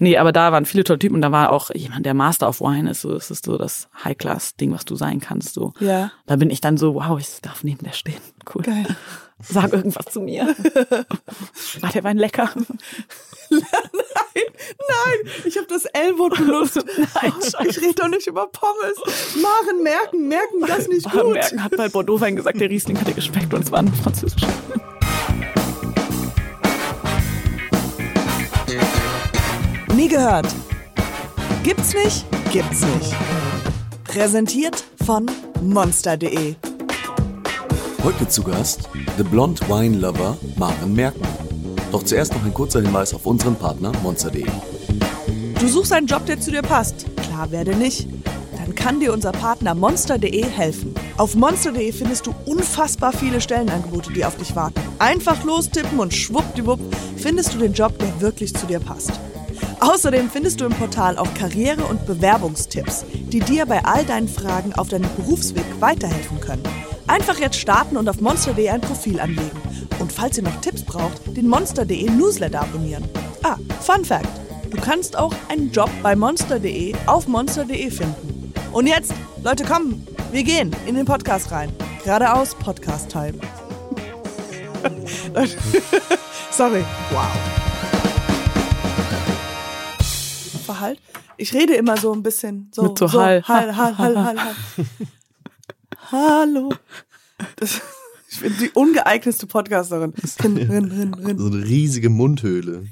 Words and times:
Nee, 0.00 0.16
aber 0.16 0.32
da 0.32 0.50
waren 0.50 0.64
viele 0.64 0.82
tolle 0.82 0.98
Typen 0.98 1.16
und 1.16 1.20
da 1.20 1.30
war 1.30 1.52
auch 1.52 1.70
jemand, 1.74 2.06
der 2.06 2.14
Master 2.14 2.48
of 2.48 2.60
Wine 2.60 2.90
ist. 2.90 3.02
So, 3.02 3.12
das 3.12 3.30
ist 3.30 3.44
so 3.44 3.58
das 3.58 3.88
High-Class-Ding, 4.02 4.72
was 4.72 4.84
du 4.86 4.96
sein 4.96 5.20
kannst. 5.20 5.54
So. 5.54 5.74
Ja. 5.78 6.10
Da 6.26 6.36
bin 6.36 6.50
ich 6.50 6.60
dann 6.60 6.78
so, 6.78 6.94
wow, 6.94 7.20
ich 7.20 7.40
darf 7.42 7.62
neben 7.62 7.84
der 7.84 7.92
stehen. 7.92 8.20
Cool. 8.52 8.62
Geil. 8.62 8.86
Sag 9.42 9.72
irgendwas 9.72 10.06
zu 10.06 10.20
mir. 10.20 10.44
War 11.80 11.90
der 11.90 12.04
Wein 12.04 12.18
lecker? 12.18 12.50
Nein, 13.50 13.62
nein, 14.34 15.32
ich 15.44 15.56
habe 15.56 15.66
das 15.66 15.84
L-Wort 15.86 16.36
benutzt. 16.36 16.76
Nein, 16.76 17.32
ich 17.68 17.80
rede 17.80 17.94
doch 17.96 18.08
nicht 18.08 18.28
über 18.28 18.46
Pommes. 18.46 18.96
Maren 19.42 19.82
merken, 19.82 20.28
merken 20.28 20.60
das 20.68 20.86
nicht 20.86 21.10
gut. 21.10 21.32
Merken 21.32 21.64
hat 21.64 21.76
bei 21.76 21.88
Bordeaux 21.88 22.20
Wein 22.20 22.36
gesagt, 22.36 22.60
der 22.60 22.70
Riesling 22.70 23.00
hat 23.00 23.08
dir 23.08 23.14
geschmeckt 23.14 23.52
und 23.52 23.64
es 23.64 23.72
war 23.72 23.80
ein 23.80 23.92
französischer. 23.92 24.46
Nie 30.00 30.08
gehört. 30.08 30.46
Gibt's 31.62 31.92
nicht? 31.92 32.24
Gibt's 32.50 32.80
nicht. 32.80 33.14
Präsentiert 34.04 34.82
von 35.04 35.26
monster.de. 35.60 36.54
Heute 38.02 38.26
zu 38.26 38.42
Gast 38.42 38.88
The 39.18 39.22
Blond 39.22 39.60
Wine 39.68 39.98
Lover 39.98 40.38
Maren 40.56 40.94
Merken. 40.94 41.20
Doch 41.92 42.02
zuerst 42.02 42.32
noch 42.32 42.42
ein 42.46 42.54
kurzer 42.54 42.80
Hinweis 42.80 43.12
auf 43.12 43.26
unseren 43.26 43.56
Partner 43.56 43.92
monster.de. 44.02 44.46
Du 45.60 45.68
suchst 45.68 45.92
einen 45.92 46.06
Job, 46.06 46.24
der 46.24 46.40
zu 46.40 46.50
dir 46.50 46.62
passt. 46.62 47.04
Klar, 47.16 47.50
werde 47.50 47.76
nicht. 47.76 48.08
Dann 48.56 48.74
kann 48.74 49.00
dir 49.00 49.12
unser 49.12 49.32
Partner 49.32 49.74
monster.de 49.74 50.46
helfen. 50.46 50.94
Auf 51.18 51.34
monster.de 51.34 51.92
findest 51.92 52.26
du 52.26 52.34
unfassbar 52.46 53.12
viele 53.12 53.42
Stellenangebote, 53.42 54.14
die 54.14 54.24
auf 54.24 54.38
dich 54.38 54.56
warten. 54.56 54.80
Einfach 54.98 55.44
lostippen 55.44 55.98
und 55.98 56.14
schwuppdiwupp 56.14 56.80
findest 57.18 57.52
du 57.52 57.58
den 57.58 57.74
Job, 57.74 57.98
der 57.98 58.18
wirklich 58.22 58.54
zu 58.54 58.64
dir 58.64 58.80
passt. 58.80 59.12
Außerdem 59.80 60.30
findest 60.30 60.60
du 60.60 60.66
im 60.66 60.72
Portal 60.72 61.16
auch 61.18 61.32
Karriere- 61.34 61.84
und 61.84 62.06
Bewerbungstipps, 62.06 63.04
die 63.12 63.40
dir 63.40 63.66
bei 63.66 63.84
all 63.84 64.04
deinen 64.04 64.28
Fragen 64.28 64.74
auf 64.74 64.88
deinem 64.88 65.08
Berufsweg 65.16 65.64
weiterhelfen 65.80 66.40
können. 66.40 66.62
Einfach 67.06 67.38
jetzt 67.38 67.56
starten 67.56 67.96
und 67.96 68.08
auf 68.08 68.20
monster.de 68.20 68.68
ein 68.68 68.80
Profil 68.80 69.20
anlegen. 69.20 69.60
Und 69.98 70.12
falls 70.12 70.36
ihr 70.38 70.44
noch 70.44 70.60
Tipps 70.60 70.82
braucht, 70.82 71.36
den 71.36 71.48
monster.de 71.48 72.08
Newsletter 72.10 72.60
abonnieren. 72.60 73.04
Ah, 73.42 73.56
Fun 73.80 74.04
Fact: 74.04 74.28
Du 74.70 74.76
kannst 74.80 75.16
auch 75.16 75.34
einen 75.48 75.72
Job 75.72 75.90
bei 76.02 76.14
monster.de 76.14 76.94
auf 77.06 77.26
monster.de 77.26 77.90
finden. 77.90 78.52
Und 78.72 78.86
jetzt, 78.86 79.12
Leute, 79.42 79.64
kommen, 79.64 80.06
wir 80.30 80.44
gehen 80.44 80.74
in 80.86 80.94
den 80.94 81.04
Podcast 81.04 81.50
rein. 81.50 81.72
Geradeaus 82.04 82.54
Podcast-Time. 82.54 83.34
Sorry. 86.50 86.84
Wow. 87.10 87.49
Verhalt. 90.80 91.00
Ich 91.36 91.52
rede 91.52 91.74
immer 91.74 91.96
so 91.98 92.12
ein 92.14 92.22
bisschen 92.22 92.70
so. 92.74 92.84
Mit 92.84 92.98
so 92.98 93.12
Hall. 93.12 93.42
Hall, 93.46 93.76
Hall, 93.76 93.98
Hall, 93.98 94.16
Hall, 94.24 94.42
Hall. 94.42 94.56
Hallo. 96.10 96.72
Das, 97.56 97.82
ich 98.30 98.40
bin 98.40 98.56
die 98.58 98.70
ungeeignetste 98.70 99.46
Podcasterin. 99.46 100.14
Rin, 100.42 100.56
rin, 100.56 100.84
rin, 100.90 101.14
rin. 101.14 101.38
So 101.38 101.46
eine 101.48 101.62
riesige 101.64 102.08
Mundhöhle. 102.08 102.86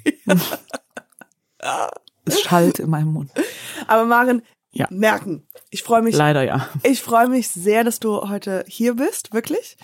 Es 2.26 2.40
schallt 2.42 2.78
in 2.78 2.90
meinem 2.90 3.12
Mund. 3.12 3.30
Aber 3.86 4.04
Maren, 4.04 4.42
Ja. 4.72 4.86
merken. 4.90 5.46
Ich 5.70 5.82
freue 5.82 6.02
mich 6.02 6.14
Leider 6.14 6.42
ja. 6.42 6.68
Ich 6.82 7.02
freue 7.02 7.28
mich 7.28 7.48
sehr, 7.48 7.84
dass 7.84 8.00
du 8.00 8.28
heute 8.28 8.64
hier 8.68 8.96
bist, 8.96 9.32
wirklich. 9.32 9.78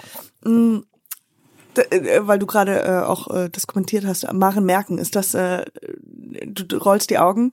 Äh, 0.45 0.81
Weil 2.21 2.39
du 2.39 2.45
gerade 2.47 2.83
äh, 2.85 3.01
auch 3.01 3.35
äh, 3.35 3.49
das 3.51 3.67
kommentiert 3.67 4.05
hast, 4.05 4.31
Maren 4.33 4.67
merken, 4.67 4.99
ist 4.99 5.17
das, 5.17 5.33
äh, 5.35 5.65
du, 6.45 6.65
du 6.65 6.77
rollst 6.77 7.09
die 7.09 7.19
Augen? 7.19 7.53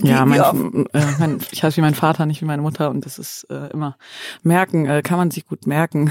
Ja, 0.00 0.24
mein, 0.24 0.86
äh, 0.94 1.04
mein, 1.18 1.40
ich 1.50 1.62
heiße 1.62 1.76
wie 1.76 1.82
mein 1.82 1.94
Vater, 1.94 2.24
nicht 2.24 2.40
wie 2.40 2.46
meine 2.46 2.62
Mutter 2.62 2.88
und 2.88 3.04
das 3.04 3.18
ist 3.18 3.44
äh, 3.50 3.68
immer 3.72 3.98
merken, 4.42 4.86
äh, 4.86 5.02
kann 5.02 5.18
man 5.18 5.30
sich 5.30 5.46
gut 5.46 5.66
merken. 5.66 6.10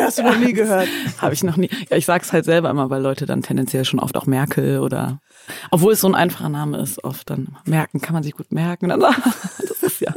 Hast 0.00 0.18
du 0.18 0.22
noch 0.22 0.38
nie 0.38 0.54
gehört. 0.54 0.88
Habe 1.18 1.34
ich 1.34 1.44
noch 1.44 1.58
nie. 1.58 1.68
Ja, 1.90 1.98
ich 1.98 2.06
sag's 2.06 2.32
halt 2.32 2.46
selber 2.46 2.70
immer, 2.70 2.88
weil 2.88 3.02
Leute 3.02 3.26
dann 3.26 3.42
tendenziell 3.42 3.84
schon 3.84 4.00
oft 4.00 4.16
auch 4.16 4.24
Merkel 4.24 4.78
oder 4.78 5.20
obwohl 5.70 5.92
es 5.92 6.00
so 6.00 6.08
ein 6.08 6.14
einfacher 6.14 6.48
Name 6.48 6.78
ist, 6.78 7.04
oft 7.04 7.28
dann 7.28 7.58
merken, 7.66 8.00
kann 8.00 8.14
man 8.14 8.22
sich 8.22 8.34
gut 8.34 8.52
merken. 8.52 8.90
Das 9.68 9.82
ist 9.92 10.00
ja, 10.00 10.12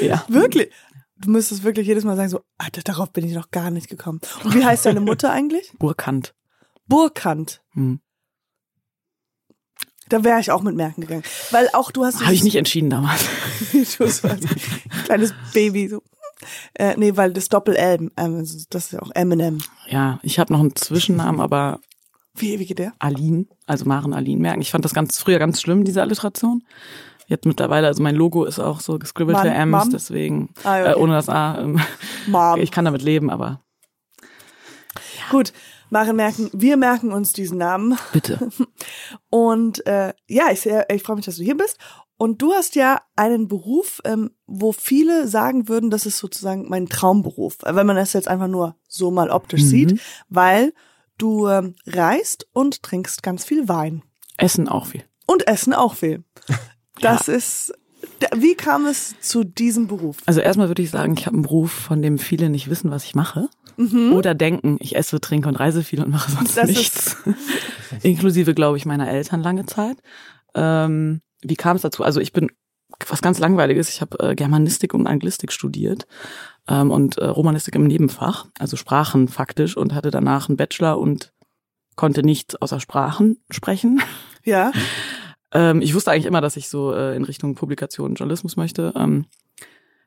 ja. 0.00 0.24
Wirklich? 0.28 0.70
Du 1.16 1.30
müsstest 1.30 1.62
wirklich 1.62 1.86
jedes 1.86 2.04
Mal 2.04 2.16
sagen, 2.16 2.28
so, 2.28 2.40
Alter, 2.58 2.82
darauf 2.82 3.12
bin 3.12 3.24
ich 3.24 3.34
noch 3.34 3.50
gar 3.50 3.70
nicht 3.70 3.88
gekommen. 3.88 4.20
Und 4.42 4.54
wie 4.54 4.64
heißt 4.64 4.86
deine 4.86 5.00
Mutter 5.00 5.30
eigentlich? 5.30 5.72
Burkant. 5.78 6.34
Burkant. 6.86 7.62
Hm. 7.72 8.00
Da 10.08 10.22
wäre 10.22 10.40
ich 10.40 10.50
auch 10.50 10.62
mit 10.62 10.74
merken 10.76 11.00
gegangen. 11.00 11.22
Weil 11.50 11.68
auch 11.72 11.90
du 11.90 12.04
hast... 12.04 12.22
Habe 12.22 12.34
ich 12.34 12.44
nicht 12.44 12.56
entschieden 12.56 12.90
damals. 12.90 13.24
Du 13.72 14.06
so 14.06 14.28
als 14.28 14.46
kleines 15.04 15.34
Baby 15.52 15.88
so. 15.88 16.02
Äh, 16.74 16.94
nee, 16.96 17.16
weil 17.16 17.32
das 17.32 17.48
Doppel-L, 17.48 18.10
ähm, 18.16 18.38
das 18.70 18.84
ist 18.84 18.92
ja 18.92 19.00
auch 19.00 19.10
Eminem. 19.14 19.58
Ja, 19.88 20.20
ich 20.22 20.38
habe 20.38 20.52
noch 20.52 20.60
einen 20.60 20.76
Zwischennamen, 20.76 21.40
aber 21.40 21.80
Wie, 22.34 22.58
wie 22.58 22.66
geht 22.66 22.78
der? 22.78 22.92
Aline, 22.98 23.46
also 23.66 23.84
Maren 23.86 24.12
Aline 24.12 24.40
merken. 24.40 24.60
Ich 24.60 24.70
fand 24.70 24.84
das 24.84 24.94
ganz 24.94 25.18
früher 25.18 25.38
ganz 25.38 25.60
schlimm, 25.60 25.84
diese 25.84 26.02
Alliteration. 26.02 26.62
Jetzt 27.26 27.46
mittlerweile, 27.46 27.86
also 27.86 28.02
mein 28.02 28.14
Logo 28.14 28.44
ist 28.44 28.58
auch 28.58 28.80
so 28.80 28.98
gescribbelte 28.98 29.48
Mann, 29.48 29.72
M's, 29.72 29.84
Mom? 29.84 29.90
deswegen 29.90 30.54
Ah, 30.64 30.78
ja, 30.78 30.84
äh, 30.84 30.90
okay. 30.90 31.00
ohne 31.00 31.14
das 31.14 31.28
A. 31.28 31.58
Ähm, 31.58 31.80
Mom. 32.26 32.60
ich 32.60 32.70
kann 32.70 32.84
damit 32.84 33.02
leben, 33.02 33.30
aber 33.30 33.60
Gut, 35.30 35.52
Maren 35.94 36.16
merken, 36.16 36.50
wir 36.52 36.76
merken 36.76 37.12
uns 37.12 37.32
diesen 37.32 37.56
Namen. 37.58 37.96
bitte. 38.12 38.50
Und 39.30 39.86
äh, 39.86 40.12
ja, 40.26 40.50
ich, 40.52 40.60
sehr- 40.60 40.90
ich 40.90 41.02
freue 41.02 41.16
mich, 41.16 41.24
dass 41.24 41.36
du 41.36 41.44
hier 41.44 41.56
bist. 41.56 41.78
Und 42.16 42.42
du 42.42 42.52
hast 42.52 42.74
ja 42.74 43.00
einen 43.16 43.46
Beruf, 43.48 44.00
ähm, 44.04 44.30
wo 44.46 44.72
viele 44.72 45.26
sagen 45.28 45.68
würden, 45.68 45.90
das 45.90 46.04
ist 46.04 46.18
sozusagen 46.18 46.68
mein 46.68 46.86
Traumberuf, 46.88 47.58
wenn 47.64 47.86
man 47.86 47.96
das 47.96 48.12
jetzt 48.12 48.28
einfach 48.28 48.48
nur 48.48 48.76
so 48.88 49.10
mal 49.10 49.30
optisch 49.30 49.62
Mhm. 49.62 49.66
sieht, 49.68 50.00
weil 50.28 50.72
du 51.16 51.46
ähm, 51.48 51.74
reist 51.86 52.46
und 52.52 52.82
trinkst 52.82 53.22
ganz 53.22 53.44
viel 53.44 53.68
Wein. 53.68 54.02
Essen 54.36 54.68
auch 54.68 54.86
viel. 54.86 55.04
Und 55.26 55.46
essen 55.46 55.72
auch 55.72 55.94
viel. 55.94 56.24
Das 57.00 57.26
ist, 57.26 57.72
da- 58.20 58.28
wie 58.36 58.54
kam 58.54 58.86
es 58.86 59.14
zu 59.20 59.42
diesem 59.42 59.88
Beruf? 59.88 60.18
Also 60.26 60.40
erstmal 60.40 60.68
würde 60.68 60.82
ich 60.82 60.90
sagen, 60.90 61.14
ich 61.18 61.26
habe 61.26 61.34
einen 61.34 61.42
Beruf, 61.42 61.72
von 61.72 62.00
dem 62.02 62.18
viele 62.18 62.50
nicht 62.50 62.70
wissen, 62.70 62.92
was 62.92 63.02
ich 63.04 63.16
mache. 63.16 63.48
Oder 64.12 64.34
denken, 64.34 64.76
ich 64.80 64.96
esse, 64.96 65.20
trinke 65.20 65.48
und 65.48 65.56
reise 65.56 65.82
viel 65.82 66.02
und 66.02 66.10
mache 66.10 66.30
sonst 66.30 66.56
Mhm. 66.56 66.60
Das 66.60 66.70
nichts. 66.70 67.16
Inklusive, 68.02 68.54
glaube 68.54 68.76
ich, 68.76 68.86
meiner 68.86 69.08
Eltern 69.08 69.42
lange 69.42 69.66
Zeit. 69.66 69.98
Ähm, 70.54 71.20
wie 71.42 71.56
kam 71.56 71.76
es 71.76 71.82
dazu? 71.82 72.04
Also 72.04 72.20
ich 72.20 72.32
bin 72.32 72.50
was 73.08 73.22
ganz 73.22 73.38
langweiliges. 73.38 73.88
Ich 73.88 74.00
habe 74.00 74.18
äh, 74.20 74.34
Germanistik 74.34 74.94
und 74.94 75.06
Anglistik 75.06 75.52
studiert 75.52 76.06
ähm, 76.68 76.90
und 76.90 77.18
äh, 77.18 77.26
Romanistik 77.26 77.74
im 77.74 77.86
Nebenfach, 77.86 78.46
also 78.58 78.76
Sprachen 78.76 79.28
faktisch 79.28 79.76
und 79.76 79.94
hatte 79.94 80.10
danach 80.10 80.48
einen 80.48 80.56
Bachelor 80.56 80.98
und 80.98 81.32
konnte 81.96 82.22
nichts 82.22 82.56
außer 82.56 82.80
Sprachen 82.80 83.38
sprechen. 83.50 84.00
Ja, 84.46 84.72
Ähm, 85.54 85.80
ich 85.80 85.94
wusste 85.94 86.10
eigentlich 86.10 86.26
immer, 86.26 86.42
dass 86.42 86.58
ich 86.58 86.68
so 86.68 86.92
äh, 86.92 87.16
in 87.16 87.24
Richtung 87.24 87.54
Publikation 87.54 88.10
und 88.10 88.18
Journalismus 88.18 88.56
möchte. 88.58 88.92
Ähm, 88.94 89.24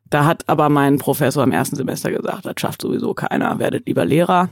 da 0.09 0.25
hat 0.25 0.47
aber 0.47 0.69
mein 0.69 0.97
Professor 0.97 1.43
im 1.43 1.51
ersten 1.51 1.75
Semester 1.75 2.11
gesagt, 2.11 2.45
das 2.45 2.53
schafft 2.57 2.81
sowieso 2.81 3.13
keiner, 3.13 3.59
werdet 3.59 3.87
lieber 3.87 4.05
Lehrer. 4.05 4.49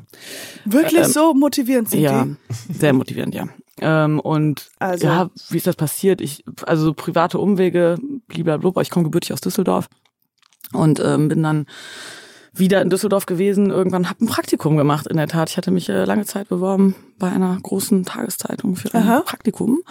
wirklich 0.66 1.06
Ähm, 1.06 1.12
so 1.12 1.34
motivierend 1.34 1.90
sind 1.90 2.02
Ja, 2.02 2.26
die. 2.26 2.74
sehr 2.74 2.94
motivierend, 2.94 3.36
ja. 3.36 3.48
Ähm, 3.82 4.20
und 4.20 4.70
Also- 4.80 5.06
ja, 5.08 5.30
wie 5.50 5.58
ist 5.58 5.68
das 5.68 5.76
passiert? 5.76 6.22
Ich, 6.22 6.44
also 6.66 6.86
so 6.86 6.94
private 6.94 7.40
Umwege, 7.40 7.98
blablabla, 8.28 8.82
ich 8.82 8.90
komme 8.90 9.04
gebürtig 9.04 9.34
aus 9.34 9.42
Düsseldorf 9.42 9.88
und 10.74 11.00
ähm, 11.04 11.28
bin 11.28 11.44
dann 11.44 11.66
wieder 12.54 12.82
in 12.82 12.90
Düsseldorf 12.90 13.26
gewesen, 13.26 13.70
irgendwann 13.70 14.10
habe 14.10 14.24
ein 14.24 14.28
Praktikum 14.28 14.78
gemacht, 14.78 15.08
in 15.08 15.18
der 15.18 15.28
Tat. 15.28 15.50
Ich 15.50 15.58
hatte 15.58 15.72
mich 15.72 15.90
äh, 15.90 16.06
lange 16.06 16.24
Zeit 16.26 16.48
beworben 16.48 16.96
bei 17.20 17.30
einer 17.30 17.58
großen 17.62 18.06
Tageszeitung 18.06 18.78
für 18.78 18.94
ein 18.94 19.04
Aha. 19.04 19.20
Praktikum. 19.26 19.82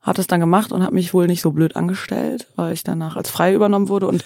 Hat 0.00 0.18
es 0.18 0.26
dann 0.26 0.40
gemacht 0.40 0.72
und 0.72 0.82
habe 0.82 0.94
mich 0.94 1.12
wohl 1.12 1.26
nicht 1.26 1.42
so 1.42 1.50
blöd 1.50 1.76
angestellt, 1.76 2.46
weil 2.56 2.72
ich 2.72 2.84
danach 2.84 3.16
als 3.16 3.28
frei 3.28 3.52
übernommen 3.52 3.88
wurde 3.90 4.06
und 4.06 4.24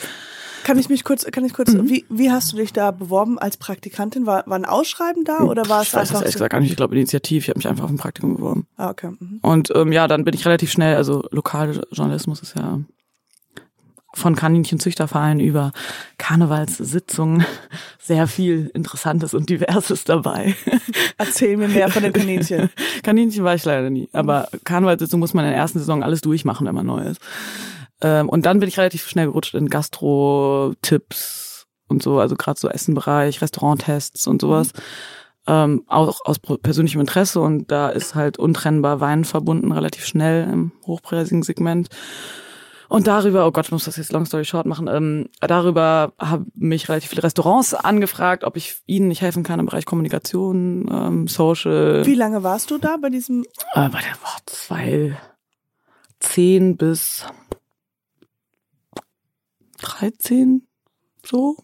Kann 0.71 0.79
ich 0.79 0.89
mich 0.89 1.03
kurz, 1.03 1.25
kann 1.25 1.45
ich 1.45 1.53
kurz, 1.53 1.73
Mhm. 1.73 1.89
wie, 1.89 2.05
wie 2.09 2.31
hast 2.31 2.53
du 2.53 2.57
dich 2.57 2.73
da 2.73 2.93
beworben 2.93 3.41
als 3.41 3.57
Praktikantin? 3.57 4.25
War, 4.25 4.45
war 4.47 4.57
ein 4.57 4.65
Ausschreiben 4.65 5.25
da 5.25 5.41
oder 5.41 5.69
war 5.69 5.83
es 5.83 5.89
ich 5.89 5.95
weiß 5.95 6.03
das 6.03 6.11
einfach 6.11 6.21
ehrlich 6.23 6.33
so? 6.35 6.37
gesagt 6.39 6.53
gar 6.53 6.61
nicht, 6.61 6.71
ich 6.71 6.77
glaube 6.77 6.95
initiativ, 6.95 7.43
ich 7.43 7.49
habe 7.49 7.59
mich 7.59 7.67
einfach 7.67 7.83
auf 7.85 7.91
ein 7.91 7.97
Praktikum 7.97 8.37
beworben. 8.37 8.69
Ah, 8.77 8.91
okay. 8.91 9.11
Mhm. 9.19 9.41
Und 9.43 9.73
ähm, 9.75 9.91
ja, 9.91 10.07
dann 10.07 10.23
bin 10.23 10.33
ich 10.33 10.47
relativ 10.47 10.71
schnell, 10.71 10.95
also 10.95 11.25
lokale 11.33 11.83
Journalismus 11.91 12.41
ist 12.41 12.55
ja 12.57 12.79
von 14.15 14.37
Kaninchenzüchterverein 14.37 15.41
über 15.41 15.73
Karnevalssitzungen 16.19 17.45
sehr 18.01 18.29
viel 18.29 18.71
Interessantes 18.73 19.35
und 19.35 19.51
Diverses 19.51 20.05
dabei. 20.05 20.55
Erzähl 21.19 21.57
mir 21.57 21.67
mehr 21.69 21.89
von 21.89 22.05
den 22.05 22.13
Kaninchen. 22.13 22.71
Kaninchen 23.03 23.43
war 23.43 23.57
ich 23.57 23.65
leider 23.65 23.91
nie, 23.91 24.09
aber 24.13 24.49
Karnevalssitzung 24.65 25.19
muss 25.19 25.35
man 25.35 25.45
in 25.47 25.51
der 25.51 25.59
ersten 25.61 25.81
Saison 25.81 26.05
alles 26.05 26.21
durchmachen, 26.21 26.67
wenn 26.67 26.75
man 26.77 26.87
neu 26.87 27.03
ist. 27.03 27.21
Ähm, 28.03 28.29
und 28.29 28.47
dann 28.47 28.61
bin 28.61 28.69
ich 28.69 28.79
relativ 28.79 29.09
schnell 29.09 29.27
gerutscht 29.27 29.55
in 29.55 29.69
Gastro-Tipps 29.69 31.67
und 31.89 32.03
so, 32.03 32.19
also 32.19 32.37
gerade 32.37 32.59
so 32.59 32.69
Essenbereich, 32.69 33.43
Restauranttests 33.43 34.27
und 34.27 34.41
sowas. 34.41 34.73
ähm, 35.47 35.85
auch 35.89 36.21
aus 36.25 36.39
persönlichem 36.39 37.01
Interesse 37.01 37.41
und 37.41 37.71
da 37.71 37.89
ist 37.89 38.15
halt 38.15 38.39
untrennbar 38.39 39.01
Wein 39.01 39.25
verbunden, 39.25 39.73
relativ 39.73 40.05
schnell 40.07 40.49
im 40.51 40.73
hochpreisigen 40.87 41.43
Segment. 41.43 41.89
Und 42.89 43.07
darüber, 43.07 43.47
oh 43.47 43.53
Gott, 43.53 43.67
ich 43.67 43.73
muss 43.73 43.85
das 43.85 43.97
jetzt 43.97 44.13
long 44.13 44.27
story 44.27 44.45
short 44.45 44.67
machen, 44.67 44.89
ähm, 44.89 45.29
darüber 45.41 46.13
haben 46.19 46.51
mich 46.57 46.89
relativ 46.89 47.11
viele 47.11 47.23
Restaurants 47.23 47.73
angefragt, 47.73 48.43
ob 48.45 48.57
ich 48.57 48.79
ihnen 48.87 49.09
nicht 49.09 49.23
helfen 49.23 49.45
kann 49.45 49.61
im 49.61 49.67
Bereich 49.67 49.87
Kommunikation, 49.87 50.89
ähm, 50.93 51.29
Social. 51.29 52.05
Wie 52.05 52.17
lange 52.17 52.43
warst 52.43 52.71
du 52.71 52.79
da 52.79 52.97
bei 53.01 53.09
diesem? 53.09 53.45
Äh, 53.75 53.89
bei 53.89 54.01
der 54.01 54.21
war 54.23 54.37
zwei, 54.47 55.17
zehn 56.19 56.77
bis 56.77 57.25
13, 59.81 60.67
so. 61.27 61.57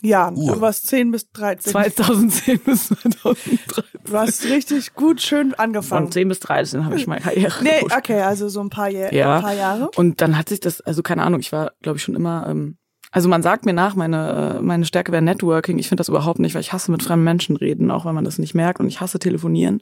Ja, 0.00 0.30
Uh. 0.30 0.54
du 0.54 0.60
warst 0.60 0.86
10 0.86 1.10
bis 1.10 1.28
13. 1.32 1.72
2010 1.72 2.60
bis 2.60 2.86
2013. 2.88 3.58
Du 4.04 4.12
hast 4.12 4.44
richtig 4.44 4.94
gut 4.94 5.20
schön 5.20 5.50
Von 5.50 5.58
angefangen. 5.58 6.12
10 6.12 6.28
bis 6.28 6.38
13 6.40 6.84
habe 6.84 6.96
ich 6.96 7.06
meine 7.08 7.20
Karriere. 7.20 7.62
Nee, 7.64 7.80
gepusht. 7.80 7.96
okay, 7.96 8.20
also 8.20 8.48
so 8.48 8.60
ein 8.60 8.70
paar, 8.70 8.88
Jahr, 8.88 9.12
Ja. 9.12 9.36
ein 9.36 9.42
paar 9.42 9.54
Jahre. 9.54 9.90
Und 9.96 10.20
dann 10.20 10.38
hat 10.38 10.48
sich 10.50 10.60
das, 10.60 10.80
also 10.80 11.02
keine 11.02 11.24
Ahnung, 11.24 11.40
ich 11.40 11.50
war, 11.50 11.72
glaube 11.82 11.96
ich, 11.98 12.04
schon 12.04 12.14
immer, 12.14 12.46
ähm, 12.48 12.78
also 13.10 13.28
man 13.28 13.42
sagt 13.42 13.64
mir 13.66 13.72
nach, 13.72 13.96
meine, 13.96 14.58
äh, 14.58 14.62
meine 14.62 14.84
Stärke 14.84 15.10
wäre 15.10 15.22
Networking. 15.22 15.78
Ich 15.78 15.88
finde 15.88 16.00
das 16.00 16.08
überhaupt 16.08 16.38
nicht, 16.38 16.54
weil 16.54 16.60
ich 16.60 16.72
hasse 16.72 16.92
mit 16.92 17.02
fremden 17.02 17.24
Menschen 17.24 17.56
reden, 17.56 17.90
auch 17.90 18.04
wenn 18.04 18.14
man 18.14 18.24
das 18.24 18.38
nicht 18.38 18.54
merkt. 18.54 18.78
Und 18.80 18.86
ich 18.86 19.00
hasse 19.00 19.18
telefonieren 19.18 19.80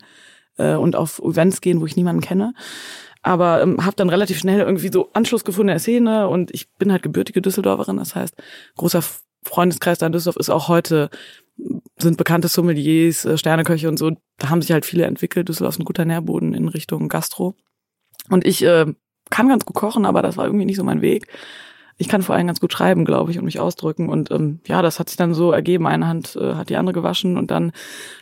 äh, 0.57 0.77
und 0.77 0.97
auf 0.97 1.19
Events 1.19 1.61
gehen, 1.61 1.81
wo 1.83 1.87
ich 1.87 1.97
niemanden 1.97 2.23
kenne. 2.23 2.55
Aber 3.27 3.61
ähm, 3.61 3.85
habe 3.85 3.97
dann 3.97 4.09
relativ 4.09 4.39
schnell 4.39 4.61
irgendwie 4.61 4.89
so 4.89 5.11
Anschluss 5.13 5.45
gefunden 5.45 5.71
in 5.71 5.75
der 5.75 5.81
Szene 5.81 6.29
und 6.29 6.55
ich 6.55 6.73
bin 6.75 6.93
halt 6.93 7.03
gebürtige 7.03 7.43
Düsseldorferin. 7.43 7.97
Das 7.97 8.15
heißt, 8.15 8.37
großer 8.77 9.03
Freundeskreis 9.43 9.99
da 9.99 10.07
in 10.07 10.13
Düsseldorf 10.13 10.37
ist 10.37 10.49
auch 10.49 10.69
heute, 10.69 11.11
sind 11.99 12.19
bekannte 12.19 12.47
Sommeliers, 12.47 13.25
äh, 13.25 13.37
Sterneköche 13.37 13.89
und 13.89 13.99
so. 13.99 14.13
Da 14.39 14.49
haben 14.49 14.63
sich 14.63 14.71
halt 14.71 14.87
viele 14.87 15.07
entwickelt. 15.07 15.49
Düsseldorf 15.49 15.75
ist 15.75 15.81
ein 15.81 15.85
guter 15.85 16.05
Nährboden 16.05 16.55
in 16.55 16.69
Richtung 16.69 17.09
Gastro. 17.09 17.57
Und 18.31 18.47
ich 18.47 18.63
äh, 18.63 18.87
kann 19.31 19.49
ganz 19.49 19.65
gut 19.65 19.75
kochen, 19.75 20.07
aber 20.07 20.23
das 20.23 20.37
war 20.37 20.45
irgendwie 20.45 20.67
nicht 20.67 20.77
so 20.77 20.85
mein 20.85 21.03
Weg. 21.03 21.27
Ich 21.99 22.09
kann 22.09 22.23
vor 22.23 22.35
allem 22.35 22.47
ganz 22.47 22.61
gut 22.61 22.73
schreiben, 22.73 23.07
glaube 23.07 23.31
ich, 23.31 23.39
und 23.39 23.47
mich 23.47 23.59
ausdrücken. 23.59 24.09
Und 24.11 24.31
ähm, 24.31 24.61
ja, 24.67 24.83
das 24.83 24.99
hat 24.99 25.09
sich 25.09 25.17
dann 25.17 25.33
so 25.33 25.53
ergeben. 25.53 25.87
Eine 25.87 26.07
Hand 26.07 26.37
äh, 26.37 26.55
hat 26.55 26.69
die 26.69 26.77
andere 26.77 26.93
gewaschen 26.93 27.39
und 27.39 27.51
dann 27.51 27.73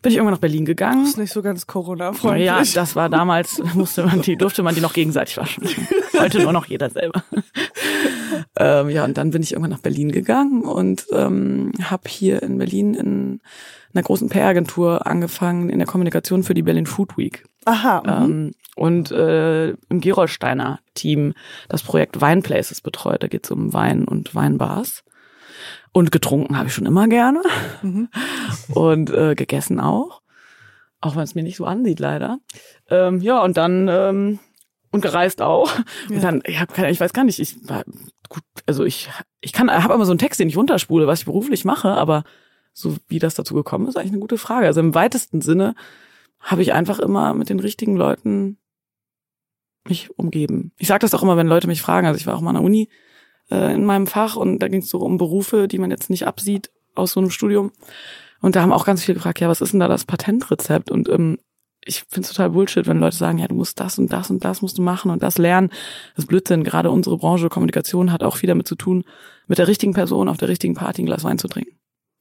bin 0.02 0.12
ich 0.12 0.16
irgendwann 0.16 0.34
nach 0.34 0.40
Berlin 0.40 0.64
gegangen. 0.64 1.00
Das 1.00 1.10
ist 1.10 1.18
nicht 1.18 1.32
so 1.32 1.42
ganz 1.42 1.66
Corona-freundlich. 1.66 2.46
Ja, 2.46 2.62
das 2.62 2.94
war 2.94 3.08
damals, 3.08 3.60
musste 3.74 4.04
man 4.04 4.22
die, 4.22 4.36
durfte 4.36 4.62
man 4.62 4.74
die 4.74 4.80
noch 4.80 4.92
gegenseitig 4.92 5.36
waschen. 5.36 5.68
Heute 6.18 6.40
nur 6.42 6.52
noch 6.52 6.66
jeder 6.66 6.88
selber. 6.88 7.24
ähm, 8.56 8.90
ja, 8.90 9.04
und 9.04 9.18
dann 9.18 9.30
bin 9.30 9.42
ich 9.42 9.52
irgendwann 9.52 9.72
nach 9.72 9.80
Berlin 9.80 10.12
gegangen 10.12 10.62
und 10.62 11.06
ähm, 11.12 11.72
habe 11.82 12.08
hier 12.08 12.42
in 12.42 12.58
Berlin 12.58 12.94
in 12.94 13.40
einer 13.92 14.02
großen 14.02 14.28
PR-Agentur 14.28 15.06
angefangen 15.06 15.70
in 15.70 15.78
der 15.78 15.86
Kommunikation 15.86 16.42
für 16.42 16.54
die 16.54 16.62
Berlin 16.62 16.86
Food 16.86 17.16
Week. 17.16 17.44
Aha. 17.64 18.02
mhm. 18.04 18.24
Ähm, 18.24 18.52
und 18.76 19.10
äh, 19.12 19.68
im 19.70 20.00
Gerolsteiner 20.00 20.80
Team 20.94 21.34
das 21.68 21.82
Projekt 21.82 22.20
Wine 22.20 22.42
Places 22.42 22.80
betreut. 22.80 23.22
Da 23.22 23.28
geht 23.28 23.44
es 23.44 23.50
um 23.50 23.72
Wein 23.72 24.04
und 24.04 24.34
Weinbars. 24.34 25.04
Und 25.92 26.10
getrunken 26.10 26.58
habe 26.58 26.68
ich 26.68 26.74
schon 26.74 26.86
immer 26.86 27.06
gerne. 27.06 27.40
Mhm. 27.82 28.08
Und 28.74 29.10
äh, 29.10 29.36
gegessen 29.36 29.78
auch. 29.78 30.22
Auch 31.00 31.14
wenn 31.14 31.22
es 31.22 31.34
mir 31.36 31.44
nicht 31.44 31.56
so 31.56 31.66
ansieht, 31.66 32.00
leider. 32.00 32.38
Ähm, 32.88 33.20
ja, 33.20 33.42
und 33.42 33.58
dann 33.58 33.88
ähm, 33.88 34.38
und 34.90 35.02
gereist 35.02 35.42
auch. 35.42 35.70
Ja. 36.08 36.16
Und 36.16 36.24
dann, 36.24 36.42
ich 36.46 36.60
habe 36.60 36.72
keine, 36.72 36.90
ich 36.90 36.98
weiß 36.98 37.12
gar 37.12 37.24
nicht, 37.24 37.38
ich 37.38 37.68
war 37.68 37.84
gut, 38.28 38.42
also 38.64 38.84
ich, 38.84 39.10
ich 39.40 39.52
kann, 39.52 39.70
habe 39.70 39.92
immer 39.92 40.06
so 40.06 40.12
einen 40.12 40.18
Text, 40.18 40.40
den 40.40 40.48
ich 40.48 40.56
runterspule, 40.56 41.06
was 41.06 41.20
ich 41.20 41.26
beruflich 41.26 41.64
mache, 41.64 41.90
aber 41.90 42.24
so 42.72 42.96
wie 43.08 43.18
das 43.18 43.34
dazu 43.34 43.54
gekommen 43.54 43.86
ist, 43.86 43.96
eigentlich 43.96 44.12
eine 44.12 44.20
gute 44.20 44.38
Frage. 44.38 44.66
Also 44.66 44.80
im 44.80 44.94
weitesten 44.94 45.40
Sinne 45.42 45.74
habe 46.44 46.62
ich 46.62 46.72
einfach 46.72 46.98
immer 46.98 47.34
mit 47.34 47.48
den 47.48 47.58
richtigen 47.58 47.96
Leuten 47.96 48.58
mich 49.88 50.16
umgeben. 50.18 50.72
Ich 50.76 50.88
sage 50.88 51.00
das 51.00 51.14
auch 51.14 51.22
immer, 51.22 51.36
wenn 51.36 51.46
Leute 51.46 51.66
mich 51.66 51.82
fragen. 51.82 52.06
Also 52.06 52.18
ich 52.18 52.26
war 52.26 52.36
auch 52.36 52.40
mal 52.40 52.50
an 52.50 52.56
der 52.56 52.64
Uni 52.64 52.88
äh, 53.50 53.74
in 53.74 53.84
meinem 53.84 54.06
Fach 54.06 54.36
und 54.36 54.58
da 54.60 54.68
ging 54.68 54.80
es 54.80 54.88
so 54.88 54.98
um 54.98 55.18
Berufe, 55.18 55.68
die 55.68 55.78
man 55.78 55.90
jetzt 55.90 56.10
nicht 56.10 56.26
absieht 56.26 56.70
aus 56.94 57.12
so 57.12 57.20
einem 57.20 57.30
Studium. 57.30 57.72
Und 58.40 58.56
da 58.56 58.62
haben 58.62 58.72
auch 58.72 58.84
ganz 58.84 59.02
viele 59.02 59.16
gefragt, 59.16 59.40
ja, 59.40 59.48
was 59.48 59.62
ist 59.62 59.72
denn 59.72 59.80
da 59.80 59.88
das 59.88 60.04
Patentrezept? 60.04 60.90
Und 60.90 61.08
ähm, 61.08 61.38
ich 61.84 62.04
finde 62.08 62.26
es 62.26 62.28
total 62.28 62.50
Bullshit, 62.50 62.86
wenn 62.86 62.98
Leute 62.98 63.16
sagen, 63.16 63.38
ja, 63.38 63.48
du 63.48 63.54
musst 63.54 63.80
das 63.80 63.98
und 63.98 64.12
das 64.12 64.30
und 64.30 64.44
das 64.44 64.62
musst 64.62 64.78
du 64.78 64.82
machen 64.82 65.10
und 65.10 65.22
das 65.22 65.38
lernen. 65.38 65.70
Das 66.14 66.24
ist 66.24 66.28
Blödsinn. 66.28 66.64
Gerade 66.64 66.90
unsere 66.90 67.16
Branche 67.16 67.48
Kommunikation 67.48 68.12
hat 68.12 68.22
auch 68.22 68.36
viel 68.36 68.48
damit 68.48 68.68
zu 68.68 68.74
tun, 68.74 69.04
mit 69.46 69.58
der 69.58 69.68
richtigen 69.68 69.94
Person 69.94 70.28
auf 70.28 70.36
der 70.36 70.48
richtigen 70.48 70.74
Party 70.74 71.02
ein 71.02 71.06
Glas 71.06 71.24
Wein 71.24 71.38
zu 71.38 71.48
trinken. 71.48 71.78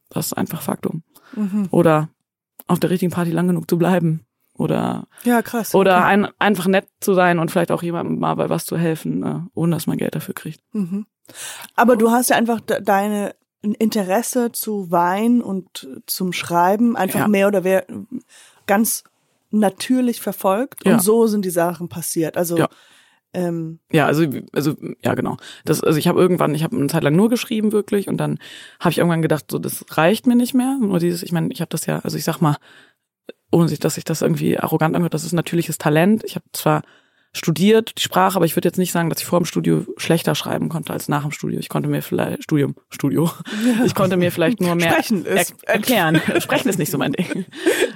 Das 0.09 0.27
ist 0.27 0.33
einfach 0.33 0.61
Faktum. 0.61 1.03
Mhm. 1.35 1.67
Oder 1.71 2.09
auf 2.67 2.79
der 2.79 2.89
richtigen 2.89 3.11
Party 3.11 3.31
lang 3.31 3.47
genug 3.47 3.69
zu 3.69 3.77
bleiben. 3.77 4.25
Oder 4.55 5.07
Ja, 5.23 5.41
krass. 5.41 5.73
oder 5.73 5.97
Okay. 5.97 6.05
ein, 6.05 6.27
einfach 6.37 6.67
nett 6.67 6.85
zu 6.99 7.15
sein 7.15 7.39
und 7.39 7.49
vielleicht 7.49 7.71
auch 7.71 7.81
jemandem 7.81 8.19
mal 8.19 8.35
bei 8.35 8.49
was 8.49 8.65
zu 8.65 8.77
helfen, 8.77 9.23
äh, 9.23 9.39
ohne 9.55 9.75
dass 9.75 9.87
man 9.87 9.97
Geld 9.97 10.13
dafür 10.13 10.35
kriegt. 10.35 10.61
Mhm. 10.73 11.07
Aber 11.75 11.95
du 11.95 12.11
hast 12.11 12.29
ja 12.29 12.35
einfach 12.35 12.61
de 12.61 12.81
deine 12.81 13.33
Interesse 13.61 14.51
zu 14.51 14.91
Wein 14.91 15.41
und 15.41 15.87
zum 16.05 16.33
Schreiben 16.33 16.95
einfach 16.95 17.21
Ja. 17.21 17.27
mehr 17.27 17.47
oder 17.47 17.63
wer 17.63 17.85
ganz 18.67 19.03
natürlich 19.51 20.21
verfolgt 20.21 20.85
Ja. 20.85 20.93
und 20.93 21.01
so 21.01 21.27
sind 21.27 21.45
die 21.45 21.49
Sachen 21.49 21.87
passiert. 21.89 22.37
Also 22.37 22.57
Ja. 22.57 22.69
Ähm, 23.33 23.79
Ja, 23.91 24.05
also 24.05 24.25
also 24.53 24.75
ja 25.03 25.13
genau. 25.15 25.37
Das 25.65 25.81
also 25.81 25.97
ich 25.97 26.07
habe 26.07 26.19
irgendwann, 26.19 26.55
ich 26.55 26.63
habe 26.63 26.75
eine 26.75 26.87
Zeit 26.87 27.03
lang 27.03 27.15
nur 27.15 27.29
geschrieben 27.29 27.71
wirklich 27.71 28.07
und 28.07 28.17
dann 28.17 28.39
habe 28.79 28.91
ich 28.91 28.97
irgendwann 28.99 29.21
gedacht, 29.21 29.45
so 29.49 29.59
das 29.59 29.85
reicht 29.97 30.27
mir 30.27 30.35
nicht 30.35 30.53
mehr. 30.53 30.77
Nur 30.79 30.99
dieses, 30.99 31.23
ich 31.23 31.31
meine, 31.31 31.51
ich 31.51 31.61
habe 31.61 31.69
das 31.69 31.85
ja, 31.85 31.99
also 31.99 32.17
ich 32.17 32.23
sag 32.23 32.39
mal, 32.41 32.57
ohne 33.51 33.67
sich, 33.69 33.79
dass 33.79 33.95
sich 33.95 34.03
das 34.03 34.21
irgendwie 34.21 34.57
arrogant 34.57 34.95
anhört, 34.95 35.13
das 35.13 35.23
ist 35.23 35.33
natürliches 35.33 35.77
Talent. 35.77 36.23
Ich 36.25 36.35
habe 36.35 36.45
zwar 36.53 36.81
studiert 37.35 37.93
die 37.97 38.01
Sprache, 38.03 38.35
aber 38.35 38.45
ich 38.45 38.55
würde 38.55 38.67
jetzt 38.67 38.77
nicht 38.77 38.91
sagen, 38.91 39.09
dass 39.09 39.19
ich 39.19 39.25
vor 39.25 39.39
dem 39.39 39.45
Studio 39.45 39.85
schlechter 39.97 40.35
schreiben 40.35 40.69
konnte 40.69 40.93
als 40.93 41.09
nach 41.09 41.23
dem 41.23 41.31
Studio. 41.31 41.59
Ich 41.59 41.67
konnte 41.69 41.89
mir 41.89 42.01
vielleicht 42.01 42.43
Studium, 42.43 42.75
Studio. 42.91 43.29
Ich 43.85 43.95
konnte 43.95 44.17
mir 44.17 44.31
vielleicht 44.31 44.61
nur 44.61 44.75
mehr 44.75 44.91
Sprechen 44.91 45.25
ist- 45.25 45.55
er 45.63 45.73
erklären. 45.75 46.21
Sprechen 46.39 46.69
ist 46.69 46.77
nicht 46.79 46.91
so 46.91 46.97
mein 46.97 47.11
Ding. 47.13 47.45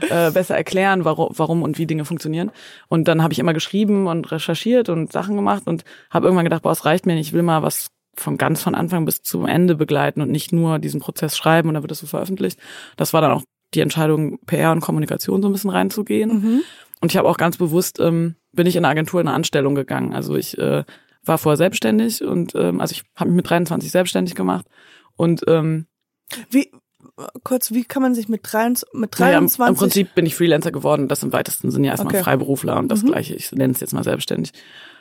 Äh, 0.09 0.31
besser 0.31 0.55
erklären, 0.55 1.05
warum, 1.05 1.29
warum 1.37 1.61
und 1.63 1.77
wie 1.77 1.85
Dinge 1.85 2.05
funktionieren. 2.05 2.51
Und 2.87 3.07
dann 3.07 3.21
habe 3.21 3.33
ich 3.33 3.39
immer 3.39 3.53
geschrieben 3.53 4.07
und 4.07 4.31
recherchiert 4.31 4.89
und 4.89 5.11
Sachen 5.11 5.35
gemacht 5.35 5.63
und 5.67 5.83
habe 6.09 6.25
irgendwann 6.27 6.45
gedacht, 6.45 6.63
boah, 6.63 6.71
es 6.71 6.85
reicht 6.85 7.05
mir 7.05 7.13
nicht. 7.15 7.27
Ich 7.27 7.33
will 7.33 7.43
mal 7.43 7.61
was 7.61 7.87
von 8.15 8.37
ganz 8.37 8.63
von 8.63 8.73
Anfang 8.73 9.05
bis 9.05 9.21
zum 9.21 9.45
Ende 9.45 9.75
begleiten 9.75 10.21
und 10.21 10.31
nicht 10.31 10.51
nur 10.51 10.79
diesen 10.79 10.99
Prozess 10.99 11.37
schreiben 11.37 11.67
und 11.67 11.75
dann 11.75 11.83
wird 11.83 11.91
das 11.91 11.99
so 11.99 12.07
veröffentlicht. 12.07 12.59
Das 12.95 13.13
war 13.13 13.21
dann 13.21 13.31
auch 13.31 13.43
die 13.75 13.81
Entscheidung, 13.81 14.39
PR 14.47 14.71
und 14.71 14.79
Kommunikation 14.79 15.41
so 15.43 15.49
ein 15.49 15.51
bisschen 15.51 15.69
reinzugehen. 15.69 16.29
mhm. 16.41 16.61
Und 17.01 17.11
ich 17.11 17.17
habe 17.17 17.27
auch 17.27 17.37
ganz 17.37 17.57
bewusst, 17.57 17.99
ähm, 17.99 18.35
bin 18.51 18.65
ich 18.67 18.75
in 18.75 18.83
eine 18.85 18.91
Agentur 18.91 19.21
in 19.21 19.27
eine 19.27 19.35
Anstellung 19.35 19.75
gegangen. 19.75 20.13
Also 20.13 20.35
ich 20.35 20.57
äh, 20.57 20.83
war 21.23 21.37
vorher 21.37 21.57
selbstständig 21.57 22.23
und 22.23 22.55
ähm, 22.55 22.81
also 22.81 22.93
ich 22.93 23.03
habe 23.15 23.29
mich 23.29 23.37
mit 23.37 23.49
23 23.49 23.91
selbstständig 23.91 24.35
gemacht. 24.35 24.65
Und 25.15 25.43
ähm, 25.47 25.85
wie 26.49 26.71
kurz, 27.43 27.71
wie 27.71 27.83
kann 27.83 28.01
man 28.01 28.15
sich 28.15 28.29
mit, 28.29 28.41
23, 28.43 28.99
mit 28.99 29.19
naja, 29.19 29.37
im, 29.37 29.47
23 29.47 29.67
im 29.69 29.75
Prinzip 29.77 30.15
bin 30.15 30.25
ich 30.25 30.35
Freelancer 30.35 30.71
geworden. 30.71 31.07
Das 31.07 31.23
im 31.23 31.33
weitesten 31.33 31.71
Sinne 31.71 31.87
ja 31.87 31.93
erstmal 31.93 32.13
Okay. 32.13 32.23
Freiberufler 32.23 32.77
und 32.77 32.89
das 32.89 33.03
Mhm. 33.03 33.07
gleiche, 33.07 33.35
ich 33.35 33.51
nenne 33.51 33.73
es 33.73 33.79
jetzt 33.79 33.93
mal 33.93 34.03
selbstständig. 34.03 34.51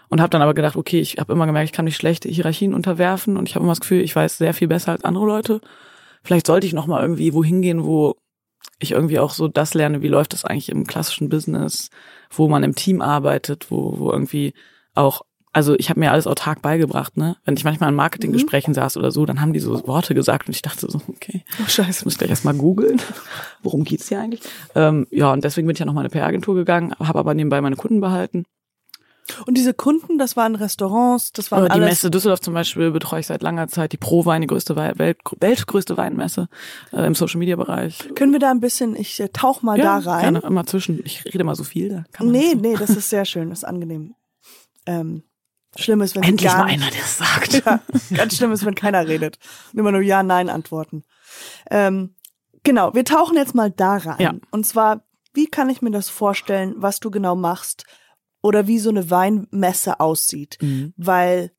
Und 0.08 0.20
habe 0.20 0.30
dann 0.30 0.42
aber 0.42 0.54
gedacht, 0.54 0.76
okay, 0.76 1.00
ich 1.00 1.16
habe 1.18 1.32
immer 1.32 1.46
gemerkt, 1.46 1.66
ich 1.66 1.72
kann 1.72 1.84
mich 1.84 1.96
schlechte 1.96 2.28
Hierarchien 2.28 2.74
unterwerfen 2.74 3.36
und 3.36 3.48
ich 3.48 3.54
habe 3.56 3.64
immer 3.64 3.72
das 3.72 3.80
Gefühl, 3.80 4.02
ich 4.02 4.14
weiß 4.14 4.38
sehr 4.38 4.54
viel 4.54 4.68
besser 4.68 4.92
als 4.92 5.04
andere 5.04 5.26
Leute. 5.26 5.60
Vielleicht 6.22 6.46
sollte 6.46 6.66
ich 6.66 6.72
noch 6.72 6.86
mal 6.86 7.02
irgendwie 7.02 7.32
wohin 7.34 7.60
gehen, 7.60 7.84
wo 7.84 8.16
ich 8.78 8.92
irgendwie 8.92 9.18
auch 9.18 9.30
so 9.30 9.48
das 9.48 9.74
lerne, 9.74 10.02
wie 10.02 10.08
läuft 10.08 10.32
das 10.32 10.44
eigentlich 10.44 10.68
im 10.68 10.86
klassischen 10.86 11.28
Business, 11.28 11.90
wo 12.30 12.48
man 12.48 12.62
im 12.62 12.74
Team 12.74 13.00
arbeitet, 13.00 13.70
wo, 13.70 13.98
wo 13.98 14.10
irgendwie 14.10 14.52
auch, 14.94 15.22
also 15.52 15.74
ich 15.78 15.88
habe 15.88 16.00
mir 16.00 16.12
alles 16.12 16.26
autark 16.26 16.60
beigebracht, 16.60 17.16
ne? 17.16 17.36
Wenn 17.44 17.56
ich 17.56 17.64
manchmal 17.64 17.88
in 17.88 17.94
Marketinggesprächen 17.96 18.74
saß 18.74 18.98
oder 18.98 19.10
so, 19.10 19.24
dann 19.24 19.40
haben 19.40 19.54
die 19.54 19.60
so 19.60 19.86
Worte 19.86 20.14
gesagt 20.14 20.48
und 20.48 20.54
ich 20.54 20.60
dachte 20.62 20.86
so, 20.90 21.00
okay, 21.08 21.44
Oh, 21.62 21.68
scheiße. 21.68 22.00
ich 22.00 22.04
muss 22.04 22.18
gleich 22.18 22.28
erstmal 22.30 22.54
googeln, 22.54 23.00
worum 23.62 23.84
geht's 23.84 24.08
hier 24.08 24.20
eigentlich? 24.20 24.42
Ähm, 24.74 25.06
ja, 25.10 25.32
und 25.32 25.42
deswegen 25.44 25.66
bin 25.66 25.74
ich 25.74 25.80
ja 25.80 25.86
noch 25.86 25.94
mal 25.94 26.02
in 26.02 26.06
eine 26.06 26.10
PR-Agentur 26.10 26.54
gegangen, 26.54 26.94
habe 26.98 27.18
aber 27.18 27.32
nebenbei 27.32 27.60
meine 27.62 27.76
Kunden 27.76 28.00
behalten. 28.00 28.44
Und 29.46 29.56
diese 29.56 29.74
Kunden, 29.74 30.18
das 30.18 30.36
waren 30.36 30.54
Restaurants, 30.54 31.32
das 31.32 31.50
waren 31.50 31.60
Aber 31.60 31.68
die 31.68 31.72
alles 31.74 31.88
Messe 31.88 32.10
Düsseldorf 32.10 32.40
zum 32.40 32.54
Beispiel 32.54 32.90
betreue 32.90 33.20
ich 33.20 33.26
seit 33.26 33.42
langer 33.42 33.68
Zeit, 33.68 33.92
die 33.92 33.96
Pro-Wein, 33.96 34.40
die 34.40 34.46
größte 34.46 34.76
Welt, 34.76 35.18
weltgrößte 35.40 35.96
Weinmesse 35.96 36.48
äh, 36.92 37.06
im 37.06 37.14
Social-Media-Bereich. 37.14 38.14
Können 38.14 38.32
wir 38.32 38.38
da 38.38 38.50
ein 38.50 38.60
bisschen, 38.60 38.96
ich 38.96 39.18
äh, 39.20 39.28
tauch 39.28 39.62
mal 39.62 39.78
da 39.78 39.98
rein. 39.98 40.34
Gerne, 40.34 40.38
immer 40.40 40.66
zwischen. 40.66 41.04
Ich 41.04 41.24
rede 41.24 41.44
mal 41.44 41.56
so 41.56 41.64
viel. 41.64 41.88
Da 41.88 42.04
kann 42.12 42.26
man 42.26 42.32
Nee, 42.32 42.54
nicht 42.54 42.60
nee, 42.60 42.76
das 42.76 42.90
ist 42.90 43.10
sehr 43.10 43.24
schön, 43.24 43.50
das 43.50 43.60
ist 43.60 43.64
angenehm. 43.64 44.14
Ähm, 44.86 45.22
schlimm 45.76 46.00
ist, 46.00 46.14
wenn. 46.14 46.22
Endlich 46.22 46.50
gar 46.50 46.64
mal 46.64 46.70
einer, 46.70 46.90
der 46.90 47.00
es 47.00 47.18
sagt. 47.18 47.52
Ja, 47.66 47.80
ganz 48.16 48.36
schlimm 48.36 48.52
ist, 48.52 48.64
wenn 48.64 48.74
keiner 48.74 49.06
redet. 49.06 49.38
Und 49.72 49.80
immer 49.80 49.92
nur 49.92 50.02
Ja, 50.02 50.22
Nein 50.22 50.48
antworten. 50.48 51.04
Ähm, 51.70 52.14
genau, 52.62 52.94
wir 52.94 53.04
tauchen 53.04 53.36
jetzt 53.36 53.54
mal 53.54 53.70
da 53.70 53.96
rein. 53.96 54.20
Ja. 54.20 54.34
Und 54.50 54.66
zwar, 54.66 55.02
wie 55.34 55.46
kann 55.46 55.68
ich 55.68 55.82
mir 55.82 55.90
das 55.90 56.08
vorstellen, 56.08 56.74
was 56.76 57.00
du 57.00 57.10
genau 57.10 57.34
machst 57.34 57.84
oder 58.42 58.66
wie 58.66 58.78
so 58.78 58.90
eine 58.90 59.10
Weinmesse 59.10 60.00
aussieht? 60.00 60.58
Mhm. 60.60 60.92
Weil, 60.96 61.50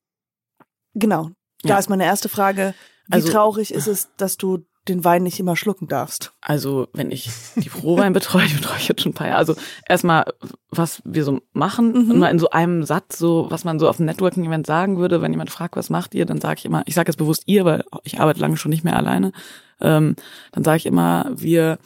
genau, 0.94 1.30
da 1.62 1.70
Ja. 1.70 1.78
ist 1.78 1.90
meine 1.90 2.04
erste 2.04 2.28
Frage. 2.28 2.74
Wie 3.08 3.14
Also- 3.14 3.30
traurig 3.32 3.72
ist 3.72 3.86
es, 3.88 4.08
dass 4.16 4.36
du 4.36 4.64
den 4.86 5.04
Wein 5.04 5.22
nicht 5.22 5.38
immer 5.38 5.54
schlucken 5.54 5.86
darfst. 5.86 6.32
Also, 6.40 6.88
wenn 6.94 7.10
ich 7.10 7.28
die 7.56 7.68
Prowein 7.68 8.14
betreue, 8.14 8.46
die 8.48 8.54
betreue 8.54 8.78
ich 8.78 8.88
jetzt 8.88 9.02
schon 9.02 9.10
ein 9.12 9.14
paar 9.14 9.26
Jahre. 9.26 9.38
Also, 9.38 9.54
erstmal, 9.86 10.24
was 10.70 11.02
wir 11.04 11.24
so 11.24 11.40
machen, 11.52 11.92
Mhm. 12.08 12.18
mal 12.18 12.30
in 12.30 12.38
so 12.38 12.48
einem 12.50 12.84
Satz, 12.84 13.18
so, 13.18 13.46
was 13.50 13.64
man 13.64 13.78
so 13.78 13.86
auf 13.88 13.98
einem 13.98 14.06
Networking-Event 14.06 14.66
sagen 14.66 14.96
würde, 14.96 15.20
wenn 15.20 15.32
jemand 15.32 15.50
fragt, 15.50 15.76
was 15.76 15.90
macht 15.90 16.14
ihr, 16.14 16.24
dann 16.24 16.40
sage 16.40 16.58
ich 16.60 16.64
immer, 16.64 16.84
ich 16.86 16.94
sage 16.94 17.10
jetzt 17.10 17.18
bewusst 17.18 17.42
ihr, 17.46 17.66
weil 17.66 17.84
ich 18.04 18.18
arbeite 18.18 18.40
lange 18.40 18.56
schon 18.56 18.70
nicht 18.70 18.82
mehr 18.84 18.96
alleine, 18.96 19.32
ähm, 19.80 20.16
dann 20.52 20.64
sage 20.64 20.78
ich 20.78 20.86
immer, 20.86 21.30
wir 21.34 21.78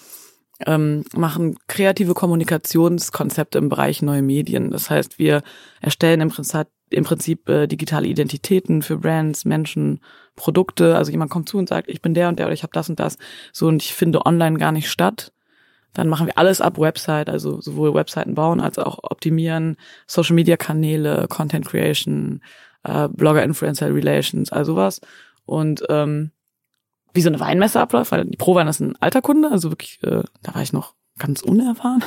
ähm, 0.66 1.04
machen 1.14 1.56
kreative 1.66 2.14
Kommunikationskonzepte 2.14 3.58
im 3.58 3.68
Bereich 3.68 4.02
neue 4.02 4.22
Medien. 4.22 4.70
Das 4.70 4.90
heißt, 4.90 5.18
wir 5.18 5.42
erstellen 5.80 6.20
im 6.20 6.28
Prinzip, 6.28 6.68
im 6.90 7.04
Prinzip 7.04 7.48
äh, 7.48 7.66
digitale 7.66 8.06
Identitäten 8.06 8.82
für 8.82 8.98
Brands, 8.98 9.44
Menschen, 9.44 10.00
Produkte. 10.36 10.96
Also 10.96 11.10
jemand 11.10 11.30
kommt 11.30 11.48
zu 11.48 11.58
und 11.58 11.68
sagt, 11.68 11.88
ich 11.88 12.02
bin 12.02 12.14
der 12.14 12.28
und 12.28 12.38
der 12.38 12.46
oder 12.46 12.54
ich 12.54 12.62
habe 12.62 12.72
das 12.72 12.88
und 12.88 13.00
das. 13.00 13.18
So 13.52 13.66
und 13.66 13.82
ich 13.82 13.94
finde 13.94 14.24
online 14.24 14.58
gar 14.58 14.72
nicht 14.72 14.90
statt. 14.90 15.32
Dann 15.94 16.08
machen 16.08 16.26
wir 16.26 16.38
alles 16.38 16.60
ab 16.60 16.78
Website, 16.78 17.28
also 17.28 17.60
sowohl 17.60 17.94
Webseiten 17.94 18.34
bauen 18.34 18.60
als 18.60 18.78
auch 18.78 18.98
optimieren, 19.02 19.76
Social 20.06 20.34
Media 20.34 20.56
Kanäle, 20.56 21.26
Content 21.28 21.66
Creation, 21.66 22.40
äh, 22.84 23.08
Blogger 23.08 23.42
Influencer 23.42 23.94
Relations, 23.94 24.50
also 24.52 24.72
sowas. 24.72 25.00
Und 25.44 25.84
ähm, 25.90 26.30
wie 27.14 27.20
so 27.20 27.28
eine 27.28 27.40
Weinmesse 27.40 27.80
abläuft, 27.80 28.12
weil 28.12 28.24
die 28.24 28.36
Prowein 28.36 28.68
ist 28.68 28.80
ein 28.80 28.96
alter 29.00 29.22
Kunde, 29.22 29.50
also 29.50 29.70
wirklich, 29.70 30.02
äh, 30.02 30.22
da 30.42 30.54
war 30.54 30.62
ich 30.62 30.72
noch 30.72 30.94
ganz 31.18 31.42
unerfahren. 31.42 32.02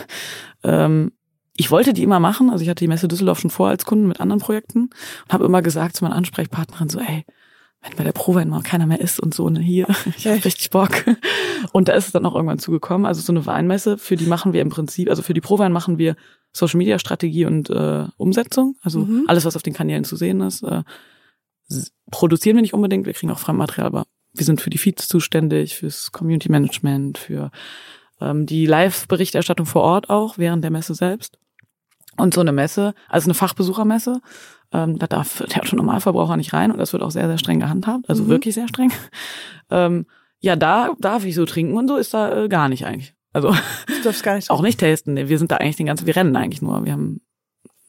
Ähm, 0.63 1.11
ich 1.57 1.71
wollte 1.71 1.93
die 1.93 2.03
immer 2.03 2.19
machen, 2.19 2.49
also 2.49 2.63
ich 2.63 2.69
hatte 2.69 2.83
die 2.83 2.87
Messe 2.87 3.07
Düsseldorf 3.07 3.39
schon 3.39 3.51
vor 3.51 3.69
als 3.69 3.85
Kunden 3.85 4.07
mit 4.07 4.19
anderen 4.19 4.41
Projekten 4.41 4.89
und 5.25 5.33
habe 5.33 5.45
immer 5.45 5.61
gesagt 5.61 5.95
zu 5.95 6.03
meiner 6.03 6.15
Ansprechpartnerin 6.15 6.89
so, 6.89 6.99
ey, 6.99 7.23
wenn 7.81 7.95
bei 7.95 8.03
der 8.03 8.13
Prowein 8.13 8.49
mal 8.49 8.63
keiner 8.63 8.87
mehr 8.87 8.99
ist 8.99 9.19
und 9.19 9.33
so, 9.33 9.49
ne, 9.49 9.59
hier, 9.59 9.87
ich 10.17 10.27
hab 10.27 10.43
richtig 10.43 10.69
Bock. 10.71 11.05
Und 11.71 11.87
da 11.87 11.93
ist 11.93 12.07
es 12.07 12.11
dann 12.11 12.25
auch 12.25 12.35
irgendwann 12.35 12.59
zugekommen. 12.59 13.05
Also 13.05 13.21
so 13.21 13.31
eine 13.31 13.45
Weinmesse, 13.45 13.97
für 13.97 14.15
die 14.15 14.25
machen 14.25 14.53
wir 14.53 14.61
im 14.61 14.69
Prinzip, 14.69 15.09
also 15.09 15.21
für 15.21 15.33
die 15.35 15.41
Prowein 15.41 15.71
machen 15.71 15.97
wir 15.97 16.15
Social 16.51 16.77
Media 16.77 16.97
Strategie 16.99 17.45
und 17.45 17.69
äh, 17.69 18.07
Umsetzung, 18.17 18.75
also 18.81 18.99
Mhm. 19.01 19.25
alles, 19.27 19.45
was 19.45 19.55
auf 19.55 19.63
den 19.63 19.73
Kanälen 19.73 20.03
zu 20.03 20.15
sehen 20.15 20.41
ist, 20.41 20.63
äh, 20.63 20.83
produzieren 22.11 22.55
wir 22.55 22.61
nicht 22.61 22.73
unbedingt, 22.73 23.05
wir 23.05 23.13
kriegen 23.13 23.31
auch 23.31 23.39
Fremdmaterial, 23.39 23.87
aber 23.87 24.05
wir 24.37 24.45
sind 24.45 24.61
für 24.61 24.69
die 24.69 24.77
Feeds 24.77 25.07
zuständig, 25.07 25.75
fürs 25.77 26.11
Community 26.11 26.49
Management, 26.49 27.17
für 27.17 27.51
ähm, 28.21 28.45
die 28.45 28.65
Live-Berichterstattung 28.65 29.65
vor 29.65 29.83
Ort 29.83 30.09
auch, 30.09 30.37
während 30.37 30.63
der 30.63 30.71
Messe 30.71 30.93
selbst. 30.95 31.37
Und 32.17 32.33
so 32.33 32.41
eine 32.41 32.51
Messe, 32.53 32.93
also 33.09 33.25
eine 33.27 33.33
Fachbesuchermesse, 33.33 34.21
ähm, 34.71 34.97
da 34.97 35.07
darf 35.07 35.43
der 35.53 35.61
Otto 35.63 35.75
Normalverbraucher 35.75 36.37
nicht 36.37 36.53
rein 36.53 36.71
und 36.71 36.77
das 36.77 36.93
wird 36.93 37.03
auch 37.03 37.11
sehr, 37.11 37.27
sehr 37.27 37.37
streng 37.37 37.59
gehandhabt, 37.59 38.09
also 38.09 38.23
Mhm. 38.23 38.27
wirklich 38.29 38.55
sehr 38.55 38.67
streng. 38.67 38.91
Ähm, 39.69 40.05
ja, 40.39 40.55
da 40.55 40.93
darf 40.99 41.25
ich 41.25 41.35
so 41.35 41.45
trinken 41.45 41.75
und 41.75 41.87
so 41.87 41.97
ist 41.97 42.13
da 42.13 42.43
äh, 42.43 42.47
gar 42.49 42.69
nicht 42.69 42.85
eigentlich. 42.85 43.15
Also 43.33 43.49
Du 43.51 44.03
darfst 44.03 44.23
gar 44.23 44.35
nicht 44.35 44.49
auch 44.51 44.61
nicht 44.61 44.79
tasten. 44.79 45.15
Nee, 45.15 45.27
Wir 45.27 45.39
sind 45.39 45.51
da 45.51 45.57
eigentlich 45.57 45.75
den 45.75 45.87
ganzen, 45.87 46.05
wir 46.07 46.15
rennen 46.15 46.35
eigentlich 46.35 46.61
nur. 46.61 46.85
Wir 46.85 46.93
haben 46.93 47.21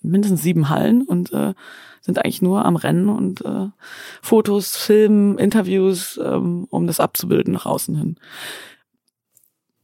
mindestens 0.03 0.43
sieben 0.43 0.69
Hallen 0.69 1.03
und 1.03 1.33
äh, 1.33 1.55
sind 2.07 2.19
eigentlich 2.19 2.41
nur 2.41 2.65
am 2.65 2.77
Rennen 2.77 3.09
und 3.09 3.45
äh, 3.45 3.69
Fotos, 4.23 4.77
Filmen, 4.77 5.37
Interviews, 5.39 6.19
ähm, 6.23 6.67
um 6.71 6.87
das 6.87 7.01
abzubilden 7.01 7.53
nach 7.53 7.67
außen 7.67 7.95
hin. 7.97 8.17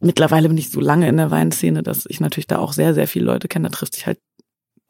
Mittlerweile 0.00 0.49
bin 0.49 0.59
ich 0.59 0.71
so 0.71 0.81
lange 0.81 1.09
in 1.09 1.17
der 1.17 1.31
Weinszene, 1.31 1.83
dass 1.83 2.07
ich 2.07 2.21
natürlich 2.21 2.47
da 2.47 2.59
auch 2.59 2.73
sehr, 2.73 2.95
sehr 2.95 3.07
viele 3.07 3.26
Leute 3.26 3.49
kenne. 3.49 3.69
Da 3.69 3.76
trifft 3.76 3.95
sich 3.95 4.07
halt 4.07 4.19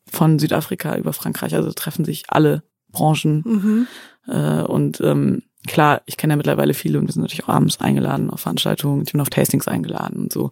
von 0.07 0.39
Südafrika 0.39 0.97
über 0.97 1.12
Frankreich, 1.12 1.55
also 1.55 1.73
treffen 1.73 2.05
sich 2.05 2.25
alle 2.29 2.62
Branchen 2.91 3.43
Mhm. 3.47 3.87
äh, 4.27 4.62
und 4.62 5.01
ähm, 5.01 5.43
klar, 5.67 6.03
ich 6.07 6.17
kenne 6.17 6.35
ja 6.35 6.37
mittlerweile 6.37 6.75
viele 6.75 6.99
und 6.99 7.07
wir 7.07 7.12
sind 7.12 7.23
natürlich 7.23 7.45
auch 7.45 7.55
abends 7.55 7.81
eingeladen 7.81 8.31
auf 8.31 8.41
Veranstaltungen, 8.41 9.03
ich 9.07 9.12
bin 9.12 9.21
auf 9.21 9.31
Tastings 9.31 9.69
eingeladen 9.69 10.25
und 10.25 10.33
so. 10.33 10.51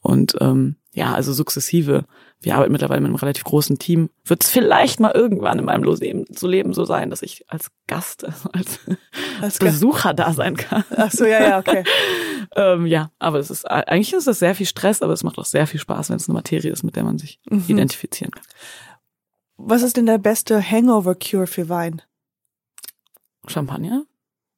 Und 0.00 0.36
ähm, 0.40 0.76
ja, 0.92 1.14
also 1.14 1.32
sukzessive. 1.32 2.04
Wir 2.40 2.54
arbeiten 2.56 2.72
mittlerweile 2.72 3.00
mit 3.00 3.08
einem 3.08 3.16
relativ 3.16 3.44
großen 3.44 3.78
Team. 3.78 4.10
Wird 4.24 4.42
es 4.42 4.50
vielleicht 4.50 4.98
mal 4.98 5.12
irgendwann 5.12 5.58
in 5.58 5.66
meinem 5.66 5.84
Leben, 5.84 6.24
so 6.34 6.48
Leben 6.48 6.72
so 6.72 6.84
sein, 6.84 7.10
dass 7.10 7.22
ich 7.22 7.44
als 7.48 7.70
Gast, 7.86 8.24
als 8.52 8.80
Als. 9.40 9.58
Besucher 9.58 10.14
da 10.14 10.32
sein 10.32 10.56
kann. 10.56 10.82
Ach 10.96 11.10
so, 11.12 11.24
ja, 11.26 11.40
ja, 11.42 11.58
okay. 11.58 11.84
ähm, 12.56 12.86
ja, 12.86 13.10
aber 13.18 13.38
es 13.38 13.50
ist 13.50 13.70
eigentlich 13.70 14.12
ist 14.12 14.26
es 14.26 14.38
sehr 14.38 14.54
viel 14.54 14.66
Stress, 14.66 15.02
aber 15.02 15.12
es 15.12 15.22
macht 15.22 15.38
auch 15.38 15.44
sehr 15.44 15.66
viel 15.66 15.78
Spaß, 15.80 16.10
wenn 16.10 16.16
es 16.16 16.28
eine 16.28 16.34
Materie 16.34 16.72
ist, 16.72 16.82
mit 16.82 16.96
der 16.96 17.04
man 17.04 17.18
sich 17.18 17.38
Mhm. 17.50 17.64
identifizieren 17.68 18.32
kann. 18.32 18.44
Was 19.56 19.82
ist 19.82 19.96
denn 19.98 20.06
der 20.06 20.18
beste 20.18 20.60
Hangover-Cure 20.62 21.46
für 21.46 21.68
Wein? 21.68 22.00
Champagner? 23.46 24.04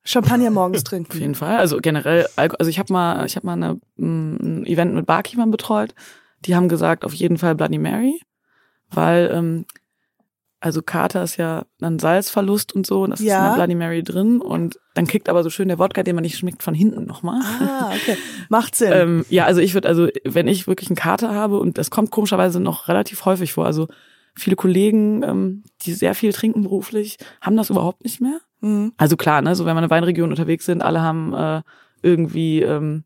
Champagner 0.04 0.50
morgens 0.50 0.78
Auf 0.82 0.84
trinken. 0.84 1.18
jeden 1.18 1.34
Fall. 1.34 1.56
Also 1.58 1.78
generell, 1.78 2.26
also 2.36 2.68
ich 2.68 2.78
habe 2.78 2.92
mal, 2.92 3.24
ich 3.26 3.36
habe 3.36 3.46
mal 3.46 3.52
eine, 3.54 3.80
mm, 3.96 4.36
ein 4.36 4.66
Event 4.66 4.94
mit 4.94 5.06
Barkeepern 5.06 5.50
betreut. 5.50 5.94
Die 6.44 6.54
haben 6.56 6.68
gesagt, 6.68 7.04
auf 7.04 7.14
jeden 7.14 7.38
Fall 7.38 7.54
Bloody 7.54 7.78
Mary, 7.78 8.20
weil 8.90 9.30
ähm, 9.32 9.64
also 10.60 10.80
Kater 10.80 11.24
ist 11.24 11.38
ja 11.38 11.64
dann 11.80 11.98
Salzverlust 11.98 12.72
und 12.72 12.86
so, 12.86 13.02
und 13.02 13.10
das 13.10 13.20
ist 13.20 13.26
Ja. 13.26 13.38
in 13.38 13.44
der 13.50 13.54
Bloody 13.56 13.74
Mary 13.74 14.02
drin 14.04 14.40
und 14.40 14.78
dann 14.94 15.06
kickt 15.08 15.28
aber 15.28 15.42
so 15.42 15.50
schön 15.50 15.66
der 15.68 15.78
Wodka, 15.80 16.02
den 16.04 16.14
man 16.14 16.22
nicht 16.22 16.38
schmeckt, 16.38 16.62
von 16.62 16.74
hinten 16.74 17.04
nochmal. 17.04 17.40
Ah, 17.42 17.88
okay. 17.94 18.16
Macht 18.48 18.76
Sinn. 18.76 18.92
Ähm, 18.92 19.24
ja, 19.28 19.44
also 19.44 19.60
ich 19.60 19.74
würde, 19.74 19.88
also 19.88 20.08
wenn 20.24 20.46
ich 20.46 20.68
wirklich 20.68 20.88
einen 20.88 20.96
Kater 20.96 21.34
habe 21.34 21.58
und 21.58 21.78
das 21.78 21.90
kommt 21.90 22.10
komischerweise 22.12 22.60
noch 22.60 22.86
relativ 22.88 23.24
häufig 23.24 23.52
vor, 23.52 23.66
also 23.66 23.88
viele 24.36 24.54
Kollegen, 24.56 25.22
ähm, 25.24 25.62
die 25.82 25.92
sehr 25.94 26.14
viel 26.14 26.32
trinken 26.32 26.62
beruflich, 26.62 27.18
haben 27.40 27.56
das 27.56 27.70
überhaupt 27.70 28.04
nicht 28.04 28.20
mehr. 28.20 28.38
Mhm. 28.60 28.92
Also 28.96 29.16
klar, 29.16 29.42
ne, 29.42 29.56
so 29.56 29.64
wenn 29.64 29.74
wir 29.74 29.78
in 29.80 29.84
einer 29.84 29.90
Weinregion 29.90 30.30
unterwegs 30.30 30.64
sind, 30.64 30.80
alle 30.82 31.00
haben 31.00 31.34
äh, 31.34 31.62
irgendwie 32.02 32.62
ähm, 32.62 33.02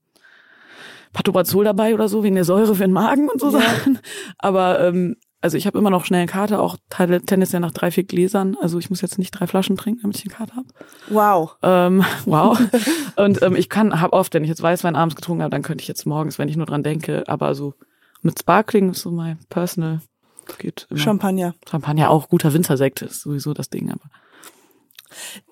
Patobazol 1.17 1.65
dabei 1.65 1.95
oder 1.95 2.09
so, 2.09 2.23
wegen 2.23 2.35
der 2.35 2.45
Säure 2.45 2.75
für 2.75 2.83
den 2.85 2.93
Magen 2.93 3.31
und 3.31 3.41
so 3.41 3.51
Ja. 3.51 3.61
Sachen. 3.61 3.99
Aber 4.37 4.81
ähm, 4.81 5.17
also 5.41 5.57
ich 5.57 5.67
habe 5.67 5.79
immer 5.79 5.89
noch 5.89 6.05
schnell 6.05 6.21
eine 6.21 6.31
Karte, 6.31 6.61
auch 6.61 6.77
tendenziell 6.91 7.61
nach 7.61 7.71
drei, 7.73 7.91
vier 7.91 8.05
Gläsern. 8.05 8.55
Also 8.61 8.79
ich 8.79 8.91
muss 8.91 9.01
jetzt 9.01 9.19
nicht 9.19 9.31
drei 9.31 9.47
Flaschen 9.47 9.79
trinken, 9.79 10.03
damit 10.03 10.19
ich 10.19 10.27
eine 10.27 10.35
Karte 10.35 10.57
habe. 10.57 10.69
Wow. 11.09 11.57
Ähm, 11.63 12.05
wow. 12.27 12.61
und 13.17 13.41
ähm, 13.41 13.57
ich 13.57 13.71
kann, 13.71 13.99
habe 13.99 14.13
oft, 14.13 14.35
wenn 14.35 14.45
ich 14.45 14.51
jetzt 14.51 14.63
Weißwein 14.63 14.95
abends 14.95 15.17
getrunken 15.17 15.43
habe, 15.43 15.51
dann 15.51 15.63
könnte 15.63 15.81
ich 15.81 15.89
jetzt 15.89 16.05
morgens, 16.05 16.39
wenn 16.39 16.51
ich 16.51 16.57
nur 16.57 16.67
dran 16.67 16.83
denke, 16.83 17.25
aber 17.29 17.55
so 17.55 17.73
mit 18.21 18.39
Sparkling 18.39 18.91
ist 18.91 19.01
so 19.01 19.11
mein 19.11 19.39
Personal 19.49 20.01
geht 20.59 20.87
immer. 20.91 21.01
Champagner. 21.01 21.55
Champagner 21.69 22.11
auch 22.11 22.29
guter 22.29 22.53
Wintersekt 22.53 23.01
ist 23.03 23.23
sowieso 23.23 23.55
das 23.55 23.71
Ding, 23.71 23.91
aber 23.91 24.05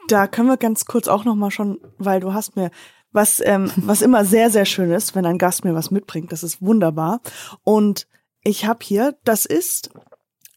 Da 0.09 0.26
können 0.26 0.49
wir 0.49 0.59
ganz 0.59 0.85
kurz 0.85 1.09
auch 1.09 1.25
noch 1.25 1.35
mal 1.35 1.50
schon, 1.50 1.78
weil 1.99 2.21
du 2.21 2.35
hast 2.35 2.54
mir 2.54 2.71
was, 3.14 3.40
ähm, 3.44 3.71
was 3.76 4.02
immer 4.02 4.25
sehr, 4.26 4.50
sehr 4.50 4.66
schön 4.66 4.90
ist, 4.90 5.14
wenn 5.14 5.25
ein 5.25 5.38
Gast 5.38 5.64
mir 5.64 5.75
was 5.75 5.90
mitbringt. 5.90 6.33
Das 6.33 6.42
ist 6.42 6.61
wunderbar. 6.61 7.21
Und 7.62 8.06
ich 8.42 8.66
habe 8.66 8.80
hier, 8.83 9.16
das 9.25 9.47
ist 9.47 9.90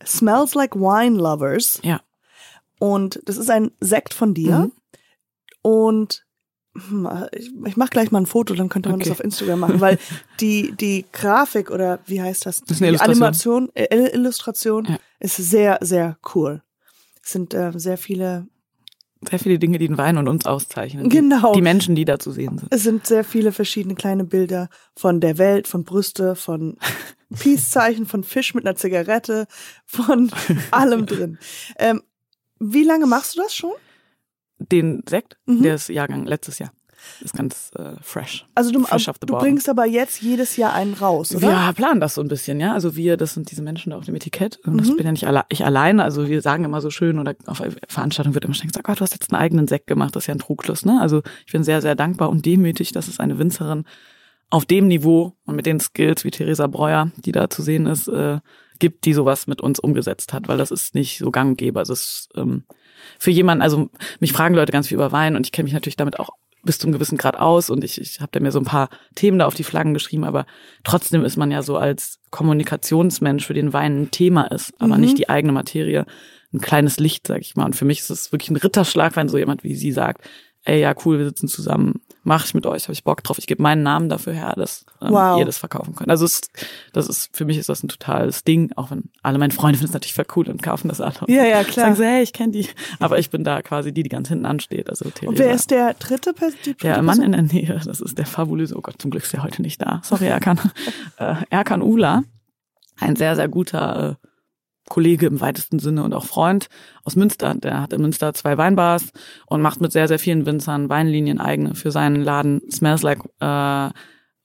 Smells 0.06 0.54
Like 0.56 0.76
Wine 0.76 1.16
Lovers. 1.18 1.80
ja. 1.84 2.02
Und 2.80 3.22
das 3.26 3.38
ist 3.38 3.50
ein 3.50 3.72
Sekt 3.80 4.14
von 4.14 4.34
dir. 4.36 4.60
Mhm. 4.60 4.72
Und 5.64 6.26
hm, 6.76 7.10
ich, 7.32 7.52
ich 7.66 7.76
mache 7.78 7.90
gleich 7.90 8.12
mal 8.12 8.20
ein 8.22 8.26
Foto, 8.28 8.54
dann 8.54 8.70
könnte 8.70 8.90
man 8.90 9.00
Okay. 9.00 9.10
das 9.10 9.18
auf 9.18 9.24
Instagram 9.24 9.60
machen, 9.62 9.82
weil 9.82 9.98
die, 10.40 10.74
die 10.74 11.06
Grafik 11.12 11.72
oder 11.72 11.98
wie 12.06 12.22
heißt 12.22 12.46
das? 12.46 12.62
Das 12.62 12.72
ist 12.78 12.82
eine 12.84 12.92
die 12.92 13.04
Illustration. 13.04 13.70
Animation, 13.74 13.76
äh, 13.76 14.10
Illustration 14.16 14.86
Ja. 14.86 15.00
ist 15.20 15.38
sehr, 15.38 15.80
sehr 15.82 16.18
cool. 16.36 16.62
Es 17.24 17.32
sind 17.32 17.56
äh, 17.56 17.72
sehr 17.76 17.98
viele 17.98 18.48
sehr 19.30 19.40
viele 19.40 19.60
Dinge, 19.60 19.78
die 19.78 19.88
den 19.88 19.98
Wein 19.98 20.18
und 20.18 20.28
uns 20.28 20.46
auszeichnen. 20.46 21.10
Genau. 21.10 21.54
Die, 21.54 21.62
Menschen, 21.62 21.96
die 21.96 22.06
da 22.06 22.20
zu 22.20 22.32
sehen 22.32 22.58
sind. 22.58 22.74
Es 22.74 22.84
sind 22.84 23.08
sehr 23.08 23.24
viele 23.24 23.52
verschiedene 23.52 23.96
kleine 23.96 24.24
Bilder 24.24 24.70
von 24.96 25.20
der 25.22 25.38
Welt, 25.38 25.68
von 25.68 25.84
Brüste, 25.84 26.36
von 26.36 26.78
Peace-Zeichen, 27.40 28.06
von 28.06 28.24
Fisch 28.24 28.54
mit 28.54 28.66
einer 28.66 28.76
Zigarette, 28.76 29.48
von 29.86 30.32
allem 30.72 31.06
drin. 31.06 31.38
Ähm, 31.78 32.02
wie 32.60 32.84
lange 32.84 33.06
machst 33.08 33.36
du 33.38 33.42
das 33.42 33.54
schon? 33.56 33.74
Den 34.60 35.04
Sekt, 35.08 35.38
Mhm. 35.46 35.64
der 35.64 35.76
ist 35.76 35.90
Jahrgang 35.90 36.26
letztes 36.26 36.60
Jahr. 36.60 36.72
Ist 37.22 37.34
ganz 37.34 37.72
äh, 37.76 37.92
fresh. 38.02 38.46
Also 38.56 38.72
du, 38.72 38.84
Fresh 38.84 39.06
the 39.06 39.12
du 39.26 39.38
bringst 39.38 39.70
aber 39.70 39.86
jetzt 39.86 40.22
jedes 40.22 40.58
Jahr 40.58 40.74
einen 40.74 40.94
raus, 40.94 41.36
oder? 41.36 41.48
Wir 41.48 41.74
planen 41.74 42.00
das 42.00 42.16
so 42.16 42.22
ein 42.22 42.28
bisschen, 42.28 42.60
ja. 42.60 42.74
Also 42.74 42.96
wir, 42.96 43.18
das 43.18 43.34
sind 43.34 43.52
diese 43.52 43.62
Menschen 43.62 43.92
da 43.92 43.98
auf 43.98 44.06
dem 44.06 44.16
Etikett. 44.16 44.60
Und 44.66 44.78
das 44.78 44.90
Mhm. 44.90 44.98
bin 44.98 45.06
ja 45.06 45.12
nicht 45.12 45.28
alle, 45.28 45.44
ich 45.50 45.66
alleine. 45.66 46.04
Also 46.04 46.28
wir 46.28 46.42
sagen 46.42 46.64
immer 46.64 46.82
so 46.82 46.90
schön 46.90 47.20
oder 47.20 47.36
auf 47.46 47.62
Veranstaltungen 47.88 48.34
wird 48.36 48.46
immer 48.46 48.54
schnell 48.54 48.68
gesagt, 48.70 48.88
oh, 48.90 48.94
du 48.94 49.02
hast 49.02 49.14
jetzt 49.14 49.32
einen 49.34 49.42
eigenen 49.42 49.68
Sekt 49.68 49.88
gemacht. 49.88 50.16
Das 50.16 50.24
ist 50.24 50.28
ja 50.28 50.36
ein 50.36 50.40
Trugschluss, 50.40 50.86
ne? 50.86 51.00
Also 51.02 51.22
ich 51.46 51.52
bin 51.52 51.64
sehr, 51.64 51.82
sehr 51.82 51.96
dankbar 51.96 52.30
und 52.30 52.46
demütig, 52.46 52.92
dass 52.92 53.08
es 53.08 53.20
eine 53.20 53.40
Winzerin 53.40 53.86
auf 54.50 54.66
dem 54.66 54.88
Niveau 54.88 55.34
und 55.46 55.56
mit 55.56 55.66
den 55.66 55.80
Skills 55.80 56.24
wie 56.24 56.32
Theresa 56.32 56.68
Breuer, 56.68 57.12
die 57.18 57.34
da 57.34 57.50
zu 57.50 57.62
sehen 57.62 57.86
ist, 57.86 58.08
äh, 58.08 58.40
gibt, 58.80 59.06
die 59.06 59.14
sowas 59.14 59.48
mit 59.48 59.60
uns 59.60 59.80
umgesetzt 59.80 60.34
hat, 60.34 60.48
weil 60.48 60.58
das 60.58 60.72
ist 60.72 60.96
nicht 60.96 61.18
so 61.18 61.32
gang 61.32 61.50
und 61.52 61.58
gäbe. 61.58 61.80
Also 61.80 61.94
es 61.94 62.00
ist 62.02 62.30
ähm, 62.36 62.64
für 63.20 63.32
jemanden, 63.32 63.62
also 63.62 63.90
mich 64.20 64.32
fragen 64.32 64.56
Leute 64.56 64.72
ganz 64.72 64.88
viel 64.88 64.96
über 64.96 65.12
Wein 65.12 65.36
und 65.36 65.46
ich 65.46 65.52
kenne 65.52 65.66
mich 65.66 65.74
natürlich 65.74 65.98
damit 65.98 66.20
auch 66.20 66.30
bis 66.68 66.78
zum 66.78 66.92
gewissen 66.92 67.18
Grad 67.18 67.36
aus 67.38 67.72
und 67.72 67.84
ich, 67.84 68.00
ich 68.00 68.20
habe 68.20 68.30
da 68.32 68.40
mir 68.40 68.52
so 68.52 68.60
ein 68.60 68.66
paar 68.66 68.90
Themen 69.16 69.40
da 69.40 69.48
auf 69.48 69.56
die 69.56 69.64
Flaggen 69.64 69.96
geschrieben, 69.96 70.24
aber 70.24 70.46
trotzdem 70.84 71.26
ist 71.26 71.36
man 71.38 71.50
ja 71.50 71.64
so 71.64 71.78
als 71.78 72.20
Kommunikationsmensch 72.30 73.46
für 73.46 73.54
den 73.56 73.74
Wein 73.74 74.04
ein 74.04 74.12
Thema 74.12 74.44
ist, 74.52 74.74
aber 74.80 74.96
Mhm. 74.96 75.02
nicht 75.02 75.18
die 75.18 75.30
eigene 75.30 75.54
Materie, 75.54 76.06
ein 76.54 76.62
kleines 76.62 76.98
Licht, 77.00 77.28
sag 77.28 77.42
ich 77.42 77.56
mal. 77.56 77.66
Und 77.66 77.76
für 77.76 77.86
mich 77.86 78.00
ist 78.00 78.10
es 78.10 78.32
wirklich 78.32 78.50
ein 78.52 78.56
Ritterschlag, 78.56 79.16
wenn 79.16 79.28
so 79.30 79.38
jemand 79.38 79.64
wie 79.64 79.76
sie 79.76 79.92
sagt, 79.92 80.22
ey, 80.68 80.82
ja, 80.82 80.94
cool, 81.06 81.18
wir 81.18 81.26
sitzen 81.26 81.48
zusammen, 81.48 82.02
mache 82.24 82.46
ich 82.46 82.54
mit 82.54 82.66
euch, 82.66 82.84
habe 82.84 82.94
ich 82.94 83.04
Bock 83.06 83.24
drauf, 83.24 83.38
ich 83.38 83.48
gebe 83.48 83.62
meinen 83.62 83.84
Namen 83.84 84.10
dafür 84.10 84.34
her, 84.34 84.54
dass 84.58 84.86
ähm, 85.02 85.12
Wow. 85.12 85.40
ihr 85.40 85.46
das 85.46 85.58
verkaufen 85.58 85.96
könnt. 85.96 86.10
Also 86.10 86.26
es, 86.26 86.42
das 86.92 87.08
ist, 87.08 87.30
für 87.36 87.46
mich 87.46 87.58
ist 87.58 87.70
das 87.70 87.84
ein 87.84 87.88
totales 87.88 88.44
Ding, 88.44 88.72
auch 88.76 88.92
wenn 88.92 89.06
alle 89.24 89.38
meine 89.38 89.54
Freunde 89.54 89.78
finden 89.78 89.92
es 89.92 89.94
natürlich 89.94 90.14
voll 90.14 90.26
cool 90.36 90.50
und 90.50 90.62
kaufen 90.62 90.90
das 90.90 91.00
alle. 91.00 91.14
Ja, 91.28 91.46
ja, 91.46 91.64
klar. 91.64 91.86
Sagen 91.86 91.96
sie, 91.96 92.06
hey, 92.06 92.22
ich 92.24 92.34
kenne 92.34 92.52
die. 92.52 92.68
Aber 93.00 93.18
ich 93.18 93.30
bin 93.30 93.46
da 93.46 93.62
quasi 93.62 93.94
die, 93.94 94.04
die 94.04 94.10
ganz 94.10 94.28
hinten 94.28 94.46
ansteht. 94.46 94.90
Also 94.90 95.06
Theresa. 95.10 95.30
Und 95.30 95.40
wer 95.40 95.54
ist 95.54 95.72
der 95.72 95.94
dritte 95.94 96.34
Person? 96.34 96.76
Der 96.84 97.02
Mann 97.02 97.22
in 97.22 97.32
der 97.32 97.44
Nähe, 97.44 97.82
das 97.86 98.02
ist 98.02 98.18
der 98.18 98.26
fabulöse, 98.26 98.76
oh 98.78 98.82
Gott, 98.82 98.96
zum 99.02 99.10
Glück 99.12 99.24
ist 99.24 99.34
er 99.34 99.44
heute 99.44 99.62
nicht 99.62 99.82
da. 99.82 100.02
Sorry, 100.04 100.26
Erkan. 100.28 100.60
äh, 101.18 101.36
Erkan 101.50 101.82
Ula, 101.82 102.24
ein 103.00 103.16
sehr, 103.16 103.38
sehr 103.38 103.48
guter 103.48 104.18
äh, 104.22 104.27
Kollege 104.90 105.28
im 105.28 105.42
weitesten 105.42 105.80
Sinne 105.80 106.04
und 106.04 106.14
auch 106.14 106.26
Freund 106.26 106.68
aus 107.04 107.16
Münster. 107.16 107.54
Der 107.56 107.82
hat 107.82 107.94
in 107.94 108.02
Münster 108.02 108.34
zwei 108.34 108.58
Weinbars 108.58 109.12
und 109.48 109.62
macht 109.62 109.82
mit 109.82 109.92
sehr, 109.92 110.08
sehr 110.08 110.20
vielen 110.20 110.46
Winzern 110.46 110.90
Weinlinien 110.90 111.40
eigene 111.40 111.76
für 111.76 111.92
seinen 111.92 112.24
Laden 112.24 112.62
Smells 112.72 113.02
Like 113.04 113.20
äh, 113.40 113.90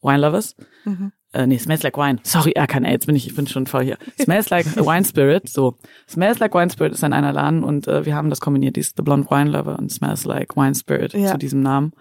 Wine 0.05 0.19
Lovers. 0.19 0.57
Mhm. 0.85 1.13
Äh, 1.35 1.47
nee, 1.47 1.57
Smells 1.59 1.83
Like 1.83 1.97
Wine. 1.97 2.19
Sorry, 2.25 2.53
Erkan, 2.53 2.85
ey, 2.85 2.93
jetzt 2.93 3.07
bin 3.07 3.17
ich, 3.17 3.27
ich 3.27 3.35
bin 3.35 3.47
schon 3.47 3.67
voll 3.67 3.85
hier. 3.85 3.97
Smells 4.21 4.51
Like 4.51 4.67
Wine 4.77 5.05
Spirit, 5.05 5.49
so. 5.49 5.79
Smells 6.09 6.41
Like 6.41 6.55
Wine 6.55 6.71
Spirit 6.71 6.93
ist 6.93 7.03
in 7.03 7.13
einer 7.15 7.33
Laden 7.33 7.65
und 7.65 7.89
äh, 7.89 8.05
wir 8.05 8.15
haben 8.15 8.29
das 8.29 8.41
kombiniert, 8.41 8.77
die 8.77 8.81
ist 8.81 8.97
The 8.99 9.03
Blonde 9.03 9.31
Wine 9.31 9.51
Lover 9.51 9.79
und 9.79 9.91
Smells 9.91 10.25
Like 10.25 10.57
Wine 10.57 10.75
Spirit 10.75 11.15
Ja. 11.15 11.31
zu 11.33 11.39
diesem 11.39 11.61
Namen. 11.63 11.93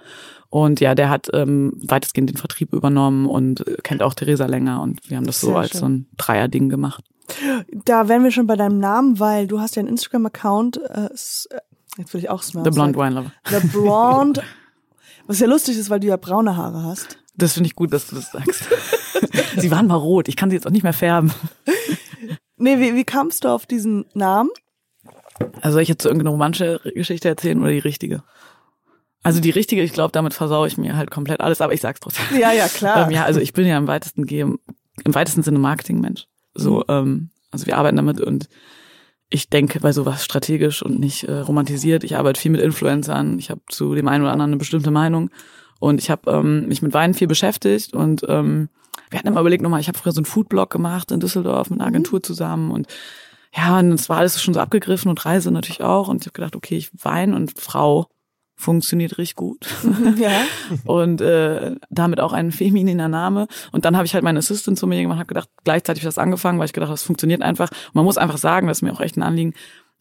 Und 0.49 0.81
ja, 0.81 0.95
der 0.95 1.09
hat 1.09 1.29
ähm, 1.33 1.71
weitestgehend 1.81 2.29
den 2.29 2.35
Vertrieb 2.35 2.73
übernommen 2.73 3.25
und 3.25 3.65
äh, 3.65 3.77
kennt 3.83 4.03
auch 4.03 4.13
Theresa 4.13 4.47
länger 4.47 4.81
und 4.81 5.09
wir 5.09 5.15
haben 5.15 5.25
das 5.25 5.39
so 5.39 5.47
Sehr 5.47 5.55
als 5.57 5.71
schön. 5.71 5.79
so 5.79 5.85
ein 5.87 6.07
Dreier-Ding 6.17 6.67
gemacht. 6.67 7.05
Da 7.85 8.07
wären 8.07 8.23
wir 8.23 8.31
schon 8.31 8.47
bei 8.47 8.55
deinem 8.55 8.79
Namen, 8.79 9.19
weil 9.19 9.47
du 9.47 9.59
hast 9.59 9.75
ja 9.75 9.81
einen 9.81 9.89
Instagram-Account. 9.89 10.77
Äh, 10.77 11.05
äh, 11.05 11.09
jetzt 11.97 12.13
will 12.13 12.21
ich 12.21 12.29
auch 12.29 12.43
Smells 12.43 12.65
The 12.65 12.71
Blonde 12.71 12.97
Wine 12.97 13.15
Lover. 13.15 13.31
The 13.49 13.67
Blonde. 13.71 14.43
Was 15.27 15.39
ja 15.39 15.47
lustig 15.47 15.77
ist, 15.77 15.89
weil 15.89 15.99
du 15.99 16.07
ja 16.07 16.17
braune 16.17 16.57
Haare 16.57 16.83
hast. 16.83 17.17
Das 17.35 17.53
finde 17.53 17.67
ich 17.67 17.75
gut, 17.75 17.93
dass 17.93 18.07
du 18.07 18.15
das 18.15 18.31
sagst. 18.31 18.65
sie 19.57 19.71
waren 19.71 19.87
mal 19.87 19.95
rot, 19.95 20.27
ich 20.27 20.35
kann 20.35 20.49
sie 20.49 20.55
jetzt 20.55 20.67
auch 20.67 20.71
nicht 20.71 20.83
mehr 20.83 20.93
färben. 20.93 21.31
Nee, 22.57 22.79
wie, 22.79 22.95
wie 22.95 23.03
kamst 23.03 23.43
du 23.43 23.47
auf 23.47 23.65
diesen 23.65 24.05
Namen? 24.13 24.49
Also 25.61 25.73
soll 25.73 25.81
ich 25.81 25.89
jetzt 25.89 26.03
so 26.03 26.09
irgendeine 26.09 26.29
romantische 26.29 26.79
Geschichte 26.93 27.27
erzählen 27.27 27.59
oder 27.59 27.71
die 27.71 27.79
richtige? 27.79 28.23
Also 29.23 29.39
die 29.39 29.49
richtige, 29.51 29.81
ich 29.83 29.93
glaube, 29.93 30.11
damit 30.11 30.33
versaue 30.33 30.67
ich 30.67 30.77
mir 30.77 30.95
halt 30.95 31.11
komplett 31.11 31.41
alles, 31.41 31.61
aber 31.61 31.73
ich 31.73 31.81
sag's 31.81 31.99
trotzdem. 31.99 32.25
Ja, 32.39 32.51
ja, 32.51 32.67
klar. 32.67 33.07
Ähm, 33.07 33.11
ja, 33.11 33.23
also 33.23 33.39
ich 33.39 33.53
bin 33.53 33.67
ja 33.67 33.77
im 33.77 33.87
weitesten 33.87 34.27
im 34.27 34.59
weitesten 35.15 35.43
Sinne 35.43 35.59
Marketingmensch. 35.59 36.27
So, 36.53 36.83
ähm, 36.87 37.29
also 37.51 37.65
wir 37.65 37.77
arbeiten 37.77 37.97
damit 37.97 38.21
und 38.21 38.47
ich 39.29 39.49
denke 39.49 39.79
bei 39.79 39.93
sowas 39.93 40.25
strategisch 40.25 40.83
und 40.83 40.99
nicht 40.99 41.23
äh, 41.23 41.39
romantisiert. 41.39 42.03
Ich 42.03 42.17
arbeite 42.17 42.39
viel 42.39 42.51
mit 42.51 42.61
Influencern. 42.61 43.39
Ich 43.39 43.49
habe 43.49 43.61
zu 43.69 43.95
dem 43.95 44.07
einen 44.09 44.23
oder 44.23 44.33
anderen 44.33 44.51
eine 44.51 44.57
bestimmte 44.57 44.91
Meinung 44.91 45.29
und 45.79 45.99
ich 45.99 46.09
habe 46.09 46.29
ähm, 46.31 46.67
mich 46.67 46.81
mit 46.81 46.93
Wein 46.93 47.13
viel 47.13 47.27
beschäftigt 47.27 47.93
und 47.93 48.23
ähm, 48.27 48.69
wir 49.09 49.19
hatten 49.19 49.27
immer 49.27 49.39
überlegt 49.39 49.63
nochmal, 49.63 49.79
ich 49.79 49.87
habe 49.87 49.97
früher 49.97 50.11
so 50.11 50.19
einen 50.19 50.25
Foodblog 50.25 50.69
gemacht 50.69 51.11
in 51.11 51.19
Düsseldorf 51.19 51.69
mit 51.69 51.79
einer 51.79 51.87
Agentur 51.87 52.21
zusammen 52.21 52.71
und 52.71 52.87
ja, 53.55 53.79
und 53.79 53.91
es 53.91 54.07
war 54.07 54.17
alles 54.17 54.41
schon 54.41 54.53
so 54.53 54.59
abgegriffen 54.59 55.09
und 55.09 55.25
Reise 55.25 55.51
natürlich 55.51 55.81
auch 55.81 56.07
und 56.07 56.21
ich 56.21 56.27
habe 56.27 56.33
gedacht, 56.33 56.55
okay, 56.55 56.77
ich 56.77 56.91
Wein 57.03 57.33
und 57.33 57.59
Frau 57.59 58.07
funktioniert 58.61 59.17
richtig 59.17 59.35
gut 59.35 59.65
ja. 60.17 60.43
und 60.85 61.19
äh, 61.21 61.75
damit 61.89 62.19
auch 62.19 62.31
ein 62.33 62.51
femininer 62.51 63.09
Name. 63.09 63.47
Und 63.71 63.85
dann 63.85 63.97
habe 63.97 64.05
ich 64.05 64.13
halt 64.13 64.23
meine 64.23 64.39
Assistant 64.39 64.77
zu 64.77 64.87
mir 64.87 65.01
gemacht, 65.01 65.17
habe 65.17 65.27
gedacht, 65.27 65.49
gleichzeitig 65.63 66.03
das 66.03 66.17
angefangen, 66.17 66.59
weil 66.59 66.65
ich 66.67 66.73
gedacht, 66.73 66.91
das 66.91 67.03
funktioniert 67.03 67.41
einfach. 67.41 67.69
Und 67.71 67.95
man 67.95 68.05
muss 68.05 68.17
einfach 68.17 68.37
sagen, 68.37 68.67
das 68.67 68.77
ist 68.77 68.81
mir 68.83 68.93
auch 68.93 69.01
echt 69.01 69.17
ein 69.17 69.23
Anliegen. 69.23 69.53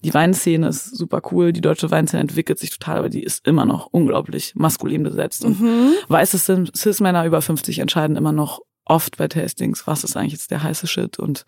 Die 0.04 0.14
Weinszene 0.14 0.68
ist 0.68 0.96
super 0.96 1.20
cool, 1.30 1.52
die 1.52 1.60
deutsche 1.60 1.90
Weinszene 1.90 2.20
entwickelt 2.20 2.58
sich 2.58 2.70
total, 2.70 2.98
aber 2.98 3.08
die 3.08 3.22
ist 3.22 3.46
immer 3.46 3.64
noch 3.64 3.86
unglaublich 3.90 4.54
maskulin 4.54 5.02
besetzt. 5.02 5.44
Und 5.44 5.60
weiße 6.08 6.36
Cis- 6.38 6.74
Cis-Männer 6.76 7.24
über 7.26 7.42
50 7.42 7.78
entscheiden 7.80 8.16
immer 8.16 8.32
noch 8.32 8.60
oft 8.86 9.16
bei 9.18 9.28
Tastings, 9.28 9.86
was 9.86 10.04
ist 10.04 10.16
eigentlich 10.16 10.32
jetzt 10.32 10.50
der 10.50 10.62
heiße 10.62 10.86
Shit 10.86 11.18
und 11.18 11.44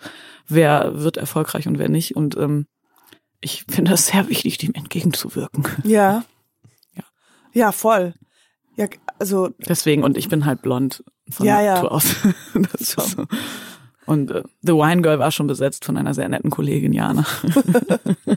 wer 0.48 1.02
wird 1.02 1.16
erfolgreich 1.16 1.66
und 1.66 1.78
wer 1.78 1.88
nicht. 1.88 2.14
Und 2.14 2.36
ähm, 2.36 2.66
ich 3.40 3.64
finde 3.68 3.90
das 3.92 4.06
sehr 4.06 4.28
wichtig, 4.28 4.58
dem 4.58 4.74
entgegenzuwirken. 4.74 5.64
Ja. 5.84 6.24
Ja. 7.52 7.72
Voll. 7.72 8.14
Ja, 8.76 8.86
also, 9.18 9.50
Deswegen, 9.68 10.02
und 10.02 10.16
ich 10.16 10.28
bin 10.28 10.46
halt 10.46 10.62
blond 10.62 11.04
von 11.30 11.46
Ja, 11.46 11.60
ja. 11.60 11.74
Natur 11.74 11.92
aus. 11.92 12.04
das 12.54 12.74
ist 12.80 13.00
so. 13.00 13.24
Und 14.06 14.30
äh, 14.30 14.42
The 14.62 14.72
Wine 14.72 15.02
Girl 15.02 15.18
war 15.18 15.30
schon 15.30 15.46
besetzt 15.46 15.84
von 15.84 15.96
einer 15.96 16.14
sehr 16.14 16.28
netten 16.28 16.50
Kollegin, 16.50 16.92
Jana. 16.92 17.26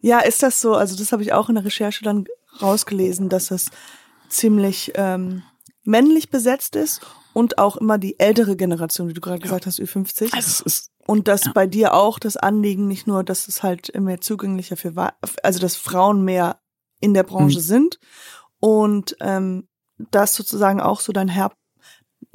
ja, 0.00 0.18
ist 0.20 0.42
das 0.42 0.60
so? 0.60 0.74
Also, 0.74 0.96
das 0.96 1.12
habe 1.12 1.22
ich 1.22 1.32
auch 1.32 1.48
in 1.48 1.54
der 1.54 1.64
Recherche 1.64 2.04
dann 2.04 2.26
rausgelesen, 2.60 3.28
dass 3.28 3.48
das 3.48 3.66
ziemlich 4.28 4.92
ähm, 4.96 5.42
männlich 5.84 6.30
besetzt 6.30 6.76
ist 6.76 7.00
und 7.32 7.58
auch 7.58 7.76
immer 7.76 7.98
die 7.98 8.18
ältere 8.18 8.56
Generation, 8.56 9.08
wie 9.08 9.14
du 9.14 9.20
gerade 9.20 9.40
gesagt 9.40 9.66
hast, 9.66 9.80
Ü50. 9.80 10.34
Also 10.34 10.48
es 10.48 10.60
ist 10.60 10.90
Und 11.06 11.28
dass 11.28 11.44
Ja. 11.46 11.52
bei 11.52 11.66
dir 11.66 11.94
auch 11.94 12.18
das 12.18 12.36
Anliegen 12.36 12.86
nicht 12.88 13.06
nur, 13.06 13.22
dass 13.24 13.48
es 13.48 13.62
halt 13.62 13.92
mehr 13.98 14.20
zugänglicher 14.20 14.76
für, 14.76 14.92
also 15.42 15.58
dass 15.60 15.76
Frauen 15.76 16.24
mehr 16.24 16.58
in 17.04 17.14
der 17.14 17.22
Branche 17.22 17.58
Mhm. 17.58 17.62
sind 17.62 17.98
und 18.60 19.16
ähm, 19.20 19.68
das 20.10 20.34
sozusagen 20.34 20.80
auch 20.80 21.00
so 21.00 21.12
dein 21.12 21.28
Her 21.28 21.52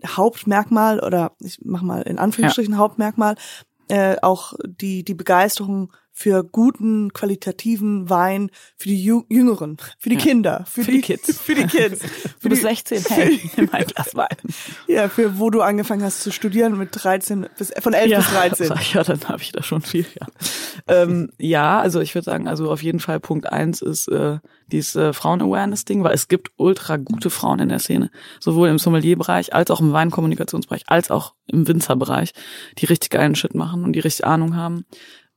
Hauptmerkmal 0.05 0.99
oder 1.01 1.33
ich 1.39 1.59
mach 1.63 1.81
mal 1.81 2.03
in 2.03 2.19
Anführungsstrichen 2.19 2.77
Hauptmerkmal 2.77 3.35
äh, 3.89 4.15
auch 4.21 4.53
die 4.65 5.03
die 5.03 5.15
Begeisterung 5.15 5.91
für 6.19 6.43
guten 6.43 7.13
qualitativen 7.13 8.09
Wein 8.09 8.51
für 8.75 8.89
die 8.89 9.01
Ju 9.01 9.23
Jüngeren, 9.29 9.77
für 9.97 10.09
die 10.09 10.15
Ja. 10.15 10.21
Kinder, 10.21 10.65
für, 10.69 10.83
Für 10.83 10.91
die 10.91 10.99
Kids. 10.99 11.39
für 11.41 11.55
die 11.55 11.63
Kids, 11.65 12.01
Du 12.41 12.49
bist 12.49 12.61
16, 12.63 13.05
hey, 13.07 13.39
nimm 13.55 13.69
ein 13.71 13.85
Glas 13.85 14.13
Wein. 14.15 14.27
ja, 14.87 15.07
für 15.07 15.39
wo 15.39 15.49
du 15.49 15.61
angefangen 15.61 16.03
hast 16.03 16.21
zu 16.21 16.33
studieren 16.33 16.77
mit 16.77 16.89
13 16.91 17.47
bis 17.57 17.71
von 17.79 17.93
11 17.93 18.17
bis 18.17 18.29
13. 18.31 18.67
sag 18.67 18.81
ich, 18.81 18.93
ja, 18.95 19.03
dann 19.03 19.23
habe 19.29 19.41
ich 19.41 19.53
da 19.53 19.63
schon 19.63 19.81
viel, 19.81 20.05
ja. 20.19 20.27
ähm, 20.89 21.31
ja, 21.37 21.79
also 21.79 22.01
ich 22.01 22.13
würde 22.15 22.25
sagen, 22.25 22.49
also 22.49 22.69
auf 22.69 22.83
jeden 22.83 22.99
Fall 22.99 23.21
Punkt 23.21 23.47
eins 23.49 23.81
ist 23.81 24.09
äh, 24.09 24.39
dieses 24.67 24.97
äh, 24.97 25.13
Frauen-Awareness-Ding, 25.13 26.03
weil 26.03 26.13
es 26.13 26.27
gibt 26.27 26.51
ultra 26.57 26.97
gute 26.97 27.29
Frauen 27.29 27.59
in 27.59 27.69
der 27.69 27.79
Szene, 27.79 28.11
sowohl 28.41 28.67
im 28.67 28.77
Sommelier-Bereich, 28.77 29.53
als 29.53 29.71
auch 29.71 29.79
im 29.79 29.93
Weinkommunikationsbereich, 29.93 30.83
als 30.87 31.11
auch 31.11 31.33
im 31.47 31.65
Winzerbereich, 31.65 32.33
die 32.77 32.87
richtig 32.87 33.09
geilen 33.09 33.35
Shit 33.35 33.55
machen 33.55 33.85
und 33.85 33.93
die 33.93 33.99
richtig 34.01 34.25
Ahnung 34.25 34.57
haben. 34.57 34.83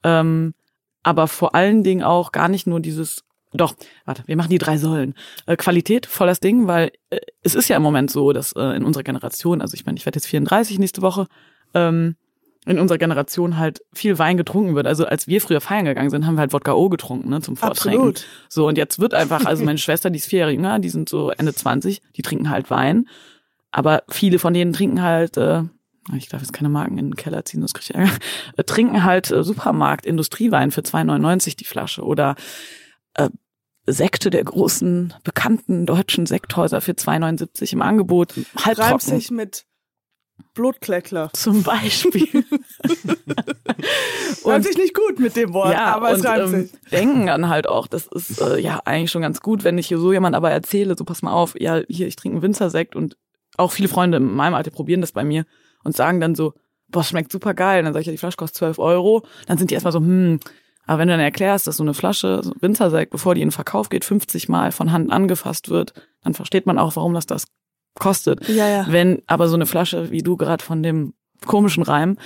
Ähm, 0.03 0.55
aber 1.03 1.29
vor 1.29 1.55
allen 1.55 1.83
Dingen 1.83 2.03
auch 2.03 2.33
gar 2.33 2.49
nicht 2.49 2.67
nur 2.67 2.81
dieses 2.81 3.25
doch, 3.55 3.75
warte, 4.07 4.23
wir 4.27 4.37
machen 4.37 4.49
die 4.49 4.59
drei 4.59 4.79
Säulen. 4.79 5.15
Äh, 5.45 5.57
Qualität, 5.57 6.07
voll 6.07 6.27
das 6.27 6.41
Ding, 6.41 6.67
weil 6.69 6.91
äh, 7.11 7.19
es 7.43 7.55
ist 7.55 7.69
ja 7.69 7.77
im 7.77 7.83
Moment 7.83 8.11
so, 8.11 8.33
dass 8.33 8.53
äh, 8.53 8.77
in 8.77 8.83
unserer 8.83 9.03
Generation, 9.03 9.61
also 9.61 9.75
ich 9.75 9.85
meine, 9.85 9.99
ich 9.99 10.07
werde 10.07 10.17
jetzt 10.17 10.27
34 10.27 10.79
nächste 10.79 11.03
Woche, 11.03 11.27
ähm, 11.75 12.17
in 12.65 12.79
unserer 12.79 12.99
Generation 12.99 13.59
halt 13.59 13.83
viel 13.93 14.19
Wein 14.19 14.37
getrunken 14.37 14.75
wird. 14.75 14.87
Also 14.87 15.05
als 15.05 15.27
wir 15.27 15.41
früher 15.41 15.61
feiern 15.61 15.85
gegangen 15.85 16.11
sind, 16.11 16.27
haben 16.27 16.37
wir 16.37 16.43
halt 16.43 16.53
Wodka 16.53 16.73
O 16.73 16.88
getrunken, 16.88 17.29
ne, 17.29 17.41
zum 17.41 17.57
Vortrinken. 17.57 17.99
Absolut. 18.01 18.27
So, 18.49 18.69
und 18.69 18.79
jetzt 18.79 19.01
wird 19.01 19.15
einfach, 19.15 19.45
also 19.45 19.65
meine 19.65 19.79
Schwester, 19.79 20.11
die 20.11 20.19
ist 20.19 20.27
vier 20.27 20.41
Jahre 20.41 20.53
jünger, 20.53 20.79
die 20.79 20.88
sind 20.88 21.09
so 21.09 21.31
Ende 21.31 21.53
20, 21.53 22.01
die 22.17 22.23
trinken 22.23 22.51
halt 22.51 22.71
Wein. 22.71 23.09
Aber 23.73 24.05
viele 24.09 24.38
von 24.38 24.55
denen 24.55 24.73
trinken 24.73 25.03
halt, 25.03 25.37
äh, 25.37 25.62
ich 26.17 26.29
darf 26.29 26.41
jetzt 26.41 26.53
keine 26.53 26.69
Marken 26.69 26.99
in 26.99 27.11
den 27.11 27.17
Keller 27.17 27.45
ziehen, 27.45 27.61
das 27.61 27.75
kriege 27.75 27.87
ich 27.91 27.95
Ärger, 27.95 28.19
äh, 28.57 28.65
trinken 28.65 29.05
halt 29.05 29.31
äh, 29.31 29.45
Supermarkt, 29.45 30.07
Industriewein 30.07 30.71
für 30.71 30.81
2,99 30.81 31.57
die 31.57 31.65
Flasche 31.65 32.03
oder 32.03 32.35
äh, 33.15 33.31
Sekte 33.87 34.31
der 34.31 34.45
großen, 34.45 35.15
bekannten 35.25 35.87
deutschen 35.87 36.27
Sekthäuser 36.27 36.81
für 36.81 36.93
2,79 36.93 37.73
im 37.73 37.83
Angebot, 37.83 38.37
Reimt 38.37 38.67
halbtrocken. 38.67 39.01
sich 39.01 39.31
mit 39.31 39.65
Blutkleckler. 40.55 41.31
Zum 41.33 41.62
Beispiel. 41.62 42.29
Reimt 44.45 44.65
sich 44.65 44.77
nicht 44.77 44.95
gut 44.95 45.19
mit 45.19 45.35
dem 45.37 45.53
Wort, 45.53 45.73
ja, 45.73 45.95
aber 45.95 46.12
es 46.12 46.21
und 46.21 46.27
reimt 46.27 46.55
ähm, 46.55 46.62
sich. 46.62 46.73
denken 46.91 47.27
dann 47.27 47.49
halt 47.49 47.69
auch, 47.69 47.87
das 47.87 48.07
ist 48.07 48.41
äh, 48.41 48.59
ja 48.59 48.81
eigentlich 48.85 49.11
schon 49.11 49.23
ganz 49.23 49.41
gut, 49.41 49.65
wenn 49.65 49.79
ich 49.79 49.88
hier 49.88 49.99
so 49.99 50.12
jemand 50.12 50.37
aber 50.37 50.51
erzähle, 50.51 50.95
so 50.97 51.05
pass 51.05 51.23
mal 51.23 51.33
auf, 51.33 51.59
ja, 51.61 51.81
hier, 51.88 52.07
ich 52.07 52.17
trinke 52.17 52.37
einen 52.37 52.43
Winzersekt 52.43 52.95
und 52.97 53.17
auch 53.57 53.73
viele 53.73 53.88
Freunde 53.88 54.19
in 54.19 54.33
meinem 54.33 54.55
Alter 54.55 54.71
probieren 54.71 55.01
das 55.01 55.12
bei 55.12 55.25
mir 55.25 55.45
und 55.85 55.97
sagen 55.97 56.21
dann 56.21 56.35
so, 56.35 56.55
boah, 56.88 57.05
schmeckt 57.05 57.33
super 57.33 57.55
geil. 57.55 57.83
Dann 57.83 57.92
sage 57.92 58.03
ich, 58.03 58.07
ja, 58.07 58.12
die 58.12 58.18
Flasche 58.18 58.37
kostet 58.37 58.59
12 58.59 58.79
Euro. 58.79 59.25
Dann 59.47 59.59
sind 59.59 59.71
die 59.71 59.75
erstmal 59.75 59.92
so, 59.92 60.01
hm, 60.01 60.40
aber 60.87 60.99
wenn 60.99 61.09
du 61.09 61.14
dann 61.14 61.21
erklärst, 61.21 61.66
dass 61.66 61.77
so 61.77 61.85
eine 61.85 61.95
Flasche 61.95 62.40
so 62.42 62.53
Winzersekt, 62.61 63.11
bevor 63.11 63.35
die 63.35 63.42
in 63.42 63.49
den 63.49 63.53
Verkauf 63.53 63.88
geht, 63.88 64.05
50 64.05 64.49
Mal 64.49 64.73
von 64.73 64.92
Hand 64.92 65.12
angefasst 65.12 65.68
wird, 65.68 65.95
dann 66.23 66.35
versteht 66.35 66.66
man 66.66 66.79
auch, 66.79 66.97
warum 66.97 67.14
das 67.14 67.27
das 67.27 67.47
kostet. 67.99 68.49
Ja, 68.49 68.68
ja. 68.68 68.87
Wenn 68.88 69.23
aber 69.27 69.49
so 69.49 69.55
eine 69.55 69.66
Flasche, 69.66 70.11
wie 70.11 70.23
du 70.23 70.37
gerade 70.37 70.64
von 70.64 70.83
dem 70.83 71.14
komischen 71.47 71.83
Reim, 71.83 72.16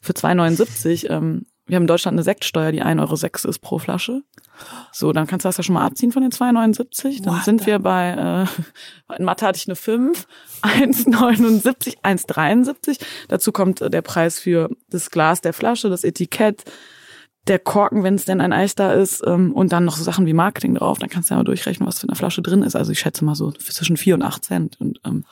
für 0.00 0.12
2,79, 0.12 1.10
ähm, 1.10 1.46
wir 1.66 1.76
haben 1.76 1.84
in 1.84 1.88
Deutschland 1.88 2.14
eine 2.14 2.22
Sektsteuer, 2.22 2.72
die 2.72 2.82
1,06 2.82 3.00
Euro 3.00 3.50
ist 3.50 3.58
pro 3.60 3.78
Flasche. 3.78 4.22
So, 4.92 5.12
dann 5.12 5.26
kannst 5.26 5.44
du 5.44 5.48
das 5.48 5.56
ja 5.56 5.64
schon 5.64 5.74
mal 5.74 5.84
abziehen 5.84 6.12
von 6.12 6.22
den 6.22 6.30
2,79. 6.30 7.22
Dann 7.22 7.34
What 7.34 7.44
sind 7.44 7.66
wir 7.66 7.78
bei, 7.78 8.46
äh, 9.10 9.16
in 9.18 9.24
Mathe 9.24 9.46
hatte 9.46 9.58
ich 9.58 9.66
eine 9.66 9.76
5, 9.76 10.26
1,79, 10.62 12.02
1,73. 12.02 13.00
Dazu 13.28 13.52
kommt 13.52 13.80
äh, 13.80 13.90
der 13.90 14.02
Preis 14.02 14.38
für 14.38 14.70
das 14.88 15.10
Glas 15.10 15.40
der 15.40 15.52
Flasche, 15.52 15.88
das 15.88 16.04
Etikett, 16.04 16.64
der 17.46 17.58
Korken, 17.58 18.02
wenn 18.02 18.14
es 18.14 18.24
denn 18.24 18.40
ein 18.40 18.52
Eis 18.52 18.74
da 18.74 18.92
ist, 18.92 19.22
ähm, 19.26 19.52
und 19.52 19.72
dann 19.72 19.84
noch 19.84 19.96
so 19.96 20.04
Sachen 20.04 20.26
wie 20.26 20.32
Marketing 20.32 20.74
drauf, 20.74 20.98
dann 20.98 21.10
kannst 21.10 21.28
du 21.28 21.34
ja 21.34 21.38
mal 21.38 21.44
durchrechnen, 21.44 21.86
was 21.86 22.00
für 22.00 22.08
eine 22.08 22.16
Flasche 22.16 22.42
drin 22.42 22.62
ist. 22.62 22.74
Also 22.74 22.92
ich 22.92 23.00
schätze 23.00 23.24
mal 23.24 23.34
so 23.34 23.52
zwischen 23.52 23.96
vier 23.96 24.14
und 24.14 24.22
acht 24.22 24.44
Cent. 24.44 24.80
Und 24.80 25.00
ähm, 25.04 25.24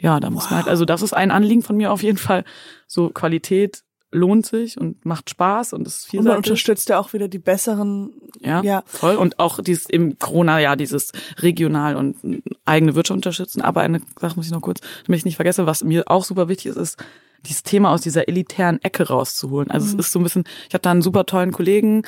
ja, 0.00 0.20
da 0.20 0.28
muss 0.30 0.50
man 0.50 0.58
halt, 0.58 0.68
also 0.68 0.84
das 0.84 1.00
ist 1.00 1.14
ein 1.14 1.30
Anliegen 1.30 1.62
von 1.62 1.76
mir 1.76 1.92
auf 1.92 2.02
jeden 2.02 2.18
Fall. 2.18 2.44
So 2.86 3.08
Qualität 3.08 3.84
lohnt 4.14 4.46
sich 4.46 4.78
und 4.78 5.04
macht 5.04 5.28
Spaß 5.30 5.72
und 5.72 5.86
ist 5.86 6.04
Und 6.04 6.14
man 6.14 6.24
vielseitig. 6.24 6.36
unterstützt 6.50 6.88
ja 6.88 6.98
auch 6.98 7.12
wieder 7.12 7.28
die 7.28 7.38
besseren. 7.38 8.12
Ja, 8.40 8.62
Ja. 8.62 8.82
voll. 8.86 9.16
Und 9.16 9.38
auch 9.38 9.60
dieses 9.62 9.86
im 9.86 10.18
Corona-Jahr, 10.18 10.76
dieses 10.76 11.12
regional 11.38 11.96
und 11.96 12.16
eigene 12.64 12.94
Wirtschaft 12.94 13.16
unterstützen. 13.16 13.60
Aber 13.62 13.80
eine 13.82 14.00
Sache 14.20 14.36
muss 14.36 14.46
ich 14.46 14.52
noch 14.52 14.60
kurz, 14.62 14.80
damit 15.06 15.18
ich 15.18 15.24
nicht 15.24 15.36
vergesse, 15.36 15.66
was 15.66 15.84
mir 15.84 16.04
auch 16.06 16.24
super 16.24 16.48
wichtig 16.48 16.66
ist, 16.66 16.76
ist, 16.76 17.04
dieses 17.46 17.62
Thema 17.62 17.90
aus 17.90 18.00
dieser 18.00 18.26
elitären 18.26 18.82
Ecke 18.82 19.06
rauszuholen. 19.08 19.70
Also 19.70 19.86
es 19.86 19.92
ist 20.06 20.12
so 20.12 20.18
ein 20.18 20.22
bisschen, 20.22 20.44
ich 20.66 20.72
habe 20.72 20.80
da 20.80 20.90
einen 20.90 21.02
super 21.02 21.26
tollen 21.26 21.52
Kollegen, 21.52 22.02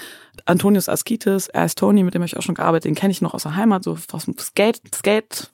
Antonius 0.47 0.89
Askitis, 0.89 1.49
er 1.49 1.67
ist 1.67 1.77
Tony, 1.77 2.03
mit 2.05 2.15
dem 2.15 2.23
habe 2.23 2.27
ich 2.27 2.39
auch 2.39 2.43
schon 2.43 2.55
gearbeitet, 2.55 2.87
den 2.87 2.95
kenne 2.95 3.11
ich 3.11 3.21
noch 3.21 3.35
aus 3.35 3.43
der 3.43 3.55
Heimat, 3.55 3.85
so 3.85 3.99
aus 4.13 4.25
dem 4.25 4.39
Skate, 4.39 4.81
Skate, 4.95 5.51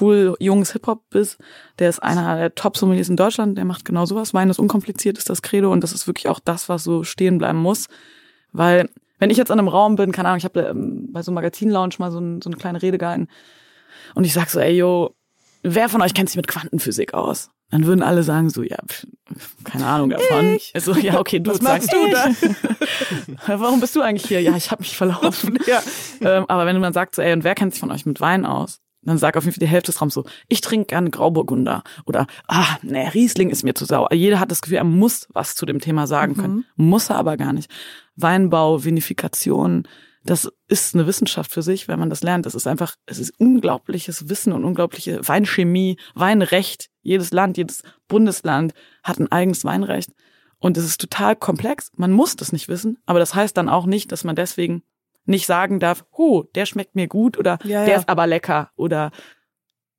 cool, 0.00 0.36
junges 0.38 0.72
Hip-Hop 0.72 1.02
bis. 1.10 1.38
Der 1.78 1.88
ist 1.88 2.02
einer 2.02 2.36
der 2.36 2.54
Top-Sommeliers 2.54 3.08
in 3.08 3.16
Deutschland, 3.16 3.56
der 3.56 3.64
macht 3.64 3.84
genau 3.84 4.06
sowas. 4.06 4.34
Wein 4.34 4.50
ist 4.50 4.58
unkompliziert, 4.58 5.18
ist 5.18 5.30
das 5.30 5.42
Credo 5.42 5.72
und 5.72 5.82
das 5.82 5.92
ist 5.92 6.06
wirklich 6.06 6.28
auch 6.28 6.40
das, 6.40 6.68
was 6.68 6.84
so 6.84 7.04
stehen 7.04 7.38
bleiben 7.38 7.58
muss. 7.58 7.88
Weil, 8.52 8.88
wenn 9.18 9.30
ich 9.30 9.36
jetzt 9.36 9.50
an 9.50 9.58
einem 9.58 9.68
Raum 9.68 9.96
bin, 9.96 10.12
keine 10.12 10.28
Ahnung, 10.28 10.38
ich 10.38 10.44
habe 10.44 10.60
ähm, 10.60 11.12
bei 11.12 11.22
so 11.22 11.30
einem 11.30 11.36
Magazin-Lounge 11.36 11.96
mal 11.98 12.10
so, 12.10 12.18
ein, 12.18 12.42
so 12.42 12.50
eine 12.50 12.56
kleine 12.56 12.82
Rede 12.82 12.98
gehalten 12.98 13.28
und 14.14 14.24
ich 14.24 14.32
sag 14.32 14.50
so, 14.50 14.60
ey, 14.60 14.76
yo, 14.76 15.14
wer 15.62 15.88
von 15.88 16.02
euch 16.02 16.14
kennt 16.14 16.28
sich 16.28 16.36
mit 16.36 16.48
Quantenphysik 16.48 17.14
aus? 17.14 17.50
Dann 17.70 17.84
würden 17.84 18.02
alle 18.02 18.22
sagen 18.22 18.48
so, 18.48 18.62
ja, 18.62 18.78
pf, 18.86 19.06
keine 19.64 19.86
Ahnung 19.86 20.10
davon. 20.10 20.54
Ich. 20.54 20.72
Also, 20.74 20.94
ja, 20.94 21.18
okay, 21.20 21.40
du 21.40 21.50
Was 21.50 21.58
sagst 21.58 21.92
du 21.92 22.10
da? 22.10 22.30
Warum 23.60 23.80
bist 23.80 23.94
du 23.94 24.00
eigentlich 24.00 24.26
hier? 24.26 24.40
Ja, 24.40 24.56
ich 24.56 24.70
habe 24.70 24.80
mich 24.80 24.96
verlaufen. 24.96 25.58
Ja. 25.66 25.82
ähm, 26.20 26.46
aber 26.48 26.64
wenn 26.64 26.80
man 26.80 26.94
sagt 26.94 27.14
so, 27.14 27.22
ey, 27.22 27.32
und 27.32 27.44
wer 27.44 27.54
kennt 27.54 27.74
sich 27.74 27.80
von 27.80 27.90
euch 27.90 28.06
mit 28.06 28.20
Wein 28.20 28.46
aus? 28.46 28.80
Dann 29.02 29.18
sagt 29.18 29.36
auf 29.36 29.44
jeden 29.44 29.54
Fall 29.54 29.66
die 29.66 29.70
Hälfte 29.70 29.92
des 29.92 30.00
Raums 30.00 30.14
so, 30.14 30.24
ich 30.48 30.60
trinke 30.60 30.86
gerne 30.86 31.10
Grauburgunder. 31.10 31.82
Oder, 32.04 32.26
ah, 32.48 32.76
nee, 32.82 33.08
Riesling 33.08 33.50
ist 33.50 33.62
mir 33.62 33.74
zu 33.74 33.84
sauer. 33.84 34.12
Jeder 34.12 34.40
hat 34.40 34.50
das 34.50 34.60
Gefühl, 34.60 34.78
er 34.78 34.84
muss 34.84 35.28
was 35.32 35.54
zu 35.54 35.66
dem 35.66 35.80
Thema 35.80 36.06
sagen 36.06 36.36
können. 36.36 36.64
Muss 36.76 37.10
er 37.10 37.16
aber 37.16 37.36
gar 37.36 37.52
nicht. 37.52 37.70
Weinbau, 38.16 38.84
Vinifikation, 38.84 39.86
das 40.24 40.50
ist 40.66 40.94
eine 40.94 41.06
Wissenschaft 41.06 41.52
für 41.52 41.62
sich, 41.62 41.88
wenn 41.88 41.98
man 41.98 42.10
das 42.10 42.22
lernt. 42.22 42.44
Das 42.44 42.54
ist 42.54 42.66
einfach, 42.66 42.96
es 43.06 43.18
ist 43.18 43.32
unglaubliches 43.38 44.28
Wissen 44.28 44.52
und 44.52 44.64
unglaubliche 44.64 45.26
Weinchemie, 45.26 45.96
Weinrecht. 46.14 46.90
Jedes 47.02 47.32
Land, 47.32 47.56
jedes 47.56 47.82
Bundesland 48.08 48.74
hat 49.02 49.18
ein 49.18 49.32
eigenes 49.32 49.64
Weinrecht. 49.64 50.10
Und 50.58 50.76
es 50.76 50.84
ist 50.84 51.00
total 51.00 51.36
komplex. 51.36 51.90
Man 51.96 52.12
muss 52.12 52.36
das 52.36 52.52
nicht 52.52 52.68
wissen, 52.68 52.98
aber 53.06 53.20
das 53.20 53.34
heißt 53.34 53.56
dann 53.56 53.68
auch 53.68 53.86
nicht, 53.86 54.12
dass 54.12 54.24
man 54.24 54.36
deswegen 54.36 54.82
nicht 55.28 55.46
sagen 55.46 55.80
darf, 55.80 56.04
oh, 56.12 56.44
der 56.54 56.66
schmeckt 56.66 56.94
mir 56.94 57.08
gut 57.08 57.38
oder 57.38 57.58
Ja, 57.64 57.84
der 57.84 57.94
ja. 57.94 57.98
ist 58.00 58.08
aber 58.08 58.26
lecker 58.26 58.70
oder 58.76 59.10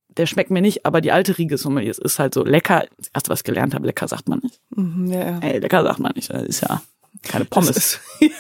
der 0.09 0.25
schmeckt 0.25 0.51
mir 0.51 0.61
nicht, 0.61 0.85
aber 0.85 1.01
die 1.01 1.11
alte 1.11 1.37
Riege 1.37 1.57
Sommelier 1.57 1.93
ist 1.97 2.19
halt 2.19 2.33
so 2.33 2.43
lecker. 2.43 2.85
Das 2.97 3.09
erste, 3.13 3.29
was 3.29 3.39
ich 3.39 3.43
gelernt 3.45 3.73
habe, 3.75 3.85
lecker 3.85 4.07
sagt 4.07 4.27
man 4.27 4.39
nicht. 4.39 4.59
Mhm, 4.71 5.11
ja, 5.11 5.19
ja. 5.19 5.39
Ey, 5.39 5.59
lecker 5.59 5.83
sagt 5.83 5.99
man 5.99 6.11
nicht. 6.15 6.29
Das 6.33 6.43
ist 6.43 6.61
ja 6.61 6.81
keine 7.23 7.45
Pommes. 7.45 7.67
Das 7.67 7.77
ist, 7.77 7.99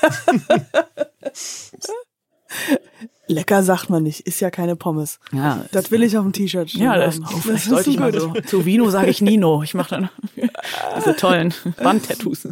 Lecker 3.27 3.61
sagt 3.61 3.91
man 3.91 4.01
nicht, 4.03 4.21
ist 4.21 4.39
ja 4.39 4.49
keine 4.49 4.75
Pommes. 4.75 5.19
ja, 5.31 5.63
Das 5.71 5.91
will 5.91 6.01
ich 6.01 6.17
auf 6.17 6.23
dem 6.23 6.33
T-Shirt 6.33 6.73
ja, 6.73 6.97
das, 6.97 7.19
oh, 7.21 7.25
vielleicht 7.27 7.65
ist 7.65 7.69
sollte 7.69 7.89
ich 7.91 7.99
mal 7.99 8.11
gut. 8.11 8.21
so. 8.21 8.33
Zu 8.41 8.65
Vino 8.65 8.89
sage 8.89 9.11
ich 9.11 9.21
Nino. 9.21 9.61
Ich 9.61 9.75
mache 9.75 9.89
dann 9.91 10.09
diese 10.97 11.15
tollen 11.15 11.53
Wandtattoos. 11.77 12.47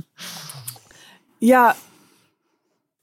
Ja, 1.39 1.75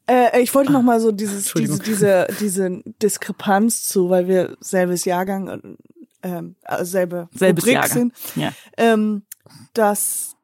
äh, 0.06 0.40
ich 0.40 0.54
wollte 0.54 0.72
noch 0.72 0.82
mal 0.82 1.00
so 1.00 1.12
dieses, 1.12 1.52
diese, 1.52 1.78
diese, 1.78 2.26
diese 2.40 2.82
Diskrepanz 3.02 3.84
zu, 3.84 4.10
weil 4.10 4.28
wir 4.28 4.56
selbes 4.60 5.04
Jahrgang, 5.04 5.76
ähm, 6.22 6.56
äh, 6.62 6.84
selbe 6.84 7.28
Selbes 7.34 7.64
Rubrik 7.64 7.74
Jahrgang. 7.74 7.92
sind, 7.92 8.12
Ja. 8.36 8.52
ähm, 8.76 9.22
dass 9.72 10.34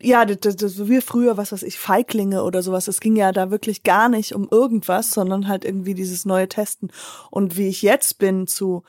ja, 0.00 0.24
das, 0.24 0.56
das, 0.56 0.88
wir 0.88 1.02
früher, 1.02 1.36
was 1.36 1.52
weiß 1.52 1.62
ich, 1.64 1.78
Feiglinge 1.78 2.44
oder 2.44 2.62
sowas, 2.62 2.88
es 2.88 3.00
ging 3.00 3.14
ja 3.14 3.30
da 3.30 3.50
wirklich 3.50 3.82
gar 3.82 4.08
nicht 4.08 4.34
um 4.34 4.48
irgendwas, 4.50 5.10
sondern 5.10 5.48
halt 5.48 5.64
irgendwie 5.66 5.94
dieses 5.94 6.24
neue 6.24 6.48
Testen. 6.48 6.90
Und 7.30 7.58
wie 7.58 7.68
ich 7.68 7.82
jetzt 7.82 8.18
bin 8.18 8.46
zu, 8.46 8.84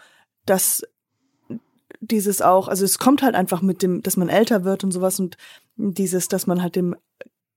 dass 0.46 0.82
dieses 2.00 2.42
auch, 2.42 2.68
also 2.68 2.86
es 2.86 3.00
kommt 3.00 3.22
halt 3.22 3.36
einfach 3.36 3.62
mit 3.62 3.82
dem, 3.82 4.02
dass 4.02 4.18
man 4.18 4.30
älter 4.30 4.64
wird 4.64 4.84
und 4.84 4.92
sowas 4.92 5.20
und 5.20 5.38
dieses, 5.76 6.28
dass 6.30 6.48
man 6.48 6.62
halt 6.62 6.76
dem 6.76 6.96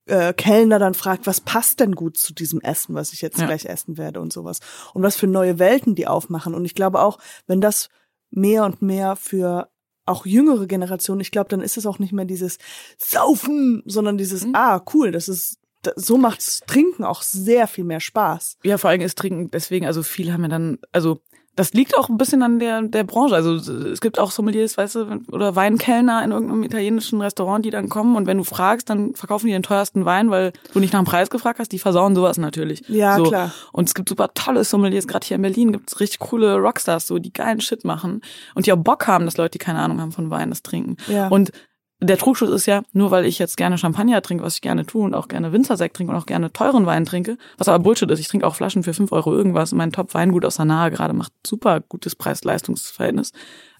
äh, 0.07 0.33
Kellner 0.33 0.79
dann 0.79 0.93
fragt, 0.93 1.27
was 1.27 1.41
passt 1.41 1.79
denn 1.79 1.93
gut 1.95 2.17
zu 2.17 2.33
diesem 2.33 2.61
Essen, 2.61 2.95
was 2.95 3.13
ich 3.13 3.21
jetzt 3.21 3.37
Ja. 3.39 3.45
gleich 3.45 3.65
essen 3.65 3.97
werde 3.97 4.19
und 4.21 4.33
sowas. 4.33 4.59
Und 4.93 5.03
was 5.03 5.15
für 5.17 5.27
neue 5.27 5.59
Welten 5.59 5.95
die 5.95 6.07
aufmachen. 6.07 6.53
Und 6.55 6.65
ich 6.65 6.75
glaube 6.75 6.99
auch, 7.01 7.17
wenn 7.45 7.61
das 7.61 7.89
mehr 8.29 8.65
und 8.65 8.81
mehr 8.81 9.15
für 9.15 9.69
auch 10.05 10.25
jüngere 10.25 10.67
Generationen, 10.67 11.19
ich 11.21 11.31
glaube, 11.31 11.49
dann 11.49 11.61
ist 11.61 11.77
es 11.77 11.85
auch 11.85 11.99
nicht 11.99 12.13
mehr 12.13 12.25
dieses 12.25 12.57
Saufen, 12.97 13.83
sondern 13.85 14.17
dieses, 14.17 14.45
Mhm. 14.45 14.55
ah, 14.55 14.81
cool, 14.93 15.11
das 15.11 15.27
ist, 15.27 15.57
so 15.95 16.17
macht's 16.17 16.61
Trinken 16.67 17.03
auch 17.03 17.21
sehr 17.21 17.67
viel 17.67 17.83
mehr 17.83 17.99
Spaß. 17.99 18.57
Ja, 18.63 18.77
vor 18.77 18.89
allem 18.89 19.01
ist 19.01 19.17
Trinken 19.17 19.49
deswegen, 19.51 19.85
also 19.85 20.03
viele 20.03 20.33
haben 20.33 20.43
ja 20.43 20.49
dann, 20.49 20.79
also 20.91 21.19
das 21.57 21.73
liegt 21.73 21.97
auch 21.97 22.07
ein 22.07 22.17
bisschen 22.17 22.43
an 22.43 22.59
der, 22.59 22.83
der 22.83 23.03
Branche. 23.03 23.33
Also 23.33 23.55
es 23.55 23.99
gibt 23.99 24.19
auch 24.19 24.29
Sommeliers, 24.29 24.77
weißt 24.77 24.95
du, 24.95 25.19
oder 25.31 25.55
Weinkellner 25.55 26.23
in 26.23 26.29
irgendeinem 26.29 26.61
italienischen 26.61 27.19
Restaurant, 27.19 27.65
die 27.65 27.71
dann 27.71 27.89
kommen 27.89 28.15
und 28.15 28.27
wenn 28.27 28.37
du 28.37 28.43
fragst, 28.43 28.91
dann 28.91 29.15
verkaufen 29.15 29.47
die 29.47 29.53
den 29.53 29.63
teuersten 29.63 30.05
Wein, 30.05 30.29
weil 30.29 30.53
du 30.73 30.79
nicht 30.79 30.93
nach 30.93 31.01
dem 31.01 31.05
Preis 31.05 31.31
gefragt 31.31 31.57
hast, 31.57 31.71
die 31.71 31.79
versauen 31.79 32.15
sowas 32.15 32.37
natürlich. 32.37 32.87
Ja, 32.87 33.17
so. 33.17 33.23
klar. 33.23 33.51
Und 33.71 33.89
es 33.89 33.95
gibt 33.95 34.07
super 34.07 34.33
tolle 34.35 34.63
Sommeliers, 34.63 35.07
gerade 35.07 35.25
hier 35.25 35.35
in 35.35 35.41
Berlin 35.41 35.71
gibt's 35.71 35.99
richtig 35.99 36.19
coole 36.19 36.57
Rockstars, 36.57 37.07
so 37.07 37.17
die 37.17 37.33
geilen 37.33 37.59
Shit 37.59 37.83
machen 37.83 38.21
und 38.53 38.67
die 38.67 38.71
auch 38.71 38.77
Bock 38.77 39.07
haben, 39.07 39.25
dass 39.25 39.37
Leute, 39.37 39.57
die 39.57 39.65
keine 39.65 39.79
Ahnung 39.79 39.99
haben 39.99 40.11
von 40.11 40.29
Wein, 40.29 40.49
das 40.51 40.61
trinken. 40.61 40.97
Ja. 41.07 41.27
Und 41.27 41.51
der 41.99 42.17
Trugschluss 42.17 42.51
ist 42.51 42.67
ja, 42.67 42.83
nur 42.93 43.09
weil 43.09 43.25
ich 43.25 43.39
jetzt 43.39 43.57
gerne 43.57 43.77
Champagner 43.77 44.21
trinke, 44.21 44.43
was 44.43 44.55
ich 44.55 44.61
gerne 44.61 44.85
tue 44.85 45.03
und 45.03 45.15
auch 45.15 45.27
gerne 45.27 45.51
Winzersekt 45.51 45.95
trinke 45.95 46.13
und 46.13 46.19
auch 46.19 46.27
gerne 46.27 46.53
teuren 46.53 46.85
Wein 46.85 47.05
trinke, 47.05 47.37
was 47.57 47.67
aber 47.67 47.81
Bullshit 47.83 48.09
ist. 48.11 48.19
Ich 48.19 48.27
trinke 48.27 48.45
auch 48.45 48.55
Flaschen 48.55 48.83
für 48.83 48.93
fünf 48.93 49.11
Euro 49.11 49.33
irgendwas. 49.33 49.71
Mein 49.71 49.91
Top-Weingut 49.91 50.45
aus 50.45 50.57
der 50.57 50.65
Nahe 50.65 50.91
gerade 50.91 51.13
macht 51.13 51.33
super 51.45 51.81
gutes 51.81 52.15
Preis-Leistungs-Verhältnis. 52.15 53.31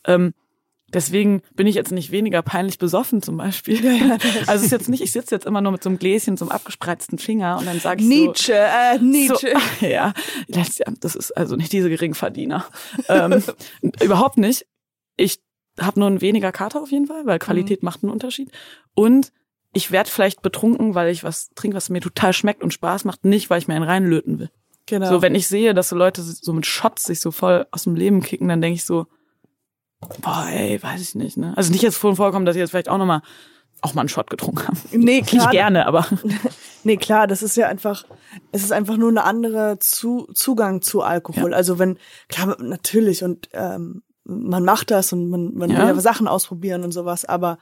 Ähm, 0.05 0.33
deswegen 0.91 1.43
bin 1.55 1.67
ich 1.67 1.75
jetzt 1.75 1.91
nicht 1.91 2.09
weniger 2.09 2.41
peinlich 2.41 2.79
besoffen 2.79 3.21
zum 3.21 3.37
Beispiel. 3.37 3.77
Also 4.47 4.61
es 4.61 4.63
ist 4.63 4.71
jetzt 4.71 4.89
nicht, 4.89 5.03
ich 5.03 5.11
sitze 5.11 5.35
jetzt 5.35 5.45
immer 5.45 5.61
nur 5.61 5.73
mit 5.73 5.83
so 5.83 5.89
einem 5.89 5.99
Gläschen, 5.99 6.37
so 6.37 6.45
einem 6.45 6.51
abgespreizten 6.51 7.19
Finger 7.19 7.57
und 7.59 7.67
dann 7.67 7.79
sage 7.79 8.01
ich 8.01 8.07
so, 8.07 8.13
Nietzsche, 8.13 8.55
äh, 8.55 8.97
Nietzsche. 8.97 9.53
so, 9.79 9.85
ja, 9.85 10.13
das, 10.47 10.79
das 11.01 11.15
ist 11.15 11.37
also 11.37 11.55
nicht 11.55 11.71
diese 11.71 11.89
Geringverdiener. 11.89 12.65
ähm, 13.09 13.43
überhaupt 14.01 14.37
nicht. 14.37 14.65
Ich 15.17 15.39
habe 15.79 15.99
nur 15.99 16.07
einen 16.07 16.21
weniger 16.21 16.51
Kater 16.51 16.81
auf 16.81 16.91
jeden 16.91 17.07
Fall, 17.07 17.25
weil 17.25 17.39
Qualität 17.39 17.83
macht 17.83 18.03
einen 18.03 18.11
Unterschied. 18.11 18.51
Und 18.93 19.31
ich 19.73 19.91
werde 19.91 20.09
vielleicht 20.09 20.41
betrunken, 20.41 20.95
weil 20.95 21.09
ich 21.09 21.23
was 21.23 21.49
trinke, 21.55 21.77
was 21.77 21.89
mir 21.89 22.01
total 22.01 22.33
schmeckt 22.33 22.63
und 22.63 22.73
Spaß 22.73 23.05
macht, 23.05 23.25
nicht, 23.25 23.49
weil 23.49 23.59
ich 23.59 23.67
mir 23.67 23.75
einen 23.75 23.85
reinlöten 23.85 24.39
will. 24.39 24.49
Genau. 24.87 25.09
So, 25.09 25.21
wenn 25.21 25.35
ich 25.35 25.47
sehe, 25.47 25.73
dass 25.73 25.89
so 25.89 25.95
Leute 25.95 26.21
so 26.21 26.53
mit 26.53 26.65
Shots 26.65 27.03
sich 27.03 27.19
so 27.19 27.31
voll 27.31 27.67
aus 27.71 27.83
dem 27.83 27.95
Leben 27.95 28.21
kicken, 28.21 28.47
dann 28.47 28.61
denke 28.61 28.75
ich 28.75 28.85
so, 28.85 29.05
boah, 30.21 30.47
ey, 30.49 30.81
weiß 30.81 31.01
ich 31.01 31.15
nicht, 31.15 31.37
ne? 31.37 31.53
Also 31.57 31.71
nicht 31.71 31.83
jetzt 31.83 31.97
vorhin 31.97 32.15
vorkommen, 32.15 32.45
dass 32.45 32.55
ich 32.55 32.61
jetzt 32.61 32.71
vielleicht 32.71 32.89
auch 32.89 32.97
noch 32.97 33.05
mal 33.05 33.21
auch 33.81 33.93
mal 33.93 34.01
einen 34.01 34.09
Shot 34.09 34.29
getrunken 34.31 34.67
habe. 34.67 34.77
nee, 34.91 35.21
klar. 35.21 35.43
Nicht 35.43 35.51
gerne, 35.51 35.85
aber 35.85 36.07
Nee, 36.83 36.97
klar, 36.97 37.27
das 37.27 37.43
ist 37.43 37.57
ja 37.57 37.67
einfach, 37.67 38.05
es 38.53 38.63
ist 38.63 38.71
einfach 38.71 38.95
nur 38.95 39.09
eine 39.09 39.25
andere 39.25 39.77
zu, 39.79 40.29
Zugang 40.33 40.81
zu 40.81 41.01
Alkohol. 41.01 41.53
Also 41.53 41.79
wenn, 41.79 41.97
klar, 42.29 42.55
natürlich 42.61 43.23
und 43.25 43.49
ähm, 43.51 44.03
man 44.27 44.63
macht 44.65 44.91
das 44.91 45.13
und 45.13 45.29
man, 45.29 45.53
man 45.55 45.69
Ja. 45.69 45.79
will 45.79 45.95
ja 45.95 45.99
Sachen 46.01 46.27
ausprobieren 46.27 46.83
und 46.83 46.91
sowas, 46.91 47.25
aber 47.25 47.57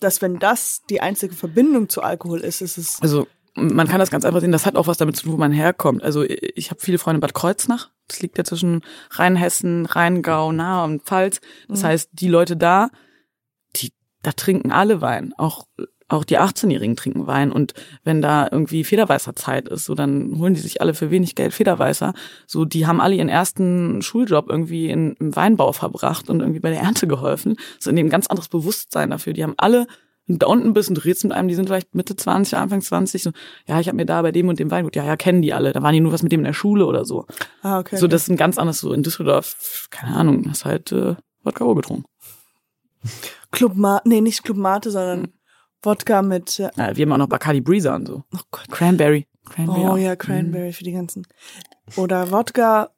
dass 0.00 0.22
wenn 0.22 0.38
das 0.38 0.82
die 0.90 1.00
einzige 1.00 1.34
Verbindung 1.34 1.88
zu 1.88 2.02
Alkohol 2.02 2.40
ist, 2.40 2.60
ist 2.60 2.78
es 2.78 3.02
Also 3.02 3.26
man 3.54 3.88
kann 3.88 3.98
das 3.98 4.10
ganz 4.10 4.24
einfach 4.24 4.40
sehen, 4.40 4.52
das 4.52 4.66
hat 4.66 4.76
auch 4.76 4.86
was 4.86 4.98
damit 4.98 5.16
zu 5.16 5.24
tun, 5.24 5.32
wo 5.32 5.36
man 5.36 5.50
herkommt. 5.50 6.02
Also 6.04 6.22
ich 6.22 6.70
habe 6.70 6.80
viele 6.80 6.98
Freunde 6.98 7.16
in 7.16 7.20
Bad 7.20 7.34
Kreuznach. 7.34 7.90
Das 8.06 8.20
liegt 8.20 8.38
ja 8.38 8.44
zwischen 8.44 8.82
Rheinhessen, 9.10 9.84
Rheingau, 9.86 10.52
Nahe 10.52 10.84
und 10.84 11.02
Pfalz. 11.02 11.40
Das 11.68 11.82
heißt, 11.82 12.10
die 12.12 12.28
Leute 12.28 12.56
da, 12.56 12.90
die 13.74 13.92
da 14.22 14.30
trinken 14.32 14.70
alle 14.70 15.00
Wein. 15.00 15.34
Auch 15.36 15.66
auch 16.08 16.24
die 16.24 16.38
18-Jährigen 16.38 16.96
trinken 16.96 17.26
Wein 17.26 17.52
und 17.52 17.74
wenn 18.02 18.22
da 18.22 18.48
irgendwie 18.50 18.82
Federweißer 18.84 19.36
Zeit 19.36 19.68
ist, 19.68 19.84
so 19.84 19.94
dann 19.94 20.38
holen 20.38 20.54
die 20.54 20.60
sich 20.60 20.80
alle 20.80 20.94
für 20.94 21.10
wenig 21.10 21.34
Geld 21.34 21.52
Federweißer. 21.52 22.14
So, 22.46 22.64
die 22.64 22.86
haben 22.86 23.00
alle 23.00 23.14
ihren 23.14 23.28
ersten 23.28 24.00
Schuljob 24.00 24.48
irgendwie 24.48 24.88
in, 24.88 25.14
im 25.20 25.36
Weinbau 25.36 25.72
verbracht 25.72 26.30
und 26.30 26.40
irgendwie 26.40 26.60
bei 26.60 26.70
der 26.70 26.80
Ernte 26.80 27.06
geholfen. 27.06 27.56
So 27.78 27.90
in 27.90 27.96
dem 27.96 28.08
ganz 28.08 28.26
anderes 28.26 28.48
Bewusstsein 28.48 29.10
dafür. 29.10 29.34
Die 29.34 29.42
haben 29.42 29.54
alle 29.58 29.86
da 30.28 30.46
unten 30.46 30.74
bist 30.74 30.90
und 30.90 30.96
du 30.96 31.04
redest 31.04 31.24
mit 31.24 31.32
einem, 31.32 31.48
die 31.48 31.54
sind 31.54 31.68
vielleicht 31.68 31.94
Mitte 31.94 32.14
20, 32.14 32.58
Anfang 32.58 32.82
20, 32.82 33.22
so, 33.22 33.30
ja, 33.66 33.80
ich 33.80 33.88
habe 33.88 33.96
mir 33.96 34.04
da 34.04 34.20
bei 34.20 34.30
dem 34.30 34.48
und 34.48 34.58
dem 34.58 34.70
Weingut, 34.70 34.94
ja, 34.94 35.04
ja, 35.04 35.16
kennen 35.16 35.40
die 35.40 35.54
alle, 35.54 35.72
da 35.72 35.82
waren 35.82 35.94
die 35.94 36.00
nur 36.00 36.12
was 36.12 36.22
mit 36.22 36.32
dem 36.32 36.40
in 36.40 36.44
der 36.44 36.52
Schule 36.52 36.84
oder 36.84 37.06
so. 37.06 37.26
Ah, 37.62 37.78
okay. 37.78 37.96
So, 37.96 38.06
das 38.06 38.24
ist 38.24 38.28
ein 38.28 38.36
ganz 38.36 38.58
anderes, 38.58 38.80
so 38.80 38.92
in 38.92 39.02
Düsseldorf, 39.02 39.86
keine 39.90 40.14
Ahnung, 40.14 40.44
hast 40.50 40.66
halt 40.66 40.92
äh, 40.92 41.16
Wodka 41.44 41.72
getrunken. 41.72 42.04
Club 43.52 43.74
Ma 43.76 44.02
nee, 44.04 44.20
nicht 44.20 44.42
Club 44.42 44.58
Mate, 44.58 44.90
sondern 44.90 45.28
Wodka 45.82 46.22
mit, 46.22 46.58
äh, 46.58 46.70
Ja, 46.76 46.96
wir 46.96 47.04
haben 47.04 47.12
auch 47.12 47.18
noch 47.18 47.28
Bacardi 47.28 47.60
Breezer 47.60 47.94
und 47.94 48.06
so. 48.06 48.24
oh 48.34 48.38
Gott. 48.50 48.68
Cranberry. 48.70 49.26
Cranberry 49.48 49.80
Oh 49.80 49.88
auch. 49.92 49.96
ja, 49.98 50.16
Cranberry 50.16 50.72
für 50.72 50.84
die 50.84 50.92
ganzen. 50.92 51.26
Oder 51.96 52.30
Wodka 52.30 52.90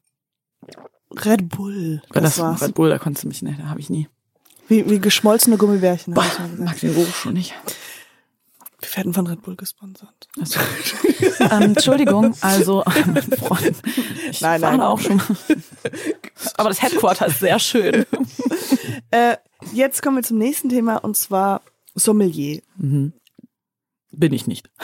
Red 1.25 1.49
Bull. 1.49 2.03
Das, 2.13 2.23
das 2.23 2.39
war's. 2.39 2.63
Red 2.63 2.75
Bull, 2.75 2.89
da 2.91 2.99
konntest 2.99 3.25
du 3.25 3.29
mich 3.29 3.43
nicht, 3.43 3.59
da 3.61 3.65
habe 3.69 3.81
ich 3.81 3.91
nie. 3.91 4.09
Wie, 4.69 4.89
wie 4.89 5.01
geschmolzene 5.01 5.57
Gummibärchen. 5.57 6.15
Boah, 6.15 6.25
mag 6.59 6.79
den 6.81 6.95
Geruch 6.95 7.13
schon 7.15 7.33
nicht. 7.35 7.55
Wir 8.81 8.97
werden 8.97 9.13
von 9.13 9.27
Red 9.27 9.43
Bull 9.43 9.57
gesponsert. 9.57 10.29
Also, 10.41 10.59
ähm, 11.41 11.63
Entschuldigung, 11.63 12.35
also 12.41 12.83
ähm, 12.97 13.17
Freund, 13.39 13.77
ich 14.31 14.41
Nein, 14.41 14.63
war 14.63 14.71
nein. 14.71 14.81
auch 14.81 14.99
schon. 15.01 15.21
Aber 16.57 16.69
das 16.71 16.81
Headquarter 16.83 17.27
ist 17.27 17.41
sehr 17.41 17.59
schön. 17.59 18.07
Äh, 19.13 19.37
jetzt 19.73 20.03
kommen 20.03 20.17
wir 20.19 20.23
zum 20.23 20.39
nächsten 20.39 20.69
Thema 20.69 20.99
und 20.99 21.17
zwar 21.17 21.63
Sommelier. 22.01 22.61
Bin 22.77 24.33
ich 24.33 24.47
nicht. 24.47 24.71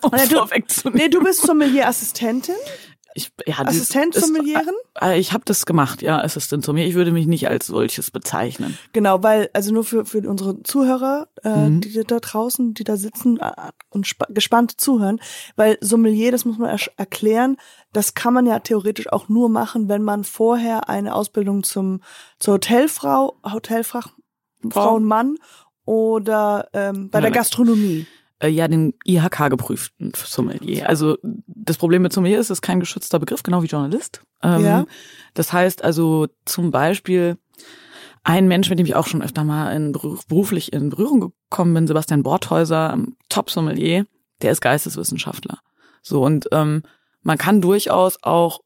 Um 0.00 0.10
Ja, 0.16 0.24
du-. 0.24 0.90
Nee, 0.94 1.08
du 1.10 1.22
bist 1.22 1.42
Sommelier-Assistentin? 1.42 2.54
Ich, 3.14 3.30
ja, 3.44 3.58
Assistent 3.58 4.16
ist- 4.16 4.24
Sommelieren? 4.26 4.74
Äh, 4.98 5.20
Ich 5.20 5.34
habe 5.34 5.42
das 5.44 5.66
gemacht, 5.66 6.00
ja, 6.00 6.18
Assistent 6.18 6.64
Sommelier. 6.64 6.88
Ich 6.88 6.94
würde 6.94 7.12
mich 7.12 7.26
nicht 7.26 7.46
als 7.46 7.66
solches 7.66 8.10
bezeichnen. 8.10 8.78
Genau, 8.94 9.22
weil, 9.22 9.50
also 9.52 9.70
nur 9.70 9.84
für, 9.84 10.06
für 10.06 10.26
unsere 10.26 10.62
Zuhörer, 10.62 11.28
äh, 11.44 11.68
Mhm. 11.68 11.82
die 11.82 12.02
da 12.04 12.20
draußen, 12.20 12.72
die 12.72 12.84
da 12.84 12.96
sitzen 12.96 13.38
äh, 13.38 13.52
und 13.90 14.06
spa- 14.06 14.28
gespannt 14.30 14.80
zuhören, 14.80 15.20
weil 15.56 15.76
Sommelier, 15.82 16.32
das 16.32 16.46
muss 16.46 16.56
man 16.56 16.70
ersch- 16.74 16.90
erklären, 16.96 17.58
das 17.92 18.14
kann 18.14 18.32
man 18.32 18.46
ja 18.46 18.60
theoretisch 18.60 19.12
auch 19.12 19.28
nur 19.28 19.50
machen, 19.50 19.90
wenn 19.90 20.02
man 20.02 20.24
vorher 20.24 20.88
eine 20.88 21.14
Ausbildung 21.14 21.64
zum, 21.64 22.00
zur 22.38 22.54
Hotelfrau, 22.54 23.38
Hotelfrau, 23.44 24.00
Frau 24.70 24.94
und 24.94 25.04
Mann 25.04 25.36
oder 25.84 26.68
ähm, 26.72 27.10
bei 27.10 27.18
Ja, 27.18 27.22
der. 27.22 27.30
Gastronomie. 27.30 28.06
Äh, 28.40 28.48
Ja, 28.48 28.68
den 28.68 28.94
IHK-geprüften 29.04 30.12
Sommelier. 30.16 30.88
Also 30.88 31.18
das 31.22 31.76
Problem 31.76 32.02
mit 32.02 32.12
Sommelier 32.12 32.38
ist, 32.38 32.46
es 32.46 32.58
ist 32.58 32.62
kein 32.62 32.80
geschützter 32.80 33.18
Begriff, 33.18 33.42
genau 33.42 33.62
wie 33.62 33.66
Journalist. 33.66 34.22
Ähm, 34.42 34.64
Ja. 34.64 34.86
Das 35.34 35.52
heißt 35.52 35.82
also 35.84 36.26
zum 36.44 36.70
Beispiel 36.70 37.36
ein 38.24 38.46
Mensch, 38.48 38.70
mit 38.70 38.78
dem 38.78 38.86
ich 38.86 38.94
auch 38.94 39.06
schon 39.06 39.22
öfter 39.22 39.42
mal 39.44 39.72
in, 39.74 39.92
beruflich 39.92 40.72
in 40.72 40.90
Berührung 40.90 41.20
gekommen 41.50 41.74
bin, 41.74 41.86
Sebastian 41.86 42.22
Borthäuser, 42.22 42.92
ähm, 42.92 43.16
Top-Sommelier, 43.28 44.06
der 44.42 44.52
ist 44.52 44.60
Geisteswissenschaftler. 44.60 45.58
So 46.02 46.24
und 46.24 46.48
ähm, 46.52 46.82
man 47.22 47.38
kann 47.38 47.60
durchaus 47.60 48.18
auch 48.22 48.60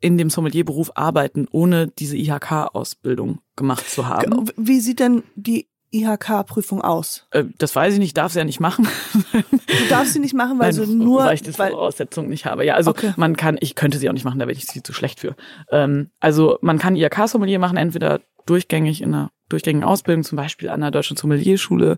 in 0.00 0.18
dem 0.18 0.28
Sommelierberuf 0.28 0.92
arbeiten, 0.96 1.46
ohne 1.50 1.86
diese 1.88 2.16
IHK-Ausbildung 2.16 3.40
gemacht 3.56 3.88
zu 3.88 4.06
haben. 4.06 4.50
Wie 4.56 4.80
sieht 4.80 5.00
denn 5.00 5.22
die 5.34 5.68
IHK-Prüfung 5.94 6.82
aus? 6.82 7.26
Äh, 7.30 7.44
das 7.58 7.74
weiß 7.76 7.94
ich 7.94 7.98
nicht, 8.00 8.16
darf 8.16 8.32
sie 8.32 8.38
ja 8.38 8.44
nicht 8.44 8.60
machen. 8.60 8.86
Du 9.32 9.88
darfst 9.88 10.12
sie 10.12 10.18
nicht 10.20 10.34
machen, 10.34 10.58
weil 10.58 10.72
Nein, 10.72 10.86
so 10.86 10.92
nur, 10.92 11.24
weil 11.24 11.34
ich 11.34 11.42
das 11.42 11.58
weil, 11.58 11.70
Voraussetzung 11.70 12.28
nicht 12.28 12.46
habe. 12.46 12.64
Ja, 12.64 12.74
also 12.74 12.90
Okay. 12.90 13.12
man 13.16 13.36
kann, 13.36 13.56
ich 13.60 13.74
könnte 13.74 13.98
sie 13.98 14.08
auch 14.08 14.12
nicht 14.12 14.24
machen, 14.24 14.38
da 14.38 14.46
wäre 14.46 14.56
ich 14.56 14.64
viel 14.64 14.82
zu 14.82 14.92
schlecht 14.92 15.20
für. 15.20 15.34
Ähm, 15.70 16.10
also 16.20 16.58
man 16.62 16.78
kann 16.78 16.96
IHK-Sommelier 16.96 17.58
machen, 17.58 17.76
entweder 17.76 18.20
durchgängig 18.46 19.00
in 19.02 19.14
einer 19.14 19.30
durchgängigen 19.48 19.86
Ausbildung, 19.88 20.24
zum 20.24 20.36
Beispiel 20.36 20.68
an 20.70 20.80
der 20.80 20.90
Deutschen 20.90 21.16
Sommelierschule 21.16 21.96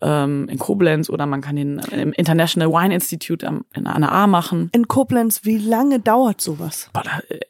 ähm, 0.00 0.48
in 0.48 0.58
Koblenz, 0.58 1.08
oder 1.10 1.26
man 1.26 1.40
kann 1.40 1.56
den 1.56 1.78
im 1.90 2.12
International 2.12 2.68
Wine 2.70 2.94
Institute 2.94 3.46
am, 3.46 3.64
in 3.74 3.86
einer 3.86 4.12
A 4.12 4.26
machen. 4.26 4.70
in 4.72 4.88
Koblenz, 4.88 5.44
wie 5.44 5.58
lange 5.58 6.00
dauert 6.00 6.40
sowas? 6.40 6.88
Boah, 6.92 7.02
da, 7.02 7.20
äh, 7.28 7.40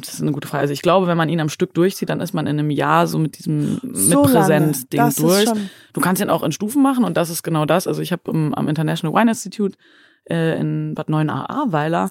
das 0.00 0.14
ist 0.14 0.22
eine 0.22 0.32
gute 0.32 0.48
Frage. 0.48 0.62
Also 0.62 0.72
ich 0.72 0.82
glaube, 0.82 1.06
wenn 1.06 1.16
man 1.16 1.28
ihn 1.28 1.40
am 1.40 1.48
Stück 1.48 1.74
durchzieht, 1.74 2.08
dann 2.08 2.20
ist 2.20 2.34
man 2.34 2.46
in 2.46 2.58
einem 2.58 2.70
Jahr 2.70 3.06
so 3.06 3.18
mit 3.18 3.38
diesem 3.38 3.80
So 3.92 4.24
mit 4.24 4.32
lange. 4.32 4.46
Präsenz-Ding 4.46 4.98
Das 4.98 5.14
ist 5.14 5.22
durch. 5.22 5.46
Du 5.92 6.00
kannst 6.00 6.22
ihn 6.22 6.30
auch 6.30 6.42
in 6.42 6.52
Stufen 6.52 6.82
machen 6.82 7.04
und 7.04 7.16
das 7.16 7.30
ist 7.30 7.42
genau 7.42 7.64
das. 7.64 7.86
Also 7.86 8.02
ich 8.02 8.12
habe 8.12 8.30
am 8.30 8.68
International 8.68 9.18
Wine 9.18 9.30
Institute 9.30 9.76
äh, 10.28 10.58
in 10.58 10.94
Bad 10.94 11.08
9 11.08 11.30
Ahrweiler 11.30 12.10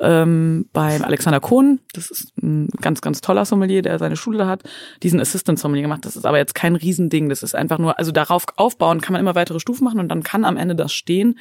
ähm, 0.00 0.68
beim 0.72 1.04
Alexander 1.04 1.40
Kohn, 1.40 1.80
das 1.92 2.10
ist 2.10 2.32
ein 2.42 2.68
ganz, 2.80 3.00
ganz 3.00 3.20
toller 3.20 3.44
Sommelier, 3.44 3.82
der 3.82 3.98
seine 3.98 4.16
Schule 4.16 4.38
da 4.38 4.46
hat, 4.48 4.62
diesen 5.02 5.20
Assistant 5.20 5.58
Sommelier 5.58 5.82
gemacht. 5.82 6.04
Das 6.04 6.16
ist 6.16 6.24
aber 6.24 6.38
jetzt 6.38 6.54
kein 6.54 6.74
Riesending. 6.74 7.28
Das 7.28 7.42
ist 7.42 7.54
einfach 7.54 7.78
nur, 7.78 7.98
also 7.98 8.12
darauf 8.12 8.46
aufbauen 8.56 9.00
kann 9.00 9.12
man 9.12 9.20
immer 9.20 9.34
weitere 9.34 9.60
Stufen 9.60 9.84
machen 9.84 10.00
und 10.00 10.08
dann 10.08 10.22
kann 10.22 10.44
am 10.44 10.56
Ende 10.56 10.74
das 10.74 10.92
stehen. 10.92 11.38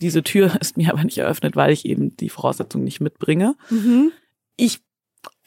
Diese 0.00 0.22
Tür 0.22 0.52
ist 0.60 0.76
mir 0.76 0.92
aber 0.92 1.04
nicht 1.04 1.18
eröffnet, 1.18 1.56
weil 1.56 1.72
ich 1.72 1.84
eben 1.84 2.16
die 2.16 2.30
Voraussetzungen 2.30 2.84
nicht 2.84 3.00
mitbringe. 3.00 3.54
Ich 4.56 4.80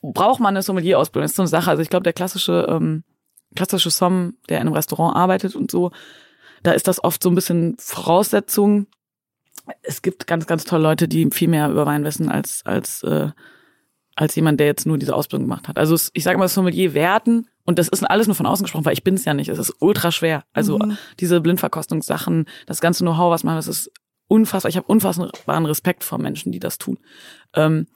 brauche 0.04 0.42
mal 0.42 0.50
eine 0.50 0.62
Sommelier-Ausbildung. 0.62 1.24
Das 1.24 1.32
ist 1.32 1.38
so 1.38 1.44
eine 1.44 1.50
Sache. 1.50 1.70
Also 1.70 1.82
ich 1.82 1.90
glaube, 1.90 2.04
der 2.04 2.14
klassische, 2.14 2.68
ähm, 2.70 3.04
klassische 3.56 3.90
Somm, 3.90 4.36
der 4.50 4.58
in 4.58 4.68
einem 4.68 4.76
Restaurant 4.76 5.16
arbeitet 5.16 5.56
und 5.56 5.72
so, 5.72 5.92
da 6.64 6.72
ist 6.72 6.88
das 6.88 7.04
oft 7.04 7.24
so 7.24 7.30
ein 7.30 7.36
bisschen 7.36 7.76
Voraussetzung. 7.80 8.88
Es 9.82 10.02
gibt 10.02 10.28
ganz, 10.28 10.46
ganz 10.46 10.66
tolle 10.66 10.84
Leute, 10.84 11.08
die 11.08 11.30
viel 11.32 11.48
mehr 11.48 11.70
über 11.70 11.86
Wein 11.86 12.04
wissen 12.04 12.30
als, 12.30 12.66
als, 12.66 13.04
äh, 13.04 13.30
als 14.16 14.36
jemand, 14.36 14.60
der 14.60 14.68
jetzt 14.68 14.86
nur 14.86 14.98
diese 14.98 15.16
Ausbildung 15.16 15.48
gemacht 15.48 15.68
hat. 15.68 15.78
Also 15.78 15.96
ich 16.14 16.24
sage 16.24 16.38
mal, 16.38 16.48
Sommelier 16.48 16.94
werden, 16.94 17.48
und 17.66 17.80
das 17.80 17.88
ist 17.88 18.04
alles 18.04 18.28
nur 18.28 18.36
von 18.36 18.46
außen 18.46 18.66
gesprochen, 18.66 18.86
weil 18.86 18.94
ich 18.94 19.04
bin 19.04 19.16
es 19.16 19.26
ja 19.26 19.34
nicht. 19.34 19.48
Es 19.48 19.60
ist 19.60 19.76
ultra 19.80 20.12
schwer. 20.12 20.44
Also 20.52 20.80
diese 21.20 21.40
Blindverkostungssachen, 21.40 22.46
das 22.66 22.82
ganze 22.82 23.04
Know-how, 23.04 23.32
was 23.32 23.44
man, 23.44 23.56
das 23.56 23.68
ist 23.68 23.90
unfassbar. 24.28 24.70
Ich 24.70 24.76
habe 24.76 24.88
unfassbaren 24.88 25.66
Respekt 25.66 26.04
vor 26.04 26.18
Menschen, 26.18 26.52
die 26.52 26.60
das 26.60 26.78
tun. 26.78 27.00
Ähm, 27.54 27.88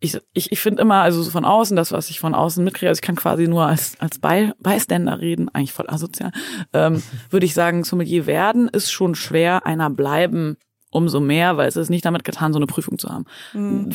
ich, 0.00 0.18
ich, 0.32 0.50
ich 0.50 0.60
finde 0.60 0.82
immer, 0.82 1.02
also 1.02 1.22
so 1.22 1.30
von 1.30 1.44
außen, 1.44 1.76
das, 1.76 1.92
was 1.92 2.08
ich 2.08 2.20
von 2.20 2.34
außen 2.34 2.64
mitkriege, 2.64 2.88
also 2.88 2.98
ich 2.98 3.06
kann 3.06 3.16
quasi 3.16 3.46
nur 3.46 3.66
als, 3.66 4.00
als 4.00 4.18
Bei, 4.18 4.52
Beiständer 4.58 5.20
reden, 5.20 5.50
eigentlich 5.50 5.72
voll 5.72 5.88
asozial, 5.88 6.32
ähm, 6.72 7.02
würde 7.30 7.46
ich 7.46 7.54
sagen, 7.54 7.84
Sommelier 7.84 8.26
werden 8.26 8.68
ist 8.68 8.90
schon 8.90 9.14
schwer, 9.14 9.66
einer 9.66 9.90
bleiben 9.90 10.56
umso 10.90 11.20
mehr, 11.20 11.56
weil 11.56 11.68
es 11.68 11.76
ist 11.76 11.90
nicht 11.90 12.04
damit 12.04 12.24
getan, 12.24 12.52
so 12.52 12.58
eine 12.58 12.66
Prüfung 12.66 12.98
zu 12.98 13.10
haben. 13.10 13.26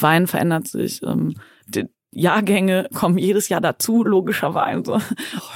Wein 0.01 0.27
verändert 0.27 0.67
sich, 0.67 1.01
ähm, 1.03 1.35
die 1.67 1.87
Jahrgänge 2.11 2.87
kommen 2.93 3.17
jedes 3.17 3.49
Jahr 3.49 3.59
dazu, 3.59 4.03
logischerweise. 4.05 4.99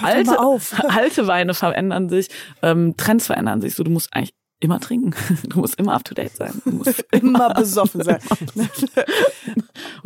alte, 0.01 0.31
mal 0.31 0.37
auf. 0.37 0.75
alte 0.89 1.27
Weine 1.27 1.53
verändern 1.53 2.09
sich, 2.09 2.27
ähm, 2.61 2.95
Trends 2.97 3.27
verändern 3.27 3.61
sich, 3.61 3.75
so 3.75 3.83
du 3.83 3.91
musst 3.91 4.13
eigentlich 4.13 4.33
immer 4.59 4.79
trinken. 4.79 5.13
Du 5.49 5.59
musst 5.59 5.75
immer 5.75 5.93
up 5.93 6.03
to 6.03 6.13
date 6.13 6.35
sein. 6.35 6.61
Du 6.65 6.71
musst 6.71 7.03
Immer 7.11 7.53
besoffen 7.53 8.03
sein. 8.03 8.19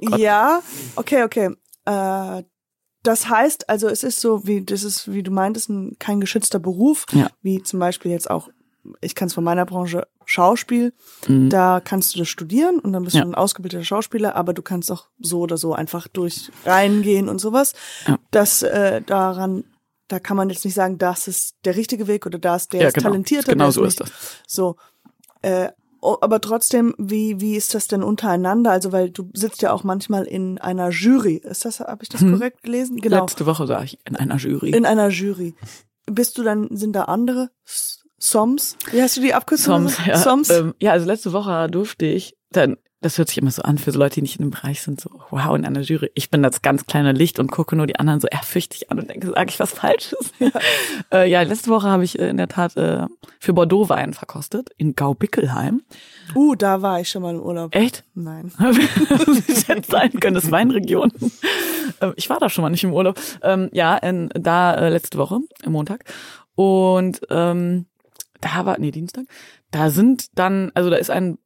Oh 0.01 0.15
ja, 0.15 0.61
okay, 0.95 1.23
okay. 1.23 1.49
Äh, 1.85 2.43
das 3.03 3.27
heißt, 3.29 3.69
also 3.69 3.87
es 3.89 4.03
ist 4.03 4.21
so, 4.21 4.47
wie 4.47 4.63
das 4.63 4.83
ist, 4.83 5.11
wie 5.11 5.23
du 5.23 5.31
meintest, 5.31 5.69
ein, 5.69 5.97
kein 5.99 6.21
geschützter 6.21 6.59
Beruf, 6.59 7.05
Ja. 7.11 7.29
wie 7.41 7.61
zum 7.61 7.79
Beispiel 7.79 8.11
jetzt 8.11 8.29
auch, 8.29 8.49
ich 9.01 9.15
kann 9.15 9.27
es 9.27 9.33
von 9.33 9.43
meiner 9.43 9.65
Branche 9.65 10.07
Schauspiel, 10.25 10.93
Mhm. 11.27 11.49
da 11.49 11.81
kannst 11.83 12.15
du 12.15 12.19
das 12.19 12.29
studieren 12.29 12.79
und 12.79 12.93
dann 12.93 13.03
bist 13.03 13.15
Ja. 13.15 13.23
du 13.23 13.29
ein 13.29 13.35
ausgebildeter 13.35 13.83
Schauspieler, 13.83 14.35
aber 14.35 14.53
du 14.53 14.61
kannst 14.61 14.89
auch 14.91 15.07
so 15.19 15.39
oder 15.41 15.57
so 15.57 15.73
einfach 15.73 16.07
durch 16.07 16.49
reingehen 16.65 17.27
und 17.27 17.39
sowas. 17.39 17.73
Ja. 18.07 18.17
Das 18.31 18.61
äh, 18.63 19.01
daran, 19.01 19.65
da 20.07 20.19
kann 20.19 20.37
man 20.37 20.49
jetzt 20.49 20.65
nicht 20.65 20.73
sagen, 20.73 20.97
das 20.97 21.27
ist 21.27 21.55
der 21.65 21.75
richtige 21.75 22.07
Weg 22.07 22.25
oder 22.25 22.37
das, 22.39 22.67
der 22.67 22.81
Ja, 22.81 22.87
ist 22.89 22.93
genau. 22.95 23.09
talentierter. 23.09 23.51
Genau 23.53 23.71
so 23.71 23.83
ist 23.83 23.99
das. 23.99 24.11
So. 24.47 24.75
Äh, 25.41 25.69
aber 26.01 26.41
trotzdem, 26.41 26.93
wie, 26.97 27.39
wie 27.39 27.55
ist 27.55 27.73
das 27.73 27.87
denn 27.87 28.03
untereinander? 28.03 28.71
Also, 28.71 28.91
weil 28.91 29.09
du 29.09 29.29
sitzt 29.33 29.61
ja 29.61 29.71
auch 29.71 29.85
manchmal 29.85 30.25
in 30.25 30.57
einer 30.57 30.89
Jury. 30.89 31.35
Ist 31.35 31.63
das, 31.63 31.79
habe 31.79 32.03
ich 32.03 32.09
das 32.09 32.19
korrekt 32.21 32.61
gelesen? 32.63 32.97
Genau. 32.99 33.21
Letzte 33.21 33.45
Woche 33.45 33.69
war 33.69 33.83
ich 33.83 33.97
in 34.05 34.17
einer 34.17 34.35
Jury. 34.35 34.71
In 34.71 34.85
einer 34.85 35.07
Jury. 35.09 35.55
Bist 36.05 36.37
du 36.37 36.43
dann, 36.43 36.67
sind 36.75 36.93
da 36.93 37.03
andere 37.03 37.51
S- 37.65 38.03
Soms? 38.17 38.75
Wie 38.91 39.01
hast 39.01 39.15
du 39.15 39.21
die 39.21 39.33
Abkürzung? 39.33 39.87
Soms, 39.87 40.05
ja. 40.05 40.17
Soms? 40.17 40.49
Ähm, 40.49 40.73
ja, 40.81 40.91
also 40.91 41.05
letzte 41.05 41.31
Woche 41.31 41.67
durfte 41.69 42.05
ich, 42.05 42.35
dann, 42.51 42.75
das 43.03 43.17
hört 43.17 43.27
sich 43.27 43.37
immer 43.37 43.51
so 43.51 43.61
an 43.61 43.77
für 43.77 43.91
so 43.91 43.99
Leute, 43.99 44.15
die 44.15 44.21
nicht 44.21 44.39
in 44.39 44.45
dem 44.45 44.51
Bereich 44.51 44.81
sind, 44.81 44.99
so, 44.99 45.09
wow, 45.29 45.55
in 45.55 45.65
einer 45.65 45.81
Jury. 45.81 46.09
Ich 46.15 46.29
bin 46.29 46.41
das 46.41 46.61
ganz 46.61 46.85
kleine 46.85 47.11
Licht 47.11 47.37
und 47.37 47.51
gucke 47.51 47.75
nur 47.75 47.85
die 47.85 47.97
anderen 47.97 48.21
so 48.21 48.27
ehrfürchtig 48.27 48.89
an 48.89 48.99
und 48.99 49.09
denke, 49.09 49.27
sage 49.27 49.49
ich 49.49 49.59
was 49.59 49.73
Falsches? 49.73 50.31
Ja, 50.39 50.51
äh, 51.11 51.29
ja 51.29 51.41
letzte 51.41 51.69
Woche 51.69 51.87
habe 51.87 52.03
ich 52.03 52.17
äh, 52.17 52.29
in 52.29 52.37
der 52.37 52.47
Tat 52.47 52.77
äh, 52.77 53.05
für 53.39 53.53
Bordeaux 53.53 53.89
Wein 53.89 54.13
verkostet, 54.13 54.69
in 54.77 54.95
Gaubickelheim. 54.95 55.81
Uh, 56.33 56.55
da 56.55 56.81
war 56.81 57.01
ich 57.01 57.09
schon 57.09 57.21
mal 57.21 57.35
im 57.35 57.41
Urlaub. 57.41 57.75
Echt? 57.75 58.05
Nein. 58.15 58.51
das 58.59 59.67
hätte 59.67 59.91
sein 59.91 60.11
können, 60.19 60.35
das 60.35 60.45
ist 60.45 60.51
Weinregion. 60.51 61.11
Ähm, 62.01 62.13
Ich 62.15 62.29
war 62.29 62.39
da 62.39 62.49
schon 62.49 62.61
mal 62.61 62.69
nicht 62.69 62.83
im 62.83 62.93
Urlaub. 62.93 63.19
Ähm, 63.41 63.69
ja, 63.73 63.97
in, 63.97 64.29
da 64.33 64.73
äh, 64.75 64.89
letzte 64.89 65.17
Woche, 65.17 65.39
am 65.65 65.71
Montag. 65.73 66.05
Und 66.55 67.21
ähm, 67.29 67.85
da 68.39 68.65
war, 68.65 68.79
nee, 68.79 68.91
Dienstag, 68.91 69.25
da 69.71 69.89
sind 69.89 70.37
dann, 70.37 70.71
also 70.73 70.89
da 70.89 70.97
ist 70.97 71.09
ein, 71.09 71.37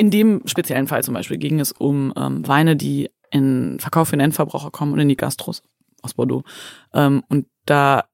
in 0.00 0.10
dem 0.10 0.40
speziellen 0.46 0.86
Fall 0.86 1.04
zum 1.04 1.12
Beispiel 1.12 1.36
ging 1.36 1.60
es 1.60 1.72
um 1.72 2.14
ähm, 2.16 2.48
Weine, 2.48 2.74
die 2.74 3.10
in 3.30 3.78
Verkauf 3.78 4.08
für 4.08 4.16
den 4.16 4.24
Endverbraucher 4.24 4.70
kommen 4.70 4.94
und 4.94 4.98
in 4.98 5.10
die 5.10 5.16
Gastros 5.16 5.62
aus 6.00 6.14
Bordeaux. 6.14 6.42
Ähm, 6.94 7.22
und 7.28 7.46
da 7.66 8.04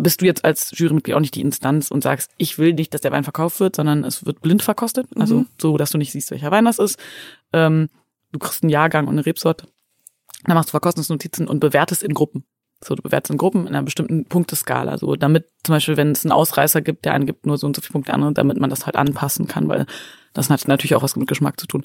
bist 0.00 0.22
du 0.22 0.24
jetzt 0.24 0.42
als 0.42 0.70
Jurymitglied 0.74 1.14
auch 1.14 1.20
nicht 1.20 1.34
die 1.34 1.42
Instanz 1.42 1.90
und 1.90 2.02
sagst, 2.02 2.30
ich 2.38 2.56
will 2.56 2.72
nicht, 2.72 2.94
dass 2.94 3.02
der 3.02 3.12
Wein 3.12 3.24
verkauft 3.24 3.60
wird, 3.60 3.76
sondern 3.76 4.04
es 4.04 4.24
wird 4.24 4.40
blind 4.40 4.62
verkostet, 4.62 5.06
also 5.16 5.44
so, 5.60 5.76
dass 5.76 5.90
du 5.90 5.98
nicht 5.98 6.12
siehst, 6.12 6.30
welcher 6.30 6.50
Wein 6.50 6.64
das 6.64 6.78
ist. 6.78 6.98
Ähm, 7.52 7.90
du 8.32 8.38
kriegst 8.38 8.62
einen 8.62 8.70
Jahrgang 8.70 9.06
und 9.06 9.12
eine 9.12 9.26
Rebsorte, 9.26 9.66
dann 10.44 10.54
machst 10.54 10.70
du 10.70 10.72
Verkostungsnotizen 10.72 11.46
und 11.46 11.60
bewertest 11.60 12.02
in 12.02 12.14
Gruppen. 12.14 12.46
So, 12.84 12.94
du 12.94 13.02
bewertest 13.02 13.30
in 13.32 13.38
Gruppen 13.38 13.62
in 13.62 13.68
einer 13.74 13.82
bestimmten 13.82 14.24
Punkteskala. 14.26 14.98
So, 14.98 15.16
damit 15.16 15.46
zum 15.64 15.74
Beispiel, 15.74 15.96
wenn 15.96 16.12
es 16.12 16.24
einen 16.24 16.32
Ausreißer 16.32 16.82
gibt, 16.82 17.04
der 17.04 17.14
einen 17.14 17.26
gibt 17.26 17.46
nur 17.46 17.58
so 17.58 17.66
und 17.66 17.74
so 17.76 17.82
viele 17.82 17.92
Punkte, 17.92 18.08
der 18.08 18.14
andere, 18.14 18.32
damit 18.34 18.58
man 18.60 18.70
das 18.70 18.86
halt 18.86 18.96
anpassen 18.96 19.46
kann, 19.46 19.68
weil 19.68 19.86
das 20.32 20.50
hat 20.50 20.66
natürlich 20.68 20.94
auch 20.94 21.02
was 21.02 21.16
mit 21.16 21.28
Geschmack 21.28 21.58
zu 21.60 21.66
tun. 21.66 21.84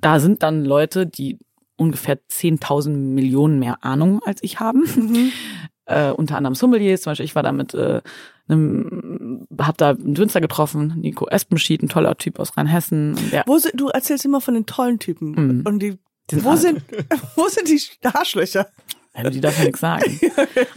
Da 0.00 0.20
sind 0.20 0.42
dann 0.42 0.64
Leute, 0.64 1.06
die 1.06 1.38
ungefähr 1.76 2.18
10.000 2.30 2.90
Millionen 2.90 3.58
mehr 3.58 3.84
Ahnung 3.84 4.20
als 4.24 4.42
ich 4.42 4.60
haben. 4.60 4.84
Äh, 5.90 6.10
unter 6.10 6.36
anderem 6.36 6.54
Sommeliers, 6.54 7.00
zum 7.00 7.12
Beispiel 7.12 7.24
ich 7.24 7.34
war 7.34 7.42
da 7.42 7.50
mit 7.50 7.72
äh, 7.72 8.02
einem, 8.46 9.46
hab 9.58 9.78
da 9.78 9.92
einen 9.92 10.18
Winzer 10.18 10.42
getroffen, 10.42 10.92
Nico 10.98 11.26
Espenschied, 11.28 11.82
ein 11.82 11.88
toller 11.88 12.14
Typ 12.18 12.38
aus 12.38 12.58
Rheinhessen. 12.58 13.16
Der, 13.32 13.44
Wo 13.46 13.56
sind, 13.56 13.80
du 13.80 13.88
erzählst 13.88 14.26
immer 14.26 14.42
von 14.42 14.52
den 14.52 14.66
tollen 14.66 14.98
Typen. 14.98 15.30
Mhm. 15.30 15.62
Und 15.66 15.78
die, 15.78 15.96
sind 16.30 16.44
wo 16.44 16.50
alle- 16.50 16.58
sind, 16.58 16.82
wo 17.36 17.48
sind 17.48 17.70
die 17.70 17.80
Arschlöcher? 18.06 18.66
Also 19.14 19.30
die 19.30 19.40
darf 19.40 19.58
ja 19.58 19.64
nichts 19.64 19.80
sagen. 19.80 20.20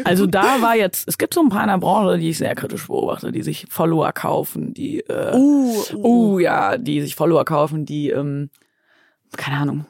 Also 0.03 0.25
da 0.25 0.61
war 0.61 0.75
jetzt, 0.75 1.07
es 1.07 1.17
gibt 1.17 1.33
so 1.33 1.41
ein 1.41 1.49
paar 1.49 1.63
in 1.63 1.69
der 1.69 1.77
Branche, 1.77 2.17
die 2.17 2.29
ich 2.29 2.37
sehr 2.37 2.55
kritisch 2.55 2.87
beobachte, 2.87 3.31
die 3.31 3.43
sich 3.43 3.67
Follower 3.69 4.11
kaufen, 4.11 4.73
die 4.73 4.99
äh, 5.01 5.35
Uh, 5.35 5.83
uh, 5.95 6.39
ja, 6.39 6.77
die 6.77 7.01
sich 7.01 7.15
Follower 7.15 7.45
kaufen, 7.45 7.85
die 7.85 8.09
ähm, 8.09 8.49
keine 9.37 9.57
Ahnung, 9.57 9.85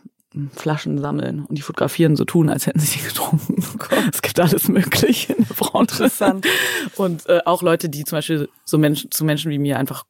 Flaschen 0.54 0.98
sammeln 0.98 1.46
und 1.46 1.58
die 1.58 1.62
fotografieren, 1.62 2.16
so 2.16 2.24
tun, 2.24 2.50
als 2.50 2.66
hätten 2.66 2.80
sie 2.80 3.00
die 3.00 3.06
getrunken. 3.06 3.64
Es 4.14 4.22
gibt 4.22 4.40
alles 4.40 4.68
Mögliche 4.70 5.34
in 5.34 5.46
der 5.46 5.54
Branche. 5.56 6.04
Interessant. 6.04 6.48
Und 6.96 7.28
äh, 7.28 7.42
auch 7.46 7.62
Leute, 7.62 7.90
die 7.90 8.06
zum 8.06 8.18
Beispiel 8.18 8.50
so 8.64 8.78
Menschen, 8.78 9.12
zu 9.12 9.26
Menschen 9.26 9.52
wie 9.52 9.60
mir 9.60 9.78
einfach 9.78 10.06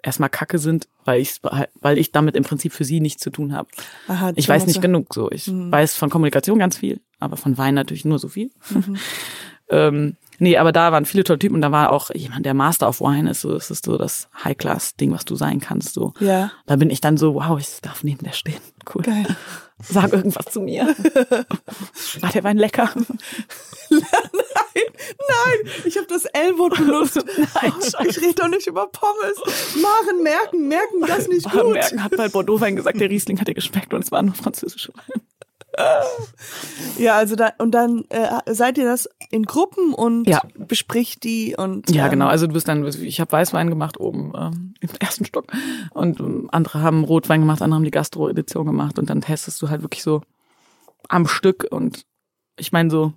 erstmal 0.00 0.28
Kacke 0.28 0.58
sind, 0.58 0.88
weil 1.04 1.20
ich, 1.20 1.40
weil 1.80 1.98
ich 1.98 2.12
damit 2.12 2.36
im 2.36 2.44
Prinzip 2.44 2.72
für 2.72 2.84
sie 2.84 3.00
nichts 3.00 3.22
zu 3.22 3.30
tun 3.30 3.52
habe. 3.52 3.68
Ich 4.36 4.48
weiß 4.48 4.66
nicht 4.66 4.80
genug 4.80 5.12
so. 5.12 5.30
Ich 5.30 5.50
weiß 5.50 5.96
von 5.96 6.10
Kommunikation 6.10 6.58
ganz 6.58 6.76
viel, 6.76 7.00
aber 7.24 7.36
von 7.36 7.58
Wein 7.58 7.74
natürlich 7.74 8.04
nur 8.04 8.18
so 8.18 8.28
viel. 8.28 8.50
ähm, 9.68 10.16
nee, 10.38 10.56
aber 10.56 10.72
da 10.72 10.92
waren 10.92 11.04
viele 11.04 11.24
tolle 11.24 11.38
Typen 11.38 11.56
und 11.56 11.62
da 11.62 11.72
war 11.72 11.92
auch 11.92 12.10
jemand, 12.14 12.46
der 12.46 12.54
Master 12.54 12.88
of 12.88 13.00
Wine 13.00 13.30
ist. 13.30 13.40
So, 13.40 13.52
das 13.52 13.70
ist 13.70 13.84
so 13.84 13.96
das 13.98 14.28
High-Class-Ding, 14.44 15.12
was 15.12 15.24
du 15.24 15.36
sein 15.36 15.60
kannst. 15.60 15.94
So. 15.94 16.14
Ja. 16.20 16.52
Da 16.66 16.76
bin 16.76 16.90
ich 16.90 17.00
dann 17.00 17.16
so, 17.16 17.34
wow, 17.34 17.58
ich 17.58 17.80
darf 17.80 18.04
neben 18.04 18.24
der 18.24 18.32
stehen. 18.32 18.60
Cool. 18.94 19.02
Geil. 19.02 19.26
Sag 19.82 20.12
irgendwas 20.12 20.46
zu 20.46 20.60
mir. 20.60 20.86
War 22.20 22.30
der 22.30 22.44
Wein 22.44 22.58
lecker? 22.58 22.90
Nein, 23.90 25.72
ich 25.84 25.96
habe 25.96 26.06
das 26.06 26.24
L-Wort 26.26 26.76
benutzt. 26.76 27.16
Nein, 27.16 27.72
ich 28.08 28.20
rede 28.20 28.34
doch 28.34 28.48
nicht 28.48 28.66
über 28.66 28.86
Pommes. 28.86 29.36
Maren, 29.80 30.22
merken, 30.22 30.68
merken, 30.68 31.00
das 31.06 31.28
nicht 31.28 31.50
gut. 31.50 31.72
Merken 31.72 32.02
hat 32.02 32.16
bei 32.16 32.28
Bordeaux-Wein 32.28 32.76
gesagt, 32.76 33.00
der 33.00 33.10
Riesling 33.10 33.40
hat 33.40 33.48
dir 33.48 33.54
geschmeckt 33.54 33.92
und 33.92 34.04
es 34.04 34.12
war 34.12 34.22
nur 34.22 34.34
französische 34.34 34.92
Wein. 34.94 35.22
Ja, 36.98 37.16
also 37.16 37.34
da, 37.34 37.52
und 37.58 37.72
dann 37.72 38.04
äh, 38.08 38.28
seid 38.52 38.78
ihr 38.78 38.84
das 38.84 39.08
in 39.30 39.44
Gruppen 39.44 39.92
und 39.94 40.28
Ja. 40.28 40.42
bespricht 40.56 41.24
die 41.24 41.56
und 41.56 41.90
Ja, 41.90 42.04
ähm, 42.04 42.10
genau. 42.12 42.26
Also 42.28 42.46
du 42.46 42.52
bist 42.52 42.68
dann, 42.68 42.86
ich 42.86 43.20
habe 43.20 43.32
Weißwein 43.32 43.68
gemacht 43.68 43.98
oben 43.98 44.32
ähm, 44.36 44.74
im 44.80 44.88
ersten 45.00 45.24
Stock 45.24 45.46
und 45.90 46.20
ähm, 46.20 46.48
andere 46.52 46.82
haben 46.82 47.04
Rotwein 47.04 47.40
gemacht, 47.40 47.62
andere 47.62 47.76
haben 47.76 47.84
die 47.84 47.90
Gastro-Edition 47.90 48.66
gemacht 48.66 48.98
und 48.98 49.10
dann 49.10 49.20
testest 49.20 49.60
du 49.62 49.70
halt 49.70 49.82
wirklich 49.82 50.02
so 50.02 50.22
am 51.08 51.26
Stück 51.26 51.66
und 51.70 52.04
ich 52.58 52.70
meine 52.72 52.90
so 52.90 53.12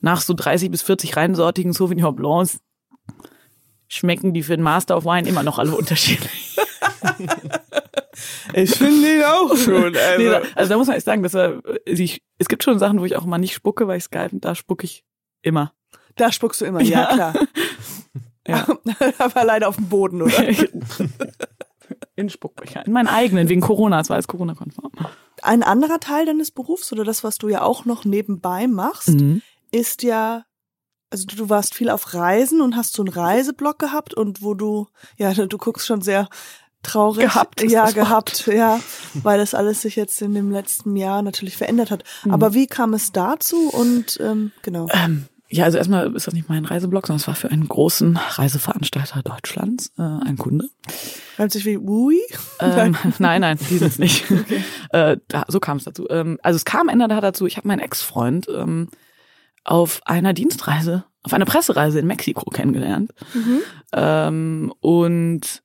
nach 0.00 0.20
so 0.20 0.32
30 0.34 0.70
bis 0.70 0.82
40 0.82 1.16
reinsortigen 1.16 1.72
Sauvignon 1.72 2.14
Blancs 2.14 2.60
schmecken 3.88 4.34
die 4.34 4.42
für 4.42 4.56
den 4.56 4.62
Master 4.62 4.96
of 4.96 5.04
Wine 5.04 5.28
immer 5.28 5.42
noch 5.42 5.58
alle 5.58 5.72
unterschiedlich. 5.76 6.56
Ich 8.54 8.70
finde 8.76 9.16
ihn 9.16 9.22
auch 9.24 9.48
gut. 9.64 9.96
Also. 9.96 10.18
Nee, 10.22 10.28
da, 10.30 10.42
also 10.54 10.68
da 10.70 10.76
muss 10.78 10.86
man 10.86 10.96
echt 10.96 11.06
sagen, 11.06 11.22
dass 11.22 11.34
er, 11.34 11.60
ich, 11.84 12.22
es 12.38 12.48
gibt 12.48 12.62
schon 12.64 12.78
Sachen, 12.78 13.00
wo 13.00 13.04
ich 13.04 13.16
auch 13.16 13.24
mal 13.24 13.38
nicht 13.38 13.54
spucke, 13.54 13.86
weil 13.88 13.98
ich 13.98 14.04
Skype 14.04 14.30
und 14.32 14.44
da 14.44 14.54
spucke 14.54 14.84
ich 14.84 15.04
immer. 15.42 15.72
Da 16.16 16.32
spuckst 16.32 16.60
du 16.60 16.64
immer, 16.64 16.80
ja, 16.82 17.00
Ja. 17.00 17.14
klar. 17.14 17.34
Ja. 18.48 18.64
Aber 19.18 19.44
leider 19.44 19.68
auf 19.68 19.74
dem 19.74 19.88
Boden, 19.88 20.22
oder? 20.22 20.40
In 22.14 22.30
Spuckbecher. 22.30 22.86
In 22.86 22.92
meinen 22.92 23.08
eigenen, 23.08 23.48
wegen 23.48 23.60
Corona, 23.60 24.00
es 24.00 24.08
war 24.08 24.14
alles 24.14 24.28
Corona-konform. 24.28 24.92
Ein 25.42 25.62
anderer 25.62 26.00
Teil 26.00 26.26
deines 26.26 26.50
Berufs 26.50 26.92
oder 26.92 27.04
das, 27.04 27.22
was 27.24 27.38
du 27.38 27.48
ja 27.48 27.62
auch 27.62 27.84
noch 27.84 28.04
nebenbei 28.04 28.66
machst, 28.68 29.08
Mhm. 29.10 29.42
ist 29.70 30.02
ja, 30.02 30.44
also 31.10 31.26
du 31.26 31.48
warst 31.50 31.74
viel 31.74 31.90
auf 31.90 32.14
Reisen 32.14 32.60
und 32.60 32.76
hast 32.76 32.94
so 32.94 33.02
einen 33.02 33.12
Reiseblock 33.12 33.78
gehabt 33.78 34.14
und 34.14 34.42
wo 34.42 34.54
du, 34.54 34.86
ja, 35.18 35.34
du 35.34 35.58
guckst 35.58 35.86
schon 35.86 36.00
sehr 36.00 36.28
traurig. 36.86 37.24
Gehabt 37.24 37.62
Ja, 37.62 37.84
das 37.84 37.96
Wort. 37.96 38.06
gehabt, 38.06 38.46
ja, 38.46 38.80
weil 39.14 39.38
das 39.38 39.54
alles 39.54 39.82
sich 39.82 39.96
jetzt 39.96 40.20
in 40.22 40.34
dem 40.34 40.50
letzten 40.50 40.96
Jahr 40.96 41.22
natürlich 41.22 41.56
verändert 41.56 41.90
hat. 41.90 42.04
Mhm. 42.24 42.32
Aber 42.32 42.54
wie 42.54 42.66
kam 42.66 42.94
es 42.94 43.12
dazu 43.12 43.68
und 43.68 44.18
ähm, 44.20 44.52
genau. 44.62 44.88
Ähm, 44.92 45.26
ja, 45.48 45.64
also 45.64 45.78
erstmal 45.78 46.12
ist 46.14 46.26
das 46.26 46.34
nicht 46.34 46.48
mein 46.48 46.64
Reiseblog, 46.64 47.06
sondern 47.06 47.20
es 47.20 47.28
war 47.28 47.36
für 47.36 47.50
einen 47.50 47.68
großen 47.68 48.16
Reiseveranstalter 48.16 49.22
Deutschlands, 49.22 49.92
äh, 49.96 50.02
ein 50.02 50.36
Kunde. 50.36 50.68
Hört 51.36 51.52
sich 51.52 51.64
wie 51.64 51.78
Wui? 51.78 52.20
Ähm, 52.58 52.96
nein, 53.18 53.42
nein, 53.42 53.58
die 53.70 53.78
sind 53.78 53.88
es 53.88 53.98
nicht. 53.98 54.24
äh, 54.90 55.16
da, 55.28 55.44
so 55.46 55.60
kam 55.60 55.76
es 55.76 55.84
dazu. 55.84 56.08
Ähm, 56.10 56.38
also 56.42 56.56
es 56.56 56.64
kam 56.64 56.88
Ende 56.88 57.06
dazu, 57.06 57.46
ich 57.46 57.56
habe 57.56 57.68
meinen 57.68 57.78
Ex-Freund 57.78 58.48
ähm, 58.52 58.88
auf 59.62 60.00
einer 60.04 60.32
Dienstreise, 60.32 61.04
auf 61.22 61.32
einer 61.32 61.44
Pressereise 61.44 62.00
in 62.00 62.06
Mexiko 62.06 62.50
kennengelernt. 62.50 63.12
Ähm, 63.92 64.72
und 64.80 65.62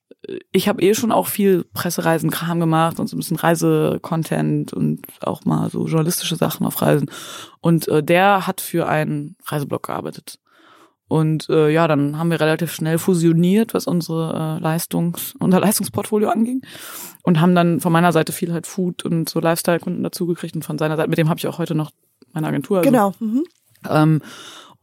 ich 0.51 0.67
habe 0.67 0.81
eh 0.81 0.93
schon 0.93 1.11
auch 1.11 1.27
viel 1.27 1.63
Pressereisen-Kram 1.73 2.59
gemacht 2.59 2.99
und 2.99 3.07
so 3.07 3.15
ein 3.15 3.19
bisschen 3.19 3.37
Reisecontent 3.37 4.71
und 4.73 5.01
auch 5.21 5.45
mal 5.45 5.69
so 5.69 5.87
journalistische 5.87 6.35
Sachen 6.35 6.65
auf 6.65 6.81
Reisen. 6.81 7.09
Und 7.59 7.87
äh, 7.87 8.03
der 8.03 8.45
hat 8.47 8.61
für 8.61 8.87
einen 8.87 9.35
Reiseblog 9.45 9.83
gearbeitet. 9.83 10.37
Und 11.07 11.49
äh, 11.49 11.69
ja, 11.69 11.89
dann 11.89 12.17
haben 12.17 12.31
wir 12.31 12.39
relativ 12.39 12.71
schnell 12.71 12.97
fusioniert, 12.97 13.73
was 13.73 13.85
unsere 13.85 14.57
äh, 14.59 14.63
Leistungs 14.63 15.35
unser 15.39 15.59
Leistungsportfolio 15.59 16.29
anging. 16.29 16.61
Und 17.23 17.41
haben 17.41 17.53
dann 17.53 17.81
von 17.81 17.91
meiner 17.91 18.13
Seite 18.13 18.31
viel 18.31 18.53
halt 18.53 18.65
Food 18.65 19.03
und 19.03 19.27
so 19.27 19.39
Lifestyle-Kunden 19.39 20.03
dazugekriegt 20.03 20.55
und 20.55 20.63
von 20.63 20.77
seiner 20.77 20.95
Seite, 20.95 21.09
mit 21.09 21.17
dem 21.17 21.27
habe 21.29 21.37
ich 21.37 21.47
auch 21.47 21.57
heute 21.57 21.75
noch 21.75 21.91
meine 22.31 22.47
Agentur. 22.47 22.77
Also, 22.77 22.89
Genau. 22.89 23.13
Mhm. 23.19 23.43
ähm, 23.89 24.21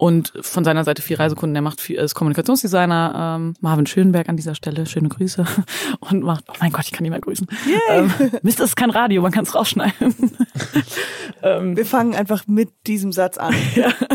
und 0.00 0.32
von 0.42 0.62
seiner 0.62 0.84
Seite 0.84 1.02
viel 1.02 1.16
Reisekunden, 1.16 1.54
der 1.54 1.62
macht 1.62 1.80
viel, 1.80 1.96
ist 1.96 2.14
Kommunikationsdesigner, 2.14 3.36
ähm, 3.36 3.54
Marvin 3.60 3.84
Schönberg 3.84 4.28
an 4.28 4.36
dieser 4.36 4.54
Stelle, 4.54 4.86
schöne 4.86 5.08
Grüße. 5.08 5.44
Und 6.00 6.22
macht, 6.22 6.44
oh 6.48 6.54
mein 6.60 6.70
Gott, 6.70 6.84
ich 6.84 6.92
kann 6.92 7.04
ihn 7.04 7.10
mal 7.10 7.20
grüßen. 7.20 7.48
Ähm, 7.90 8.12
Mist, 8.42 8.60
das 8.60 8.70
ist 8.70 8.76
kein 8.76 8.90
Radio, 8.90 9.22
man 9.22 9.32
kann 9.32 9.42
es 9.42 9.56
rausschneiden. 9.56 10.14
ähm, 11.42 11.76
Wir 11.76 11.84
fangen 11.84 12.14
einfach 12.14 12.46
mit 12.46 12.70
diesem 12.86 13.10
Satz 13.10 13.38
an. 13.38 13.52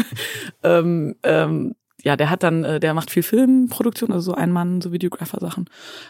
ähm, 0.64 1.16
ähm, 1.24 1.76
ja, 2.04 2.16
der 2.18 2.30
hat 2.30 2.44
dann, 2.44 2.64
äh, 2.64 2.80
der 2.80 2.94
macht 2.94 3.10
viel 3.10 3.24
Filmproduktion, 3.24 4.12
also 4.12 4.32
so 4.32 4.36
ein 4.38 4.52
Mann, 4.52 4.82
so 4.82 4.92
Videographer-Sachen. 4.92 5.66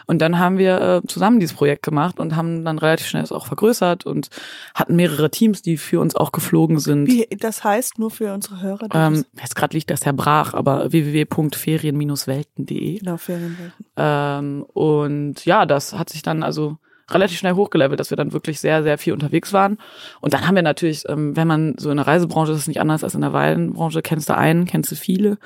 Und 0.06 0.18
dann 0.20 0.38
haben 0.38 0.58
wir 0.58 0.80
äh, 0.80 1.00
zusammen 1.06 1.40
dieses 1.40 1.56
Projekt 1.56 1.82
gemacht 1.84 2.18
und 2.20 2.36
haben 2.36 2.64
dann 2.64 2.78
relativ 2.78 3.06
schnell 3.06 3.22
das 3.22 3.32
auch 3.32 3.46
vergrößert 3.46 4.04
und 4.04 4.28
hatten 4.74 4.96
mehrere 4.96 5.30
Teams, 5.30 5.62
die 5.62 5.76
für 5.76 6.00
uns 6.00 6.16
auch 6.16 6.32
geflogen 6.32 6.78
sind. 6.80 7.06
Wie, 7.06 7.26
das 7.38 7.64
heißt 7.64 7.98
nur 7.98 8.10
für 8.10 8.34
unsere 8.34 8.60
Hörer, 8.60 8.88
Ähm, 8.92 9.24
das- 9.34 9.42
jetzt 9.42 9.56
gerade 9.56 9.76
liegt 9.76 9.90
das 9.90 10.04
ja 10.04 10.12
brach, 10.12 10.52
aber 10.52 10.92
www.ferien-welten.de. 10.92 12.98
genau, 12.98 13.16
Ferienwelten. 13.16 13.84
Ähm, 13.96 14.64
und 14.72 15.44
ja, 15.44 15.66
das 15.66 15.94
hat 15.98 16.10
sich 16.10 16.22
dann 16.22 16.42
also 16.42 16.78
relativ 17.10 17.38
schnell 17.38 17.52
hochgelevelt, 17.54 18.00
dass 18.00 18.10
wir 18.10 18.16
dann 18.16 18.32
wirklich 18.32 18.60
sehr, 18.60 18.82
sehr 18.82 18.96
viel 18.96 19.12
unterwegs 19.12 19.52
waren. 19.52 19.76
Und 20.22 20.32
dann 20.32 20.46
haben 20.46 20.54
wir 20.54 20.62
natürlich, 20.62 21.04
ähm, 21.08 21.36
wenn 21.36 21.46
man 21.46 21.74
so 21.78 21.90
in 21.90 21.98
der 21.98 22.06
Reisebranche 22.06 22.52
ist 22.52 22.58
es 22.60 22.66
nicht 22.66 22.80
anders 22.80 23.04
als 23.04 23.14
in 23.14 23.20
der 23.20 23.34
Weinbranche, 23.34 24.00
kennst 24.00 24.30
du 24.30 24.36
einen, 24.36 24.64
kennst 24.64 24.90
du 24.90 24.96
viele, 24.96 25.36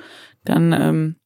dann 0.49 0.73
ähm, 0.73 1.17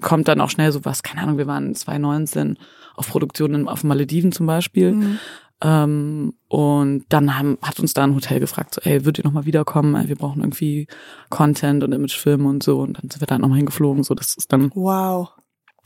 kommt 0.00 0.28
dann 0.28 0.40
auch 0.40 0.50
schnell 0.50 0.72
sowas, 0.72 1.02
keine 1.02 1.22
Ahnung, 1.22 1.38
wir 1.38 1.46
waren 1.46 1.74
2019 1.74 2.58
auf 2.94 3.08
Produktionen 3.08 3.68
auf 3.68 3.84
Malediven 3.84 4.32
zum 4.32 4.46
Beispiel. 4.46 4.92
Mhm. 4.92 5.18
Ähm, 5.62 6.34
und 6.48 7.04
dann 7.10 7.38
haben, 7.38 7.58
hat 7.62 7.80
uns 7.80 7.92
da 7.92 8.04
ein 8.04 8.14
Hotel 8.14 8.40
gefragt, 8.40 8.74
so, 8.74 8.80
ey, 8.82 9.04
würdet 9.04 9.18
ihr 9.18 9.24
nochmal 9.24 9.44
wiederkommen? 9.44 9.94
Ey, 9.94 10.08
Wir 10.08 10.16
brauchen 10.16 10.40
irgendwie 10.40 10.86
Content 11.28 11.84
und 11.84 11.92
Imagefilme 11.92 12.48
und 12.48 12.62
so. 12.62 12.80
Und 12.80 12.94
dann 12.96 13.10
sind 13.10 13.20
wir 13.20 13.26
da 13.26 13.38
nochmal 13.38 13.58
hingeflogen. 13.58 14.02
So, 14.02 14.14
das 14.14 14.36
ist 14.36 14.52
dann 14.52 14.70
Wow. 14.74 15.30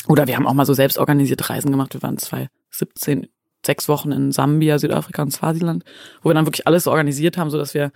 oder 0.06 0.26
wir 0.26 0.36
haben 0.36 0.46
auch 0.46 0.54
mal 0.54 0.66
so 0.66 0.74
selbst 0.74 0.98
organisierte 0.98 1.50
Reisen 1.50 1.70
gemacht. 1.70 1.94
Wir 1.94 2.02
waren 2.02 2.18
2017 2.18 3.26
sechs 3.66 3.88
Wochen 3.88 4.12
in 4.12 4.30
Sambia, 4.30 4.78
Südafrika 4.78 5.22
und 5.22 5.32
Swasiland, 5.32 5.84
wo 6.22 6.30
wir 6.30 6.34
dann 6.34 6.46
wirklich 6.46 6.66
alles 6.66 6.84
so 6.84 6.90
organisiert 6.90 7.38
haben, 7.38 7.50
so 7.50 7.58
dass 7.58 7.74
wir 7.74 7.90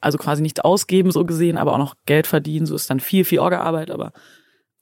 also 0.00 0.18
quasi 0.18 0.42
nichts 0.42 0.60
ausgeben, 0.60 1.10
so 1.10 1.24
gesehen, 1.24 1.56
aber 1.58 1.72
auch 1.72 1.78
noch 1.78 1.94
Geld 2.06 2.26
verdienen. 2.26 2.66
So 2.66 2.74
ist 2.74 2.90
dann 2.90 3.00
viel, 3.00 3.24
viel 3.24 3.38
Orga-Arbeit, 3.38 3.90
aber 3.90 4.12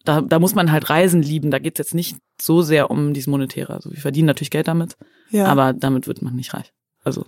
da, 0.05 0.21
da 0.21 0.39
muss 0.39 0.55
man 0.55 0.73
halt 0.73 0.91
Reisen 0.91 1.23
lieben. 1.23 1.51
Da 1.51 1.59
geht's 1.59 1.79
jetzt 1.79 1.95
nicht 1.95 2.17
so 2.41 2.63
sehr 2.63 2.91
um 2.91 3.15
dieses 3.15 3.29
Monetäre. 3.29 3.73
Also 3.75 3.91
wir 3.93 4.01
verdienen 4.01 4.27
natürlich 4.27 4.51
Geld 4.51 4.67
damit, 4.69 4.97
Ja. 5.31 5.47
aber 5.47 5.73
damit 5.73 6.07
wird 6.07 6.23
man 6.23 6.35
nicht 6.35 6.55
reich. 6.55 6.73
Also 7.05 7.25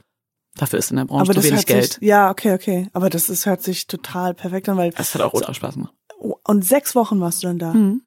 dafür 0.57 0.79
ist 0.81 0.91
in 0.91 0.97
der 0.97 1.05
Branche 1.05 1.31
aber 1.31 1.41
zu 1.41 1.49
wenig 1.49 1.67
Geld. 1.67 1.95
sich, 1.95 2.03
ja, 2.03 2.31
okay, 2.31 2.53
okay. 2.55 2.89
Aber 2.93 3.11
das 3.11 3.29
ist, 3.29 3.47
hört 3.47 3.63
sich 3.63 3.87
total 3.87 4.35
perfekt 4.35 4.69
an, 4.69 4.77
weil, 4.77 4.91
Das 4.91 5.15
hat 5.15 5.23
auch 5.23 5.35
ultra 5.35 5.55
Spaß 5.55 5.75
gemacht. 5.75 5.95
und 6.19 6.65
sechs 6.65 6.95
Wochen 6.97 7.21
warst 7.21 7.43
du 7.43 7.47
dann 7.49 7.59
da. 7.59 7.73
Mhm. 7.75 8.03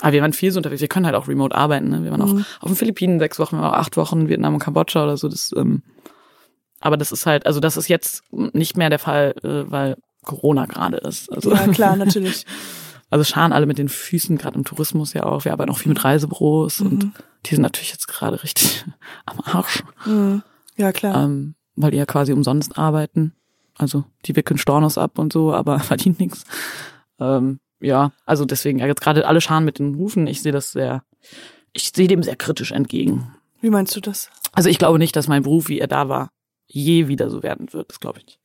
Aber 0.00 0.12
wir 0.12 0.22
waren 0.22 0.32
viel 0.32 0.50
so 0.50 0.58
unterwegs. 0.58 0.80
Wir 0.80 0.88
können 0.88 1.04
halt 1.04 1.14
auch 1.14 1.28
remote 1.28 1.54
arbeiten. 1.54 1.90
Ne? 1.90 2.02
Wir 2.02 2.10
waren 2.10 2.20
Mhm. 2.20 2.44
auch 2.58 2.62
auf 2.64 2.70
den 2.70 2.76
Philippinen 2.76 3.18
sechs 3.18 3.38
Wochen, 3.38 3.56
wir 3.56 3.62
waren 3.62 3.72
auch 3.74 3.78
acht 3.78 3.96
Wochen 3.98 4.22
in 4.22 4.28
Vietnam 4.30 4.54
und 4.54 4.60
Kambodscha 4.60 5.04
oder 5.04 5.16
so. 5.18 5.28
Das, 5.28 5.50
ähm, 5.56 5.82
aber 6.82 6.96
das 6.96 7.12
ist 7.12 7.24
halt, 7.26 7.46
also 7.46 7.60
das 7.60 7.76
ist 7.76 7.88
jetzt 7.88 8.22
nicht 8.30 8.76
mehr 8.76 8.90
der 8.90 8.98
Fall, 8.98 9.34
äh, 9.42 9.70
weil 9.70 9.96
Corona 10.24 10.66
gerade 10.66 10.98
ist. 10.98 11.32
Also, 11.32 11.52
Ja, 11.54 11.66
klar, 11.68 11.96
natürlich. 11.96 12.44
also 13.10 13.24
scharen 13.24 13.52
alle 13.52 13.66
mit 13.66 13.78
den 13.78 13.88
Füßen, 13.88 14.36
gerade 14.38 14.56
im 14.56 14.64
Tourismus 14.64 15.14
ja 15.14 15.22
auch. 15.24 15.44
Wir 15.44 15.52
arbeiten 15.52 15.70
auch 15.70 15.78
viel 15.78 15.88
mit 15.90 16.04
Reisebüros 16.04 16.80
und 16.80 17.12
die 17.46 17.54
sind 17.54 17.62
natürlich 17.62 17.90
jetzt 17.90 18.06
gerade 18.08 18.42
richtig 18.42 18.84
am 19.26 19.40
Arsch, 19.40 19.82
Mhm. 20.06 20.42
Ja, 20.76 20.90
klar. 20.92 21.24
ähm, 21.24 21.54
weil 21.76 21.90
die 21.90 21.96
ja 21.98 22.06
quasi 22.06 22.32
umsonst 22.32 22.78
arbeiten. 22.78 23.34
Also 23.78 24.04
die 24.26 24.36
wickeln 24.36 24.58
Stornos 24.58 24.98
ab 24.98 25.18
und 25.18 25.32
so, 25.32 25.52
aber 25.54 25.78
verdient 25.80 26.20
nichts. 26.20 26.44
Ähm, 27.18 27.60
ja, 27.80 28.12
also 28.26 28.44
deswegen, 28.44 28.78
ja, 28.78 28.86
jetzt 28.86 29.00
gerade 29.00 29.26
alle 29.26 29.40
scharen 29.40 29.64
mit 29.64 29.78
den 29.78 29.94
Rufen. 29.96 30.26
Ich 30.26 30.40
sehe 30.42 30.52
das 30.52 30.72
sehr, 30.72 31.02
ich 31.72 31.90
sehe 31.94 32.06
dem 32.08 32.22
sehr 32.22 32.36
kritisch 32.36 32.70
entgegen. 32.72 33.34
Wie 33.60 33.70
meinst 33.70 33.94
du 33.96 34.00
das? 34.00 34.30
Also 34.52 34.68
ich 34.68 34.78
glaube 34.78 34.98
nicht, 34.98 35.16
dass 35.16 35.28
mein 35.28 35.42
Beruf, 35.42 35.68
wie 35.68 35.78
er 35.80 35.88
da 35.88 36.08
war, 36.08 36.30
je 36.72 37.08
wieder 37.08 37.30
so 37.30 37.42
werden 37.42 37.72
wird. 37.72 37.90
Das 37.90 38.00
glaube 38.00 38.18
ich 38.20 38.26
nicht. 38.26 38.38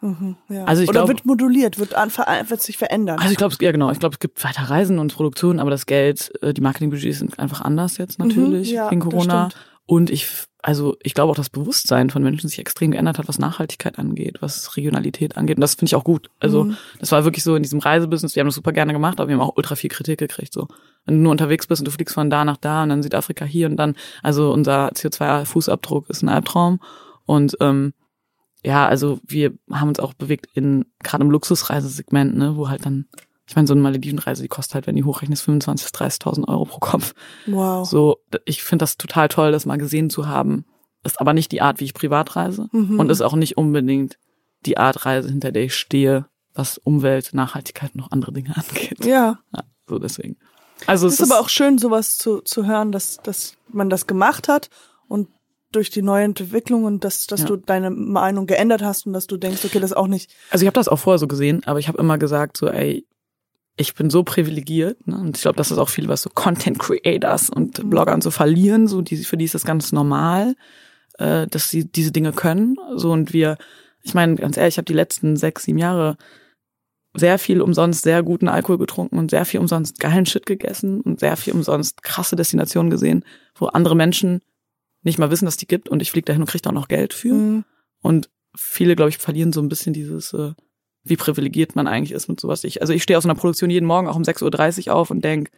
Mhm, 0.00 0.36
ja. 0.48 0.64
Also 0.64 0.82
ich 0.82 0.88
Oder 0.88 1.00
glaub- 1.00 1.08
wird 1.08 1.26
moduliert, 1.26 1.78
wird, 1.80 1.94
an, 1.94 2.10
wird 2.48 2.62
sich 2.62 2.78
verändern. 2.78 3.18
Also 3.18 3.32
ich 3.32 3.36
glaube, 3.36 3.56
ja 3.60 3.72
genau, 3.72 3.90
ich 3.90 3.98
glaube, 3.98 4.14
es 4.14 4.20
gibt 4.20 4.44
weiter 4.44 4.62
Reisen 4.62 4.98
und 5.00 5.12
Produktionen, 5.14 5.58
aber 5.58 5.70
das 5.70 5.86
Geld, 5.86 6.30
äh, 6.42 6.54
die 6.54 6.60
Marketingbudgets 6.60 7.18
sind 7.18 7.38
einfach 7.38 7.62
anders 7.62 7.96
jetzt 7.98 8.18
natürlich 8.18 8.70
Mhm, 8.70 8.74
ja, 8.76 8.90
wegen 8.90 9.00
Corona. 9.00 9.48
Und 9.86 10.10
ich, 10.10 10.28
also 10.62 10.96
ich 11.02 11.14
glaube 11.14 11.32
auch, 11.32 11.36
das 11.36 11.48
Bewusstsein 11.50 12.10
von 12.10 12.22
Menschen 12.22 12.48
sich 12.48 12.58
extrem 12.60 12.90
geändert 12.92 13.18
hat, 13.18 13.26
was 13.26 13.38
Nachhaltigkeit 13.40 13.98
angeht, 13.98 14.36
was 14.40 14.76
Regionalität 14.76 15.36
angeht. 15.36 15.56
Und 15.56 15.62
das 15.62 15.74
finde 15.74 15.88
ich 15.88 15.94
auch 15.96 16.04
gut. 16.04 16.30
Also 16.38 16.64
Mhm. 16.64 16.76
das 17.00 17.10
war 17.10 17.24
wirklich 17.24 17.42
so 17.42 17.56
in 17.56 17.62
diesem 17.64 17.78
Reisebusiness, 17.80 18.36
wir 18.36 18.40
haben 18.42 18.48
das 18.48 18.54
super 18.54 18.72
gerne 18.72 18.92
gemacht, 18.92 19.18
aber 19.18 19.28
wir 19.28 19.34
haben 19.36 19.42
auch 19.42 19.56
ultra 19.56 19.74
viel 19.76 19.90
Kritik 19.90 20.18
gekriegt. 20.20 20.52
So, 20.52 20.68
wenn 21.06 21.16
du 21.16 21.22
nur 21.22 21.32
unterwegs 21.32 21.66
bist 21.66 21.80
und 21.80 21.86
du 21.86 21.90
fliegst 21.90 22.14
von 22.14 22.30
da 22.30 22.44
nach 22.44 22.58
da 22.58 22.84
und 22.84 22.90
dann 22.90 23.02
Südafrika 23.02 23.44
hier 23.46 23.66
und 23.66 23.76
dann, 23.76 23.96
also 24.22 24.52
unser 24.52 24.90
CO2-Fußabdruck 24.92 26.08
ist 26.08 26.22
ein 26.22 26.28
Albtraum. 26.28 26.78
Und 27.28 27.56
ähm, 27.60 27.92
ja, 28.64 28.86
also 28.88 29.20
wir 29.24 29.52
haben 29.70 29.88
uns 29.88 30.00
auch 30.00 30.14
bewegt 30.14 30.46
in 30.54 30.86
gerade 31.02 31.22
im 31.24 31.30
Luxusreisesegment, 31.30 32.36
ne, 32.36 32.56
wo 32.56 32.68
halt 32.68 32.84
dann, 32.86 33.06
ich 33.46 33.54
meine, 33.54 33.68
so 33.68 33.74
eine 33.74 33.82
Maledivenreise, 33.82 34.42
die 34.42 34.48
kostet 34.48 34.74
halt, 34.74 34.86
wenn 34.86 34.96
die 34.96 35.04
hochrechnest, 35.04 35.46
25.000 35.48 35.72
bis 35.74 35.86
30.000 36.22 36.48
Euro 36.48 36.64
pro 36.64 36.78
Kopf. 36.78 37.14
wow. 37.46 37.86
So, 37.88 38.18
ich 38.46 38.62
finde 38.64 38.82
das 38.84 38.96
total 38.96 39.28
toll, 39.28 39.52
das 39.52 39.66
mal 39.66 39.76
gesehen 39.78 40.10
zu 40.10 40.26
haben. 40.26 40.64
Ist 41.04 41.20
aber 41.20 41.34
nicht 41.34 41.52
die 41.52 41.60
Art, 41.62 41.78
wie 41.80 41.84
ich 41.84 41.94
privat 41.94 42.34
reise 42.34 42.68
Mhm. 42.72 42.98
und 42.98 43.10
ist 43.10 43.20
auch 43.20 43.36
nicht 43.36 43.56
unbedingt 43.56 44.18
die 44.66 44.78
Art 44.78 45.04
Reise, 45.06 45.28
hinter 45.28 45.52
der 45.52 45.64
ich 45.64 45.74
stehe, 45.76 46.26
was 46.54 46.78
Umwelt, 46.78 47.30
Nachhaltigkeit 47.34 47.90
und 47.94 48.00
noch 48.00 48.10
andere 48.10 48.32
Dinge 48.32 48.56
angeht. 48.56 49.04
Ja. 49.04 49.38
Ja, 49.54 49.62
so 49.86 49.98
deswegen. 50.00 50.36
Also 50.86 51.06
Es 51.06 51.14
es 51.14 51.20
ist 51.20 51.30
aber 51.30 51.40
auch 51.40 51.48
schön, 51.48 51.78
sowas 51.78 52.18
zu, 52.18 52.40
zu 52.40 52.66
hören, 52.66 52.90
dass, 52.90 53.18
dass 53.18 53.54
man 53.68 53.88
das 53.90 54.06
gemacht 54.08 54.48
hat 54.48 54.68
und 55.06 55.28
durch 55.72 55.90
die 55.90 56.02
neue 56.02 56.24
Entwicklung 56.24 56.84
und 56.84 57.04
dass, 57.04 57.26
dass 57.26 57.40
Ja. 57.42 57.46
du 57.46 57.56
deine 57.56 57.90
Meinung 57.90 58.46
geändert 58.46 58.82
hast 58.82 59.06
und 59.06 59.12
dass 59.12 59.26
du 59.26 59.36
denkst, 59.36 59.64
okay, 59.64 59.80
das 59.80 59.90
ist 59.90 59.96
auch 59.96 60.06
nicht. 60.06 60.30
Also 60.50 60.62
ich 60.62 60.66
habe 60.66 60.74
das 60.74 60.88
auch 60.88 60.98
vorher 60.98 61.18
so 61.18 61.28
gesehen, 61.28 61.62
aber 61.66 61.78
ich 61.78 61.88
habe 61.88 61.98
immer 61.98 62.16
gesagt, 62.18 62.56
so, 62.56 62.68
ey, 62.68 63.06
ich 63.76 63.94
bin 63.94 64.10
so 64.10 64.24
privilegiert, 64.24 65.06
ne? 65.06 65.16
Und 65.16 65.36
ich 65.36 65.42
glaube, 65.42 65.56
das 65.56 65.70
ist 65.70 65.78
auch 65.78 65.88
viel, 65.88 66.08
was 66.08 66.22
so 66.22 66.30
Content 66.34 66.78
Creators 66.80 67.48
und 67.50 67.88
Blogger 67.88 68.12
und 68.14 68.22
so 68.24 68.30
verlieren, 68.30 68.88
so 68.88 69.02
die, 69.02 69.18
für 69.18 69.36
die 69.36 69.44
ist 69.44 69.54
das 69.54 69.64
ganz 69.64 69.92
normal, 69.92 70.56
äh, 71.18 71.46
dass 71.46 71.68
sie 71.68 71.84
diese 71.84 72.10
Dinge 72.10 72.32
können. 72.32 72.76
So 72.96 73.12
und 73.12 73.32
wir, 73.32 73.56
ich 74.02 74.14
meine, 74.14 74.34
ganz 74.34 74.56
ehrlich, 74.56 74.74
ich 74.74 74.78
habe 74.78 74.86
die 74.86 74.94
letzten 74.94 75.36
sechs, 75.36 75.64
sieben 75.64 75.78
Jahre 75.78 76.16
sehr 77.14 77.38
viel 77.38 77.60
umsonst 77.60 78.02
sehr 78.02 78.22
guten 78.22 78.48
Alkohol 78.48 78.78
getrunken 78.78 79.18
und 79.18 79.30
sehr 79.30 79.44
viel 79.44 79.60
umsonst 79.60 79.98
geilen 80.00 80.26
Shit 80.26 80.46
gegessen 80.46 81.00
und 81.00 81.20
sehr 81.20 81.36
viel 81.36 81.52
umsonst 81.52 82.02
krasse 82.02 82.36
Destinationen 82.36 82.90
gesehen, 82.90 83.24
wo 83.54 83.66
andere 83.66 83.96
Menschen 83.96 84.40
nicht 85.08 85.18
mal 85.18 85.30
wissen, 85.30 85.44
dass 85.46 85.56
die 85.56 85.66
gibt 85.66 85.88
und 85.88 86.00
ich 86.02 86.10
fliege 86.10 86.24
dahin 86.26 86.42
und 86.42 86.48
kriege 86.48 86.62
da 86.62 86.70
auch 86.70 86.74
noch 86.74 86.88
Geld 86.88 87.12
für. 87.14 87.32
Mhm. 87.34 87.64
Und 88.02 88.30
viele, 88.56 88.96
glaube 88.96 89.08
ich, 89.10 89.18
verlieren 89.18 89.52
so 89.52 89.60
ein 89.60 89.68
bisschen 89.68 89.92
dieses, 89.92 90.32
äh, 90.32 90.52
wie 91.04 91.16
privilegiert 91.16 91.74
man 91.76 91.86
eigentlich 91.86 92.12
ist 92.12 92.28
mit 92.28 92.38
sowas. 92.40 92.64
Ich, 92.64 92.80
also 92.80 92.92
ich 92.92 93.02
stehe 93.02 93.16
aus 93.18 93.24
einer 93.24 93.34
Produktion 93.34 93.70
jeden 93.70 93.86
Morgen 93.86 94.08
auch 94.08 94.16
um 94.16 94.22
6.30 94.22 94.88
Uhr 94.88 94.94
auf 94.94 95.10
und 95.10 95.22
denk, 95.24 95.50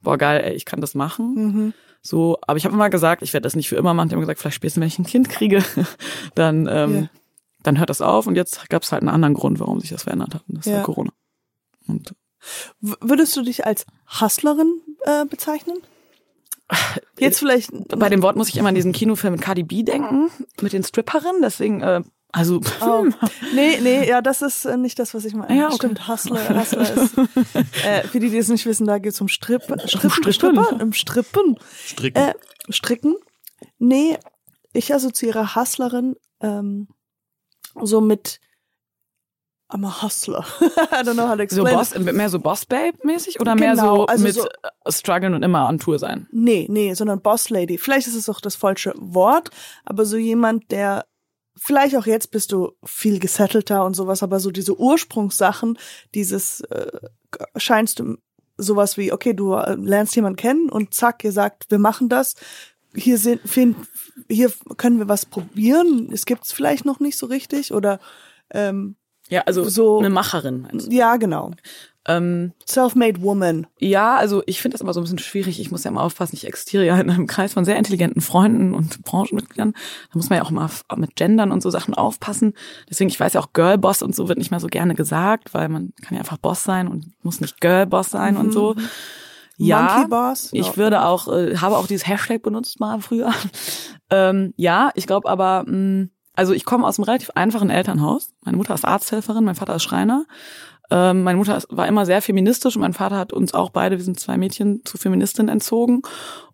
boah 0.00 0.18
geil, 0.18 0.42
ey, 0.44 0.54
ich 0.54 0.64
kann 0.64 0.80
das 0.80 0.94
machen. 0.94 1.34
Mhm. 1.34 1.72
So, 2.02 2.36
aber 2.46 2.56
ich 2.56 2.64
habe 2.64 2.74
immer 2.74 2.90
gesagt, 2.90 3.22
ich 3.22 3.32
werde 3.32 3.44
das 3.44 3.54
nicht 3.56 3.68
für 3.68 3.76
immer 3.76 3.94
machen. 3.94 4.08
Ich 4.08 4.12
habe 4.12 4.20
gesagt, 4.22 4.40
vielleicht 4.40 4.56
spätestens, 4.56 4.80
wenn 4.80 4.88
ich 4.88 4.98
ein 4.98 5.06
Kind 5.06 5.28
kriege, 5.28 5.62
dann, 6.34 6.66
ähm, 6.70 6.94
Ja. 7.02 7.08
dann 7.62 7.78
hört 7.78 7.90
das 7.90 8.00
auf. 8.00 8.26
Und 8.26 8.34
jetzt 8.36 8.68
gab 8.70 8.82
es 8.82 8.90
halt 8.92 9.02
einen 9.02 9.08
anderen 9.08 9.34
Grund, 9.34 9.60
warum 9.60 9.80
sich 9.80 9.90
das 9.90 10.02
verändert 10.02 10.34
hat. 10.34 10.44
Und 10.48 10.58
das 10.58 10.66
Ja. 10.66 10.78
war 10.78 10.82
Corona. 10.82 11.12
Und 11.86 12.14
W- 12.80 12.94
Würdest 13.00 13.36
du 13.36 13.42
dich 13.42 13.64
als 13.66 13.86
Hustlerin 14.20 14.80
äh, 15.04 15.24
bezeichnen? 15.26 15.76
Jetzt 17.18 17.38
vielleicht. 17.38 17.70
bei 17.88 18.08
dem 18.08 18.22
Wort 18.22 18.36
muss 18.36 18.48
ich 18.48 18.56
immer 18.56 18.70
an 18.70 18.74
diesen 18.74 18.92
Kinofilm 18.92 19.34
mit 19.34 19.42
Cardi 19.42 19.62
B 19.62 19.82
denken, 19.82 20.30
mit 20.60 20.72
den 20.72 20.82
Stripperinnen. 20.82 21.42
Deswegen, 21.42 21.82
äh, 21.82 22.02
also 22.32 22.60
Oh. 22.80 23.06
Nee, 23.54 23.78
nee, 23.82 24.08
ja, 24.08 24.22
das 24.22 24.40
ist 24.40 24.64
äh, 24.64 24.78
nicht 24.78 24.98
das, 24.98 25.12
was 25.12 25.24
ich 25.26 25.34
meine. 25.34 25.54
Ja, 25.54 25.66
okay. 25.66 25.76
Stimmt, 25.76 26.08
Hustler, 26.08 26.58
Hustler 26.58 26.96
ist. 26.96 27.18
äh, 27.84 28.02
für 28.08 28.18
die, 28.18 28.30
die 28.30 28.38
es 28.38 28.48
nicht 28.48 28.64
wissen, 28.64 28.86
da 28.86 28.98
geht's 28.98 29.20
um 29.20 29.28
Strip, 29.28 29.62
Strippen, 29.62 29.88
Strippen. 29.88 30.32
Stripper, 30.32 30.80
im 30.80 30.92
Strippen. 30.94 31.58
Stricken. 31.84 32.18
Äh, 32.18 32.34
Stricken? 32.70 33.16
Nee, 33.78 34.18
ich 34.72 34.94
assoziiere 34.94 35.54
Hustlerin 35.54 36.16
ähm, 36.40 36.88
so 37.80 38.00
mit 38.00 38.40
I'm 39.72 39.84
a 39.84 40.02
hustler. 40.02 40.44
I 40.90 41.02
don't 41.02 41.14
know 41.14 41.28
how 41.28 41.36
to 41.36 41.46
so 41.48 41.64
explain. 41.64 41.74
Boss, 41.74 41.98
mehr 41.98 42.28
so 42.28 42.38
Boss 42.38 42.66
Babe 42.66 42.98
mäßig 43.04 43.40
oder 43.40 43.54
mehr 43.54 43.72
Genau, 43.74 43.96
so 43.96 44.06
also 44.06 44.24
mit 44.24 44.34
so- 44.34 44.46
äh, 44.46 44.92
strugglen 44.92 45.34
und 45.34 45.42
immer 45.42 45.68
on 45.68 45.78
Tour 45.78 45.98
sein? 45.98 46.28
Nee, 46.30 46.66
nee, 46.70 46.94
sondern 46.94 47.20
Boss 47.20 47.48
Lady. 47.50 47.78
Vielleicht 47.78 48.06
ist 48.06 48.14
es 48.16 48.28
auch 48.28 48.40
das 48.40 48.54
falsche 48.54 48.92
Wort, 48.96 49.50
aber 49.84 50.04
so 50.04 50.16
jemand, 50.16 50.70
der 50.70 51.06
vielleicht 51.56 51.96
auch 51.96 52.06
jetzt 52.06 52.30
bist 52.30 52.52
du 52.52 52.72
viel 52.84 53.18
gesettelter 53.18 53.84
und 53.84 53.94
sowas, 53.94 54.22
aber 54.22 54.40
so 54.40 54.50
diese 54.50 54.78
Ursprungssachen, 54.78 55.78
dieses 56.14 56.60
äh, 56.62 56.90
scheinst 57.56 57.98
du 57.98 58.16
sowas 58.56 58.96
wie, 58.96 59.12
okay, 59.12 59.34
du 59.34 59.54
äh, 59.54 59.74
lernst 59.74 60.14
jemanden 60.16 60.36
kennen 60.36 60.68
und 60.68 60.94
zack, 60.94 61.24
ihr 61.24 61.32
sagt, 61.32 61.70
wir 61.70 61.78
machen 61.78 62.08
das. 62.08 62.34
Hier 62.94 63.16
sind, 63.16 63.40
find, 63.48 63.76
hier 64.28 64.52
können 64.76 64.98
wir 64.98 65.08
was 65.08 65.24
probieren. 65.24 66.10
Es 66.12 66.26
gibt's 66.26 66.52
vielleicht 66.52 66.84
noch 66.84 67.00
nicht 67.00 67.16
so 67.16 67.26
richtig 67.26 67.72
oder 67.72 68.00
ähm, 68.52 68.96
Ja, 69.32 69.42
also 69.46 69.64
So- 69.68 69.98
eine 69.98 70.10
Macherin. 70.10 70.62
meinst 70.62 70.88
du? 70.88 70.94
ja, 70.94 71.16
genau. 71.16 71.52
Ähm, 72.04 72.52
Self-made 72.68 73.22
woman. 73.22 73.68
ja, 73.78 74.16
also 74.16 74.42
ich 74.46 74.60
finde 74.60 74.74
das 74.74 74.80
immer 74.80 74.92
so 74.92 74.98
ein 74.98 75.04
bisschen 75.04 75.20
schwierig. 75.20 75.60
Ich 75.60 75.70
muss 75.70 75.84
ja 75.84 75.90
immer 75.92 76.02
aufpassen. 76.02 76.34
Ich 76.34 76.44
existiere 76.44 76.84
ja 76.84 76.98
in 76.98 77.08
einem 77.08 77.28
Kreis 77.28 77.52
von 77.52 77.64
sehr 77.64 77.76
intelligenten 77.76 78.20
Freunden 78.20 78.74
und 78.74 79.04
Branchenmitgliedern. 79.04 79.72
Da 79.72 79.78
muss 80.14 80.28
man 80.28 80.38
ja 80.38 80.44
auch 80.44 80.50
mal 80.50 80.68
mit 80.96 81.14
Gendern 81.14 81.52
und 81.52 81.62
so 81.62 81.70
Sachen 81.70 81.94
aufpassen. 81.94 82.54
Deswegen, 82.90 83.08
ich 83.08 83.20
weiß 83.20 83.34
ja 83.34 83.40
auch 83.40 83.52
Girlboss 83.52 84.02
und 84.02 84.16
so 84.16 84.26
wird 84.28 84.38
nicht 84.38 84.50
mehr 84.50 84.58
so 84.58 84.66
gerne 84.66 84.96
gesagt, 84.96 85.54
weil 85.54 85.68
man 85.68 85.92
kann 86.02 86.14
ja 86.14 86.20
einfach 86.22 86.38
Boss 86.38 86.64
sein 86.64 86.88
und 86.88 87.12
muss 87.22 87.40
nicht 87.40 87.60
Girlboss 87.60 88.10
sein 88.10 88.36
und 88.36 88.52
so. 88.52 88.74
Ja, 89.58 90.06
Boss. 90.10 90.48
ich 90.52 90.66
Ja. 90.66 90.76
würde 90.76 91.04
auch, 91.04 91.28
äh, 91.28 91.56
habe 91.58 91.76
auch 91.76 91.86
dieses 91.86 92.08
Hashtag 92.08 92.42
benutzt 92.42 92.80
mal 92.80 93.00
früher. 93.00 93.30
ähm, 94.10 94.54
ja, 94.56 94.90
ich 94.96 95.06
glaube 95.06 95.28
aber, 95.28 95.64
mh, 95.68 96.08
also 96.34 96.52
ich 96.52 96.64
komme 96.64 96.86
aus 96.86 96.98
einem 96.98 97.04
relativ 97.04 97.30
einfachen 97.34 97.70
Elternhaus. 97.70 98.32
Meine 98.42 98.56
Mutter 98.56 98.74
ist 98.74 98.84
Arzthelferin, 98.84 99.44
mein 99.44 99.54
Vater 99.54 99.76
ist 99.76 99.82
Schreiner. 99.82 100.26
Ähm, 100.90 101.22
meine 101.22 101.38
Mutter 101.38 101.62
war 101.70 101.86
immer 101.86 102.04
sehr 102.04 102.20
feministisch 102.20 102.76
und 102.76 102.82
mein 102.82 102.92
Vater 102.92 103.16
hat 103.16 103.32
uns 103.32 103.54
auch 103.54 103.70
beide, 103.70 103.96
wir 103.96 104.04
sind 104.04 104.20
zwei 104.20 104.36
Mädchen, 104.36 104.82
zu 104.84 104.98
Feministin 104.98 105.48
entzogen. 105.48 106.02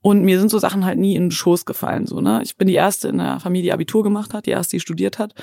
Und 0.00 0.24
mir 0.24 0.38
sind 0.38 0.50
so 0.50 0.58
Sachen 0.58 0.84
halt 0.84 0.98
nie 0.98 1.16
in 1.16 1.24
den 1.24 1.30
Schoß 1.30 1.64
gefallen. 1.64 2.06
So, 2.06 2.20
ne? 2.20 2.40
Ich 2.42 2.56
bin 2.56 2.68
die 2.68 2.74
erste 2.74 3.08
in 3.08 3.18
der 3.18 3.40
Familie, 3.40 3.64
die 3.64 3.72
Abitur 3.72 4.02
gemacht 4.02 4.34
hat, 4.34 4.46
die 4.46 4.50
erste, 4.50 4.76
die 4.76 4.80
studiert 4.80 5.18
hat. 5.18 5.34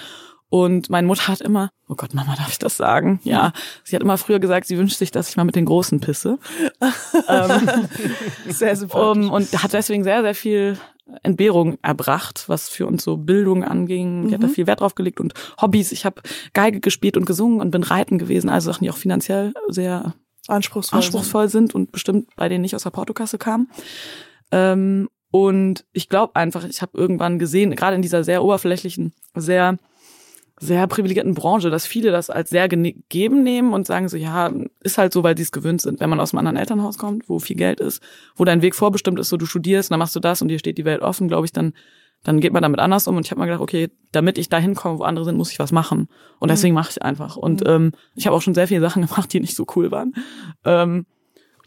Und 0.50 0.90
meine 0.90 1.08
Mutter 1.08 1.28
hat 1.28 1.42
immer, 1.42 1.70
oh 1.90 1.96
Gott, 1.96 2.14
Mama, 2.14 2.36
darf 2.36 2.50
ich 2.50 2.60
das 2.60 2.78
sagen? 2.78 3.20
Ja, 3.24 3.52
sie 3.84 3.96
hat 3.96 4.04
immer 4.04 4.18
früher 4.18 4.40
gesagt, 4.40 4.68
sie 4.68 4.78
wünscht 4.78 4.98
sich, 4.98 5.12
dass 5.12 5.30
ich 5.30 5.38
mal 5.38 5.44
mit 5.44 5.56
den 5.56 5.66
Großen 5.66 6.00
pisse. 6.00 6.38
ähm, 7.28 7.88
Sehr 8.48 8.76
sympathisch. 8.76 9.26
um, 9.26 9.32
und 9.32 9.64
hat 9.64 9.74
deswegen 9.74 10.04
sehr, 10.04 10.22
sehr 10.22 10.36
viel 10.36 10.78
Entbehrung 11.24 11.78
erbracht, 11.82 12.46
was 12.48 12.70
für 12.70 12.88
uns 12.88 13.04
so 13.04 13.18
Bildung 13.18 13.64
anging. 13.64 14.28
Die 14.28 14.34
hat 14.34 14.44
da 14.44 14.48
viel 14.48 14.68
Wert 14.68 14.82
drauf 14.82 14.96
gelegt 14.96 15.20
und 15.20 15.34
Hobbys. 15.62 15.92
Ich 15.92 16.06
habe 16.06 16.22
Geige 16.54 16.80
gespielt 16.80 17.18
und 17.18 17.26
gesungen 17.26 17.60
und 17.60 17.72
bin 17.72 17.84
reiten 17.84 18.18
gewesen. 18.18 18.50
Also 18.50 18.72
Sachen, 18.72 18.84
die 18.84 18.90
auch 18.90 18.98
finanziell 18.98 19.54
sehr 19.68 20.16
anspruchsvoll. 20.48 20.98
anspruchsvoll 20.98 21.50
sind 21.50 21.76
und 21.76 21.92
bestimmt 21.92 22.36
bei 22.36 22.50
denen 22.50 22.62
nicht 22.62 22.76
aus 22.76 22.84
der 22.84 22.90
Portokasse 22.92 23.38
kamen. 23.38 23.70
Ähm, 24.52 25.10
und 25.32 25.86
ich 25.92 26.10
glaube 26.10 26.36
einfach, 26.36 26.64
ich 26.64 26.82
habe 26.82 26.98
irgendwann 26.98 27.40
gesehen, 27.40 27.76
gerade 27.76 27.96
in 27.96 28.02
dieser 28.02 28.24
sehr 28.24 28.44
oberflächlichen, 28.44 29.14
sehr 29.36 29.78
sehr 30.58 30.88
privilegierten 30.88 31.34
Branche, 31.34 31.70
dass 31.70 31.86
viele 31.86 32.12
das 32.12 32.30
als 32.30 32.50
sehr 32.50 32.70
gegeben 32.70 33.44
nehmen 33.44 33.74
und 33.74 33.86
sagen 33.86 34.08
so, 34.08 34.16
ja, 34.16 34.52
ist 34.82 34.98
halt 34.98 35.12
so, 35.12 35.24
weil 35.24 35.36
sie 35.36 35.44
es 35.44 35.52
gewöhnt 35.52 35.82
sind. 35.82 36.00
Wenn 36.00 36.10
man 36.10 36.20
aus 36.20 36.34
einem 36.34 36.40
anderen 36.40 36.58
Elternhaus 36.58 36.98
kommt, 36.98 37.28
wo 37.28 37.40
viel 37.40 37.58
Geld 37.58 37.82
ist, 37.82 38.02
wo 38.36 38.46
dein 38.46 38.62
Weg 38.62 38.76
vorbestimmt 38.76 39.20
ist, 39.20 39.30
so 39.30 39.38
du 39.38 39.46
studierst, 39.46 39.92
dann 39.92 40.00
machst 40.00 40.16
du 40.16 40.20
das 40.20 40.42
und 40.42 40.48
dir 40.48 40.60
steht 40.60 40.78
die 40.78 40.86
Welt 40.86 41.02
offen, 41.02 41.28
glaube 41.28 41.46
ich, 41.46 41.52
dann 41.52 41.74
dann 42.26 42.40
geht 42.40 42.54
man 42.54 42.64
damit 42.64 42.80
anders 42.80 43.08
um. 43.08 43.16
Und 43.16 43.26
ich 43.26 43.32
habe 43.32 43.40
mir 43.40 43.46
gedacht, 43.46 43.62
okay, 43.62 43.92
damit 44.12 44.38
ich 44.40 44.50
da 44.50 44.58
hinkomme, 44.58 45.00
wo 45.00 45.04
andere 45.04 45.26
sind, 45.26 45.38
muss 45.38 45.52
ich 45.52 45.60
was 45.60 45.72
machen. 45.72 46.10
Und 46.40 46.50
deswegen 46.50 46.74
mache 46.74 46.90
ich 46.90 47.02
einfach. 47.04 47.38
Und 47.38 47.62
ähm, 47.68 47.92
ich 48.16 48.26
habe 48.26 48.36
auch 48.36 48.42
schon 48.42 48.56
sehr 48.56 48.68
viele 48.68 48.82
Sachen 48.82 49.06
gemacht, 49.08 49.32
die 49.32 49.40
nicht 49.40 49.56
so 49.56 49.66
cool 49.76 49.92
waren. 49.92 50.14
Ähm, 50.64 51.06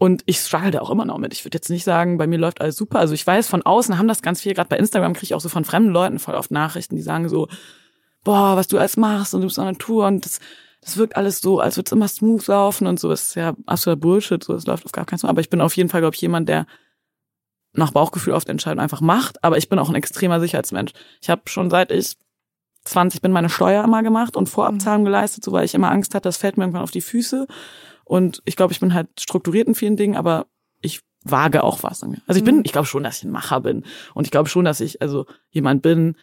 und 0.01 0.23
ich 0.27 0.39
struggle 0.39 0.73
da 0.73 0.81
auch 0.81 0.91
immer 0.91 1.05
noch 1.05 1.19
mit. 1.19 1.33
Ich 1.33 1.45
würde 1.45 1.57
jetzt 1.57 1.71
nicht 1.71 1.85
sagen, 1.85 2.19
bei 2.19 2.27
mir 2.27 2.39
läuft 2.39 2.61
alles 2.61 2.77
super. 2.77 2.99
Also 2.99 3.15
ich 3.15 3.27
weiß, 3.27 3.47
von 3.47 3.63
außen 3.63 3.99
haben 3.99 4.09
das 4.09 4.21
ganz 4.21 4.43
viel, 4.43 4.55
gerade 4.55 4.69
bei 4.69 4.77
Instagram 4.77 5.15
kriege 5.15 5.27
ich 5.27 5.35
auch 5.35 5.41
so 5.41 5.49
von 5.49 5.65
fremden 5.65 5.91
Leuten 5.91 6.19
voll 6.19 6.35
oft 6.35 6.51
Nachrichten, 6.51 6.97
die 6.97 7.03
sagen 7.03 7.29
so, 7.29 7.49
boah, 8.29 8.59
was 8.59 8.69
du 8.69 8.77
alles 8.77 8.99
machst 8.99 9.33
und 9.33 9.41
du 9.41 9.47
bist 9.47 9.59
an 9.59 9.65
der 9.65 9.79
Tour 9.79 10.07
und 10.07 10.23
das, 10.23 10.39
das 10.83 10.99
wirkt 10.99 11.17
alles 11.17 11.41
so, 11.41 11.61
als 11.61 11.79
würde 11.79 11.89
es 11.89 11.93
immer 11.93 12.09
smooth 12.09 12.47
laufen 12.47 12.87
und 12.87 13.01
so. 13.01 13.09
Das 13.09 13.29
ist 13.29 13.37
ja 13.37 13.55
absoluter 13.65 13.99
Bullshit, 13.99 14.45
so, 14.45 14.53
es 14.53 14.67
läuft 14.67 14.85
auf 14.85 14.93
gar 14.93 15.07
keinen 15.07 15.21
Fall. 15.21 15.31
Aber 15.31 15.41
ich 15.41 15.49
bin 15.49 15.63
auf 15.63 15.75
jeden 15.79 15.89
Fall, 15.89 16.03
glaube 16.03 16.15
ich, 16.15 16.21
jemand, 16.21 16.47
der 16.47 16.67
nach 17.73 17.91
Bauchgefühl 17.91 18.35
oft 18.35 18.51
Entscheidungen 18.51 18.83
einfach 18.83 19.01
macht. 19.01 19.43
Aber 19.43 19.57
ich 19.57 19.71
bin 19.71 19.79
auch 19.79 19.89
ein 19.89 19.95
extremer 19.95 20.41
Sicherheitsmensch. 20.41 20.93
Ich 21.23 21.31
habe 21.31 21.41
schon 21.47 21.71
seit 21.71 21.91
ich 21.91 22.19
20 22.85 23.23
bin 23.23 23.33
meine 23.33 23.49
Steuer 23.49 23.83
immer 23.83 24.03
gemacht 24.03 24.37
und 24.37 24.51
Vorabzahlung 24.51 25.07
geleistet, 25.07 25.43
so 25.43 25.53
weil 25.53 25.65
ich 25.65 25.75
immer 25.75 25.91
Angst 25.91 26.15
hatte, 26.15 26.29
das 26.29 26.37
fällt 26.37 26.59
mir 26.59 26.65
irgendwann 26.65 26.83
auf 26.83 26.91
die 26.91 27.01
Füße. 27.01 27.47
Und 28.05 28.43
ich 28.45 28.57
glaube, 28.57 28.75
ich 28.75 28.81
bin 28.81 28.93
halt 28.93 29.09
strukturiert 29.19 29.69
in 29.69 29.75
vielen 29.75 29.97
Dingen, 29.97 30.17
aber 30.19 30.49
ich 30.83 31.01
wage 31.25 31.65
auch 31.65 31.83
was. 31.83 32.03
Also 32.03 32.39
ich 32.39 32.45
bin, 32.45 32.61
ich 32.67 32.73
glaube 32.73 32.87
schon, 32.87 33.05
dass 33.05 33.19
ich 33.19 33.25
ein 33.25 33.31
Macher 33.31 33.63
bin. 33.63 33.85
Und 34.13 34.27
ich 34.27 34.31
glaube 34.31 34.51
schon, 34.51 34.67
dass 34.67 34.81
ich 34.81 35.01
also 35.01 35.25
jemand 35.49 35.81
bin, 35.81 36.15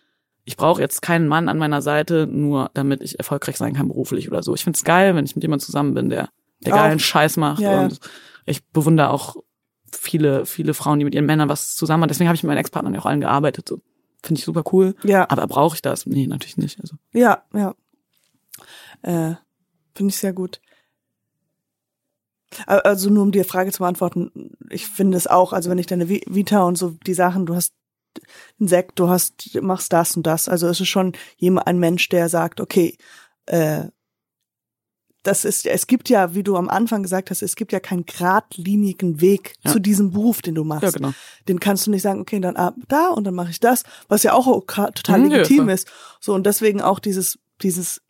ich 0.46 0.58
brauche 0.58 0.80
jetzt 0.82 1.02
keinen 1.02 1.28
Mann 1.28 1.50
an 1.50 1.58
meiner 1.58 1.82
Seite, 1.82 2.28
nur 2.28 2.70
damit 2.74 3.02
ich 3.02 3.18
erfolgreich 3.20 3.58
sein 3.58 3.74
kann 3.74 3.88
beruflich 3.88 4.30
oder 4.30 4.44
so. 4.44 4.54
Ich 4.56 4.64
find's 4.64 4.84
geil, 4.84 5.16
wenn 5.16 5.26
ich 5.26 5.36
mit 5.36 5.44
jemandem 5.44 5.66
zusammen 5.66 5.94
bin, 5.96 6.10
der, 6.10 6.30
der 6.62 6.74
Auch. 6.74 6.78
geilen 6.78 7.00
Scheiß 7.00 7.38
macht. 7.38 7.60
Ja, 7.62 7.72
ja. 7.74 7.82
und 7.86 8.00
ich 8.46 8.64
bewundere 8.68 9.10
auch 9.10 9.36
viele, 9.92 10.46
viele 10.46 10.74
Frauen, 10.74 11.00
die 11.00 11.06
mit 11.06 11.16
ihren 11.16 11.26
Männern 11.26 11.50
was 11.50 11.76
zusammen 11.76 12.02
machen. 12.02 12.10
Deswegen 12.10 12.28
habe 12.28 12.36
ich 12.36 12.44
mit 12.44 12.48
meinen 12.50 12.60
Ex-Partnern 12.60 12.94
ja 12.94 13.00
auch 13.00 13.06
allen 13.08 13.22
gearbeitet. 13.22 13.68
So. 13.68 13.82
Finde 14.24 14.40
ich 14.40 14.46
super 14.46 14.64
cool. 14.72 14.96
Ja, 15.04 15.28
Aber 15.30 15.48
brauche 15.48 15.76
ich 15.76 15.82
das? 15.82 16.06
Nee, 16.06 16.28
natürlich 16.28 16.58
nicht. 16.58 16.80
Also. 16.80 16.96
ja, 17.14 17.44
ja. 17.54 17.74
Äh, 19.02 19.36
Finde 19.96 20.10
ich 20.12 20.18
sehr 20.18 20.34
gut. 20.34 20.60
Ä- 22.68 22.80
Also 22.84 23.10
nur 23.10 23.24
um 23.24 23.32
die 23.32 23.44
Frage 23.44 23.72
zu 23.72 23.80
beantworten, 23.80 24.52
ich 24.70 24.88
finde 24.88 25.18
es 25.18 25.28
auch, 25.28 25.54
also 25.54 25.70
wenn 25.70 25.78
ich 25.78 25.88
deine 25.88 26.06
Vi- 26.06 26.24
Vita 26.28 26.64
und 26.64 26.78
so 26.78 26.92
die 27.06 27.14
Sachen, 27.14 27.46
du 27.46 27.56
hast 27.56 27.74
einen 28.60 28.68
Sekt, 28.68 29.00
du 29.00 29.10
hast, 29.10 29.56
machst 29.62 29.92
das 29.94 30.16
und 30.18 30.26
das. 30.28 30.48
Also 30.50 30.68
es 30.68 30.80
ist 30.82 30.88
schon 30.90 31.14
jemand, 31.38 31.68
ein 31.68 31.80
Mensch, 31.80 32.10
der 32.10 32.30
sagt, 32.30 32.60
okay, 32.62 32.98
äh, 33.48 33.86
das 35.24 35.44
ist, 35.44 35.66
es 35.66 35.88
gibt 35.88 36.10
ja, 36.10 36.36
wie 36.36 36.44
du 36.44 36.56
am 36.56 36.70
Anfang 36.70 37.02
gesagt 37.02 37.32
hast, 37.32 37.42
es 37.42 37.56
gibt 37.56 37.72
ja 37.72 37.80
keinen 37.80 38.06
geradlinigen 38.06 39.22
Weg 39.22 39.56
Ja. 39.64 39.72
zu 39.72 39.80
diesem 39.80 40.12
Beruf, 40.12 40.44
den 40.44 40.54
du 40.54 40.64
machst. 40.64 40.84
Ja, 40.84 40.92
genau. 40.92 41.14
Den 41.48 41.60
kannst 41.60 41.88
du 41.88 41.92
nicht 41.92 42.04
sagen, 42.04 42.22
okay, 42.22 42.40
dann 42.40 42.56
ab 42.56 42.76
da 42.90 43.08
und 43.10 43.24
dann 43.24 43.34
mache 43.34 43.50
ich 43.50 43.60
das, 43.60 43.84
was 44.08 44.22
ja 44.22 44.34
auch 44.34 44.46
total 44.68 45.20
Mhm, 45.22 45.32
ja, 45.32 45.38
legitim 45.38 45.66
voll. 45.66 45.74
ist. 45.74 45.88
So 46.20 46.36
und 46.36 46.46
deswegen 46.46 46.80
auch 46.80 47.00
dieses, 47.00 47.40
dieses, 47.64 48.02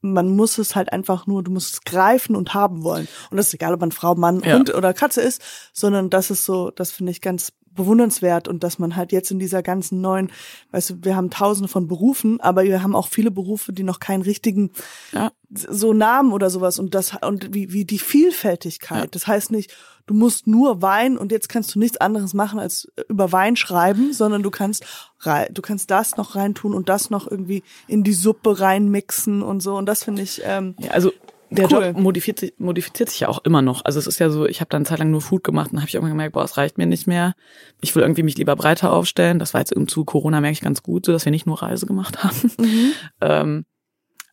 man 0.00 0.34
muss 0.34 0.58
es 0.58 0.74
halt 0.74 0.92
einfach 0.92 1.28
nur, 1.28 1.44
du 1.44 1.52
musst 1.52 1.74
es 1.74 1.80
greifen 1.82 2.34
und 2.34 2.54
haben 2.54 2.82
wollen. 2.82 3.06
Und 3.30 3.36
das 3.36 3.46
ist 3.46 3.54
egal, 3.54 3.72
ob 3.74 3.80
man 3.80 3.92
Frau, 3.92 4.16
Mann, 4.16 4.40
Ja. 4.40 4.56
Hund 4.56 4.74
oder 4.74 4.92
Katze 4.94 5.20
ist, 5.20 5.40
sondern 5.72 6.10
das 6.10 6.30
ist 6.32 6.44
so, 6.44 6.70
das 6.72 6.90
finde 6.90 7.12
ich 7.12 7.20
ganz 7.20 7.52
bewundernswert 7.74 8.48
und 8.48 8.62
dass 8.64 8.78
man 8.78 8.96
halt 8.96 9.12
jetzt 9.12 9.30
in 9.30 9.38
dieser 9.38 9.62
ganzen 9.62 10.00
neuen, 10.00 10.30
weißt 10.72 10.90
du, 10.90 10.94
wir 11.02 11.16
haben 11.16 11.30
tausende 11.30 11.68
von 11.68 11.88
Berufen, 11.88 12.40
aber 12.40 12.64
wir 12.64 12.82
haben 12.82 12.94
auch 12.96 13.08
viele 13.08 13.30
Berufe, 13.30 13.72
die 13.72 13.82
noch 13.82 14.00
keinen 14.00 14.22
richtigen 14.22 14.70
Ja. 15.12 15.32
so 15.52 15.92
Namen 15.92 16.32
oder 16.32 16.50
sowas 16.50 16.78
und 16.78 16.94
das 16.94 17.12
und 17.22 17.54
wie, 17.54 17.72
wie 17.72 17.84
die 17.84 17.98
Vielfältigkeit. 17.98 19.04
Ja. 19.04 19.06
Das 19.10 19.26
heißt 19.26 19.50
nicht, 19.52 19.74
du 20.06 20.14
musst 20.14 20.46
nur 20.46 20.82
Wein 20.82 21.16
und 21.16 21.32
jetzt 21.32 21.48
kannst 21.48 21.74
du 21.74 21.78
nichts 21.78 21.96
anderes 21.98 22.34
machen 22.34 22.58
als 22.58 22.88
über 23.08 23.32
Wein 23.32 23.56
schreiben, 23.56 24.12
sondern 24.12 24.42
du 24.42 24.50
kannst 24.50 24.84
du 25.52 25.62
kannst 25.62 25.90
das 25.90 26.18
noch 26.18 26.34
reintun 26.36 26.74
und 26.74 26.90
das 26.90 27.08
noch 27.08 27.30
irgendwie 27.30 27.62
in 27.88 28.02
die 28.04 28.12
Suppe 28.12 28.60
reinmixen 28.60 29.42
und 29.42 29.60
so 29.62 29.74
und 29.76 29.86
das 29.86 30.04
finde 30.04 30.20
ich 30.20 30.42
ähm, 30.44 30.74
Ja, 30.78 30.90
also 30.90 31.12
der 31.54 31.70
Cool. 31.70 31.86
Job 31.86 31.98
modifiziert 31.98 32.38
sich, 32.38 32.54
modifiziert 32.58 33.10
sich 33.10 33.20
ja 33.20 33.28
auch 33.28 33.44
immer 33.44 33.62
noch. 33.62 33.84
Also 33.84 33.98
es 33.98 34.06
ist 34.06 34.18
ja 34.18 34.30
so, 34.30 34.46
ich 34.46 34.60
habe 34.60 34.68
dann 34.68 34.80
eine 34.80 34.86
Zeit 34.86 34.98
lang 34.98 35.10
nur 35.10 35.20
Food 35.20 35.44
gemacht 35.44 35.72
und 35.72 35.78
habe 35.78 35.88
ich 35.88 35.94
irgendwann 35.94 36.12
gemerkt, 36.12 36.34
boah, 36.34 36.44
es 36.44 36.56
reicht 36.56 36.78
mir 36.78 36.86
nicht 36.86 37.06
mehr. 37.06 37.34
Ich 37.80 37.94
will 37.94 38.02
irgendwie 38.02 38.22
mich 38.22 38.36
lieber 38.36 38.56
breiter 38.56 38.92
aufstellen. 38.92 39.38
Das 39.38 39.54
war 39.54 39.60
jetzt 39.60 39.72
im 39.72 39.88
Zuge 39.88 40.06
Corona, 40.06 40.40
merke 40.40 40.54
ich 40.54 40.60
ganz 40.60 40.82
gut, 40.82 41.06
so 41.06 41.12
dass 41.12 41.24
wir 41.24 41.32
nicht 41.32 41.46
nur 41.46 41.62
Reise 41.62 41.86
gemacht 41.86 42.22
haben. 42.24 42.52
Ähm, 43.20 43.64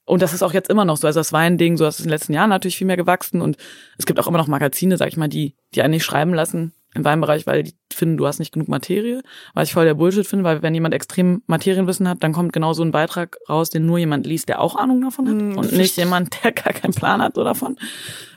und 0.05 0.21
das 0.21 0.33
ist 0.33 0.43
auch 0.43 0.53
jetzt 0.53 0.69
immer 0.69 0.85
noch 0.85 0.97
so. 0.97 1.07
Also 1.07 1.19
das 1.19 1.31
Wein-Ding, 1.31 1.77
so 1.77 1.85
das 1.85 1.95
ist 1.95 2.01
in 2.01 2.07
den 2.07 2.17
letzten 2.17 2.33
Jahren 2.33 2.49
natürlich 2.49 2.77
viel 2.77 2.87
mehr 2.87 2.97
gewachsen 2.97 3.41
und 3.41 3.57
es 3.97 4.05
gibt 4.05 4.19
auch 4.19 4.27
immer 4.27 4.37
noch 4.37 4.47
Magazine, 4.47 4.97
sag 4.97 5.07
ich 5.07 5.17
mal, 5.17 5.29
die, 5.29 5.55
die 5.73 5.81
einen 5.81 5.91
nicht 5.91 6.03
schreiben 6.03 6.33
lassen 6.33 6.73
im 6.93 7.05
Weinbereich, 7.05 7.47
weil 7.47 7.63
die 7.63 7.73
finden, 7.93 8.17
du 8.17 8.27
hast 8.27 8.39
nicht 8.39 8.51
genug 8.51 8.67
Materie. 8.67 9.21
Was 9.53 9.69
ich 9.69 9.73
voll 9.73 9.85
der 9.85 9.93
Bullshit 9.93 10.27
finde, 10.27 10.43
weil 10.43 10.61
wenn 10.61 10.73
jemand 10.73 10.93
extrem 10.93 11.41
Materienwissen 11.47 12.07
hat, 12.07 12.21
dann 12.23 12.33
kommt 12.33 12.51
genau 12.51 12.73
so 12.73 12.83
ein 12.83 12.91
Beitrag 12.91 13.37
raus, 13.47 13.69
den 13.69 13.85
nur 13.85 13.97
jemand 13.97 14.25
liest, 14.25 14.49
der 14.49 14.59
auch 14.61 14.75
Ahnung 14.75 15.01
davon 15.01 15.27
hat 15.29 15.35
Mm, 15.35 15.57
und 15.57 15.71
nicht 15.73 15.95
jemand, 15.97 16.43
der 16.43 16.51
gar 16.51 16.73
keinen 16.73 16.93
Plan 16.93 17.21
hat 17.21 17.35
so 17.35 17.43
davon. 17.43 17.77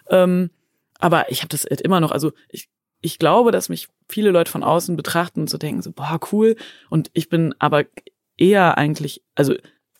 Ähm, 0.08 0.50
aber 1.00 1.30
ich 1.30 1.40
habe 1.40 1.48
das 1.48 1.64
halt 1.68 1.80
immer 1.80 2.00
noch, 2.00 2.12
also 2.12 2.32
ich, 2.48 2.68
ich 3.00 3.18
glaube, 3.18 3.50
dass 3.50 3.68
mich 3.68 3.88
viele 4.08 4.30
Leute 4.30 4.50
von 4.50 4.62
außen 4.62 4.96
betrachten 4.96 5.40
und 5.40 5.50
so 5.50 5.58
denken, 5.58 5.82
so, 5.82 5.90
boah, 5.92 6.20
cool. 6.32 6.56
Und 6.90 7.10
ich 7.12 7.28
bin 7.28 7.54
aber 7.58 7.84
eher 8.36 8.78
eigentlich, 8.78 9.22
also 9.34 9.54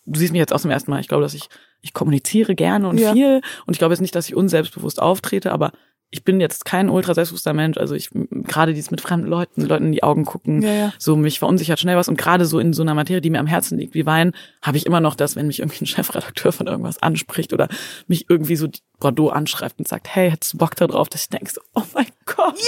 du 0.07 0.18
siehst 0.18 0.32
mich 0.32 0.38
jetzt 0.40 0.52
auch 0.52 0.61
zum 0.61 0.70
ersten 0.70 0.90
Mal, 0.90 1.00
ich 1.00 1.09
glaube, 1.09 1.22
dass 1.22 1.34
ich, 1.34 1.48
ich 1.82 1.92
kommuniziere 1.92 2.55
gerne 2.55 2.88
und 2.88 2.98
Ja. 2.98 3.12
viel. 3.12 3.40
Und 3.66 3.74
ich 3.74 3.78
glaube 3.78 3.94
jetzt 3.94 4.00
nicht, 4.00 4.14
dass 4.14 4.28
ich 4.28 4.34
unselbstbewusst 4.36 5.00
auftrete, 5.02 5.50
aber 5.52 5.72
ich 6.14 6.22
bin 6.22 6.40
jetzt 6.40 6.64
kein 6.64 6.90
ultra 6.90 7.12
selbstbewusster 7.12 7.52
Mensch. 7.54 7.76
Also 7.76 7.96
ich 7.96 8.08
gerade 8.30 8.72
dieses 8.72 8.92
mit 8.92 9.00
fremden 9.00 9.26
Leuten, 9.26 9.62
Leuten 9.62 9.86
in 9.86 9.92
die 9.92 10.04
Augen 10.04 10.24
gucken, 10.24 10.62
Ja, 10.62 10.72
ja. 10.72 10.92
so 10.96 11.16
mich 11.16 11.40
verunsichert 11.40 11.80
schnell 11.80 11.96
was. 11.96 12.08
Und 12.08 12.16
gerade 12.16 12.46
so 12.46 12.60
in 12.60 12.72
so 12.72 12.82
einer 12.82 12.94
Materie, 12.94 13.20
die 13.20 13.30
mir 13.30 13.40
am 13.40 13.48
Herzen 13.48 13.78
liegt, 13.78 13.94
wie 13.94 14.06
Wein, 14.06 14.32
habe 14.62 14.76
ich 14.76 14.86
immer 14.86 15.00
noch 15.00 15.16
das, 15.16 15.34
wenn 15.34 15.48
mich 15.48 15.58
irgendwie 15.58 15.82
ein 15.82 15.86
Chefredakteur 15.88 16.52
von 16.52 16.68
irgendwas 16.68 17.02
anspricht 17.02 17.52
oder 17.52 17.66
mich 18.06 18.26
irgendwie 18.30 18.54
so 18.54 18.68
Bordeaux 19.05 19.28
anschreibt 19.28 19.78
und 19.78 19.86
sagt, 19.86 20.09
hey, 20.09 20.30
hättest 20.30 20.55
du 20.55 20.57
Bock 20.57 20.76
da 20.76 20.86
drauf, 20.86 21.11
dass 21.11 21.20
ich 21.20 21.28
denke 21.28 21.52
so, 21.52 21.61
oh 21.74 21.82
mein 21.92 22.07
Gott. 22.24 22.59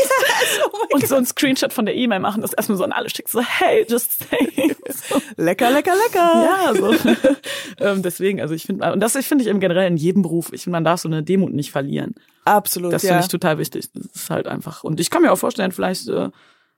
und 0.93 1.09
so 1.09 1.15
ein 1.15 1.25
Screenshot 1.25 1.73
von 1.73 1.87
der 1.87 1.95
E-Mail 1.95 2.21
machen, 2.21 2.43
das 2.43 2.53
erstmal 2.53 2.77
so 2.77 2.85
an 2.85 2.93
alle 2.93 3.09
schickt, 3.09 3.31
so, 3.31 3.41
hey, 3.41 3.87
just 3.89 4.19
say. 4.19 4.77
So. 4.87 5.23
lecker, 5.43 5.71
lecker, 5.71 5.95
lecker. 5.95 6.45
Ja, 6.45 6.75
so. 6.75 6.95
ähm, 7.79 8.03
deswegen, 8.03 8.43
also 8.43 8.53
ich 8.53 8.65
finde, 8.65 8.93
und 8.93 9.01
das 9.01 9.17
finde 9.17 9.45
ich 9.45 9.49
im 9.49 9.61
generell 9.61 9.89
in 9.89 9.97
jedem 9.97 10.21
Beruf. 10.21 10.53
Ich 10.53 10.65
finde, 10.65 10.77
man 10.77 10.85
darf 10.85 11.01
so 11.01 11.09
eine 11.09 11.23
Demut 11.23 11.55
nicht 11.55 11.71
verlieren. 11.71 12.15
Absolut, 12.45 12.93
Das 12.93 13.03
ja. 13.03 13.13
finde 13.13 13.23
ich 13.23 13.29
total 13.29 13.57
wichtig. 13.57 13.89
Das 13.95 14.05
ist 14.05 14.29
halt 14.29 14.47
einfach. 14.47 14.85
Und 14.85 15.01
ich 15.01 15.09
kann 15.09 15.23
mir 15.23 15.33
auch 15.33 15.39
vorstellen, 15.39 15.73
vielleicht, 15.73 16.07
äh, 16.09 16.29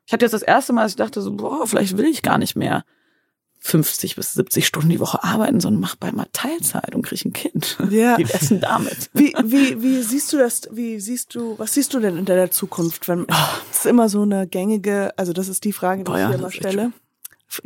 ich 0.07 0.13
hatte 0.13 0.25
jetzt 0.25 0.35
das 0.35 0.43
erste 0.43 0.73
Mal, 0.73 0.83
dass 0.83 0.93
ich 0.93 0.97
dachte 0.97 1.21
so, 1.21 1.33
boah, 1.33 1.67
vielleicht 1.67 1.99
will 1.99 2.07
ich 2.07 2.23
gar 2.23 2.39
nicht 2.39 2.55
mehr 2.55 2.85
50 3.69 4.17
bis 4.17 4.35
70 4.35 4.67
Stunden 4.67 4.89
die 4.89 4.99
Woche 4.99 5.23
arbeiten, 5.23 5.61
sondern 5.61 5.81
mach 5.81 5.97
bei 5.97 6.11
mal 6.11 6.27
Teilzeit 6.33 6.95
und 6.95 7.03
krieg 7.03 7.25
ein 7.25 7.33
Kind. 7.33 7.77
Ja. 7.91 8.17
Wie 8.17 8.29
wär's 8.29 8.49
denn 8.49 8.61
damit? 8.61 9.11
Wie, 9.13 9.35
wie, 9.45 9.83
wie 9.83 10.03
siehst 10.03 10.33
du 10.33 10.39
das, 10.39 10.63
wie 10.71 10.99
siehst 11.01 11.35
du, 11.35 11.59
was 11.59 11.75
siehst 11.75 11.93
du 11.93 12.01
denn 12.01 12.17
in 12.17 12.25
der 12.25 12.51
Zukunft? 12.51 13.09
Wenn, 13.09 13.27
das 13.27 13.81
ist 13.81 13.87
immer 13.87 14.09
so 14.09 14.23
eine 14.23 14.47
gängige, 14.47 15.13
also 15.19 15.33
das 15.33 15.49
ist 15.49 15.65
die 15.65 15.73
Frage, 15.73 16.05
die 16.05 16.11
Boah, 16.11 16.17
ich 16.17 16.23
ja, 16.23 16.31
immer 16.31 16.51
stelle. 16.51 16.93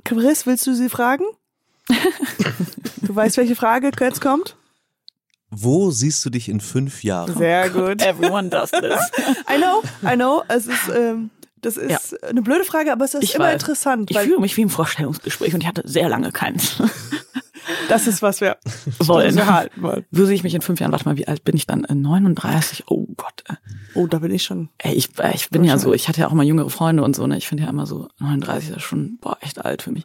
Chris, 0.04 0.46
willst 0.46 0.66
du 0.66 0.74
sie 0.74 0.88
fragen? 0.88 1.24
du 1.88 3.14
weißt, 3.14 3.36
welche 3.36 3.56
Frage 3.56 3.90
jetzt 4.00 4.20
kommt? 4.20 4.56
Wo 5.50 5.90
siehst 5.90 6.24
du 6.24 6.30
dich 6.30 6.48
in 6.48 6.60
fünf 6.60 7.04
Jahren? 7.04 7.36
Sehr 7.36 7.68
gut. 7.70 8.02
Everyone 8.02 8.48
does 8.48 8.70
this. 8.70 9.00
I 9.48 9.58
know, 9.58 9.82
I 10.02 10.16
know, 10.16 10.42
es 10.48 10.66
ist, 10.66 10.88
ähm, 10.94 11.30
das 11.62 11.76
ist 11.78 12.22
eine 12.22 12.42
blöde 12.42 12.64
Frage, 12.64 12.92
aber 12.92 13.04
es 13.04 13.14
ist 13.14 13.22
Ich 13.24 13.34
immer 13.34 13.46
weiß. 13.46 13.54
interessant, 13.62 14.10
Ich 14.10 14.18
fühle 14.18 14.38
mich 14.40 14.56
wie 14.56 14.62
im 14.62 14.70
Vorstellungsgespräch 14.70 15.54
und 15.54 15.62
ich 15.62 15.66
hatte 15.66 15.82
sehr 15.86 16.08
lange 16.08 16.30
keins. 16.32 16.76
das 17.88 18.06
ist, 18.06 18.20
was 18.22 18.40
wir 18.40 18.56
wollen. 18.98 19.36
wollen. 19.76 20.04
Wo 20.10 20.24
sehe 20.24 20.34
ich 20.34 20.42
mich 20.42 20.54
in 20.54 20.60
fünf 20.62 20.80
Jahren? 20.80 20.92
Warte 20.92 21.04
mal, 21.06 21.16
wie 21.16 21.26
alt 21.28 21.44
bin 21.44 21.56
ich 21.56 21.66
dann? 21.66 21.84
Äh, 21.84 21.94
39? 21.94 22.84
Oh 22.88 23.06
Gott. 23.16 23.44
äh. 23.48 23.54
Oh, 23.94 24.06
da 24.06 24.18
bin 24.18 24.30
ich 24.32 24.42
schon. 24.42 24.68
Ey, 24.78 24.94
ich, 24.94 25.18
äh, 25.18 25.34
ich 25.34 25.50
bin 25.50 25.64
ja 25.64 25.78
so, 25.78 25.92
ich 25.94 26.08
hatte 26.08 26.20
ja 26.20 26.28
auch 26.28 26.32
mal 26.32 26.44
jüngere 26.44 26.70
Freunde 26.70 27.02
und 27.02 27.14
so, 27.16 27.26
ne? 27.26 27.38
Ich 27.38 27.46
finde 27.48 27.64
ja 27.64 27.70
immer 27.70 27.86
so, 27.86 28.08
39 28.18 28.70
ist 28.76 28.82
schon, 28.82 29.18
boah, 29.20 29.38
echt 29.40 29.64
alt 29.64 29.82
für 29.82 29.92
mich. 29.92 30.04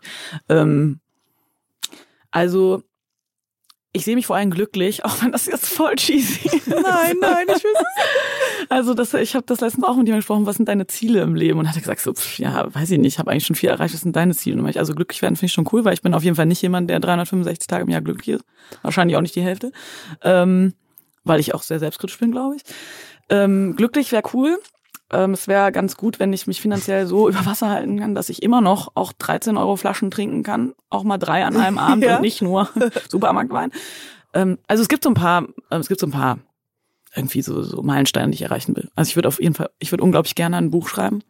Ähm, 0.49 0.99
also, 2.31 2.83
ich 3.97 4.05
sehe 4.05 4.15
mich 4.15 4.27
vor 4.27 4.35
allem 4.35 4.51
glücklich, 4.51 5.03
auch 5.05 5.21
wenn 5.21 5.31
das 5.31 5.47
jetzt 5.47 5.67
voll 5.67 5.95
cheesy 5.95 6.47
ist. 6.47 6.67
Nein, 6.67 7.17
nein, 7.19 7.45
ich 7.55 7.63
will 7.63 7.71
es. 7.73 8.69
Also 8.69 8.93
das, 8.93 9.13
ich 9.13 9.35
habe 9.35 9.45
das 9.45 9.59
letztens 9.61 9.83
auch 9.83 9.95
mit 9.95 10.07
jemandem 10.07 10.19
gesprochen, 10.19 10.45
was 10.45 10.57
sind 10.57 10.69
deine 10.69 10.87
Ziele 10.87 11.21
im 11.21 11.35
Leben? 11.35 11.59
Und 11.59 11.67
hat 11.67 11.75
er 11.75 11.81
gesagt, 11.81 12.01
so, 12.01 12.13
pf, 12.13 12.39
ja, 12.39 12.73
weiß 12.73 12.91
ich 12.91 12.99
nicht, 12.99 13.15
ich 13.15 13.19
habe 13.19 13.31
eigentlich 13.31 13.45
schon 13.45 13.55
viel 13.55 13.69
erreicht, 13.69 13.93
was 13.93 14.01
sind 14.01 14.15
deine 14.15 14.35
Ziele? 14.35 14.61
Und 14.61 14.67
ich, 14.69 14.79
also 14.79 14.93
glücklich 14.93 15.21
werden 15.21 15.35
finde 15.35 15.47
ich 15.47 15.53
schon 15.53 15.67
cool, 15.71 15.83
weil 15.83 15.93
ich 15.93 16.01
bin 16.01 16.13
auf 16.13 16.23
jeden 16.23 16.35
Fall 16.35 16.45
nicht 16.45 16.61
jemand, 16.61 16.89
der 16.89 16.99
365 16.99 17.67
Tage 17.67 17.83
im 17.83 17.89
Jahr 17.89 18.01
glücklich 18.01 18.35
ist. 18.35 18.45
Wahrscheinlich 18.83 19.17
auch 19.17 19.21
nicht 19.21 19.35
die 19.35 19.41
Hälfte. 19.41 19.71
Ähm, 20.21 20.73
weil 21.23 21.39
ich 21.39 21.53
auch 21.53 21.63
sehr 21.63 21.79
selbstkritisch 21.79 22.19
bin, 22.19 22.31
glaube 22.31 22.55
ich. 22.55 22.63
Ähm, 23.29 23.75
glücklich 23.75 24.11
wäre 24.11 24.23
cool. 24.33 24.57
Ähm, 25.11 25.31
es 25.31 25.47
wäre 25.47 25.71
ganz 25.71 25.95
gut, 25.95 26.19
wenn 26.19 26.33
ich 26.33 26.47
mich 26.47 26.61
finanziell 26.61 27.07
so 27.07 27.29
über 27.29 27.45
Wasser 27.45 27.69
halten 27.69 27.99
kann, 27.99 28.15
dass 28.15 28.29
ich 28.29 28.43
immer 28.43 28.61
noch 28.61 28.91
auch 28.95 29.13
13 29.13 29.57
Euro 29.57 29.75
Flaschen 29.77 30.11
trinken 30.11 30.43
kann. 30.43 30.73
Auch 30.89 31.03
mal 31.03 31.17
drei 31.17 31.45
an 31.45 31.55
einem 31.57 31.77
Abend 31.77 32.03
Ja. 32.03 32.17
und 32.17 32.21
nicht 32.21 32.41
nur 32.41 32.67
Supermarktwein. 33.09 33.71
Ähm, 34.33 34.57
also 34.67 34.81
es 34.81 34.89
gibt 34.89 35.03
so 35.03 35.09
ein 35.09 35.15
paar, 35.15 35.43
ähm, 35.71 35.81
es 35.81 35.87
gibt 35.87 35.99
so 36.01 36.07
ein 36.07 36.11
paar 36.11 36.39
irgendwie 37.15 37.41
so, 37.41 37.63
so 37.63 37.81
Meilensteine, 37.81 38.29
die 38.31 38.35
ich 38.35 38.41
erreichen 38.43 38.75
will. 38.75 38.89
Also 38.95 39.09
ich 39.09 39.15
würde 39.15 39.27
auf 39.29 39.41
jeden 39.41 39.55
Fall, 39.55 39.69
ich 39.79 39.91
würde 39.91 40.03
unglaublich 40.03 40.35
gerne 40.35 40.57
ein 40.57 40.69
Buch 40.69 40.87
schreiben. 40.87 41.23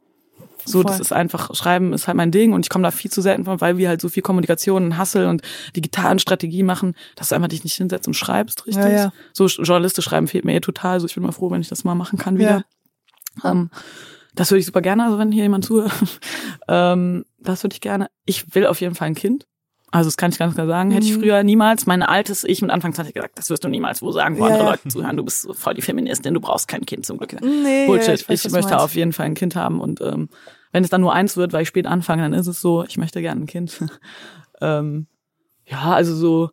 So, 0.66 0.84
das 0.84 0.96
Voll. 0.98 1.02
ist 1.02 1.14
einfach, 1.14 1.56
Schreiben 1.56 1.94
ist 1.94 2.08
halt 2.08 2.18
mein 2.18 2.32
Ding 2.32 2.52
und 2.52 2.66
ich 2.66 2.70
komme 2.70 2.84
da 2.84 2.92
viel 2.92 3.10
zu 3.10 3.22
selten 3.22 3.46
von, 3.46 3.62
weil 3.62 3.78
wir 3.78 3.88
halt 3.88 4.02
so 4.02 4.10
viel 4.10 4.22
Kommunikation 4.22 4.84
und 4.84 4.98
Hassel 4.98 5.28
und 5.28 5.42
digitalen 5.78 6.20
Strategie 6.20 6.64
machen, 6.64 6.94
dass 7.16 7.30
du 7.30 7.36
einfach 7.36 7.48
dich 7.48 7.64
nicht 7.64 7.76
hinsetzt 7.76 8.06
und 8.06 8.16
schreibst, 8.16 8.66
richtig? 8.68 8.84
Ja, 8.84 8.90
ja. 8.92 9.14
So 9.32 9.46
journalistisch 9.46 10.04
schreiben 10.04 10.28
fehlt 10.28 10.44
mir 10.44 10.56
eh 10.56 10.60
total. 10.60 11.00
So, 11.00 11.06
ich 11.06 11.14
bin 11.14 11.24
mal 11.24 11.32
froh, 11.32 11.50
wenn 11.52 11.62
ich 11.62 11.70
das 11.70 11.86
mal 11.86 11.96
machen 11.96 12.20
kann 12.20 12.38
wieder. 12.38 12.66
Ähm, 13.44 13.70
das 14.36 14.52
würde 14.52 14.60
ich 14.60 14.66
super 14.66 14.82
gerne, 14.82 15.04
also 15.06 15.18
wenn 15.18 15.32
hier 15.32 15.44
jemand 15.44 15.66
zuhört. 15.66 15.92
ähm, 16.68 17.26
das 17.40 17.64
würde 17.64 17.74
ich 17.74 17.82
gerne. 17.82 18.08
Ich 18.26 18.54
will 18.56 18.66
auf 18.68 18.82
jeden 18.82 18.96
Fall 18.96 19.08
ein 19.10 19.16
Kind. 19.16 19.46
Also 19.90 20.10
das 20.10 20.18
kann 20.18 20.32
ich 20.32 20.38
ganz 20.38 20.54
klar 20.54 20.68
sagen. 20.68 20.92
Hätte 20.92 21.06
ich 21.08 21.16
Mhm. 21.16 21.22
früher 21.22 21.44
niemals, 21.44 21.86
mein 21.86 22.04
altes 22.04 22.44
Ich 22.44 22.62
mit 22.62 22.70
Anfang 22.72 22.94
20 22.94 23.14
gesagt, 23.14 23.38
das 23.40 23.50
wirst 23.50 23.64
du 23.64 23.70
niemals 23.70 24.02
wo 24.02 24.12
sagen, 24.12 24.38
wo 24.38 24.42
Ja, 24.42 24.48
andere 24.48 24.64
ja. 24.66 24.70
Leute 24.72 24.90
zuhören. 24.90 25.16
Du 25.16 25.24
bist 25.24 25.44
so 25.44 25.54
voll 25.54 25.74
die 25.76 25.82
Feministin, 25.82 26.34
du 26.34 26.42
brauchst 26.42 26.68
kein 26.68 26.86
Kind 26.86 27.06
zum 27.06 27.18
Glück. 27.18 27.40
Nee, 27.42 27.86
Bullshit. 27.88 28.08
ja, 28.08 28.14
ich 28.16 28.22
ich 28.24 28.30
weiß, 28.30 28.42
du 28.44 28.50
möchte 28.52 28.72
meinst. 28.72 28.84
auf 28.84 28.96
jeden 28.96 29.14
Fall 29.14 29.28
ein 29.28 29.34
Kind 29.34 29.56
haben 29.56 29.80
und 29.80 30.02
ähm, 30.02 30.28
wenn 30.74 30.84
es 30.84 30.90
dann 30.90 31.00
nur 31.02 31.14
eins 31.14 31.38
wird, 31.38 31.54
weil 31.54 31.62
ich 31.64 31.70
spät 31.70 31.88
anfange, 31.88 32.22
dann 32.24 32.34
ist 32.34 32.48
es 32.48 32.60
so, 32.60 32.84
ich 32.84 32.98
möchte 32.98 33.22
gerne 33.22 33.42
ein 33.42 33.48
Kind. 33.48 33.82
ähm, 34.62 35.08
ja, 35.66 35.94
also 35.94 36.14
so, 36.14 36.50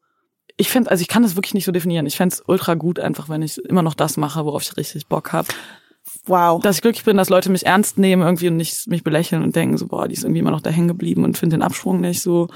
ich 0.56 0.70
fände, 0.70 0.90
also 0.90 1.02
ich 1.02 1.08
kann 1.08 1.24
das 1.24 1.34
wirklich 1.34 1.54
nicht 1.54 1.64
so 1.64 1.72
definieren. 1.72 2.06
Ich 2.06 2.16
fände 2.16 2.34
es 2.34 2.42
ultra 2.46 2.74
gut, 2.74 3.00
einfach 3.00 3.28
wenn 3.28 3.42
ich 3.42 3.58
immer 3.58 3.82
noch 3.82 3.94
das 3.94 4.16
mache, 4.16 4.44
worauf 4.44 4.62
ich 4.62 4.76
richtig 4.76 5.08
Bock 5.08 5.32
habe. 5.32 5.48
Wow. 6.26 6.60
Dass 6.62 6.76
ich 6.76 6.82
glücklich 6.82 7.04
bin, 7.04 7.16
dass 7.16 7.28
Leute 7.30 7.50
mich 7.50 7.66
ernst 7.66 7.98
nehmen 7.98 8.22
irgendwie 8.22 8.48
und 8.48 8.56
nicht 8.56 8.86
mich 8.88 9.02
belächeln 9.04 9.42
und 9.42 9.56
denken 9.56 9.76
so, 9.78 9.86
boah, 9.86 10.06
die 10.08 10.14
ist 10.14 10.24
irgendwie 10.24 10.40
immer 10.40 10.50
noch 10.50 10.60
da 10.60 10.70
hängen 10.70 10.88
geblieben 10.88 11.24
und 11.24 11.38
finde 11.38 11.56
den 11.56 11.62
Absprung 11.62 12.00
nicht 12.00 12.20
so. 12.20 12.48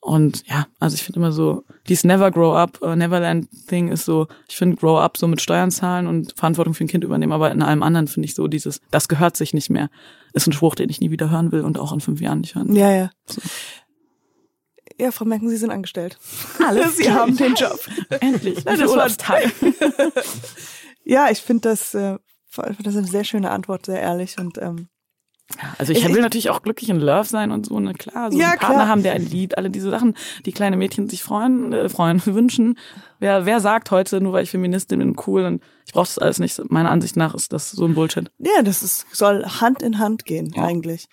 Und 0.00 0.46
ja, 0.46 0.66
also 0.78 0.94
ich 0.94 1.02
finde 1.02 1.18
immer 1.20 1.32
so, 1.32 1.64
dieses 1.88 2.04
Never 2.04 2.30
Grow 2.30 2.54
Up, 2.56 2.80
uh, 2.82 2.94
Neverland 2.94 3.48
Thing 3.66 3.88
ist 3.88 4.04
so, 4.04 4.28
ich 4.48 4.56
finde 4.56 4.76
Grow 4.76 4.98
Up 5.00 5.16
so 5.16 5.26
mit 5.26 5.40
Steuern 5.40 5.70
zahlen 5.70 6.06
und 6.06 6.34
Verantwortung 6.36 6.72
für 6.72 6.84
ein 6.84 6.88
Kind 6.88 7.02
übernehmen, 7.04 7.32
aber 7.32 7.50
in 7.50 7.62
allem 7.62 7.82
anderen 7.82 8.06
finde 8.06 8.26
ich 8.26 8.34
so 8.34 8.46
dieses, 8.46 8.80
das 8.90 9.08
gehört 9.08 9.36
sich 9.36 9.54
nicht 9.54 9.70
mehr. 9.70 9.90
Ist 10.34 10.46
ein 10.46 10.52
Spruch, 10.52 10.76
den 10.76 10.88
ich 10.88 11.00
nie 11.00 11.10
wieder 11.10 11.30
hören 11.30 11.50
will 11.52 11.62
und 11.62 11.78
auch 11.78 11.92
in 11.92 12.00
fünf 12.00 12.20
Jahren 12.20 12.40
nicht 12.40 12.54
hören. 12.54 12.74
Ja, 12.76 12.90
ja. 12.92 13.10
Ja, 15.00 15.10
Frau 15.12 15.24
Merken, 15.24 15.48
Sie 15.48 15.56
sind 15.56 15.70
angestellt. 15.70 16.18
Alles 16.66 16.96
Sie 16.96 17.10
haben 17.10 17.36
den 17.36 17.54
Job. 17.54 17.78
Endlich. 18.20 18.58
Wie 18.58 18.62
das 18.64 18.80
war- 18.80 18.88
Urlaubstage. 18.90 19.50
Ja, 21.04 21.30
ich 21.30 21.38
finde 21.38 21.70
das, 21.70 21.94
äh, 21.94 22.18
das 22.62 22.94
ist 22.94 22.96
eine 22.96 23.06
sehr 23.06 23.24
schöne 23.24 23.50
Antwort, 23.50 23.86
sehr 23.86 24.00
ehrlich 24.00 24.38
und 24.38 24.58
ähm, 24.58 24.88
Also 25.78 25.92
ich, 25.92 26.04
Ich- 26.04 26.12
will 26.14 26.20
natürlich 26.20 26.50
auch 26.50 26.60
glücklich 26.62 26.90
in 26.90 27.00
Love 27.00 27.26
sein 27.26 27.50
und 27.52 27.64
so, 27.66 27.80
ne, 27.80 27.94
klar, 27.94 28.30
so 28.30 28.38
Ja, 28.38 28.50
einen 28.50 28.58
Partner 28.58 28.76
klar. 28.76 28.88
haben, 28.88 29.02
der 29.02 29.12
einen 29.14 29.26
liebt, 29.26 29.56
alle 29.56 29.70
diese 29.70 29.88
Sachen, 29.90 30.14
die 30.44 30.52
kleine 30.52 30.76
Mädchen 30.76 31.08
sich 31.08 31.22
freuen, 31.22 31.72
äh, 31.72 31.88
freuen, 31.88 32.20
wünschen. 32.26 32.78
Wer, 33.18 33.46
wer 33.46 33.60
sagt 33.60 33.90
heute, 33.90 34.20
nur 34.20 34.34
weil 34.34 34.44
ich 34.44 34.50
Feministin 34.50 34.98
bin, 34.98 35.16
cool 35.26 35.44
und 35.44 35.62
ich 35.86 35.92
brauche 35.94 36.04
das 36.06 36.18
alles 36.18 36.38
nicht. 36.38 36.60
Meiner 36.70 36.90
Ansicht 36.90 37.16
nach 37.16 37.34
ist 37.34 37.52
das 37.54 37.70
so 37.70 37.86
ein 37.86 37.94
Bullshit. 37.94 38.30
ja, 38.38 38.62
das 38.62 38.82
ist, 38.82 39.06
soll 39.12 39.44
Hand 39.46 39.82
in 39.82 39.98
Hand 39.98 40.26
gehen 40.26 40.52
Ja. 40.54 40.64
eigentlich. 40.64 41.06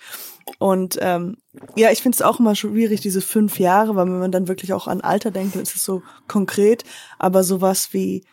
Und 0.59 0.97
ähm, 1.01 1.37
ja, 1.75 1.91
ich 1.91 2.01
finde 2.01 2.15
es 2.15 2.21
auch 2.21 2.39
immer 2.39 2.55
schwierig, 2.55 2.99
diese 3.01 3.21
fünf 3.21 3.57
Jahre, 3.59 3.95
weil 3.95 4.05
wenn 4.05 4.19
man 4.19 4.31
dann 4.31 4.47
wirklich 4.49 4.73
auch 4.73 4.87
an 4.87 5.01
Alter 5.01 5.31
denkt, 5.31 5.55
dann 5.55 5.61
ist 5.63 5.75
es 5.75 5.83
so 5.85 6.03
konkret. 6.27 6.83
Aber 7.17 7.43
sowas 7.43 7.93
wie, 7.93 8.25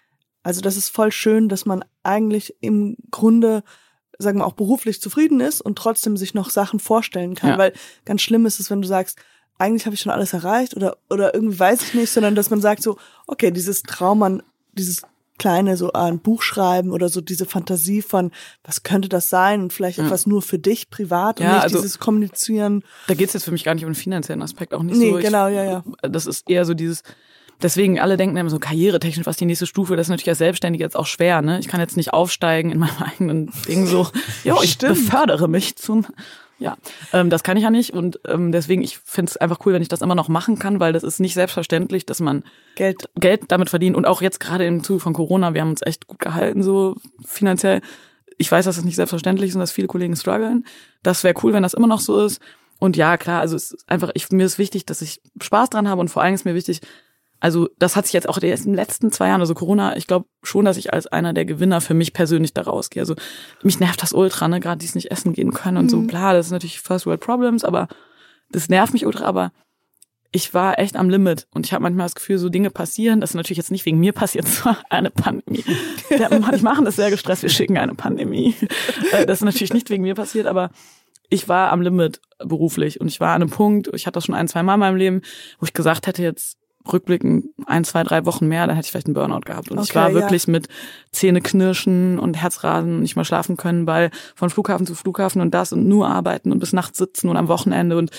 also 0.43 0.61
das 0.61 0.77
ist 0.77 0.89
voll 0.89 1.13
schön, 1.13 1.49
dass 1.49 1.67
man 1.67 1.85
eigentlich 2.03 2.55
im 2.61 2.97
Grunde, 3.11 3.63
sagen 4.19 4.39
wir 4.39 4.47
auch 4.47 4.55
beruflich 4.55 5.01
zufrieden 5.01 5.41
ist 5.41 5.61
und 5.61 5.77
trotzdem 5.77 6.17
sich 6.17 6.35
noch 6.35 6.51
Sachen 6.51 6.81
vorstellen 6.81 7.35
kann. 7.35 7.51
Ja. 7.51 7.59
Weil 7.59 7.73
ganz 8.05 8.23
schlimm 8.23 8.47
ist 8.47 8.61
es, 8.61 8.71
wenn 8.71 8.83
du 8.83 8.89
sagst, 8.89 9.19
eigentlich 9.59 9.87
habe 9.87 9.95
ich 9.95 10.01
schon 10.01 10.13
alles 10.13 10.33
erreicht 10.33 10.77
oder 10.77 10.97
oder 11.11 11.35
irgendwie 11.35 11.59
weiß 11.59 11.83
ich 11.83 11.95
nicht, 11.95 12.11
sondern 12.11 12.35
dass 12.35 12.51
man 12.51 12.61
sagt 12.61 12.83
so, 12.83 12.97
okay, 13.27 13.51
dieses 13.51 13.83
Traum 13.83 14.23
an 14.23 14.43
dieses 14.73 15.03
kleine 15.39 15.77
so 15.77 15.93
ein 15.93 16.21
Buch 16.21 16.43
schreiben 16.43 16.91
oder 16.93 17.09
so 17.09 17.21
diese 17.21 17.47
Fantasie 17.47 18.03
von 18.03 18.31
was 18.65 18.83
könnte 18.83 19.09
das 19.09 19.29
sein 19.29 19.63
und 19.63 19.73
vielleicht 19.73 19.99
etwas 19.99 20.27
nur 20.27 20.43
für 20.43 20.59
dich 20.59 20.89
privat 20.91 21.41
und 21.41 21.47
Ja, 21.47 21.55
nicht 21.55 21.63
also- 21.65 21.79
dieses 21.79 21.99
Kommunizieren. 21.99 22.85
Da 23.09 23.15
geht's 23.15 23.33
jetzt 23.33 23.45
für 23.45 23.51
mich 23.51 23.65
gar 23.65 23.75
nicht 23.75 23.85
um 23.85 23.91
den 23.91 23.97
finanziellen 23.97 24.43
Aspekt, 24.43 24.75
auch 24.75 24.83
nicht 24.83 24.97
Nee, 24.99 25.11
so. 25.11 25.19
Ich, 25.19 25.25
genau, 25.25 25.49
ja, 25.49 25.65
ja. 25.65 25.85
Das 26.03 26.27
ist 26.27 26.49
eher 26.49 26.65
so 26.65 26.75
dieses, 26.75 27.03
deswegen 27.61 28.01
alle 28.01 28.17
denken 28.17 28.37
immer 28.37 28.51
so 28.51 28.59
karrieretechnisch, 28.59 29.27
was 29.27 29.37
die 29.37 29.45
nächste 29.45 29.67
Stufe, 29.67 29.97
das 29.97 30.07
ist 30.07 30.11
natürlich 30.11 30.31
als 30.31 30.39
Selbstständige 30.39 30.85
jetzt 30.85 30.97
auch 30.97 31.07
schwer, 31.07 31.43
ne? 31.43 31.59
Ich 31.59 31.69
kann 31.69 31.81
jetzt 31.81 31.97
nicht 31.97 32.13
aufsteigen 32.13 32.71
in 32.71 32.79
meinem 32.79 33.03
eigenen 33.03 33.53
Ding 33.69 33.87
so, 33.87 34.09
jo, 34.45 34.61
ich 34.63 34.73
Stimmt. 34.73 34.95
befördere 34.95 35.49
mich 35.49 35.77
zum, 35.77 36.07
ja, 36.59 36.77
ähm, 37.13 37.29
das 37.31 37.43
kann 37.43 37.57
ich 37.57 37.65
ja 37.65 37.71
nicht 37.71 37.93
und 37.93 38.21
ähm, 38.27 38.53
deswegen, 38.53 38.83
ich 38.83 38.99
finde 38.99 39.31
es 39.31 39.37
einfach 39.37 39.59
cool, 39.67 39.73
wenn 39.73 39.83
ich 39.83 39.89
das 39.89 40.01
immer 40.01 40.15
noch 40.15 40.29
machen 40.29 40.59
kann, 40.59 40.81
weil 40.81 40.93
das 40.93 41.03
ist 41.03 41.21
nicht 41.21 41.35
selbstverständlich, 41.35 42.07
dass 42.07 42.21
man 42.21 42.45
Geld. 42.77 43.09
Geld 43.17 43.45
damit 43.49 43.71
verdient 43.71 43.97
und 43.97 44.07
auch 44.07 44.23
jetzt 44.23 44.41
gerade 44.41 44.67
im 44.67 44.83
Zuge 44.85 45.01
von 45.01 45.13
Corona, 45.13 45.55
wir 45.55 45.61
haben 45.61 45.71
uns 45.71 45.83
echt 45.83 46.07
gut 46.07 46.21
gehalten, 46.21 46.63
so 46.63 46.97
finanziell. 47.25 47.81
Ich 48.39 48.51
weiß, 48.51 48.65
dass 48.65 48.77
das 48.77 48.85
nicht 48.85 48.97
selbstverständlich 48.97 49.51
ist 49.51 49.55
und 49.55 49.61
dass 49.61 49.73
viele 49.73 49.89
Kollegen 49.89 50.17
strugglen. 50.17 50.65
Das 51.03 51.23
wäre 51.23 51.35
cool, 51.43 51.53
wenn 51.53 51.63
das 51.63 51.75
immer 51.75 51.87
noch 51.87 52.01
so 52.01 52.25
ist. 52.25 52.41
Und 52.83 52.97
ja, 52.97 53.17
klar, 53.17 53.41
also 53.41 53.55
es 53.55 53.71
ist 53.71 53.89
einfach, 53.89 54.11
ich, 54.15 54.31
mir 54.31 54.45
ist 54.45 54.59
wichtig, 54.59 54.85
dass 54.87 55.03
ich 55.03 55.21
Spaß 55.41 55.71
dran 55.71 55.89
habe 55.89 56.01
und 56.01 56.09
vor 56.09 56.23
allem 56.23 56.35
ist 56.35 56.45
mir 56.45 56.57
wichtig, 56.57 56.81
also 57.43 57.69
das 57.77 57.97
hat 57.97 58.07
sich 58.07 58.13
jetzt 58.13 58.29
auch 58.29 58.41
erst 58.41 58.67
in 58.67 58.71
den 58.71 58.77
letzten 58.77 59.11
zwei 59.11 59.27
Jahren, 59.27 59.41
also 59.41 59.53
Corona, 59.53 59.97
ich 59.97 60.07
glaube 60.07 60.27
schon, 60.45 60.65
dass 60.65 60.77
ich 60.77 60.93
als 60.93 61.09
einer 61.09 61.33
der 61.33 61.45
Gewinner 61.45 61.81
für 61.81 61.93
mich 61.93 62.13
persönlich 62.13 62.55
da 62.55 62.63
rausgehe. 62.63 63.03
Also 63.03 63.17
mich 63.65 63.81
nervt 63.81 64.01
das 64.01 64.13
ultra, 64.13 64.47
ne, 64.47 64.61
gerade 64.61 64.79
dies 64.79 64.95
nicht 64.95 65.11
essen 65.11 65.33
gehen 65.33 65.53
können 65.53 65.77
und 65.77 65.91
so, 65.91 66.03
bla, 66.03 66.35
das 66.35 66.47
ist 66.47 66.53
natürlich 66.53 66.81
First 66.81 67.05
World 67.05 67.21
Problems, 67.21 67.65
aber 67.65 67.89
das 68.53 68.69
nervt 68.69 68.93
mich 68.93 69.07
ultra, 69.07 69.25
aber 69.25 69.51
ich 70.31 70.55
war 70.55 70.79
echt 70.79 70.95
am 70.95 71.11
Limit 71.11 71.49
und 71.53 71.67
ich 71.67 71.73
habe 71.73 71.83
manchmal 71.83 72.05
das 72.05 72.15
Gefühl, 72.15 72.39
so 72.39 72.49
Dinge 72.49 72.71
passieren. 72.71 73.21
Das 73.21 73.31
ist 73.31 73.35
natürlich 73.35 73.59
jetzt 73.59 73.73
nicht 73.73 73.87
wegen 73.87 73.99
mir 73.99 74.13
passiert, 74.13 74.45
es 74.47 74.65
war 74.65 74.79
eine 74.89 75.11
Pandemie. 75.11 75.65
Die 76.11 76.63
machen 76.63 76.85
das 76.85 76.95
sehr 76.95 77.11
gestresst, 77.11 77.43
wir 77.43 77.51
schicken 77.51 77.77
eine 77.77 77.97
Pandemie. 77.97 78.55
Äh, 79.11 79.27
Das 79.27 79.39
ist 79.39 79.45
natürlich 79.45 79.75
nicht 79.75 79.91
wegen 79.91 80.05
mir 80.05 80.15
passiert, 80.15 80.47
aber 80.47 80.71
ich 81.29 81.49
war 81.49 81.73
am 81.73 81.83
Limit 81.83 82.21
beruflich 82.39 83.01
und 83.01 83.09
ich 83.09 83.19
war 83.19 83.35
an 83.35 83.43
einem 83.43 83.51
Punkt, 83.51 83.91
ich 83.95 84.07
hatte 84.07 84.15
das 84.15 84.27
schon 84.27 84.37
ein, 84.37 84.47
zwei 84.47 84.63
Mal 84.63 84.75
in 84.75 84.81
meinem 84.81 84.97
Leben, 84.97 85.23
wo 85.59 85.67
ich 85.67 85.73
gesagt 85.73 86.07
hätte, 86.07 86.23
jetzt 86.23 86.62
rückblickend 86.91 87.47
ein, 87.67 87.85
zwei, 87.85 88.03
drei 88.03 88.25
Wochen 88.27 88.47
mehr, 88.49 88.67
dann 88.67 88.77
hätte 88.77 88.87
ich 88.87 88.91
vielleicht 88.91 89.07
einen 89.07 89.15
Burnout 89.15 89.41
gehabt. 89.41 89.71
Und 89.71 89.79
ich 89.81 89.91
Okay, 89.91 89.95
war 89.99 90.09
ja. 90.09 90.15
wirklich 90.15 90.49
mit 90.49 90.69
Zähne 91.13 91.41
knirschen 91.41 92.19
und 92.19 92.35
Herzrasen, 92.35 93.01
nicht 93.01 93.17
mal 93.17 93.25
schlafen 93.25 93.57
können, 93.57 93.87
weil 93.87 94.11
von 94.35 94.51
Flughafen 94.51 94.87
zu 94.87 94.95
Flughafen 94.95 95.41
und 95.41 95.53
das 95.53 95.73
und 95.73 95.87
nur 95.87 96.09
arbeiten 96.09 96.51
und 96.53 96.59
bis 96.59 96.73
nachts 96.73 96.99
sitzen 96.99 97.29
und 97.29 97.37
am 97.37 97.49
Wochenende 97.49 97.97
und 97.97 98.11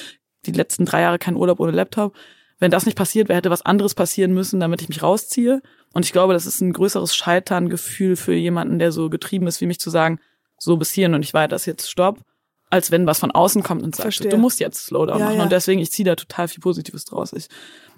die 0.45 0.51
letzten 0.51 0.85
drei 0.85 1.01
Jahre 1.01 1.19
kein 1.19 1.35
Urlaub 1.35 1.59
ohne 1.59 1.71
Laptop. 1.71 2.15
Wenn 2.59 2.71
das 2.71 2.85
nicht 2.85 2.97
passiert 2.97 3.27
wäre, 3.29 3.37
hätte 3.37 3.49
was 3.49 3.63
anderes 3.65 3.93
passieren 3.95 4.33
müssen, 4.33 4.59
damit 4.59 4.81
ich 4.81 4.87
mich 4.89 5.03
rausziehe. 5.03 5.61
Und 5.93 6.05
ich 6.05 6.11
glaube, 6.13 6.33
das 6.33 6.45
ist 6.45 6.61
ein 6.61 6.71
größeres 6.73 7.15
Scheiterngefühl 7.15 8.15
für 8.15 8.33
jemanden, 8.33 8.79
der 8.79 8.91
so 8.91 9.09
getrieben 9.09 9.47
ist 9.47 9.59
wie 9.61 9.65
mich, 9.65 9.79
zu 9.79 9.89
sagen, 9.89 10.19
so 10.57 10.77
bis 10.77 10.91
hierhin 10.91 11.13
und 11.13 11.19
nicht 11.21 11.33
weiter, 11.33 11.55
ist 11.57 11.65
jetzt 11.65 11.89
Stopp, 11.89 12.19
als 12.69 12.89
wenn 12.89 13.05
was 13.05 13.19
von 13.19 13.31
außen 13.31 13.63
kommt 13.63 13.83
und 13.83 13.95
sagt, 13.95 14.03
Verstehe. 14.03 14.31
du 14.31 14.37
musst 14.37 14.59
jetzt 14.59 14.85
Slowdown 14.85 15.19
Ja, 15.19 15.25
machen. 15.25 15.37
ja. 15.37 15.43
Und 15.43 15.51
deswegen, 15.51 15.81
ich 15.81 15.91
ziehe 15.91 16.05
da 16.05 16.15
total 16.15 16.47
viel 16.47 16.61
Positives 16.61 17.03
draus. 17.05 17.33
Ich, 17.33 17.47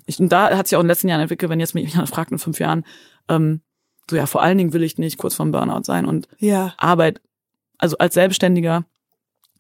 ich, 0.06 0.20
und 0.20 0.30
da 0.30 0.56
hat 0.56 0.68
sich 0.68 0.76
auch 0.76 0.82
in 0.82 0.86
den 0.86 0.92
letzten 0.92 1.08
Jahren 1.08 1.22
entwickelt, 1.22 1.50
wenn 1.50 1.60
jetzt 1.60 1.76
mich 1.76 1.92
jemand 1.92 2.10
fragt 2.14 2.32
in 2.32 2.40
fünf 2.40 2.60
Jahren, 2.60 2.86
ähm, 3.30 3.62
so 4.10 4.16
ja, 4.16 4.26
vor 4.28 4.44
allen 4.44 4.58
Dingen 4.58 4.74
will 4.74 4.84
ich 4.84 4.98
nicht 4.98 5.18
kurz 5.18 5.36
vorm 5.36 5.52
Burnout 5.52 5.84
sein 5.84 6.06
und 6.06 6.28
Ja. 6.38 6.74
Arbeit, 6.78 7.22
also 7.78 7.98
als 7.98 8.14
Selbstständiger 8.14 8.86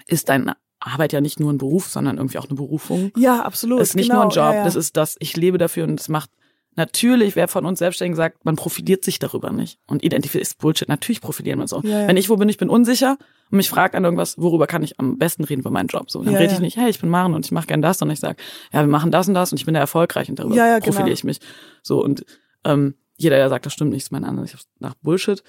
ist 0.06 0.30
deine 0.30 0.56
Arbeit 0.80 1.14
ja 1.14 1.22
nicht 1.22 1.39
nur 1.39 1.52
ein 1.52 1.58
Beruf, 1.58 1.88
sondern 1.89 2.18
irgendwie 2.18 2.38
auch 2.38 2.46
eine 2.46 2.56
Berufung. 2.56 3.12
Ja, 3.18 3.41
absolut. 3.41 3.82
Es 3.82 3.89
ist 3.89 3.96
nicht 3.96 4.10
genau, 4.10 4.22
nur 4.22 4.32
ein 4.32 4.36
Job, 4.36 4.54
ja, 4.54 4.56
ja. 4.56 4.64
das 4.64 4.76
ist 4.76 4.96
das, 4.98 5.16
ich 5.20 5.36
lebe 5.36 5.58
dafür 5.58 5.86
und 5.86 6.00
es 6.00 6.10
macht, 6.10 6.30
natürlich, 6.76 7.36
wer 7.36 7.47
von 7.47 7.65
uns 7.65 7.80
Selbstständigen 7.80 8.15
sagt, 8.15 8.45
man 8.45 8.55
profiliert 8.55 9.03
sich 9.03 9.19
darüber 9.19 9.51
nicht. 9.51 9.80
Und 9.88 10.03
identifiziert 10.03 10.41
ist 10.41 10.57
Bullshit, 10.57 10.89
natürlich 10.89 11.21
profilieren 11.21 11.59
wir 11.59 11.67
so. 11.67 11.82
Ja, 11.82 12.01
ja. 12.01 12.07
Wenn 12.07 12.17
ich 12.17 12.30
wo 12.30 12.36
bin, 12.36 12.49
ich 12.49 12.57
bin 12.57 12.69
unsicher 12.69 13.17
und 13.51 13.57
mich 13.57 13.69
fragt 13.69 13.95
an 13.95 14.03
irgendwas, 14.03 14.38
worüber 14.38 14.67
kann 14.67 14.84
ich 14.84 14.99
am 14.99 15.17
besten 15.17 15.43
reden 15.43 15.61
über 15.61 15.71
meinen 15.71 15.88
Job? 15.88 16.11
So, 16.11 16.23
dann 16.23 16.34
Ja, 16.34 16.39
rede 16.39 16.53
ich 16.53 16.59
nicht, 16.59 16.78
hey, 16.78 16.89
ich 16.89 16.99
bin 16.99 17.09
Maren 17.09 17.34
und 17.34 17.45
ich 17.45 17.51
mache 17.51 17.67
gern 17.67 17.82
das, 17.82 17.99
sondern 17.99 18.13
ich 18.13 18.19
sage, 18.19 18.38
ja, 18.73 18.82
wir 18.82 18.88
machen 18.88 19.11
das 19.11 19.28
und 19.28 19.34
das 19.34 19.51
und 19.51 19.59
ich 19.59 19.65
bin 19.65 19.73
da 19.73 19.80
erfolgreich 19.80 20.30
und 20.30 20.39
darüber 20.39 20.55
genau. 20.55 20.80
profiliere 20.80 21.13
ich 21.13 21.23
mich. 21.23 21.39
So, 21.82 22.03
und 22.03 22.26
ähm, 22.63 22.95
jeder, 23.17 23.38
der 23.38 23.49
sagt, 23.49 23.65
das 23.65 23.73
stimmt 23.73 23.91
nicht, 23.91 24.03
ist 24.03 24.11
meine 24.11 24.28
Ansicht 24.28 24.67
nach 24.80 24.95
Bullshit. 24.95 25.43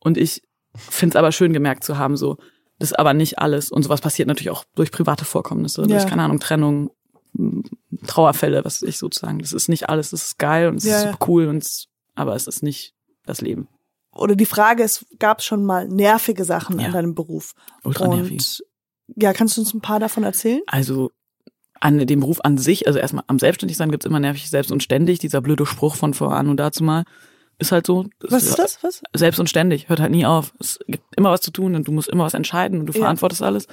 Und 0.00 0.18
ich 0.18 0.42
finde 0.76 1.14
es 1.14 1.16
aber 1.16 1.32
schön 1.32 1.52
gemerkt 1.52 1.84
zu 1.84 1.98
haben, 1.98 2.16
so, 2.16 2.36
das 2.78 2.90
ist 2.90 2.98
aber 2.98 3.14
nicht 3.14 3.38
alles. 3.38 3.70
Und 3.70 3.84
sowas 3.84 4.00
passiert 4.00 4.26
natürlich 4.26 4.50
auch 4.50 4.64
durch 4.74 4.90
private 4.90 5.24
Vorkommnisse, 5.24 5.82
durch, 5.82 6.06
keine 6.06 6.22
Ahnung, 6.22 6.40
Trennung, 6.40 6.90
Trauerfälle, 8.06 8.64
was 8.64 8.82
ich 8.82 8.98
sozusagen. 8.98 9.38
Das 9.40 9.52
ist 9.52 9.68
nicht 9.68 9.88
alles, 9.88 10.10
das 10.10 10.24
ist 10.24 10.38
geil 10.38 10.68
und 10.68 10.76
es 10.76 10.84
Ja, 10.84 10.96
ist 10.98 11.02
super 11.12 11.26
cool 11.28 11.46
und 11.46 11.62
es, 11.62 11.86
aber 12.14 12.34
es 12.34 12.46
ist 12.46 12.62
nicht 12.62 12.94
das 13.26 13.40
Leben. 13.40 13.68
Oder 14.12 14.36
die 14.36 14.46
Frage 14.46 14.82
ist, 14.84 15.06
gab 15.18 15.40
es 15.40 15.44
schon 15.44 15.64
mal 15.64 15.88
nervige 15.88 16.44
Sachen 16.44 16.78
Ja. 16.78 16.86
an 16.86 16.92
deinem 16.92 17.14
Beruf? 17.14 17.54
Ultra 17.82 18.06
Und 18.06 18.16
nervig. 18.18 18.62
ja, 19.16 19.32
kannst 19.32 19.56
du 19.56 19.60
uns 19.62 19.74
ein 19.74 19.80
paar 19.80 19.98
davon 20.00 20.22
erzählen? 20.22 20.60
Also 20.66 21.10
an 21.80 21.98
dem 22.06 22.20
Beruf 22.20 22.40
an 22.42 22.56
sich, 22.56 22.86
also 22.86 22.98
erstmal 22.98 23.24
am 23.26 23.38
Selbstständigsein 23.38 23.90
gibt's 23.90 24.06
immer 24.06 24.20
nervig 24.20 24.48
selbst 24.48 24.70
und 24.70 24.82
ständig, 24.82 25.18
dieser 25.18 25.40
blöde 25.40 25.66
Spruch 25.66 25.96
von 25.96 26.14
vor 26.14 26.32
an 26.34 26.48
und 26.48 26.58
dazu 26.58 26.84
mal. 26.84 27.04
Ist 27.58 27.70
halt 27.70 27.86
so. 27.86 28.06
Was 28.20 28.42
ist 28.42 28.58
das? 28.58 28.82
Was? 28.82 29.00
Selbst 29.14 29.38
und 29.38 29.48
ständig, 29.48 29.88
hört 29.88 30.00
halt 30.00 30.10
nie 30.10 30.26
auf. 30.26 30.52
Es 30.58 30.80
gibt 30.88 31.04
immer 31.16 31.30
was 31.30 31.40
zu 31.40 31.52
tun 31.52 31.76
und 31.76 31.86
du 31.86 31.92
musst 31.92 32.08
immer 32.08 32.24
was 32.24 32.34
entscheiden 32.34 32.80
und 32.80 32.86
du 32.86 32.92
Ja. 32.92 33.00
verantwortest 33.00 33.42
alles. 33.42 33.68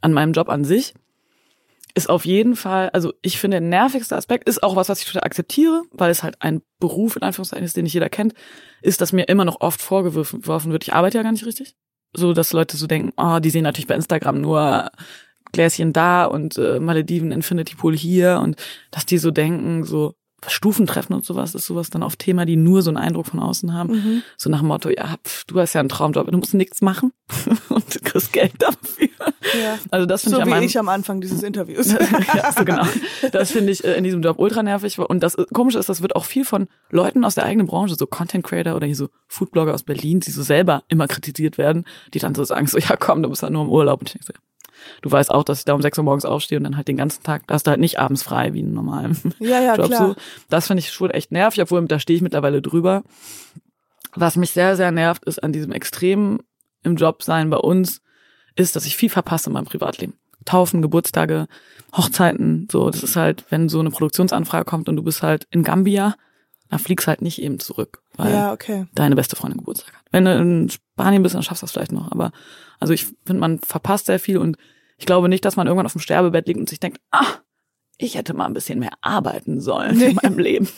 An 0.00 0.12
meinem 0.12 0.32
Job 0.32 0.48
an 0.48 0.64
sich 0.64 0.94
ist 1.94 2.08
auf 2.08 2.24
jeden 2.24 2.56
Fall, 2.56 2.90
also 2.90 3.12
ich 3.22 3.38
finde, 3.38 3.60
der 3.60 3.68
nervigste 3.68 4.16
Aspekt 4.16 4.48
ist 4.48 4.62
auch 4.62 4.76
was, 4.76 4.88
was 4.88 5.00
ich 5.00 5.06
total 5.06 5.24
akzeptiere, 5.24 5.82
weil 5.92 6.10
es 6.10 6.22
halt 6.22 6.36
ein 6.40 6.62
Beruf 6.78 7.16
in 7.16 7.22
Anführungszeichen 7.22 7.64
ist, 7.64 7.76
den 7.76 7.84
nicht 7.84 7.94
jeder 7.94 8.08
kennt, 8.08 8.34
ist, 8.82 9.00
dass 9.00 9.12
mir 9.12 9.28
immer 9.28 9.44
noch 9.44 9.60
oft 9.60 9.82
vorgeworfen 9.82 10.42
geworfen 10.42 10.72
wird, 10.72 10.84
ich 10.84 10.92
arbeite 10.92 11.18
ja 11.18 11.22
gar 11.22 11.32
nicht 11.32 11.46
richtig. 11.46 11.76
So, 12.12 12.32
dass 12.32 12.52
Leute 12.52 12.76
so 12.76 12.86
denken, 12.86 13.12
oh, 13.16 13.38
die 13.38 13.50
sehen 13.50 13.62
natürlich 13.62 13.86
bei 13.86 13.94
Instagram 13.94 14.40
nur 14.40 14.90
Gläschen 15.52 15.92
da 15.92 16.24
und 16.24 16.58
äh, 16.58 16.80
Malediven 16.80 17.32
Infinity 17.32 17.76
Pool 17.76 17.96
hier 17.96 18.40
und 18.42 18.56
dass 18.90 19.06
die 19.06 19.18
so 19.18 19.30
denken, 19.30 19.84
so, 19.84 20.14
Stufentreffen 20.46 21.14
und 21.14 21.24
sowas 21.24 21.54
ist 21.54 21.66
sowas 21.66 21.90
dann 21.90 22.02
auf 22.02 22.16
Thema, 22.16 22.44
die 22.46 22.56
nur 22.56 22.82
so 22.82 22.90
einen 22.90 22.96
Eindruck 22.96 23.26
von 23.26 23.40
außen 23.40 23.72
haben. 23.72 23.92
Mhm. 23.92 24.22
So 24.36 24.50
nach 24.50 24.60
dem 24.60 24.68
Motto, 24.68 24.88
ja, 24.88 25.16
pf, 25.24 25.44
du 25.44 25.60
hast 25.60 25.74
ja 25.74 25.80
einen 25.80 25.88
Traumjob, 25.88 26.30
du 26.30 26.38
musst 26.38 26.54
nichts 26.54 26.82
machen 26.82 27.12
und 27.68 27.94
du 27.94 28.00
kriegst 28.00 28.32
Geld 28.32 28.54
dafür. 28.58 29.08
Ja. 29.60 29.78
Also 29.90 30.06
das 30.06 30.22
finde 30.22 30.36
So 30.36 30.40
ich 30.40 30.46
wie 30.46 30.50
meinem, 30.50 30.64
ich 30.64 30.78
am 30.78 30.88
Anfang 30.88 31.20
dieses 31.20 31.42
Interviews. 31.42 31.92
ja, 32.34 32.52
so 32.52 32.64
genau. 32.64 32.84
Das 33.32 33.52
finde 33.52 33.72
ich 33.72 33.84
äh, 33.84 33.94
in 33.94 34.04
diesem 34.04 34.22
Job 34.22 34.38
ultra 34.38 34.62
nervig. 34.62 34.98
Und 34.98 35.22
das 35.22 35.34
äh, 35.34 35.44
Komische 35.52 35.78
ist, 35.78 35.88
das 35.88 36.02
wird 36.02 36.16
auch 36.16 36.24
viel 36.24 36.44
von 36.44 36.68
Leuten 36.90 37.24
aus 37.24 37.34
der 37.34 37.44
eigenen 37.44 37.66
Branche, 37.66 37.94
so 37.94 38.06
Content 38.06 38.44
Creator 38.44 38.74
oder 38.74 38.86
hier 38.86 38.96
so 38.96 39.08
Foodblogger 39.28 39.74
aus 39.74 39.82
Berlin, 39.82 40.20
die 40.20 40.30
so 40.30 40.42
selber 40.42 40.82
immer 40.88 41.06
kritisiert 41.06 41.58
werden, 41.58 41.84
die 42.14 42.18
dann 42.18 42.34
so 42.34 42.44
sagen, 42.44 42.66
so, 42.66 42.78
ja 42.78 42.96
komm, 42.96 43.22
du 43.22 43.28
bist 43.28 43.42
halt 43.42 43.52
nur 43.52 43.62
im 43.62 43.70
Urlaub. 43.70 44.00
Und 44.00 44.08
ich 44.08 44.12
denke 44.14 44.26
so, 44.26 44.32
du 45.02 45.10
weißt 45.10 45.30
auch, 45.30 45.44
dass 45.44 45.58
ich 45.60 45.64
da 45.64 45.74
um 45.74 45.82
6 45.82 45.98
Uhr 45.98 46.04
morgens 46.04 46.24
aufstehe 46.24 46.58
und 46.58 46.64
dann 46.64 46.76
halt 46.76 46.88
den 46.88 46.96
ganzen 46.96 47.22
Tag, 47.22 47.46
da 47.46 47.54
hast 47.54 47.66
du 47.66 47.70
halt 47.70 47.80
nicht 47.80 47.98
abends 47.98 48.22
frei 48.22 48.52
wie 48.54 48.62
ein 48.62 48.72
normalen 48.72 49.16
Ja, 49.38 49.60
ja, 49.60 49.74
Job. 49.76 49.86
klar. 49.86 50.08
So. 50.08 50.14
Das 50.48 50.66
finde 50.66 50.80
ich 50.80 50.92
schon 50.92 51.10
echt 51.10 51.32
nervig, 51.32 51.62
obwohl 51.62 51.84
da 51.86 51.98
stehe 51.98 52.16
ich 52.16 52.22
mittlerweile 52.22 52.62
drüber. 52.62 53.02
Was 54.14 54.36
mich 54.36 54.50
sehr, 54.50 54.76
sehr 54.76 54.90
nervt, 54.90 55.24
ist 55.24 55.42
an 55.42 55.52
diesem 55.52 55.72
Extrem 55.72 56.40
im 56.82 56.96
Job 56.96 57.22
sein 57.22 57.50
bei 57.50 57.58
uns, 57.58 58.00
ist, 58.56 58.74
dass 58.76 58.86
ich 58.86 58.96
viel 58.96 59.10
verpasse 59.10 59.50
in 59.50 59.54
meinem 59.54 59.66
Privatleben. 59.66 60.14
Taufen, 60.44 60.82
Geburtstage, 60.82 61.46
Hochzeiten, 61.96 62.66
so, 62.72 62.88
das 62.90 63.02
ist 63.02 63.16
halt, 63.16 63.44
wenn 63.50 63.68
so 63.68 63.78
eine 63.80 63.90
Produktionsanfrage 63.90 64.64
kommt 64.64 64.88
und 64.88 64.96
du 64.96 65.02
bist 65.02 65.22
halt 65.22 65.46
in 65.50 65.62
Gambia, 65.62 66.14
dann 66.70 66.78
fliegst 66.78 67.06
halt 67.08 67.20
nicht 67.20 67.42
eben 67.42 67.60
zurück, 67.60 68.02
weil 68.16 68.32
Ja, 68.32 68.52
okay. 68.52 68.86
deine 68.94 69.16
beste 69.16 69.36
Freundin 69.36 69.58
Geburtstag 69.58 69.92
hat. 69.94 70.02
Wenn 70.12 70.24
du 70.24 70.34
in 70.34 70.70
Spanien 70.70 71.22
bist, 71.22 71.34
dann 71.34 71.42
schaffst 71.42 71.62
du 71.62 71.64
das 71.66 71.72
vielleicht 71.72 71.92
noch. 71.92 72.10
Aber 72.10 72.32
also 72.80 72.92
ich 72.92 73.06
finde, 73.24 73.40
man 73.40 73.58
verpasst 73.58 74.06
sehr 74.06 74.18
viel 74.18 74.38
und 74.38 74.56
ich 74.98 75.06
glaube 75.06 75.28
nicht, 75.28 75.44
dass 75.44 75.56
man 75.56 75.66
irgendwann 75.66 75.86
auf 75.86 75.92
dem 75.92 76.00
Sterbebett 76.00 76.46
liegt 76.46 76.58
und 76.58 76.68
sich 76.68 76.80
denkt, 76.80 77.00
ah, 77.10 77.36
ich 77.98 78.16
hätte 78.16 78.34
mal 78.34 78.46
ein 78.46 78.54
bisschen 78.54 78.78
mehr 78.78 78.92
arbeiten 79.02 79.60
sollen 79.60 80.00
in 80.00 80.14
meinem 80.16 80.38
Leben. 80.38 80.68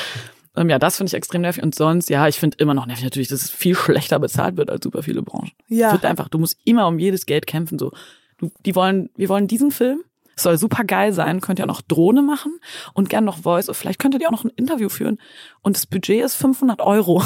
ähm, 0.56 0.70
ja, 0.70 0.78
das 0.78 0.96
finde 0.96 1.08
ich 1.08 1.14
extrem 1.14 1.42
nervig. 1.42 1.62
Und 1.62 1.74
sonst, 1.74 2.10
ja, 2.10 2.26
ich 2.28 2.38
finde 2.38 2.56
immer 2.58 2.74
noch 2.74 2.86
nervig 2.86 3.04
natürlich, 3.04 3.28
dass 3.28 3.42
es 3.42 3.50
viel 3.50 3.74
schlechter 3.76 4.18
bezahlt 4.18 4.56
wird 4.56 4.70
als 4.70 4.82
super 4.82 5.02
viele 5.02 5.22
Branchen. 5.22 5.52
Ja. 5.68 5.88
Es 5.88 5.92
wird 5.94 6.04
einfach, 6.04 6.28
du 6.28 6.38
musst 6.38 6.58
immer 6.64 6.86
um 6.86 6.98
jedes 6.98 7.26
Geld 7.26 7.46
kämpfen. 7.46 7.78
So, 7.78 7.92
du, 8.38 8.50
die 8.64 8.74
wollen, 8.74 9.10
wir 9.16 9.28
wollen 9.28 9.46
diesen 9.46 9.70
Film. 9.70 10.02
Soll 10.36 10.56
super 10.58 10.84
geil 10.84 11.12
sein, 11.12 11.40
könnt 11.40 11.58
ihr 11.58 11.64
auch 11.64 11.68
noch 11.68 11.82
Drohne 11.82 12.22
machen 12.22 12.58
und 12.94 13.08
gern 13.10 13.24
noch 13.24 13.38
Voice. 13.38 13.68
Vielleicht 13.72 13.98
könntet 13.98 14.22
ihr 14.22 14.28
auch 14.28 14.32
noch 14.32 14.44
ein 14.44 14.50
Interview 14.56 14.88
führen. 14.88 15.18
Und 15.60 15.76
das 15.76 15.86
Budget 15.86 16.24
ist 16.24 16.34
500 16.36 16.80
Euro. 16.80 17.22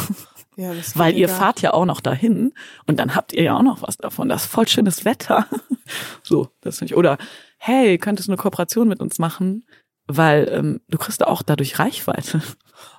Ja, 0.57 0.73
das 0.75 0.99
Weil 0.99 1.15
ihr 1.17 1.27
gar- 1.27 1.37
fahrt 1.37 1.61
ja 1.61 1.75
auch 1.75 1.85
noch 1.85 2.01
dahin 2.01 2.53
und 2.87 2.99
dann 2.99 3.15
habt 3.15 3.33
ihr 3.35 3.43
ja 3.43 3.57
auch 3.57 3.63
noch 3.63 3.83
was 3.83 3.99
davon. 3.99 4.29
Das 4.29 4.45
ist 4.45 4.51
voll 4.51 4.67
schönes 4.69 5.05
Wetter. 5.05 5.47
So, 6.25 6.49
das 6.63 6.79
finde 6.79 6.93
ich. 6.93 6.97
Oder 6.99 7.17
hey, 7.59 7.97
könntest 7.97 8.27
du 8.27 8.33
eine 8.33 8.39
Kooperation 8.39 8.89
mit 8.89 8.99
uns 9.01 9.21
machen? 9.21 9.65
Weil 10.09 10.49
ähm, 10.51 10.81
du 10.89 10.99
kriegst 10.99 11.25
auch 11.25 11.43
dadurch 11.43 11.79
Reichweite. 11.79 12.43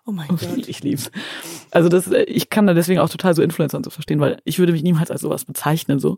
Oh 0.05 0.11
mein 0.11 0.27
Gott. 0.29 0.41
ich 0.69 0.83
lieb's. 0.83 1.11
Also 1.71 1.89
das, 1.89 2.07
äh, 2.07 2.23
ich 2.23 2.49
kann 2.49 2.65
da 2.65 2.73
deswegen 2.73 3.01
auch 3.01 3.09
total 3.09 3.35
so 3.35 3.41
Influencer 3.41 3.75
und 3.75 3.83
so 3.83 3.89
verstehen, 3.89 4.21
weil 4.21 4.39
ich 4.45 4.57
würde 4.59 4.71
mich 4.71 4.83
niemals 4.83 5.11
als 5.11 5.19
sowas 5.19 5.43
bezeichnen, 5.43 5.99
so, 5.99 6.17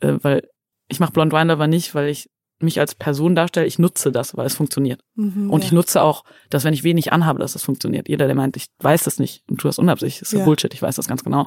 äh, 0.00 0.14
weil 0.20 0.46
ich 0.88 1.00
mache 1.00 1.12
Blond 1.12 1.32
Wine 1.32 1.50
aber 1.52 1.66
nicht, 1.68 1.94
weil 1.94 2.08
ich 2.10 2.28
mich 2.62 2.80
als 2.80 2.94
Person 2.94 3.34
darstelle. 3.34 3.66
Ich 3.66 3.78
nutze 3.78 4.12
das, 4.12 4.36
weil 4.36 4.46
es 4.46 4.54
funktioniert. 4.54 5.00
Mhm, 5.14 5.50
Und 5.50 5.60
ja. 5.60 5.66
ich 5.66 5.72
nutze 5.72 6.02
auch, 6.02 6.24
dass 6.50 6.64
wenn 6.64 6.74
ich 6.74 6.84
wenig 6.84 7.12
anhabe, 7.12 7.38
dass 7.38 7.52
das 7.54 7.62
funktioniert. 7.62 8.08
Jeder, 8.08 8.26
der 8.26 8.34
meint, 8.36 8.56
ich 8.56 8.66
weiß 8.80 9.04
das 9.04 9.18
nicht 9.18 9.44
und 9.50 9.58
tu 9.60 9.68
das 9.68 9.78
unabsichtlich, 9.78 10.22
ist 10.22 10.32
ja. 10.32 10.44
Bullshit, 10.44 10.72
ich 10.74 10.82
weiß 10.82 10.96
das 10.96 11.08
ganz 11.08 11.24
genau. 11.24 11.46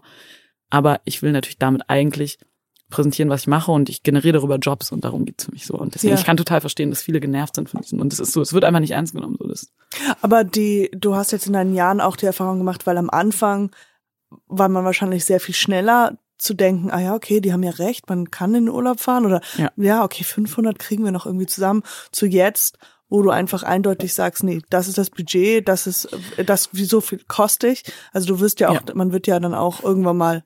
Aber 0.70 1.02
ich 1.06 1.22
will 1.22 1.32
natürlich 1.32 1.58
damit 1.60 1.84
eigentlich 1.88 2.38
präsentieren, 2.90 3.30
was 3.30 3.42
ich 3.42 3.48
mache 3.48 3.72
und 3.72 3.90
ich 3.90 4.04
generiere 4.04 4.34
darüber 4.34 4.58
Jobs 4.58 4.92
und 4.92 5.04
darum 5.04 5.26
geht's 5.26 5.46
für 5.46 5.52
mich 5.52 5.66
so. 5.66 5.74
Und 5.76 5.96
deswegen, 5.96 6.14
Ja. 6.14 6.20
ich 6.20 6.26
kann 6.26 6.38
total 6.38 6.62
verstehen, 6.62 6.90
dass 6.92 7.02
viele 7.02 7.20
genervt 7.20 7.56
sind 7.56 7.70
von 7.70 7.82
diesem. 7.82 8.00
Und 8.00 8.14
es 8.14 8.20
ist 8.20 8.34
so, 8.34 8.42
es 8.42 8.54
wird 8.54 8.64
einfach 8.66 8.80
nicht 8.82 8.92
ernst 8.92 9.14
genommen. 9.16 9.36
So, 9.40 9.48
das, 9.48 9.72
Aber 10.22 10.44
die, 10.44 10.92
du 10.96 11.16
hast 11.16 11.32
jetzt 11.32 11.48
in 11.48 11.54
deinen 11.54 11.74
Jahren 11.74 12.02
auch 12.02 12.16
die 12.16 12.26
Erfahrung 12.28 12.60
gemacht, 12.60 12.86
weil 12.86 12.98
am 12.98 13.10
Anfang 13.10 13.72
war 14.48 14.70
man 14.70 14.86
wahrscheinlich 14.86 15.26
sehr 15.26 15.40
viel 15.40 15.56
schneller 15.56 16.18
zu 16.44 16.54
denken, 16.54 16.92
ah 16.92 17.00
ja, 17.00 17.16
okay, 17.16 17.40
die 17.42 17.54
haben 17.54 17.64
ja 17.64 17.72
recht, 17.72 18.10
man 18.10 18.30
kann 18.32 18.54
in 18.56 18.66
den 18.66 18.74
Urlaub 18.74 19.00
fahren 19.00 19.26
oder 19.26 19.42
Ja. 19.78 20.04
okay, 20.04 20.24
500 20.24 20.78
kriegen 20.78 21.04
wir 21.04 21.12
noch 21.12 21.26
irgendwie 21.26 21.46
zusammen, 21.46 21.84
zu 22.12 22.26
jetzt, 22.26 22.78
wo 23.10 23.22
du 23.22 23.30
einfach 23.30 23.64
eindeutig 23.64 24.14
sagst, 24.14 24.44
nee, 24.44 24.62
das 24.70 24.88
ist 24.88 24.98
das 24.98 25.10
Budget, 25.10 25.68
das 25.68 25.88
ist, 25.88 26.06
äh, 26.38 26.44
das, 26.44 26.70
wie 26.74 26.86
so 26.86 27.00
viel 27.02 27.20
koste 27.28 27.68
ich. 27.68 27.84
Also 28.12 28.28
du 28.28 28.40
wirst 28.40 28.60
ja 28.60 28.70
auch, 28.70 28.74
Ja. 28.88 28.94
man 28.96 29.12
wird 29.12 29.28
ja 29.28 29.40
dann 29.40 29.54
auch 29.54 29.84
irgendwann 29.84 30.18
mal 30.18 30.44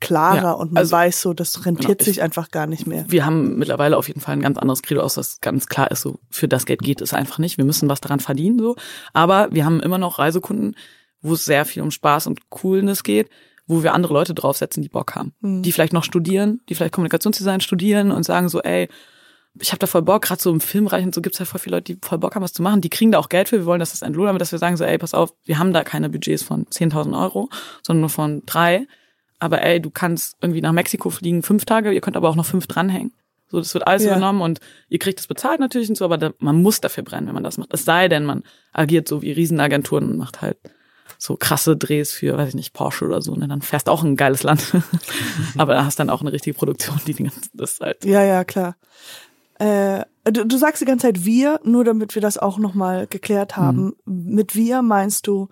klarer 0.00 0.36
Ja, 0.42 0.52
und 0.52 0.72
man 0.72 0.82
also- 0.82 0.92
weiß 0.92 1.20
so, 1.22 1.32
das 1.32 1.64
rentiert 1.64 1.86
Genau, 1.98 2.00
ich- 2.00 2.06
sich 2.06 2.22
einfach 2.22 2.50
gar 2.50 2.66
nicht 2.66 2.86
mehr. 2.86 3.04
wir 3.08 3.24
haben 3.24 3.56
mittlerweile 3.56 3.96
auf 3.96 4.08
jeden 4.08 4.20
Fall 4.20 4.34
ein 4.34 4.42
ganz 4.42 4.58
anderes 4.58 4.82
Credo 4.82 5.00
aus, 5.00 5.14
das 5.14 5.40
ganz 5.40 5.66
klar 5.68 5.90
ist, 5.90 6.02
so 6.02 6.18
für 6.28 6.48
das 6.48 6.66
Geld 6.66 6.80
geht 6.80 7.00
es 7.00 7.14
einfach 7.14 7.38
nicht. 7.38 7.56
Wir 7.56 7.64
müssen 7.64 7.88
was 7.88 8.00
daran 8.02 8.20
verdienen, 8.20 8.58
so. 8.58 8.76
Aber 9.14 9.48
wir 9.52 9.64
haben 9.64 9.80
immer 9.80 9.96
noch 9.98 10.18
Reisekunden, 10.18 10.74
wo 11.22 11.32
es 11.32 11.44
sehr 11.46 11.64
viel 11.64 11.82
um 11.82 11.90
Spaß 11.90 12.26
und 12.26 12.50
Coolness 12.50 13.02
geht, 13.04 13.30
wo 13.66 13.82
wir 13.82 13.94
andere 13.94 14.12
Leute 14.14 14.34
draufsetzen, 14.34 14.82
die 14.82 14.88
Bock 14.88 15.14
haben. 15.14 15.34
Die 15.62 15.72
vielleicht 15.72 15.92
noch 15.92 16.04
studieren, 16.04 16.60
die 16.68 16.74
vielleicht 16.74 16.92
Kommunikationsdesign 16.94 17.60
studieren 17.60 18.12
und 18.12 18.22
sagen 18.24 18.48
so, 18.48 18.60
ey, 18.62 18.88
ich 19.58 19.70
habe 19.72 19.78
da 19.78 19.86
voll 19.86 20.02
Bock, 20.02 20.22
gerade 20.22 20.40
so 20.40 20.50
im 20.50 20.60
Filmbereich 20.60 21.04
und 21.04 21.14
so 21.14 21.22
gibt's 21.22 21.38
ja 21.38 21.46
voll 21.46 21.58
viele 21.60 21.76
Leute, 21.76 21.94
die 21.94 21.98
voll 22.06 22.18
Bock 22.18 22.34
haben, 22.34 22.42
was 22.42 22.52
zu 22.52 22.62
machen. 22.62 22.82
Die 22.82 22.90
kriegen 22.90 23.10
da 23.10 23.18
auch 23.18 23.28
Geld 23.30 23.48
für, 23.48 23.56
wir 23.58 23.64
wollen, 23.66 23.80
dass 23.80 23.92
das 23.92 24.02
entlohnt, 24.02 24.28
aber 24.28 24.38
dass 24.38 24.52
wir 24.52 24.58
sagen 24.58 24.76
so, 24.76 24.84
ey, 24.84 24.98
pass 24.98 25.14
auf, 25.14 25.32
wir 25.44 25.58
haben 25.58 25.72
da 25.72 25.82
keine 25.82 26.10
Budgets 26.10 26.42
von 26.42 26.66
10.000 26.66 27.18
Euro, 27.20 27.48
sondern 27.82 28.00
nur 28.02 28.10
von 28.10 28.42
drei. 28.44 28.86
Aber 29.38 29.62
ey, 29.62 29.80
du 29.80 29.90
kannst 29.90 30.36
irgendwie 30.42 30.60
nach 30.60 30.72
Mexiko 30.72 31.10
fliegen, 31.10 31.42
fünf 31.42 31.64
Tage, 31.64 31.92
ihr 31.92 32.00
könnt 32.02 32.16
aber 32.16 32.28
auch 32.28 32.36
noch 32.36 32.46
fünf 32.46 32.66
dranhängen. 32.66 33.12
So, 33.48 33.58
das 33.58 33.72
wird 33.74 33.86
alles 33.86 34.04
Ja. 34.04 34.12
übernommen 34.12 34.42
und 34.42 34.60
ihr 34.88 34.98
kriegt 34.98 35.20
es 35.20 35.26
bezahlt 35.26 35.60
natürlich 35.60 35.88
und 35.88 35.94
so, 35.96 36.04
aber 36.04 36.18
da, 36.18 36.32
man 36.38 36.60
muss 36.60 36.80
dafür 36.80 37.04
brennen, 37.04 37.26
wenn 37.28 37.34
man 37.34 37.44
das 37.44 37.58
macht. 37.58 37.72
Es 37.72 37.84
sei 37.84 38.08
denn, 38.08 38.24
man 38.24 38.42
agiert 38.72 39.08
so 39.08 39.22
wie 39.22 39.32
Riesenagenturen 39.32 40.10
und 40.10 40.18
macht 40.18 40.42
halt 40.42 40.58
so 41.18 41.36
krasse 41.36 41.76
Drehs 41.76 42.12
für, 42.12 42.36
weiß 42.36 42.50
ich 42.50 42.54
nicht, 42.54 42.72
Porsche 42.72 43.04
oder 43.04 43.22
so, 43.22 43.34
ne? 43.34 43.48
Dann 43.48 43.62
fährst 43.62 43.88
auch 43.88 44.02
in 44.02 44.12
ein 44.12 44.16
geiles 44.16 44.42
Land. 44.42 44.74
aber 45.58 45.74
da 45.74 45.84
hast 45.84 45.98
dann 45.98 46.10
auch 46.10 46.20
eine 46.20 46.32
richtige 46.32 46.56
Produktion, 46.56 47.00
die 47.06 47.14
den 47.14 47.26
ganzen, 47.26 47.50
das 47.54 47.74
ist 47.74 47.80
halt. 47.80 48.04
Ja, 48.04 48.22
ja, 48.22 48.44
klar. 48.44 48.76
Äh, 49.58 50.04
du, 50.24 50.44
du 50.44 50.56
sagst 50.56 50.82
die 50.82 50.86
ganze 50.86 51.06
Zeit 51.06 51.24
wir, 51.24 51.60
nur 51.64 51.84
damit 51.84 52.14
wir 52.14 52.22
das 52.22 52.38
auch 52.38 52.58
nochmal 52.58 53.06
geklärt 53.06 53.56
haben. 53.56 53.94
Mit 54.04 54.54
wir 54.54 54.82
meinst 54.82 55.26
du 55.26 55.48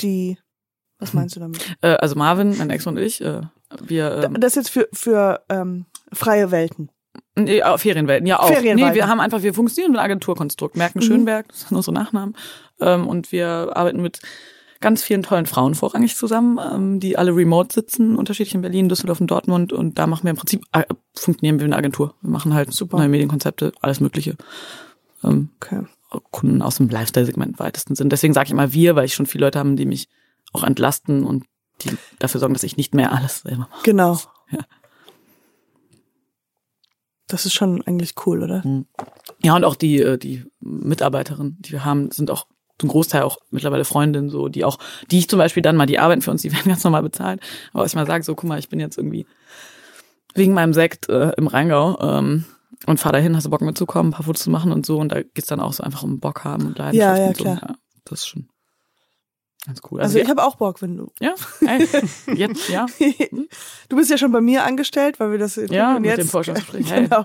die, 0.00 0.38
was 0.98 1.12
meinst 1.12 1.36
du 1.36 1.40
damit? 1.40 1.76
Äh, 1.80 1.94
also 1.94 2.16
Marvin, 2.16 2.56
mein 2.58 2.70
Ex 2.70 2.86
und 2.86 2.98
ich, 2.98 3.20
äh, 3.20 3.42
wir 3.80 4.24
ähm, 4.24 4.40
Das 4.40 4.54
jetzt 4.54 4.70
für, 4.70 4.88
für 4.92 5.44
ähm, 5.48 5.86
freie 6.12 6.50
Welten. 6.50 6.90
Nee, 7.36 7.58
äh, 7.58 7.78
Ferienwelten, 7.78 8.26
ja 8.26 8.40
auch. 8.40 8.48
Ferienwelten. 8.48 8.90
Nee, 8.90 8.94
wir 8.94 9.08
haben 9.08 9.20
einfach, 9.20 9.42
wir 9.42 9.54
funktionieren 9.54 9.92
mit 9.92 10.00
einem 10.00 10.10
Agenturkonstrukt. 10.12 10.76
Merken 10.76 11.02
Schönberg, 11.02 11.48
das 11.48 11.62
sind 11.62 11.76
unsere 11.76 11.94
Nachnamen. 11.94 12.36
Ähm, 12.80 13.08
und 13.08 13.32
wir 13.32 13.72
arbeiten 13.74 14.02
mit 14.02 14.20
ganz 14.84 15.02
vielen 15.02 15.22
tollen 15.22 15.46
Frauen 15.46 15.74
vorrangig 15.74 16.14
zusammen, 16.14 16.60
ähm, 16.62 17.00
die 17.00 17.16
alle 17.16 17.34
remote 17.34 17.72
sitzen, 17.72 18.16
unterschiedlich 18.16 18.54
in 18.54 18.60
Berlin, 18.60 18.90
Düsseldorf 18.90 19.18
und 19.18 19.30
Dortmund. 19.30 19.72
Und 19.72 19.98
da 19.98 20.06
machen 20.06 20.24
wir 20.24 20.30
im 20.30 20.36
Prinzip, 20.36 20.62
äh, 20.72 20.84
funktionieren 21.14 21.58
wir 21.58 21.62
wie 21.62 21.68
eine 21.68 21.76
Agentur. 21.76 22.14
Wir 22.20 22.28
machen 22.28 22.52
halt 22.52 22.70
Super. 22.70 22.98
neue 22.98 23.08
Medienkonzepte, 23.08 23.72
alles 23.80 24.00
Mögliche. 24.00 24.36
Ähm, 25.24 25.48
Okay. 25.60 25.86
Kunden 26.30 26.62
aus 26.62 26.76
dem 26.76 26.88
Lifestyle-Segment 26.90 27.58
weitesten 27.58 27.96
Sinn. 27.96 28.08
Deswegen 28.10 28.34
sage 28.34 28.46
ich 28.46 28.52
immer 28.52 28.72
wir, 28.72 28.94
weil 28.94 29.06
ich 29.06 29.14
schon 29.14 29.26
viele 29.26 29.46
Leute 29.46 29.58
haben, 29.58 29.74
die 29.74 29.86
mich 29.86 30.08
auch 30.52 30.62
entlasten 30.62 31.24
und 31.24 31.44
die 31.80 31.96
dafür 32.20 32.38
sorgen, 32.38 32.54
dass 32.54 32.62
ich 32.62 32.76
nicht 32.76 32.94
mehr 32.94 33.10
alles 33.10 33.40
selber 33.40 33.68
mache. 33.70 33.82
Genau. 33.82 34.18
Ja. 34.50 34.60
Das 37.26 37.46
ist 37.46 37.54
schon 37.54 37.80
eigentlich 37.82 38.12
cool, 38.26 38.42
oder? 38.42 38.62
Ja, 39.42 39.56
und 39.56 39.64
auch 39.64 39.74
die, 39.74 40.00
äh, 40.00 40.18
die 40.18 40.44
Mitarbeiterinnen, 40.60 41.56
die 41.60 41.72
wir 41.72 41.84
haben, 41.86 42.10
sind 42.10 42.30
auch 42.30 42.46
zum 42.78 42.88
Großteil 42.88 43.22
auch 43.22 43.38
mittlerweile 43.50 43.84
Freundinnen, 43.84 44.28
so, 44.30 44.48
die 44.48 44.64
auch, 44.64 44.78
die 45.10 45.18
ich 45.18 45.28
zum 45.28 45.38
Beispiel 45.38 45.62
dann 45.62 45.76
mal, 45.76 45.86
die 45.86 45.98
arbeiten 45.98 46.22
für 46.22 46.30
uns, 46.30 46.42
die 46.42 46.52
werden 46.52 46.68
ganz 46.68 46.82
normal 46.84 47.02
bezahlt. 47.02 47.40
Aber 47.72 47.84
ich 47.86 47.94
mal 47.94 48.06
sage, 48.06 48.24
so, 48.24 48.34
guck 48.34 48.48
mal, 48.48 48.58
ich 48.58 48.68
bin 48.68 48.80
jetzt 48.80 48.98
irgendwie 48.98 49.26
wegen 50.34 50.52
meinem 50.54 50.74
Sekt 50.74 51.08
äh, 51.08 51.30
im 51.36 51.46
Rheingau 51.46 51.98
ähm, 52.00 52.44
und 52.86 52.98
fahr 52.98 53.12
dahin, 53.12 53.36
hast 53.36 53.44
du 53.46 53.50
Bock 53.50 53.60
mitzukommen, 53.62 54.10
ein 54.10 54.14
paar 54.14 54.24
Fotos 54.24 54.42
zu 54.42 54.50
machen 54.50 54.72
und 54.72 54.84
so. 54.84 54.98
Und 54.98 55.10
da 55.12 55.22
geht's 55.22 55.46
dann 55.46 55.60
auch 55.60 55.72
so 55.72 55.82
einfach 55.84 56.02
um 56.02 56.18
Bock 56.18 56.42
haben 56.44 56.66
und 56.66 56.76
Leidenschaft 56.78 57.18
Ja, 57.18 57.22
ja, 57.22 57.28
und 57.28 57.36
so. 57.36 57.44
klar. 57.44 57.58
Ja, 57.62 57.74
das 58.04 58.20
ist 58.20 58.26
schon 58.26 58.48
ganz 59.64 59.80
cool. 59.90 60.00
Also, 60.02 60.18
ich 60.18 60.28
habe 60.28 60.42
auch 60.44 60.56
Bock, 60.56 60.82
wenn 60.82 60.96
du. 60.96 61.12
ja, 61.20 61.34
ey, 61.66 61.86
jetzt, 62.34 62.68
ja, 62.68 62.84
Du 63.88 63.96
bist 63.96 64.10
ja 64.10 64.18
schon 64.18 64.32
bei 64.32 64.40
mir 64.40 64.64
angestellt, 64.64 65.20
weil 65.20 65.30
wir 65.30 65.38
das 65.38 65.54
Ja, 65.70 65.94
mit 66.00 66.06
jetzt, 66.10 66.18
dem 66.18 66.28
Vorstellungsgespräch, 66.28 66.90
hey. 66.90 67.04
Genau. 67.04 67.24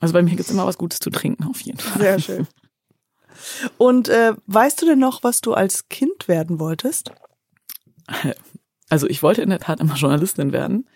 also 0.00 0.14
bei 0.14 0.22
mir 0.22 0.30
gibt's 0.34 0.50
immer 0.50 0.66
was 0.66 0.78
Gutes 0.78 0.98
zu 1.00 1.10
trinken, 1.10 1.44
auf 1.44 1.60
jeden 1.60 1.78
Fall. 1.78 2.00
Sehr 2.00 2.18
schön. 2.18 2.46
Und 3.78 4.08
äh, 4.08 4.34
weißt 4.46 4.80
du 4.82 4.86
denn 4.86 4.98
noch, 4.98 5.22
was 5.22 5.40
du 5.40 5.54
als 5.54 5.88
Kind 5.88 6.28
werden 6.28 6.58
wolltest? 6.58 7.12
Also 8.90 9.08
ich 9.08 9.22
wollte 9.22 9.40
in 9.40 9.48
der 9.48 9.60
Tat 9.60 9.80
immer 9.80 9.94
Journalistin 9.94 10.52
werden, 10.52 10.86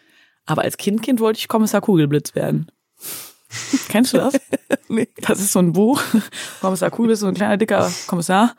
aber 0.44 0.62
als 0.62 0.76
Kind, 0.76 1.02
Kind 1.02 1.20
wollte 1.20 1.38
ich 1.38 1.48
Kommissar 1.48 1.80
Kugelblitz 1.80 2.34
werden. 2.34 2.70
Kennst 3.88 4.12
du 4.12 4.18
das? 4.18 4.34
Nee. 4.90 5.08
Das 5.16 5.40
ist 5.40 5.52
so 5.52 5.58
ein 5.58 5.72
Buch. 5.72 6.00
Kommissar 6.60 6.90
Kugelblitz, 6.90 7.20
so 7.20 7.26
ein 7.26 7.34
kleiner, 7.34 7.56
dicker 7.56 7.90
Kommissar. 8.06 8.54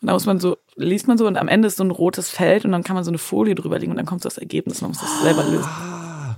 Und 0.00 0.08
da 0.08 0.14
muss 0.14 0.26
man 0.26 0.40
so, 0.40 0.56
liest 0.76 1.08
man 1.08 1.18
so 1.18 1.26
und 1.26 1.36
am 1.36 1.48
Ende 1.48 1.68
ist 1.68 1.76
so 1.76 1.84
ein 1.84 1.90
rotes 1.90 2.30
Feld 2.30 2.64
und 2.64 2.72
dann 2.72 2.82
kann 2.82 2.94
man 2.94 3.04
so 3.04 3.10
eine 3.10 3.18
Folie 3.18 3.54
drüber 3.54 3.78
legen 3.78 3.92
und 3.92 3.96
dann 3.98 4.06
kommt 4.06 4.22
so 4.22 4.28
das 4.28 4.38
Ergebnis. 4.38 4.80
Man 4.80 4.90
muss 4.90 5.00
das 5.00 5.22
selber 5.22 5.44
lösen. 5.44 5.68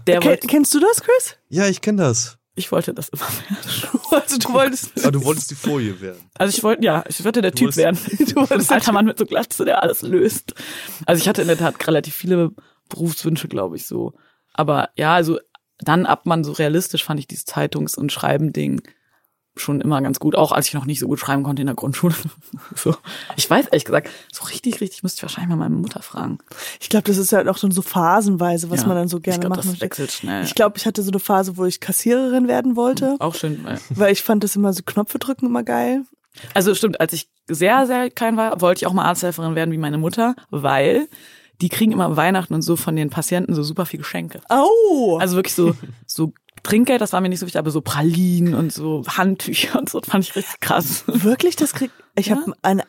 Der 0.07 0.21
Ken, 0.21 0.39
kennst 0.47 0.75
du 0.75 0.81
das, 0.81 1.01
Chris? 1.01 1.37
Ja, 1.49 1.67
ich 1.69 1.81
kenne 1.81 2.03
das. 2.03 2.39
Ich 2.55 2.71
wollte 2.73 2.93
das 2.95 3.09
immer 3.09 3.23
werden. 3.23 4.01
Also 4.11 4.37
du 4.39 4.53
wolltest. 4.53 5.01
Aber 5.03 5.13
du 5.13 5.25
wolltest 5.25 5.51
die 5.51 5.55
Folie 5.55 6.01
werden. 6.01 6.21
Also 6.35 6.55
ich 6.57 6.63
wollte, 6.63 6.85
ja, 6.85 7.03
ich 7.09 7.25
wollte 7.25 7.41
der 7.41 7.53
Typ 7.53 7.69
wolltest- 7.75 7.79
werden. 7.79 7.99
Du 8.35 8.35
wolltest 8.37 8.71
ein 8.71 8.75
alter 8.79 8.93
Mann 8.93 9.07
mit 9.07 9.19
so 9.19 9.25
Glatze, 9.27 9.65
der 9.65 9.83
alles 9.83 10.03
löst. 10.03 10.55
Also 11.07 11.21
ich 11.23 11.29
hatte 11.29 11.41
in 11.43 11.49
der 11.49 11.57
Tat 11.59 11.87
relativ 11.87 12.15
viele 12.15 12.51
Berufswünsche, 12.91 13.49
glaube 13.49 13.77
ich, 13.77 13.87
so. 13.87 14.13
Aber 14.53 14.91
ja, 14.97 15.15
also 15.15 15.39
dann 15.79 16.05
ab 16.07 16.27
man 16.27 16.45
so 16.45 16.53
realistisch 16.53 17.05
fand 17.05 17.19
ich 17.21 17.27
dieses 17.27 17.47
Zeitungs- 17.47 17.97
und 17.97 18.13
Schreiben-Ding 18.13 18.83
schon 19.57 19.81
immer 19.81 20.01
ganz 20.01 20.19
gut, 20.19 20.35
auch 20.35 20.51
als 20.53 20.69
ich 20.69 20.75
noch 20.75 20.87
nicht 20.87 20.99
so 20.99 21.07
gut 21.07 21.19
schreiben 21.21 21.43
konnte 21.43 21.61
in 21.63 21.67
der 21.67 21.75
Grundschule. 21.75 22.15
so. 22.75 22.95
Ich 23.37 23.49
weiß 23.49 23.67
ehrlich 23.67 23.85
gesagt, 23.85 24.09
so 24.33 24.45
richtig, 24.45 24.81
richtig 24.81 25.03
müsste 25.03 25.19
ich 25.19 25.23
wahrscheinlich 25.23 25.51
mal 25.51 25.57
meine 25.57 25.75
Mutter 25.77 26.01
fragen. 26.03 26.39
Ich 26.81 26.89
glaube, 26.89 27.05
das 27.07 27.19
ist 27.19 27.33
ja 27.33 27.47
auch 27.51 27.59
schon 27.59 27.71
so 27.71 27.83
phasenweise, 27.83 28.71
was 28.71 28.83
Ja, 28.83 28.87
man 28.89 28.97
dann 28.97 29.09
so 29.09 29.19
ich 29.19 29.25
gerne 29.25 29.41
glaub, 29.41 29.51
machen 29.51 29.59
das 29.61 29.67
möchte. 29.67 29.85
wechselt 29.85 30.13
schnell. 30.13 30.45
Ich 30.45 30.55
glaube, 30.55 30.79
ich 30.79 30.87
hatte 30.87 31.03
so 31.03 31.11
eine 31.11 31.21
Phase, 31.21 31.57
wo 31.57 31.65
ich 31.67 31.81
Kassiererin 31.81 32.49
werden 32.49 32.77
wollte, 32.77 33.17
Auch 33.19 33.35
schön. 33.35 33.63
weil- 33.65 33.79
weil 33.91 34.13
ich 34.13 34.23
fand 34.23 34.43
das 34.43 34.57
immer 34.57 34.73
so 34.73 34.83
Knöpfe 34.85 35.19
drücken 35.19 35.47
immer 35.47 35.63
geil. 35.63 36.05
Also 36.55 36.75
stimmt, 36.75 36.99
als 37.01 37.13
ich 37.13 37.29
sehr, 37.47 37.87
sehr 37.87 38.09
klein 38.11 38.39
war, 38.39 38.61
wollte 38.63 38.79
ich 38.81 38.87
auch 38.87 38.95
mal 38.95 39.05
Arzthelferin 39.05 39.55
werden 39.55 39.71
wie 39.73 39.77
meine 39.79 39.99
Mutter, 39.99 40.35
weil 40.51 41.09
die 41.61 41.69
kriegen 41.69 41.93
immer 41.93 42.17
Weihnachten 42.17 42.55
und 42.55 42.63
so 42.63 42.75
von 42.77 42.97
den 42.97 43.11
Patienten 43.11 43.55
so 43.55 43.63
super 43.63 43.85
viel 43.87 43.99
Geschenke. 43.99 44.41
Oh! 44.49 45.19
Also 45.21 45.37
wirklich 45.37 45.55
so, 45.55 45.75
so 46.07 46.33
Trinkgeld, 46.63 47.01
das 47.01 47.13
war 47.13 47.21
mir 47.21 47.29
nicht 47.29 47.41
so 47.41 47.47
wichtig, 47.47 47.59
aber 47.59 47.71
so 47.71 47.81
Pralinen 47.81 48.55
und 48.55 48.73
so 48.73 49.03
Handtücher 49.09 49.79
und 49.79 49.89
so, 49.89 50.01
das 50.01 50.09
fand 50.11 50.25
ich 50.25 50.37
richtig 50.37 50.61
krass. 50.61 51.05
wirklich, 51.07 51.57
das 51.57 51.73
kriegt. 51.73 51.93
Ich 52.15 52.27
Ja? 52.27 52.37
habe 52.37 52.53
eine 52.63 52.85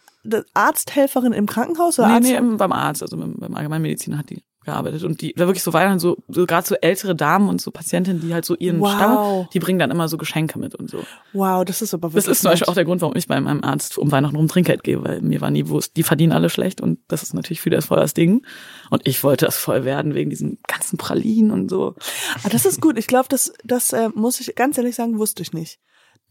Arzthelferin 0.53 1.33
im 1.33 1.47
Krankenhaus 1.47 1.97
oder 1.99 2.07
Nee, 2.09 2.13
Arzt? 2.15 2.23
nee, 2.29 2.35
im- 2.35 2.57
beim 2.57 2.71
Arzt, 2.71 3.01
also 3.01 3.17
beim, 3.17 3.35
beim 3.37 3.55
Allgemeinmediziner 3.55 4.17
hat 4.19 4.29
die 4.29 4.43
gearbeitet 4.63 5.03
und 5.03 5.21
die 5.21 5.33
war 5.37 5.47
wirklich 5.47 5.63
so 5.63 5.73
Weihnachten 5.73 5.99
so, 5.99 6.17
so 6.27 6.45
gerade 6.45 6.67
so 6.67 6.75
ältere 6.75 7.15
Damen 7.15 7.49
und 7.49 7.61
so 7.61 7.71
Patientinnen, 7.71 8.21
die 8.21 8.33
halt 8.33 8.45
so 8.45 8.55
ihren 8.55 8.79
Wow. 8.79 8.91
Stamm, 8.93 9.47
die 9.53 9.59
bringen 9.59 9.79
dann 9.79 9.91
immer 9.91 10.07
so 10.07 10.17
Geschenke 10.17 10.59
mit 10.59 10.75
und 10.75 10.89
so. 10.89 11.03
Wow, 11.33 11.65
das 11.65 11.81
ist 11.81 11.93
aber 11.93 12.07
Das 12.09 12.15
wirklich. 12.15 12.31
ist 12.31 12.41
zum 12.41 12.51
Beispiel 12.51 12.67
auch 12.69 12.73
der 12.75 12.85
Grund, 12.85 13.01
warum 13.01 13.15
ich 13.15 13.27
bei 13.27 13.39
meinem 13.39 13.63
Arzt 13.63 13.97
um 13.97 14.11
Weihnachten 14.11 14.35
rum 14.35 14.47
Trinkgeld 14.47 14.83
gebe, 14.83 15.03
weil 15.03 15.21
mir 15.21 15.41
war 15.41 15.51
nie 15.51 15.63
bewusst, 15.63 15.95
die 15.97 16.03
verdienen 16.03 16.31
alle 16.33 16.49
schlecht 16.49 16.81
und 16.81 16.99
das 17.07 17.23
ist 17.23 17.33
natürlich 17.33 17.61
für 17.61 17.69
das 17.69 17.85
voll 17.85 17.97
das 17.99 18.13
Ding. 18.13 18.45
Und 18.89 19.07
ich 19.07 19.23
wollte 19.23 19.45
das 19.45 19.57
voll 19.57 19.85
werden 19.85 20.13
wegen 20.15 20.29
diesen 20.29 20.59
ganzen 20.67 20.97
Pralinen 20.97 21.51
und 21.51 21.69
so. 21.69 21.95
Ah, 22.43 22.49
das 22.49 22.65
ist 22.65 22.81
gut. 22.81 22.97
Ich 22.97 23.07
glaube, 23.07 23.27
das, 23.29 23.53
das 23.63 23.93
äh, 23.93 24.09
muss 24.15 24.39
ich 24.39 24.55
ganz 24.55 24.77
ehrlich 24.77 24.95
sagen, 24.95 25.17
wusste 25.19 25.41
ich 25.41 25.53
nicht. 25.53 25.79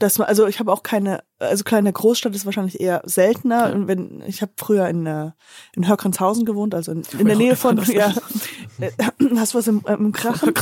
Dass 0.02 0.18
man, 0.18 0.26
also 0.26 0.48
ich 0.48 0.58
habe 0.58 0.72
auch 0.72 0.82
keine, 0.82 1.22
also 1.38 1.62
klar 1.62 1.78
in 1.78 1.84
der 1.84 1.92
Großstadt 1.92 2.34
ist 2.34 2.44
wahrscheinlich 2.44 2.80
eher 2.80 3.02
seltener. 3.04 3.72
Und 3.72 3.86
wenn 3.86 4.20
ich 4.26 4.42
habe 4.42 4.50
früher 4.56 4.88
in 4.88 5.06
äh, 5.06 5.30
in 5.76 5.86
Hörkranzhausen 5.86 6.44
gewohnt, 6.44 6.74
also 6.74 6.90
in, 6.90 7.04
in 7.18 7.26
der 7.26 7.36
Nähe 7.36 7.54
von, 7.54 7.80
ja, 7.84 8.12
äh, 8.80 8.90
hast 9.36 9.54
du 9.54 9.58
was 9.58 9.68
im, 9.68 9.82
äh, 9.86 9.92
im 9.94 10.10
Krachen? 10.10 10.52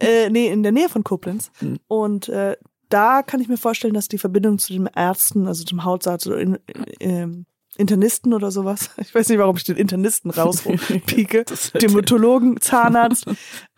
Äh, 0.00 0.28
nee, 0.30 0.48
in 0.48 0.64
der 0.64 0.72
Nähe 0.72 0.88
von 0.88 1.04
Koblenz. 1.04 1.52
Mhm. 1.60 1.78
Und 1.86 2.28
äh, 2.30 2.56
da 2.88 3.22
kann 3.22 3.40
ich 3.40 3.48
mir 3.48 3.58
vorstellen, 3.58 3.94
dass 3.94 4.08
die 4.08 4.18
Verbindung 4.18 4.58
zu 4.58 4.72
den 4.72 4.86
Ärzten, 4.86 5.46
also 5.46 5.62
zum 5.62 5.84
Hausarzt 5.84 6.26
oder 6.26 6.38
in, 6.38 6.58
ähm, 6.98 7.46
Internisten 7.76 8.34
oder 8.34 8.50
sowas, 8.50 8.90
ich 8.96 9.14
weiß 9.14 9.28
nicht, 9.28 9.38
warum 9.38 9.56
ich 9.56 9.62
den 9.62 9.76
Internisten 9.76 10.32
rauspieke, 10.32 11.44
Dermatologen, 11.80 12.60
Zahnarzt, 12.60 13.26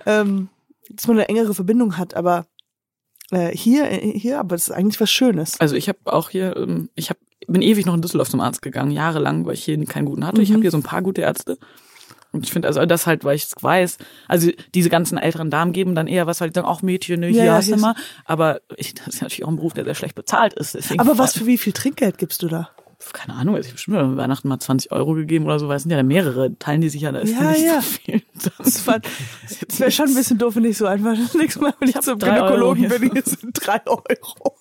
ähm, 0.06 0.48
dass 0.88 1.06
man 1.06 1.18
eine 1.18 1.28
engere 1.28 1.52
Verbindung 1.52 1.98
hat, 1.98 2.14
aber 2.14 2.46
äh, 3.32 3.56
hier, 3.56 3.90
äh, 3.90 4.12
hier, 4.18 4.38
aber 4.38 4.54
das 4.56 4.68
ist 4.68 4.70
eigentlich 4.74 5.00
was 5.00 5.10
Schönes. 5.10 5.58
Also 5.60 5.74
ich 5.74 5.88
habe 5.88 5.98
auch 6.04 6.30
hier, 6.30 6.56
ähm, 6.56 6.88
ich 6.94 7.10
hab, 7.10 7.16
bin 7.48 7.62
ewig 7.62 7.86
noch 7.86 7.94
in 7.94 8.02
Düsseldorf 8.02 8.30
zum 8.30 8.40
Arzt 8.40 8.62
gegangen, 8.62 8.90
jahrelang, 8.92 9.44
weil 9.46 9.54
ich 9.54 9.64
hier 9.64 9.82
keinen 9.86 10.04
guten 10.04 10.26
hatte. 10.26 10.42
Ich 10.42 10.50
Mhm. 10.50 10.54
habe 10.54 10.62
hier 10.62 10.70
so 10.70 10.78
ein 10.78 10.82
paar 10.84 11.02
gute 11.02 11.22
Ärzte. 11.22 11.58
Und 12.30 12.46
ich 12.46 12.52
finde 12.52 12.66
also 12.68 12.84
das 12.86 13.06
halt, 13.06 13.24
weil 13.24 13.36
ich 13.36 13.44
es 13.44 13.52
weiß, 13.60 13.98
also 14.26 14.50
diese 14.74 14.88
ganzen 14.88 15.18
älteren 15.18 15.50
Damen 15.50 15.72
geben 15.74 15.94
dann 15.94 16.06
eher 16.06 16.26
was, 16.26 16.40
weil 16.40 16.48
die 16.48 16.54
sagen, 16.54 16.66
auch 16.66 16.80
Mädchen, 16.80 17.20
ne, 17.20 17.26
hier 17.26 17.44
Ja, 17.44 17.54
hast 17.56 17.70
du 17.70 17.76
mal. 17.76 17.94
Aber 18.24 18.60
ich, 18.76 18.94
das 18.94 19.08
ist 19.08 19.22
natürlich 19.22 19.44
auch 19.44 19.48
ein 19.50 19.56
Beruf, 19.56 19.74
der 19.74 19.84
sehr 19.84 19.94
schlecht 19.94 20.14
bezahlt 20.14 20.54
ist. 20.54 20.74
Deswegen 20.74 21.00
Aber 21.00 21.18
was 21.18 21.34
für 21.34 21.46
wie 21.46 21.58
viel 21.58 21.72
Trinkgeld 21.74 22.16
gibst 22.16 22.42
du 22.42 22.48
da? 22.48 22.70
Keine 23.12 23.34
Ahnung, 23.34 23.54
also 23.56 23.66
ich 23.66 23.70
habe 23.70 23.74
bestimmt 23.74 24.16
Weihnachten 24.16 24.48
mal 24.48 24.58
20 24.58 24.92
Euro 24.92 25.14
gegeben 25.14 25.44
oder 25.46 25.58
so, 25.58 25.68
weil 25.68 25.76
es 25.76 25.82
sind 25.82 25.90
ja 25.92 26.02
mehrere, 26.02 26.56
teilen 26.58 26.80
die 26.80 26.88
sich 26.88 27.02
ja, 27.02 27.12
da 27.12 27.20
ist 27.20 27.30
Ja, 27.32 27.50
nicht 27.50 27.60
ja. 27.64 27.74
so 27.76 27.82
viel. 27.82 28.22
Das, 28.58 28.86
war- 28.86 29.00
das 29.68 29.80
wäre 29.80 29.90
schon 29.90 30.08
ein 30.08 30.14
bisschen 30.14 30.38
doof, 30.38 30.56
wenn 30.56 30.64
ich 30.64 30.76
so 30.78 30.86
einfach 30.86 31.16
das 31.16 31.34
nächste 31.34 31.60
Mal, 31.60 31.74
wenn 31.78 31.88
ich, 31.88 31.94
hab 31.96 32.02
zum 32.02 32.18
Gynäkologen 32.18 32.88
bin, 32.88 33.12
hier. 33.12 33.22
sind 33.24 33.52
drei 33.54 33.80
Euro. 33.86 34.56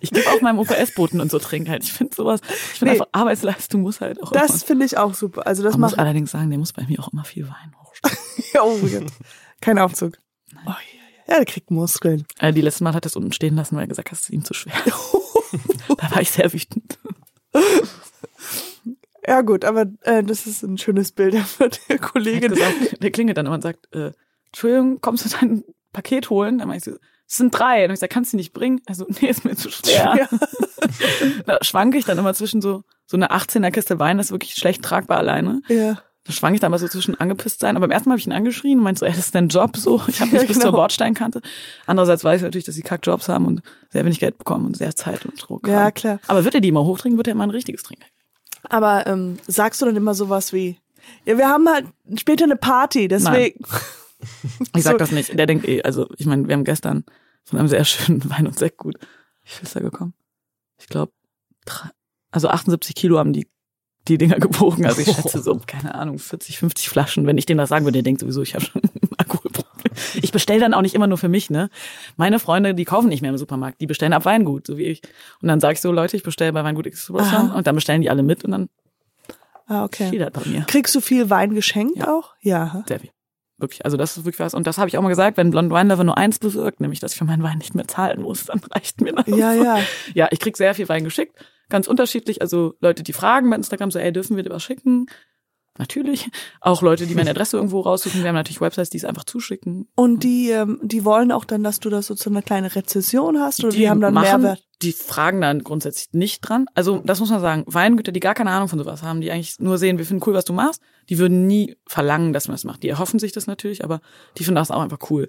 Ich 0.00 0.10
gebe 0.10 0.28
auch 0.30 0.40
meinem 0.42 0.58
OPS-Boten 0.58 1.20
und 1.20 1.30
so 1.30 1.38
Trinkgeld. 1.38 1.84
Ich 1.84 1.92
finde 1.92 2.14
sowas, 2.14 2.40
ich 2.72 2.78
finde 2.78 2.92
Nee. 2.94 3.00
einfach 3.00 3.08
Arbeitsleistung 3.12 3.82
muss 3.82 4.00
halt 4.00 4.20
auch 4.22 4.32
Das 4.32 4.64
finde 4.64 4.84
ich 4.84 4.98
auch 4.98 5.14
super. 5.14 5.46
Also 5.46 5.62
das 5.62 5.74
Man 5.74 5.82
muss 5.90 5.94
allerdings 5.98 6.32
sagen, 6.32 6.50
der 6.50 6.58
muss 6.58 6.72
bei 6.72 6.84
mir 6.84 6.98
auch 7.00 7.12
immer 7.12 7.24
viel 7.24 7.46
Wein 7.48 7.72
hochstellen. 7.80 8.18
oh, 8.60 8.86
ja. 8.86 9.00
kein 9.60 9.78
Aufzug. 9.78 10.18
Oh, 10.66 10.70
ja, 10.70 10.76
ja, 11.28 11.36
der 11.36 11.44
kriegt 11.46 11.70
Muskeln. 11.70 12.26
Äh, 12.40 12.52
die 12.52 12.60
letzte 12.62 12.82
Mal 12.84 12.94
hat 12.94 13.04
er 13.06 13.10
es 13.10 13.16
unten 13.16 13.32
stehen 13.32 13.54
lassen, 13.54 13.76
weil 13.76 13.84
er 13.84 13.88
gesagt 13.88 14.10
hat, 14.10 14.18
es 14.18 14.24
ist 14.24 14.30
ihm 14.30 14.44
zu 14.44 14.54
schwer. 14.54 14.74
da 15.96 16.10
war 16.10 16.20
ich 16.20 16.30
sehr 16.32 16.52
wütend. 16.52 16.98
Ja 19.26 19.40
gut, 19.40 19.64
aber 19.64 19.86
äh, 20.02 20.22
das 20.22 20.46
ist 20.46 20.62
ein 20.62 20.78
schönes 20.78 21.12
Bild 21.12 21.34
für 21.38 21.70
die 21.70 21.96
Kollegin. 21.96 22.52
gesagt, 22.52 23.02
der 23.02 23.10
klingelt 23.10 23.38
dann 23.38 23.46
immer 23.46 23.54
und 23.54 23.62
sagt, 23.62 23.88
äh, 23.94 24.12
Entschuldigung, 24.46 25.00
kommst 25.00 25.24
du 25.24 25.30
dein 25.30 25.64
Paket 25.92 26.30
holen? 26.30 26.58
Dann 26.58 26.68
meinte 26.68 26.90
ich 26.90 26.94
so, 26.96 27.00
es 27.26 27.38
sind 27.38 27.50
drei. 27.50 27.84
Und 27.86 27.92
ich 27.92 28.00
sag, 28.00 28.10
kannst 28.10 28.32
du 28.32 28.36
nicht 28.36 28.52
bringen? 28.52 28.80
Also, 28.86 29.06
nee, 29.20 29.28
ist 29.28 29.44
mir 29.44 29.56
zu 29.56 29.70
schwer. 29.70 30.28
Da 31.46 31.58
schwanke 31.62 31.96
ich 31.96 32.04
dann 32.04 32.18
immer 32.18 32.34
zwischen 32.34 32.60
so, 32.60 32.82
so 33.06 33.16
eine 33.16 33.30
18er 33.30 33.70
Kiste 33.70 33.98
Wein, 33.98 34.18
das 34.18 34.26
ist 34.26 34.32
wirklich 34.32 34.54
schlecht 34.54 34.82
tragbar 34.82 35.18
alleine. 35.18 35.62
Ja. 35.68 36.02
Da 36.26 36.32
schwank 36.32 36.54
ich 36.54 36.60
dann 36.60 36.70
mal 36.70 36.78
so 36.78 36.88
zwischen 36.88 37.20
angepisst 37.20 37.60
sein. 37.60 37.76
Aber 37.76 37.86
beim 37.86 37.90
ersten 37.92 38.08
Mal 38.08 38.14
habe 38.14 38.20
ich 38.20 38.26
ihn 38.26 38.32
angeschrien 38.32 38.78
und 38.78 38.84
meinte 38.84 39.00
so, 39.00 39.04
ey, 39.06 39.12
das 39.12 39.26
ist 39.26 39.34
dein 39.34 39.48
Job 39.48 39.76
so. 39.76 40.02
Ich 40.08 40.20
habe 40.20 40.30
nicht 40.30 40.40
Ja, 40.42 40.46
bis 40.48 40.56
genau. 40.56 40.70
zur 40.70 40.72
Bordsteinkante. 40.72 41.42
Andererseits 41.86 42.24
weiß 42.24 42.38
ich 42.40 42.42
natürlich, 42.44 42.64
dass 42.64 42.74
sie 42.74 42.82
Kackjobs 42.82 43.28
haben 43.28 43.44
und 43.46 43.62
sehr 43.90 44.04
wenig 44.04 44.20
Geld 44.20 44.38
bekommen 44.38 44.64
und 44.66 44.76
sehr 44.76 44.96
Zeit 44.96 45.26
und 45.26 45.34
Druck 45.40 45.68
Ja, 45.68 45.84
haben. 45.84 45.94
klar. 45.94 46.20
Aber 46.26 46.44
wird 46.44 46.54
er 46.54 46.60
die 46.62 46.68
immer 46.68 46.84
hochtrinken, 46.84 47.18
wird 47.18 47.26
er 47.28 47.32
immer 47.32 47.44
ein 47.44 47.50
richtiges 47.50 47.82
trinken. 47.82 48.04
Aber 48.70 49.06
ähm, 49.06 49.38
sagst 49.46 49.82
du 49.82 49.86
dann 49.86 49.96
immer 49.96 50.14
sowas 50.14 50.54
wie, 50.54 50.78
ja, 51.26 51.36
wir 51.36 51.48
haben 51.48 51.68
halt 51.68 51.86
später 52.18 52.44
eine 52.44 52.56
Party, 52.56 53.08
deswegen. 53.08 53.62
Ich 54.74 54.82
sag 54.82 54.92
So. 54.92 54.98
das 54.98 55.10
nicht. 55.12 55.38
Der 55.38 55.44
denkt 55.46 55.68
eh, 55.68 55.82
also 55.82 56.08
ich 56.16 56.24
meine, 56.24 56.48
wir 56.48 56.54
haben 56.54 56.64
gestern 56.64 57.04
von 57.44 57.58
einem 57.58 57.68
sehr 57.68 57.84
schönen 57.84 58.28
Wein 58.30 58.46
und 58.46 58.58
Sekt 58.58 58.78
gut. 58.78 58.94
Wie 59.42 59.50
viel 59.50 59.64
ist 59.64 59.76
da 59.76 59.80
gekommen? 59.80 60.14
Ich 60.78 60.86
glaube, 60.86 61.12
also 62.30 62.48
78 62.48 62.94
Kilo 62.94 63.18
haben 63.18 63.34
die 63.34 63.46
die 64.08 64.18
Dinger 64.18 64.38
gewogen. 64.38 64.84
Also 64.86 65.00
ich 65.00 65.08
schätze 65.14 65.40
so, 65.42 65.60
keine 65.66 65.94
Ahnung, 65.94 66.18
40, 66.18 66.58
50 66.58 66.88
Flaschen. 66.88 67.26
Wenn 67.26 67.38
ich 67.38 67.46
dem 67.46 67.56
das 67.58 67.68
sagen 67.70 67.84
würde, 67.84 67.98
der 67.98 68.02
denkt 68.02 68.20
sowieso, 68.20 68.42
ich 68.42 68.54
habe 68.54 68.64
schon 68.64 68.82
Alkoholproblem. 69.18 69.92
Ich 70.22 70.32
bestelle 70.32 70.60
dann 70.60 70.74
auch 70.74 70.82
nicht 70.82 70.94
immer 70.94 71.06
nur 71.06 71.18
für 71.18 71.28
mich, 71.28 71.50
ne? 71.50 71.70
Meine 72.16 72.38
Freunde, 72.38 72.74
die 72.74 72.84
kaufen 72.84 73.08
nicht 73.08 73.22
mehr 73.22 73.30
im 73.30 73.38
Supermarkt, 73.38 73.80
die 73.80 73.86
bestellen 73.86 74.12
ab 74.12 74.24
Weingut, 74.24 74.66
so 74.66 74.76
wie 74.76 74.84
ich. 74.84 75.02
Und 75.40 75.48
dann 75.48 75.60
sage 75.60 75.74
ich 75.74 75.80
so, 75.80 75.92
Leute, 75.92 76.16
ich 76.16 76.22
bestelle 76.22 76.52
bei 76.52 76.62
Weingut 76.64 76.86
Aha. 77.14 77.54
und 77.56 77.66
dann 77.66 77.74
bestellen 77.74 78.02
die 78.02 78.10
alle 78.10 78.22
mit 78.22 78.44
und 78.44 78.50
dann 78.50 78.68
Ah, 79.66 79.84
okay. 79.84 80.08
steht 80.08 80.20
das 80.20 80.30
bei 80.32 80.48
mir. 80.50 80.64
Kriegst 80.66 80.94
du 80.94 81.00
viel 81.00 81.30
Wein 81.30 81.54
geschenkt 81.54 81.96
Ja. 81.96 82.12
auch? 82.12 82.34
Ja. 82.42 82.84
Sehr 82.86 83.00
viel. 83.00 83.10
Wirklich. 83.56 83.84
Also 83.84 83.96
das 83.96 84.16
ist 84.16 84.24
wirklich 84.24 84.40
was. 84.40 84.52
Und 84.52 84.66
das 84.66 84.76
habe 84.78 84.88
ich 84.88 84.98
auch 84.98 85.02
mal 85.02 85.08
gesagt, 85.08 85.36
wenn 85.38 85.50
Blond 85.50 85.70
Wine 85.72 85.88
Lover 85.88 86.04
nur 86.04 86.18
eins 86.18 86.38
bewirkt, 86.38 86.80
nämlich 86.80 87.00
dass 87.00 87.12
ich 87.12 87.18
für 87.18 87.24
meinen 87.24 87.42
Wein 87.42 87.58
nicht 87.58 87.74
mehr 87.74 87.86
zahlen 87.88 88.20
muss, 88.20 88.44
dann 88.44 88.60
reicht 88.74 89.00
mir 89.00 89.12
das. 89.14 89.26
Ja, 89.28 89.52
ja. 89.54 89.78
Ja, 90.14 90.28
ich 90.32 90.40
krieg 90.40 90.56
sehr 90.56 90.74
viel 90.74 90.88
Wein 90.88 91.04
geschickt. 91.04 91.34
Ganz 91.68 91.86
unterschiedlich. 91.86 92.42
Also 92.42 92.74
Leute, 92.80 93.02
die 93.02 93.12
fragen 93.12 93.50
bei 93.50 93.56
Instagram 93.56 93.90
so, 93.90 93.98
ey, 93.98 94.12
dürfen 94.12 94.36
wir 94.36 94.42
dir 94.42 94.50
was 94.50 94.62
schicken? 94.62 95.06
Natürlich. 95.76 96.30
Auch 96.60 96.82
Leute, 96.82 97.06
die 97.06 97.16
meine 97.16 97.30
Adresse 97.30 97.56
irgendwo 97.56 97.80
raussuchen. 97.80 98.22
Wir 98.22 98.28
haben 98.28 98.36
natürlich 98.36 98.60
Websites, 98.60 98.90
die 98.90 98.98
es 98.98 99.04
einfach 99.04 99.24
zuschicken. 99.24 99.88
Und 99.96 100.22
die, 100.22 100.50
ähm, 100.50 100.78
die 100.82 101.04
wollen 101.04 101.32
auch 101.32 101.44
dann, 101.44 101.64
dass 101.64 101.80
du 101.80 101.90
das 101.90 102.06
so 102.06 102.14
zu 102.14 102.30
einer 102.30 102.42
kleinen 102.42 102.66
Rezession 102.66 103.40
hast 103.40 103.64
oder 103.64 103.74
die, 103.74 103.90
haben 103.90 104.00
dann 104.00 104.14
machen, 104.14 104.42
Mehrwert. 104.42 104.62
Die 104.82 104.92
fragen 104.92 105.40
dann 105.40 105.64
grundsätzlich 105.64 106.12
nicht 106.12 106.48
dran. 106.48 106.66
Also 106.74 107.02
das 107.04 107.18
muss 107.18 107.30
man 107.30 107.40
sagen. 107.40 107.64
Weingüter, 107.66 108.12
die 108.12 108.20
gar 108.20 108.34
keine 108.34 108.50
Ahnung 108.50 108.68
von 108.68 108.78
sowas 108.78 109.02
haben, 109.02 109.20
die 109.20 109.32
eigentlich 109.32 109.58
nur 109.58 109.78
sehen, 109.78 109.98
wir 109.98 110.04
finden 110.04 110.22
cool, 110.28 110.34
was 110.34 110.44
du 110.44 110.52
machst, 110.52 110.80
die 111.08 111.18
würden 111.18 111.48
nie 111.48 111.76
verlangen, 111.86 112.32
dass 112.32 112.46
man 112.46 112.54
das 112.54 112.62
macht. 112.62 112.84
Die 112.84 112.88
erhoffen 112.88 113.18
sich 113.18 113.32
das 113.32 113.48
natürlich, 113.48 113.82
aber 113.82 114.00
die 114.38 114.44
finden 114.44 114.56
das 114.56 114.70
auch 114.70 114.80
einfach 114.80 115.10
cool. 115.10 115.28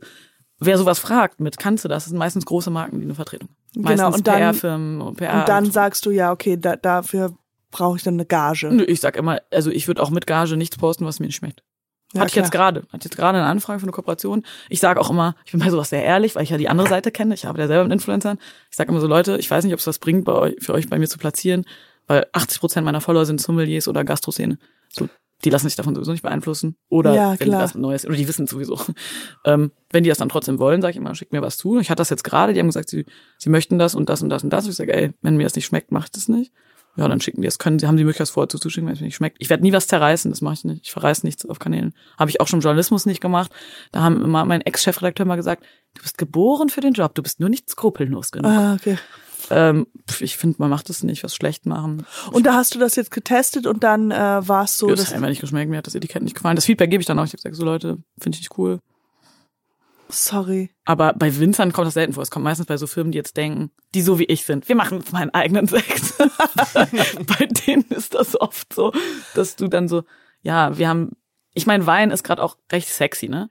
Wer 0.59 0.77
sowas 0.77 0.99
fragt 0.99 1.39
mit, 1.39 1.57
kannst 1.57 1.83
du 1.83 1.89
das? 1.89 2.03
Das 2.03 2.09
sind 2.11 2.19
meistens 2.19 2.45
große 2.45 2.69
Marken, 2.69 2.99
die 2.99 3.05
eine 3.05 3.15
Vertretung. 3.15 3.49
Meistens 3.75 3.99
Genau, 4.01 4.13
und 4.15 4.27
dann- 4.27 4.37
PR-Firmen 4.37 5.15
PR. 5.15 5.39
Und 5.39 5.49
dann 5.49 5.71
sagst 5.71 6.05
du, 6.05 6.11
ja, 6.11 6.31
okay, 6.31 6.57
da, 6.57 6.75
dafür 6.75 7.33
brauche 7.71 7.97
ich 7.97 8.03
dann 8.03 8.13
eine 8.15 8.25
Gage. 8.25 8.69
Nö, 8.71 8.83
ich 8.83 9.01
sag 9.01 9.17
immer, 9.17 9.39
also 9.51 9.69
ich 9.69 9.87
würde 9.87 10.01
auch 10.01 10.09
mit 10.09 10.25
Gage 10.27 10.55
nichts 10.57 10.77
posten, 10.77 11.05
was 11.05 11.19
mir 11.19 11.25
nicht 11.27 11.35
schmeckt. 11.35 11.61
Ja, 12.13 12.21
Hatte 12.21 12.29
ich 12.29 12.35
jetzt 12.35 12.51
gerade. 12.51 12.83
Hatte 12.93 13.05
jetzt 13.09 13.17
gerade 13.17 13.37
eine 13.39 13.47
Anfrage 13.47 13.79
für 13.79 13.83
eine 13.83 13.91
Kooperation. 13.91 14.45
Ich 14.69 14.79
sage 14.79 15.01
auch 15.01 15.09
immer, 15.09 15.35
ich 15.43 15.51
bin 15.51 15.59
bei 15.59 15.69
sowas 15.69 15.89
sehr 15.89 16.03
ehrlich, 16.03 16.35
weil 16.35 16.43
ich 16.43 16.49
ja 16.49 16.57
die 16.57 16.69
andere 16.69 16.87
Seite 16.87 17.11
kenne. 17.11 17.33
Ich 17.33 17.45
arbeite 17.45 17.63
ja 17.63 17.67
selber 17.67 17.83
mit 17.83 17.91
Influencern. 17.93 18.37
Ich 18.71 18.77
sage 18.77 18.89
immer 18.91 19.01
so, 19.01 19.07
Leute, 19.07 19.37
ich 19.37 19.51
weiß 19.51 19.65
nicht, 19.65 19.73
ob 19.73 19.79
es 19.81 19.87
was 19.87 19.99
bringt, 19.99 20.23
bei 20.23 20.31
euch, 20.31 20.55
für 20.61 20.73
euch 20.73 20.89
bei 20.89 20.97
mir 20.97 21.07
zu 21.09 21.17
platzieren, 21.17 21.65
weil 22.07 22.25
80 22.31 22.61
Prozent 22.61 22.85
meiner 22.85 23.01
Follower 23.01 23.25
sind 23.25 23.41
Sommeliers 23.41 23.89
oder 23.89 24.05
Gastroszene. 24.05 24.57
So, 24.89 25.09
die 25.45 25.49
lassen 25.51 25.67
sich 25.67 25.75
davon 25.75 25.95
sowieso 25.95 26.11
nicht 26.11 26.23
beeinflussen. 26.23 26.75
Oder 26.89 27.13
Ja, 27.13 27.29
wenn 27.31 27.37
die 27.37 27.45
klar. 27.45 27.61
was 27.61 27.75
Neues, 27.75 28.05
oder 28.05 28.15
die 28.15 28.27
wissen 28.27 28.47
sowieso. 28.47 28.79
Ähm, 29.45 29.71
wenn 29.91 30.03
die 30.03 30.09
das 30.09 30.17
dann 30.17 30.29
trotzdem 30.29 30.57
wollen, 30.57 30.81
sage 30.81 30.91
ich 30.91 30.97
immer, 30.97 31.13
schickt 31.13 31.31
mir 31.31 31.41
was 31.41 31.57
zu. 31.57 31.79
Ich 31.79 31.89
hatte 31.91 31.99
das 31.99 32.09
jetzt 32.09 32.23
gerade, 32.23 32.53
die 32.53 32.59
haben 32.59 32.67
gesagt, 32.67 32.89
sie, 32.89 33.05
sie 33.37 33.49
möchten 33.49 33.77
das 33.77 33.93
und 33.93 34.09
das 34.09 34.23
und 34.23 34.29
das 34.29 34.43
und 34.43 34.49
das. 34.49 34.65
Und 34.65 34.71
ich 34.71 34.75
sage, 34.75 34.93
ey, 34.93 35.13
wenn 35.21 35.37
mir 35.37 35.43
das 35.43 35.55
nicht 35.55 35.65
schmeckt, 35.65 35.91
ich 35.91 36.11
das 36.11 36.27
nicht. 36.27 36.51
ja, 36.97 37.07
dann 37.07 37.21
schicken 37.21 37.41
die 37.41 37.47
es. 37.47 37.59
Können, 37.59 37.77
sie 37.77 37.85
haben 37.87 37.97
die 37.97 38.03
Möglichkeit, 38.03 38.25
es 38.25 38.31
vorher 38.31 38.49
zuzuschicken, 38.49 38.87
wenn 38.87 38.93
es 38.95 39.01
mir 39.01 39.05
nicht 39.05 39.15
schmeckt. 39.15 39.37
Ich 39.39 39.49
werde 39.51 39.61
nie 39.63 39.71
was 39.71 39.87
zerreißen, 39.87 40.31
das 40.31 40.41
mache 40.41 40.55
ich 40.55 40.63
nicht. 40.63 40.85
Ich 40.85 40.91
verreiße 40.91 41.25
nichts 41.25 41.45
auf 41.45 41.59
Kanälen. 41.59 41.93
Habe 42.17 42.31
ich 42.31 42.41
auch 42.41 42.47
schon 42.47 42.59
im 42.59 42.63
Journalismus 42.63 43.05
nicht 43.05 43.21
gemacht. 43.21 43.51
Da 43.91 44.01
haben 44.01 44.23
immer 44.23 44.45
mein 44.45 44.61
Ex-Chefredakteur 44.61 45.25
mal 45.27 45.35
gesagt, 45.35 45.63
du 45.93 46.01
bist 46.01 46.17
geboren 46.17 46.69
für 46.69 46.81
den 46.81 46.93
Job, 46.93 47.13
du 47.13 47.21
bist 47.21 47.39
nur 47.39 47.49
nicht 47.49 47.69
skrupellos 47.69 48.31
genug. 48.31 48.51
Ah, 48.51 48.73
okay. 48.73 48.97
Ähm, 49.49 49.87
ich 50.19 50.37
finde, 50.37 50.57
man 50.59 50.69
macht 50.69 50.89
es 50.89 51.03
nicht, 51.03 51.23
was 51.23 51.35
schlecht 51.35 51.65
machen. 51.65 52.05
Und 52.31 52.45
da 52.45 52.53
hast 52.53 52.75
du 52.75 52.79
das 52.79 52.95
jetzt 52.95 53.11
getestet 53.11 53.67
und 53.67 53.83
dann 53.83 54.11
äh, 54.11 54.15
war 54.15 54.63
es 54.63 54.77
so, 54.77 54.87
das 54.87 54.99
dass 54.99 55.07
hat 55.09 55.15
einfach 55.15 55.29
nicht 55.29 55.41
geschmeckt, 55.41 55.69
mir 55.69 55.77
hat 55.77 55.87
das 55.87 55.95
Etikett 55.95 56.23
nicht 56.23 56.35
gefallen. 56.35 56.55
Das 56.55 56.65
Feedback 56.65 56.89
gebe 56.89 57.01
ich 57.01 57.07
dann 57.07 57.19
auch. 57.19 57.25
Ich 57.25 57.31
habe 57.31 57.37
gesagt, 57.37 57.55
so 57.55 57.65
Leute, 57.65 57.97
finde 58.19 58.35
ich 58.35 58.41
nicht 58.41 58.57
cool. 58.57 58.79
sorry. 60.09 60.69
Aber 60.85 61.13
bei 61.13 61.37
Winzern 61.39 61.73
kommt 61.73 61.87
das 61.87 61.95
selten 61.95 62.13
vor. 62.13 62.23
Es 62.23 62.31
kommt 62.31 62.43
meistens 62.43 62.67
bei 62.67 62.77
so 62.77 62.87
Firmen, 62.87 63.11
die 63.11 63.17
jetzt 63.17 63.37
denken, 63.37 63.71
die 63.93 64.01
so 64.01 64.19
wie 64.19 64.25
ich 64.25 64.45
sind, 64.45 64.67
wir 64.69 64.75
machen 64.75 64.99
jetzt 64.99 65.13
meinen 65.13 65.33
eigenen 65.33 65.67
Sekt. 65.67 66.17
bei 66.17 67.45
denen 67.45 67.85
ist 67.89 68.13
das 68.13 68.39
oft 68.39 68.73
so, 68.73 68.91
dass 69.33 69.55
du 69.55 69.67
dann 69.67 69.87
so, 69.87 70.03
ja, 70.41 70.77
wir 70.77 70.89
haben, 70.89 71.11
ich 71.53 71.65
meine, 71.65 71.85
Wein 71.85 72.11
ist 72.11 72.23
gerade 72.23 72.43
auch 72.43 72.57
recht 72.71 72.89
sexy, 72.89 73.29
ne? 73.29 73.49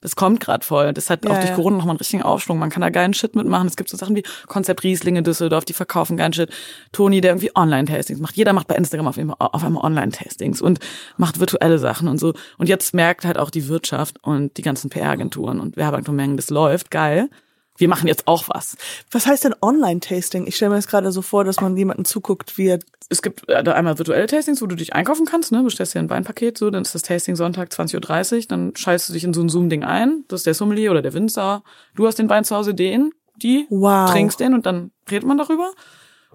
Das 0.00 0.14
kommt 0.14 0.40
gerade 0.40 0.64
voll. 0.64 0.92
Das 0.92 1.10
hat 1.10 1.24
Ja, 1.24 1.30
auch 1.30 1.36
durch 1.36 1.48
ja. 1.48 1.54
Corona 1.54 1.78
nochmal 1.78 1.92
einen 1.92 1.98
richtigen 1.98 2.22
Aufschwung. 2.22 2.58
Man 2.58 2.70
kann 2.70 2.82
da 2.82 2.90
geilen 2.90 3.14
Shit 3.14 3.34
mitmachen. 3.34 3.66
Es 3.66 3.76
gibt 3.76 3.88
so 3.88 3.96
Sachen 3.96 4.14
wie 4.14 4.22
Konzept 4.46 4.84
Riesling 4.84 5.16
in 5.16 5.24
Düsseldorf, 5.24 5.64
die 5.64 5.72
verkaufen 5.72 6.16
geilen 6.16 6.32
Shit. 6.32 6.50
Toni, 6.92 7.20
der 7.20 7.32
irgendwie 7.32 7.50
Online-Tastings 7.54 8.20
macht. 8.20 8.36
Jeder 8.36 8.52
macht 8.52 8.68
bei 8.68 8.74
Instagram 8.74 9.08
auf 9.08 9.18
einmal, 9.18 9.36
auf 9.38 9.64
einmal 9.64 9.84
Online-Tastings 9.84 10.60
und 10.60 10.80
macht 11.16 11.40
virtuelle 11.40 11.78
Sachen 11.78 12.08
und 12.08 12.18
so. 12.18 12.34
Und 12.58 12.68
jetzt 12.68 12.94
merkt 12.94 13.24
halt 13.24 13.38
auch 13.38 13.50
die 13.50 13.68
Wirtschaft 13.68 14.22
und 14.22 14.56
die 14.58 14.62
ganzen 14.62 14.90
PR-Agenturen 14.90 15.60
und 15.60 15.76
Werbeagenturen 15.76 16.16
merken, 16.16 16.36
das 16.36 16.50
läuft, 16.50 16.90
geil. 16.90 17.30
Wir 17.78 17.88
machen 17.88 18.08
jetzt 18.08 18.26
auch 18.26 18.44
was. 18.48 18.76
Was 19.10 19.26
heißt 19.26 19.44
denn 19.44 19.54
Online-Tasting? 19.60 20.46
Ich 20.46 20.56
stelle 20.56 20.70
mir 20.70 20.76
das 20.76 20.86
gerade 20.88 21.12
so 21.12 21.22
vor, 21.22 21.44
dass 21.44 21.60
man 21.60 21.76
jemanden 21.76 22.04
zuguckt, 22.04 22.56
wie 22.58 22.68
er 22.68 22.78
Es 23.08 23.22
gibt 23.22 23.48
äh, 23.48 23.62
da 23.62 23.72
einmal 23.74 23.98
virtuelle 23.98 24.26
Tastings, 24.26 24.62
wo 24.62 24.66
du 24.66 24.76
dich 24.76 24.94
einkaufen 24.94 25.26
kannst, 25.26 25.52
ne? 25.52 25.62
Bestellst 25.62 25.94
dir 25.94 25.98
ein 26.00 26.10
Weinpaket, 26.10 26.58
so, 26.58 26.70
dann 26.70 26.82
ist 26.82 26.94
das 26.94 27.02
Tasting 27.02 27.36
Sonntag 27.36 27.70
20.30 27.70 28.34
Uhr, 28.36 28.42
dann 28.48 28.74
schaltest 28.76 29.08
du 29.08 29.12
dich 29.12 29.24
in 29.24 29.34
so 29.34 29.40
ein 29.42 29.48
Zoom-Ding 29.48 29.84
ein. 29.84 30.24
Das 30.28 30.40
ist 30.40 30.46
der 30.46 30.54
Sommelier 30.54 30.90
oder 30.90 31.02
der 31.02 31.14
Winzer. 31.14 31.62
Du 31.94 32.06
hast 32.06 32.18
den 32.18 32.28
Wein 32.28 32.44
zu 32.44 32.56
Hause, 32.56 32.74
den, 32.74 33.12
die, 33.36 33.66
Wow. 33.70 34.10
trinkst 34.10 34.40
den 34.40 34.54
und 34.54 34.66
dann 34.66 34.90
redet 35.10 35.26
man 35.28 35.38
darüber. 35.38 35.72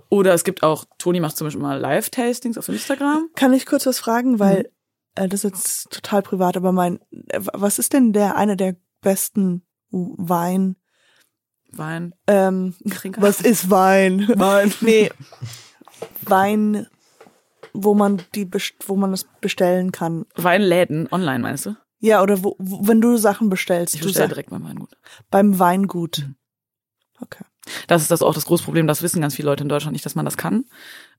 Oder 0.10 0.34
es 0.34 0.44
gibt 0.44 0.62
auch, 0.64 0.86
Toni 0.98 1.20
macht 1.20 1.38
zum 1.38 1.48
Beispiel 1.48 1.62
mal 1.62 1.80
Live-Tastings 1.80 2.58
auf 2.58 2.68
Instagram. 2.70 3.30
Kann 3.36 3.54
ich 3.54 3.66
kurz 3.66 3.86
was 3.86 4.00
fragen, 4.00 4.40
weil 4.40 4.60
Mhm. 4.60 4.66
äh, 5.24 5.28
das 5.30 5.44
ist 5.44 5.52
jetzt 5.52 5.92
total 5.92 6.22
privat, 6.22 6.58
aber 6.58 6.72
mein, 6.72 7.00
äh, 7.30 7.40
was 7.42 7.80
ist 7.80 7.94
denn 7.94 8.12
der 8.14 8.36
einer 8.36 8.56
der 8.56 8.76
besten 9.02 9.64
Wein? 9.90 10.76
Wein, 11.74 12.14
Ähm, 12.28 12.76
Trinker. 12.90 13.22
was 13.22 13.42
ist 13.42 13.70
Wein? 13.70 14.28
Wein. 14.36 14.74
nee, 14.82 15.10
Wein, 16.22 16.88
wo 17.74 17.94
man 17.94 18.22
die, 18.36 18.50
wo 18.86 18.96
man 18.96 19.14
es 19.14 19.26
bestellen 19.40 19.92
kann. 19.92 20.26
Weinläden, 20.36 21.08
online 21.12 21.40
meinst 21.40 21.66
du? 21.66 21.76
Ja, 22.00 22.22
oder 22.22 22.44
wo, 22.44 22.56
wo 22.60 22.88
wenn 22.88 23.00
du 23.02 23.18
Sachen 23.18 23.50
bestellst, 23.50 23.94
Ich 23.96 24.02
du 24.02 24.08
bestelle 24.08 24.28
direkt 24.30 24.50
beim 24.50 24.64
Weingut. 24.64 24.90
beim 25.30 25.60
Weingut. 25.60 26.20
Mhm. 26.28 26.36
Okay. 27.22 27.44
Das 27.88 28.02
ist 28.02 28.10
das 28.10 28.24
auch 28.24 28.34
das 28.34 28.46
große 28.46 28.64
Problem, 28.64 28.88
das 28.88 29.04
wissen 29.04 29.22
ganz 29.22 29.36
viele 29.36 29.46
Leute 29.48 29.64
in 29.64 29.70
Deutschland 29.70 29.94
nicht, 29.94 30.06
dass 30.06 30.16
man 30.16 30.26
das 30.26 30.36
kann, 30.36 30.66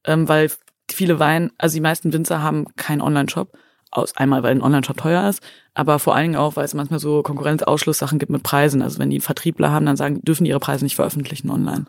ähm, 0.04 0.28
weil 0.28 0.50
viele 0.90 1.20
Wein, 1.20 1.52
also 1.56 1.74
die 1.74 1.80
meisten 1.80 2.12
Winzer 2.12 2.42
haben 2.42 2.66
keinen 2.74 3.00
Online-Shop. 3.00 3.56
Aus 3.94 4.16
einmal, 4.16 4.42
weil 4.42 4.52
ein 4.52 4.62
Online-Shop 4.62 4.96
teuer 4.96 5.28
ist, 5.28 5.42
aber 5.74 5.98
vor 5.98 6.14
allen 6.14 6.24
Dingen 6.24 6.36
auch, 6.36 6.56
weil 6.56 6.64
es 6.64 6.72
manchmal 6.72 6.98
so 6.98 7.22
Konkurrenzausschlusssachen 7.22 8.18
gibt 8.18 8.32
mit 8.32 8.42
Preisen. 8.42 8.80
Also 8.80 8.98
wenn 8.98 9.10
die 9.10 9.20
Vertriebler 9.20 9.70
haben, 9.70 9.84
dann 9.84 9.98
sagen, 9.98 10.22
dürfen 10.22 10.44
die 10.44 10.50
ihre 10.50 10.60
Preise 10.60 10.84
nicht 10.84 10.96
veröffentlichen 10.96 11.50
online. 11.50 11.84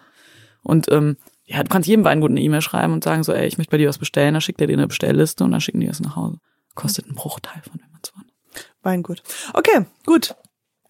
Und 0.63 0.91
ähm, 0.91 1.15
ja, 1.45 1.63
du 1.63 1.69
kannst 1.69 1.87
jedem 1.87 2.03
Weingut 2.03 2.31
eine 2.31 2.41
E-Mail 2.41 2.61
schreiben 2.61 2.91
und 2.91 3.03
sagen 3.03 3.23
so, 3.23 3.31
ey, 3.31 3.47
ich 3.47 3.57
möchte 3.57 3.71
bei 3.71 3.77
dir 3.77 3.87
was 3.87 3.97
bestellen, 3.97 4.33
dann 4.33 4.41
schickt 4.41 4.59
er 4.59 4.67
dir 4.67 4.73
eine 4.73 4.87
Bestellliste 4.87 5.45
und 5.45 5.51
dann 5.51 5.61
schicken 5.61 5.79
die 5.79 5.87
es 5.87 6.01
nach 6.01 6.17
Hause. 6.17 6.39
Kostet 6.75 7.05
einen 7.05 7.15
Bruchteil 7.15 7.61
von 7.61 7.79
dem 7.79 7.89
man 7.91 8.01
es 8.03 8.11
Weingut. 8.81 9.23
Okay, 9.53 9.85
gut. 10.05 10.35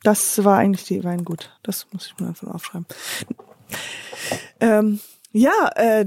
Das 0.04 0.44
war 0.44 0.58
eigentlich 0.58 0.86
die 0.86 1.04
Weingut. 1.04 1.52
Das 1.64 1.88
muss 1.92 2.08
ich 2.08 2.20
mir 2.20 2.28
einfach 2.28 2.48
aufschreiben. 2.48 2.86
Ähm, 4.60 5.00
ja, 5.32 5.70
äh, 5.76 6.06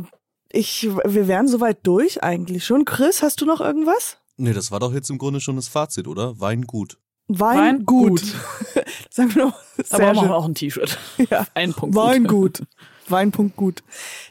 ich, 0.50 0.88
wir 1.04 1.28
wären 1.28 1.48
soweit 1.48 1.78
durch 1.86 2.22
eigentlich 2.22 2.64
schon. 2.64 2.84
Chris, 2.84 3.22
hast 3.22 3.40
du 3.40 3.46
noch 3.46 3.61
irgendwas? 3.61 4.18
Nee, 4.37 4.53
das 4.53 4.70
war 4.70 4.80
doch 4.80 4.93
jetzt 4.93 5.11
im 5.11 5.18
Grunde 5.18 5.41
schon 5.41 5.57
das 5.57 5.68
Fazit, 5.68 6.07
oder? 6.07 6.39
Wein 6.41 6.62
gut. 6.62 6.99
Weingut. 7.28 8.20
Sagen 9.11 9.34
wir 9.34 9.47
noch. 9.47 9.61
Da 9.76 9.84
Sehr 9.84 9.99
brauchen 9.99 10.18
schön. 10.20 10.28
wir 10.28 10.34
auch 10.37 10.45
ein 10.45 10.55
T-Shirt. 10.55 10.99
Ja. 11.30 11.47
Ein 11.55 11.72
Punkt. 11.74 11.97
Weingut. 11.97 12.62
Weinpunkt 13.09 13.57
gut. 13.57 13.82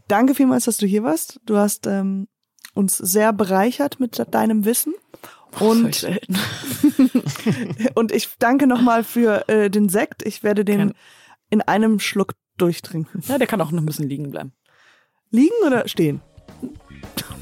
Danke 0.08 0.36
vielmals, 0.36 0.66
dass 0.66 0.78
du 0.78 0.86
hier 0.86 1.03
warst. 1.03 1.39
Du 1.45 1.58
hast 1.58 1.88
ähm, 1.88 2.28
uns 2.74 2.97
sehr 2.97 3.34
bereichert 3.34 3.99
mit 3.99 4.22
deinem 4.34 4.66
Wissen. 4.66 4.93
Und 5.60 6.03
Und, 6.03 6.08
und 7.95 8.12
ich 8.12 8.30
danke 8.39 8.68
nochmal 8.68 9.03
für 9.03 9.47
äh, 9.47 9.70
den 9.70 9.89
Sekt. 9.89 10.26
Ich 10.26 10.43
werde 10.43 10.66
den 10.66 10.78
Gerne. 10.78 10.93
in 11.49 11.62
einem 11.62 11.99
Schluck 11.99 12.34
durchtrinken. 12.58 13.22
ja, 13.28 13.38
der 13.38 13.47
kann 13.47 13.62
auch 13.62 13.72
noch 13.72 13.82
ein 13.82 13.86
bisschen 13.86 14.10
liegen 14.10 14.32
bleiben. 14.32 14.53
Liegen 15.32 15.56
oder 15.66 15.88
stehen? 15.88 16.22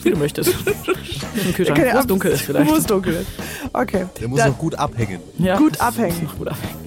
Wie 0.01 0.09
du 0.11 0.17
möchtest. 0.17 0.49
Im 1.45 1.53
Kühlschrank, 1.53 1.79
wo 1.79 1.83
es 1.85 1.95
ab- 1.95 2.07
dunkel 2.07 2.31
ist 2.31 2.41
vielleicht. 2.41 2.69
Wo 2.69 2.75
es 2.75 2.85
dunkel 2.85 3.13
ist. 3.13 3.27
Okay. 3.71 4.05
Der 4.19 4.27
muss 4.27 4.39
dann, 4.39 4.49
noch 4.51 4.57
gut 4.57 4.75
abhängen. 4.75 5.19
Ja, 5.37 5.57
Gut 5.57 5.75
das 5.75 5.81
abhängen. 5.87 6.29
gut 6.37 6.47
abhängen. 6.49 6.79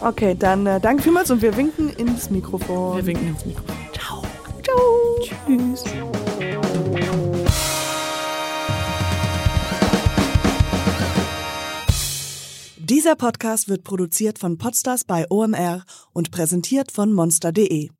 okay, 0.00 0.34
dann 0.38 0.66
äh, 0.66 0.80
danke 0.80 1.02
vielmals 1.02 1.30
und 1.30 1.42
wir 1.42 1.56
winken 1.56 1.90
ins 1.90 2.30
Mikrofon. 2.30 2.96
Wir 2.96 3.06
winken 3.06 3.28
ins 3.28 3.44
Mikrofon. 3.44 3.76
Ciao. 3.92 4.22
Ciao. 4.64 5.20
Tschüss. 5.46 5.84
Dieser 12.76 13.16
Podcast 13.16 13.68
wird 13.68 13.84
produziert 13.84 14.38
von 14.38 14.56
Podstars 14.56 15.04
bei 15.04 15.26
OMR 15.30 15.84
und 16.12 16.30
präsentiert 16.30 16.90
von 16.90 17.12
monster.de. 17.12 17.90